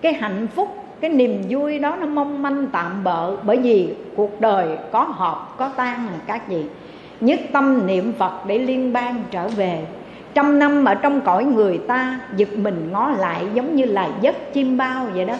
cái 0.00 0.12
hạnh 0.12 0.46
phúc 0.54 0.68
cái 1.00 1.10
niềm 1.10 1.42
vui 1.48 1.78
đó 1.78 1.96
nó 2.00 2.06
mong 2.06 2.42
manh 2.42 2.66
tạm 2.72 3.04
bợ 3.04 3.36
bởi 3.36 3.56
vì 3.56 3.94
cuộc 4.16 4.40
đời 4.40 4.68
có 4.92 5.00
hợp 5.00 5.54
có 5.56 5.68
tan 5.76 6.06
là 6.06 6.18
các 6.26 6.48
vị 6.48 6.64
nhất 7.20 7.40
tâm 7.52 7.86
niệm 7.86 8.12
phật 8.18 8.46
để 8.46 8.58
liên 8.58 8.92
bang 8.92 9.22
trở 9.30 9.48
về. 9.48 9.84
Trăm 10.34 10.58
năm 10.58 10.84
ở 10.84 10.94
trong 10.94 11.20
cõi 11.20 11.44
người 11.44 11.78
ta, 11.78 12.20
giật 12.36 12.48
mình 12.56 12.88
ngó 12.92 13.10
lại 13.10 13.46
giống 13.54 13.76
như 13.76 13.84
là 13.84 14.08
giấc 14.20 14.54
chim 14.54 14.76
bao 14.76 15.06
vậy 15.14 15.24
đó. 15.24 15.34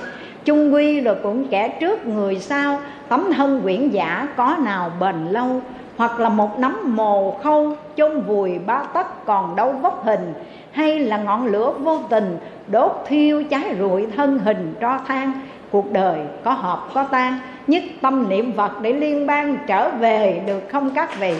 Chung 0.45 0.75
quy 0.75 1.01
rồi 1.01 1.17
cũng 1.23 1.49
kẻ 1.49 1.69
trước 1.81 2.07
người 2.07 2.39
sau, 2.39 2.79
tấm 3.09 3.33
thân 3.37 3.61
quyển 3.63 3.89
giả 3.89 4.29
có 4.37 4.57
nào 4.65 4.91
bền 5.01 5.27
lâu, 5.31 5.61
hoặc 5.97 6.21
là 6.21 6.29
một 6.29 6.59
nắm 6.59 6.97
mồ 6.97 7.31
khâu 7.31 7.77
chôn 7.97 8.21
vùi 8.21 8.59
ba 8.59 8.83
tấc 8.83 9.27
còn 9.27 9.57
đâu 9.57 9.73
vóc 9.73 10.05
hình 10.05 10.33
hay 10.77 10.99
là 10.99 11.17
ngọn 11.17 11.47
lửa 11.47 11.73
vô 11.81 11.99
tình 12.11 12.39
đốt 12.69 12.93
thiêu 13.07 13.43
cháy 13.51 13.77
rụi 13.79 14.07
thân 14.17 14.39
hình 14.39 14.75
tro 14.81 14.99
than, 15.09 15.33
cuộc 15.71 15.93
đời 15.93 16.19
có 16.45 16.53
hợp 16.53 16.89
có 16.95 17.03
tan 17.03 17.39
nhất 17.67 17.83
tâm 18.01 18.29
niệm 18.29 18.53
Phật 18.57 18.81
để 18.83 18.93
liên 18.93 19.27
bang 19.27 19.57
trở 19.67 19.91
về 19.91 20.43
được 20.47 20.63
không 20.73 20.91
các 20.95 21.21
vị? 21.21 21.35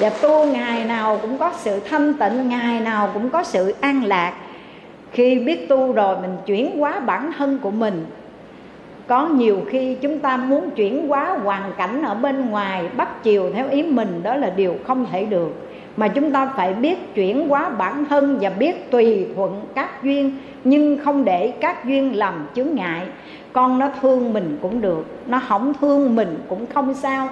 Và 0.00 0.10
tu 0.10 0.46
ngày 0.46 0.84
nào 0.84 1.18
cũng 1.22 1.38
có 1.38 1.52
sự 1.56 1.80
thanh 1.80 2.14
tịnh, 2.14 2.48
ngày 2.48 2.80
nào 2.80 3.10
cũng 3.14 3.30
có 3.30 3.42
sự 3.42 3.74
an 3.80 4.04
lạc. 4.04 4.32
Khi 5.12 5.38
biết 5.38 5.68
tu 5.68 5.92
rồi 5.92 6.16
mình 6.22 6.36
chuyển 6.46 6.78
hóa 6.78 7.00
bản 7.00 7.32
thân 7.38 7.58
của 7.62 7.70
mình. 7.70 8.06
Có 9.06 9.26
nhiều 9.26 9.60
khi 9.70 9.94
chúng 9.94 10.18
ta 10.18 10.36
muốn 10.36 10.70
chuyển 10.70 11.08
hóa 11.08 11.38
hoàn 11.44 11.72
cảnh 11.76 12.02
ở 12.02 12.14
bên 12.14 12.50
ngoài, 12.50 12.84
bắt 12.96 13.22
chiều 13.22 13.50
theo 13.54 13.68
ý 13.70 13.82
mình, 13.82 14.20
đó 14.22 14.34
là 14.34 14.50
điều 14.56 14.74
không 14.86 15.06
thể 15.12 15.24
được 15.24 15.69
mà 15.96 16.08
chúng 16.08 16.32
ta 16.32 16.52
phải 16.56 16.74
biết 16.74 17.14
chuyển 17.14 17.48
hóa 17.48 17.68
bản 17.68 18.04
thân 18.04 18.38
và 18.40 18.50
biết 18.50 18.90
tùy 18.90 19.26
thuận 19.36 19.60
các 19.74 20.02
duyên, 20.02 20.36
nhưng 20.64 20.98
không 21.04 21.24
để 21.24 21.52
các 21.60 21.84
duyên 21.84 22.16
làm 22.16 22.46
chướng 22.54 22.74
ngại. 22.74 23.02
Con 23.52 23.78
nó 23.78 23.88
thương 24.00 24.32
mình 24.32 24.58
cũng 24.62 24.80
được, 24.80 25.06
nó 25.26 25.40
không 25.48 25.72
thương 25.80 26.16
mình 26.16 26.38
cũng 26.48 26.66
không 26.74 26.94
sao. 26.94 27.28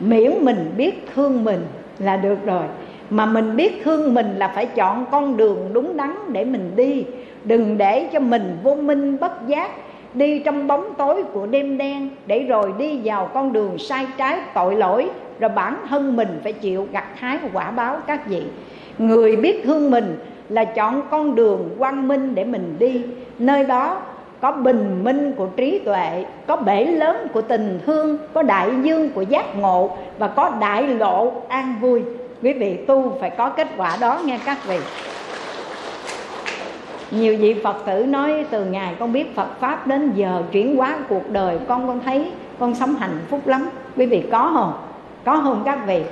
Miễn 0.00 0.32
mình 0.40 0.70
biết 0.76 1.08
thương 1.14 1.44
mình 1.44 1.60
là 1.98 2.16
được 2.16 2.38
rồi. 2.46 2.64
Mà 3.10 3.26
mình 3.26 3.56
biết 3.56 3.80
thương 3.84 4.14
mình 4.14 4.38
là 4.38 4.48
phải 4.48 4.66
chọn 4.66 5.06
con 5.10 5.36
đường 5.36 5.70
đúng 5.72 5.96
đắn 5.96 6.14
để 6.28 6.44
mình 6.44 6.70
đi. 6.76 7.04
Đừng 7.44 7.78
để 7.78 8.08
cho 8.12 8.20
mình 8.20 8.56
vô 8.62 8.74
minh 8.74 9.16
bất 9.20 9.46
giác 9.46 9.70
đi 10.14 10.38
trong 10.38 10.66
bóng 10.66 10.94
tối 10.98 11.22
của 11.32 11.46
đêm 11.46 11.78
đen 11.78 12.10
để 12.26 12.42
rồi 12.42 12.72
đi 12.78 13.00
vào 13.04 13.30
con 13.34 13.52
đường 13.52 13.78
sai 13.78 14.06
trái 14.16 14.38
tội 14.54 14.76
lỗi, 14.76 15.10
rồi 15.40 15.50
bản 15.50 15.76
thân 15.88 16.16
mình 16.16 16.40
phải 16.42 16.52
chịu 16.52 16.88
gặt 16.92 17.04
hái 17.14 17.38
quả 17.52 17.70
báo 17.70 17.96
các 18.06 18.26
vị. 18.26 18.42
Người 18.98 19.36
biết 19.36 19.60
thương 19.64 19.90
mình 19.90 20.18
là 20.48 20.64
chọn 20.64 21.02
con 21.10 21.34
đường 21.34 21.70
quang 21.78 22.08
minh 22.08 22.34
để 22.34 22.44
mình 22.44 22.76
đi. 22.78 23.02
Nơi 23.38 23.64
đó 23.64 24.00
có 24.40 24.52
bình 24.52 25.04
minh 25.04 25.32
của 25.36 25.46
trí 25.46 25.78
tuệ, 25.78 26.24
có 26.46 26.56
bể 26.56 26.84
lớn 26.84 27.26
của 27.32 27.42
tình 27.42 27.80
thương, 27.86 28.18
có 28.34 28.42
đại 28.42 28.70
dương 28.82 29.10
của 29.10 29.22
giác 29.22 29.56
ngộ 29.56 29.90
và 30.18 30.28
có 30.28 30.52
đại 30.60 30.86
lộ 30.86 31.32
an 31.48 31.74
vui. 31.80 32.02
Quý 32.42 32.52
vị 32.52 32.76
tu 32.86 33.16
phải 33.20 33.30
có 33.30 33.48
kết 33.48 33.68
quả 33.76 33.96
đó 34.00 34.20
nghe 34.24 34.38
các 34.44 34.58
vị 34.68 34.78
nhiều 37.10 37.36
vị 37.36 37.54
phật 37.64 37.76
tử 37.86 38.06
nói 38.06 38.44
từ 38.50 38.64
ngày 38.64 38.94
con 38.98 39.12
biết 39.12 39.36
phật 39.36 39.60
pháp 39.60 39.86
đến 39.86 40.12
giờ 40.14 40.42
chuyển 40.52 40.76
hóa 40.76 40.98
cuộc 41.08 41.30
đời, 41.30 41.58
con 41.68 41.86
con 41.86 42.00
thấy 42.04 42.30
con 42.58 42.74
sống 42.74 42.94
hạnh 42.94 43.18
phúc 43.28 43.46
lắm. 43.46 43.68
Quý 43.96 44.06
vị 44.06 44.22
có 44.32 44.50
không? 44.54 44.72
Có 45.24 45.40
không 45.42 45.62
các 45.64 45.78
vị? 45.86 46.02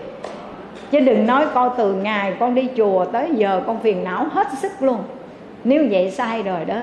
Chứ 0.91 1.01
đừng 1.01 1.27
nói 1.27 1.47
con 1.55 1.73
từ 1.77 1.95
ngày 1.95 2.35
con 2.41 2.55
đi 2.55 2.69
chùa 2.77 3.05
tới 3.05 3.31
giờ 3.35 3.63
con 3.67 3.81
phiền 3.81 4.05
não 4.05 4.27
hết 4.33 4.47
sức 4.59 4.73
luôn. 4.81 4.99
Nếu 5.65 5.87
vậy 5.91 6.11
sai 6.11 6.43
rồi 6.43 6.65
đó. 6.65 6.77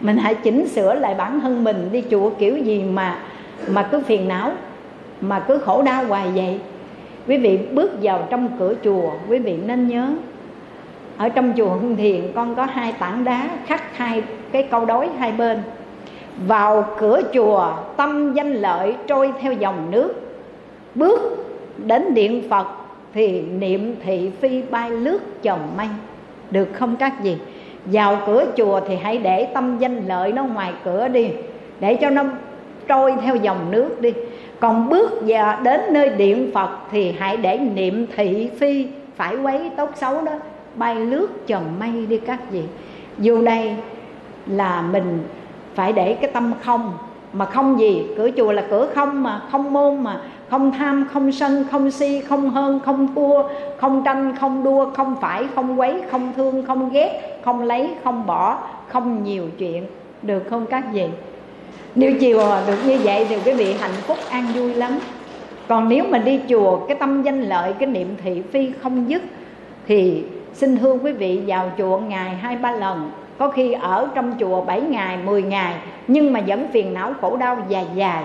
Mình 0.00 0.16
hãy 0.16 0.34
chỉnh 0.34 0.68
sửa 0.68 0.94
lại 0.94 1.14
bản 1.14 1.40
thân 1.40 1.64
mình 1.64 1.88
đi 1.92 2.04
chùa 2.10 2.30
kiểu 2.30 2.56
gì 2.56 2.82
mà 2.82 3.18
mà 3.68 3.82
cứ 3.82 4.00
phiền 4.00 4.28
não, 4.28 4.52
mà 5.20 5.40
cứ 5.40 5.58
khổ 5.58 5.82
đau 5.82 6.04
hoài 6.04 6.28
vậy. 6.34 6.60
Quý 7.26 7.36
vị 7.36 7.58
bước 7.72 7.90
vào 8.02 8.26
trong 8.30 8.48
cửa 8.58 8.74
chùa, 8.84 9.10
quý 9.28 9.38
vị 9.38 9.56
nên 9.66 9.88
nhớ 9.88 10.08
ở 11.20 11.28
trong 11.28 11.52
chùa 11.56 11.68
Hưng 11.68 11.96
Thiền, 11.96 12.20
con 12.34 12.54
có 12.54 12.64
hai 12.64 12.92
tảng 12.92 13.24
đá 13.24 13.48
khắc 13.66 13.96
hai 13.96 14.22
cái 14.52 14.62
câu 14.62 14.84
đối 14.84 15.08
hai 15.18 15.32
bên. 15.32 15.62
Vào 16.46 16.86
cửa 16.98 17.20
chùa, 17.34 17.72
tâm 17.96 18.32
danh 18.32 18.52
lợi 18.52 18.94
trôi 19.06 19.32
theo 19.40 19.52
dòng 19.52 19.90
nước. 19.90 20.14
Bước 20.94 21.46
đến 21.76 22.14
điện 22.14 22.42
Phật, 22.50 22.66
thì 23.14 23.40
niệm 23.40 23.96
thị 24.04 24.30
phi 24.40 24.62
bay 24.62 24.90
lướt 24.90 25.42
chồng 25.42 25.60
mây. 25.76 25.86
Được 26.50 26.68
không 26.72 26.96
các 26.96 27.22
gì 27.22 27.38
vào 27.84 28.18
cửa 28.26 28.44
chùa 28.56 28.80
thì 28.88 28.96
hãy 28.96 29.18
để 29.18 29.44
tâm 29.44 29.78
danh 29.78 30.08
lợi 30.08 30.32
nó 30.32 30.44
ngoài 30.44 30.72
cửa 30.84 31.08
đi, 31.08 31.28
để 31.80 31.94
cho 31.94 32.10
nó 32.10 32.24
trôi 32.88 33.14
theo 33.22 33.36
dòng 33.36 33.70
nước 33.70 34.00
đi. 34.00 34.12
Còn 34.60 34.88
bước 34.88 35.22
vào 35.26 35.60
đến 35.62 35.80
nơi 35.90 36.08
điện 36.08 36.50
phật 36.54 36.70
thì 36.92 37.12
hãy 37.18 37.36
để 37.36 37.58
niệm 37.58 38.06
thị 38.16 38.50
phi 38.58 38.86
phải 39.16 39.36
quấy 39.36 39.70
tốt 39.76 39.90
xấu 39.94 40.22
đó 40.22 40.32
bay 40.76 40.94
lướt 40.94 41.46
chồng 41.46 41.64
mây 41.80 42.06
đi 42.06 42.18
các 42.18 42.50
vị. 42.50 42.62
Dù 43.18 43.42
đây 43.42 43.76
là 44.46 44.82
mình 44.82 45.22
phải 45.74 45.92
để 45.92 46.14
cái 46.14 46.30
tâm 46.30 46.52
không, 46.62 46.92
mà 47.32 47.44
không 47.44 47.80
gì, 47.80 48.06
cửa 48.16 48.30
chùa 48.36 48.52
là 48.52 48.64
cửa 48.70 48.88
không 48.94 49.22
mà, 49.22 49.42
không 49.50 49.72
môn 49.72 50.02
mà, 50.02 50.20
không 50.48 50.72
tham, 50.72 51.06
không 51.12 51.32
sân, 51.32 51.64
không 51.70 51.90
si, 51.90 52.20
không 52.20 52.50
hơn, 52.50 52.80
không 52.84 53.14
thua, 53.14 53.42
không 53.76 54.02
tranh, 54.04 54.36
không 54.40 54.64
đua, 54.64 54.90
không 54.90 55.16
phải, 55.20 55.44
không 55.54 55.80
quấy, 55.80 56.02
không 56.10 56.32
thương, 56.36 56.66
không 56.66 56.90
ghét, 56.92 57.40
không 57.44 57.62
lấy, 57.62 57.90
không 58.04 58.26
bỏ, 58.26 58.58
không 58.88 59.24
nhiều 59.24 59.44
chuyện. 59.58 59.86
Được 60.22 60.42
không 60.50 60.66
các 60.66 60.84
vị? 60.92 61.06
Nếu 61.94 62.12
chiều 62.20 62.38
được 62.66 62.78
như 62.86 62.98
vậy 63.02 63.26
thì 63.28 63.36
quý 63.44 63.52
vị 63.52 63.72
hạnh 63.72 63.90
phúc 64.06 64.18
an 64.30 64.44
vui 64.54 64.74
lắm. 64.74 64.98
Còn 65.68 65.88
nếu 65.88 66.04
mà 66.10 66.18
đi 66.18 66.40
chùa, 66.48 66.76
cái 66.76 66.96
tâm 67.00 67.22
danh 67.22 67.42
lợi, 67.42 67.72
cái 67.78 67.88
niệm 67.88 68.08
thị 68.24 68.42
phi 68.52 68.70
không 68.82 69.10
dứt, 69.10 69.22
thì 69.86 70.22
xin 70.52 70.76
thưa 70.76 70.92
quý 70.92 71.12
vị 71.12 71.42
vào 71.46 71.72
chùa 71.78 71.98
ngày 71.98 72.36
hai 72.36 72.56
ba 72.56 72.72
lần. 72.72 73.10
Có 73.38 73.48
khi 73.48 73.72
ở 73.72 74.08
trong 74.14 74.34
chùa 74.40 74.64
7 74.64 74.80
ngày 74.80 75.16
10 75.16 75.42
ngày, 75.42 75.74
nhưng 76.08 76.32
mà 76.32 76.40
vẫn 76.46 76.66
phiền 76.72 76.94
não 76.94 77.12
khổ 77.20 77.36
đau 77.36 77.56
dài 77.68 77.86
dài. 77.94 78.24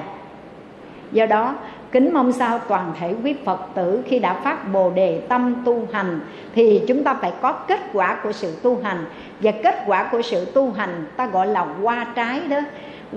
Do 1.11 1.25
đó, 1.25 1.55
kính 1.91 2.13
mong 2.13 2.31
sao 2.31 2.59
toàn 2.67 2.93
thể 2.99 3.13
quý 3.23 3.35
phật 3.45 3.59
tử 3.73 4.03
khi 4.07 4.19
đã 4.19 4.33
phát 4.33 4.73
bồ 4.73 4.89
đề 4.89 5.21
tâm 5.29 5.55
tu 5.65 5.87
hành, 5.91 6.19
thì 6.55 6.81
chúng 6.87 7.03
ta 7.03 7.13
phải 7.13 7.33
có 7.41 7.51
kết 7.51 7.79
quả 7.93 8.17
của 8.23 8.31
sự 8.31 8.59
tu 8.63 8.79
hành. 8.83 9.05
Và 9.39 9.51
kết 9.63 9.83
quả 9.87 10.09
của 10.11 10.21
sự 10.21 10.45
tu 10.45 10.71
hành 10.71 11.05
ta 11.17 11.27
gọi 11.27 11.47
là 11.47 11.65
hoa 11.83 12.07
trái 12.15 12.41
đó. 12.49 12.59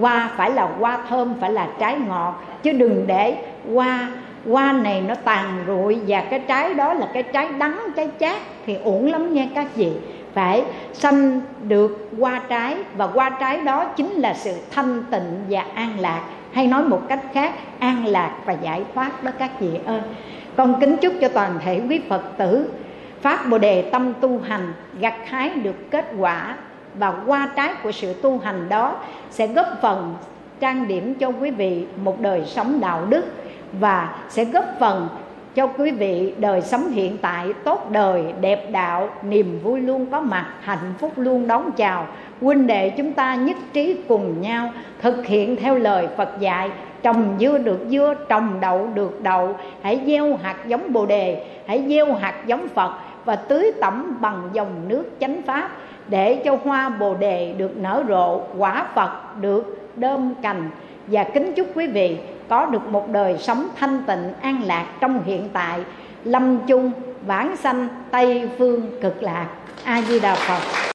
Hoa 0.00 0.30
phải 0.36 0.50
là 0.50 0.68
hoa 0.78 0.98
thơm, 1.08 1.34
phải 1.40 1.52
là 1.52 1.68
trái 1.78 1.96
ngọt, 2.08 2.44
chứ 2.62 2.72
đừng 2.72 3.06
để 3.06 3.36
hoa 3.74 4.08
hoa 4.46 4.72
này 4.72 5.00
nó 5.00 5.14
tàn 5.14 5.64
rụi 5.66 5.98
và 6.06 6.20
cái 6.20 6.40
trái 6.48 6.74
đó 6.74 6.94
là 6.94 7.08
cái 7.14 7.22
trái 7.22 7.48
đắng, 7.58 7.80
trái 7.96 8.08
chát 8.20 8.36
thì 8.66 8.74
uổng 8.84 9.12
lắm 9.12 9.34
nha 9.34 9.46
các 9.54 9.66
vị. 9.74 9.92
Phải 10.34 10.62
sanh 10.92 11.40
được 11.62 12.08
hoa 12.18 12.40
trái 12.48 12.76
và 12.96 13.06
hoa 13.06 13.30
trái 13.30 13.60
đó 13.60 13.84
chính 13.84 14.10
là 14.10 14.34
sự 14.34 14.54
thanh 14.70 15.02
tịnh 15.10 15.44
và 15.50 15.64
an 15.74 16.00
lạc. 16.00 16.22
Hay 16.52 16.66
nói 16.66 16.82
một 16.82 17.02
cách 17.08 17.20
khác, 17.32 17.52
an 17.78 18.06
lạc 18.06 18.36
và 18.44 18.52
giải 18.52 18.82
thoát 18.94 19.24
đó 19.24 19.30
các 19.38 19.60
vị 19.60 19.70
ơi. 19.86 20.00
Con 20.56 20.80
kính 20.80 20.96
chúc 20.96 21.12
cho 21.20 21.28
toàn 21.28 21.58
thể 21.64 21.80
quý 21.88 22.00
phật 22.08 22.22
tử. 22.38 22.70
Phát 23.20 23.46
bồ 23.48 23.58
đề 23.58 23.82
tâm 23.82 24.12
tu 24.20 24.40
hành, 24.48 24.72
gặt 25.00 25.14
hái 25.26 25.50
được 25.50 25.90
kết 25.90 26.04
quả 26.18 26.56
và 26.94 27.12
qua 27.26 27.48
trái 27.56 27.74
của 27.82 27.92
sự 27.92 28.14
tu 28.22 28.38
hành 28.38 28.68
đó 28.68 28.96
sẽ 29.30 29.46
góp 29.46 29.66
phần 29.82 30.14
trang 30.60 30.88
điểm 30.88 31.14
cho 31.14 31.28
quý 31.28 31.50
vị 31.50 31.84
một 32.04 32.20
đời 32.20 32.42
sống 32.46 32.80
đạo 32.80 33.04
đức 33.08 33.24
và 33.72 34.14
sẽ 34.28 34.44
góp 34.44 34.64
phần 34.80 35.08
cho 35.54 35.66
quý 35.66 35.90
vị 35.90 36.34
đời 36.38 36.60
sống 36.60 36.90
hiện 36.90 37.16
tại 37.22 37.52
tốt 37.64 37.90
đời, 37.90 38.24
đẹp 38.40 38.70
đạo, 38.72 39.08
niềm 39.22 39.60
vui 39.62 39.80
luôn 39.80 40.06
có 40.06 40.20
mặt, 40.20 40.46
hạnh 40.60 40.94
phúc 40.98 41.12
luôn 41.16 41.46
đón 41.46 41.70
chào. 41.72 42.06
Huynh 42.40 42.66
đệ 42.66 42.90
chúng 42.90 43.12
ta 43.12 43.34
nhất 43.34 43.56
trí 43.72 43.96
cùng 44.08 44.40
nhau 44.40 44.70
thực 45.02 45.26
hiện 45.26 45.56
theo 45.56 45.74
lời 45.74 46.08
phật 46.16 46.40
dạy, 46.40 46.70
trồng 47.02 47.36
dưa 47.40 47.58
được 47.58 47.80
dưa, 47.88 48.14
trồng 48.28 48.60
đậu 48.60 48.88
được 48.94 49.22
đậu. 49.22 49.56
Hãy 49.82 50.00
gieo 50.06 50.38
hạt 50.42 50.56
giống 50.66 50.92
bồ 50.92 51.06
đề, 51.06 51.46
hãy 51.66 51.84
gieo 51.88 52.14
hạt 52.14 52.34
giống 52.46 52.68
phật 52.68 52.92
và 53.24 53.36
tưới 53.36 53.72
tẩm 53.80 54.16
bằng 54.20 54.48
dòng 54.52 54.88
nước 54.88 55.04
chánh 55.20 55.42
pháp 55.42 55.70
để 56.08 56.42
cho 56.44 56.58
hoa 56.64 56.88
bồ 56.88 57.14
đề 57.14 57.54
được 57.58 57.76
nở 57.76 58.04
rộ, 58.08 58.40
quả 58.58 58.86
phật 58.94 59.40
được 59.40 59.90
đơm 59.96 60.34
cành. 60.42 60.70
Và 61.06 61.24
kính 61.24 61.52
chúc 61.52 61.66
quý 61.74 61.86
vị 61.86 62.16
có 62.48 62.66
được 62.66 62.92
một 62.92 63.10
đời 63.12 63.38
sống 63.38 63.68
thanh 63.76 64.02
tịnh, 64.06 64.32
an 64.40 64.62
lạc 64.64 64.86
trong 65.00 65.24
hiện 65.24 65.48
tại, 65.52 65.80
lâm 66.24 66.58
chung, 66.66 66.92
vãng 67.26 67.56
sanh 67.56 67.88
tây 68.10 68.48
phương 68.58 68.90
cực 69.02 69.22
lạc. 69.22 69.48
A 69.84 70.02
di 70.02 70.20
đà 70.20 70.34
phật. 70.34 70.92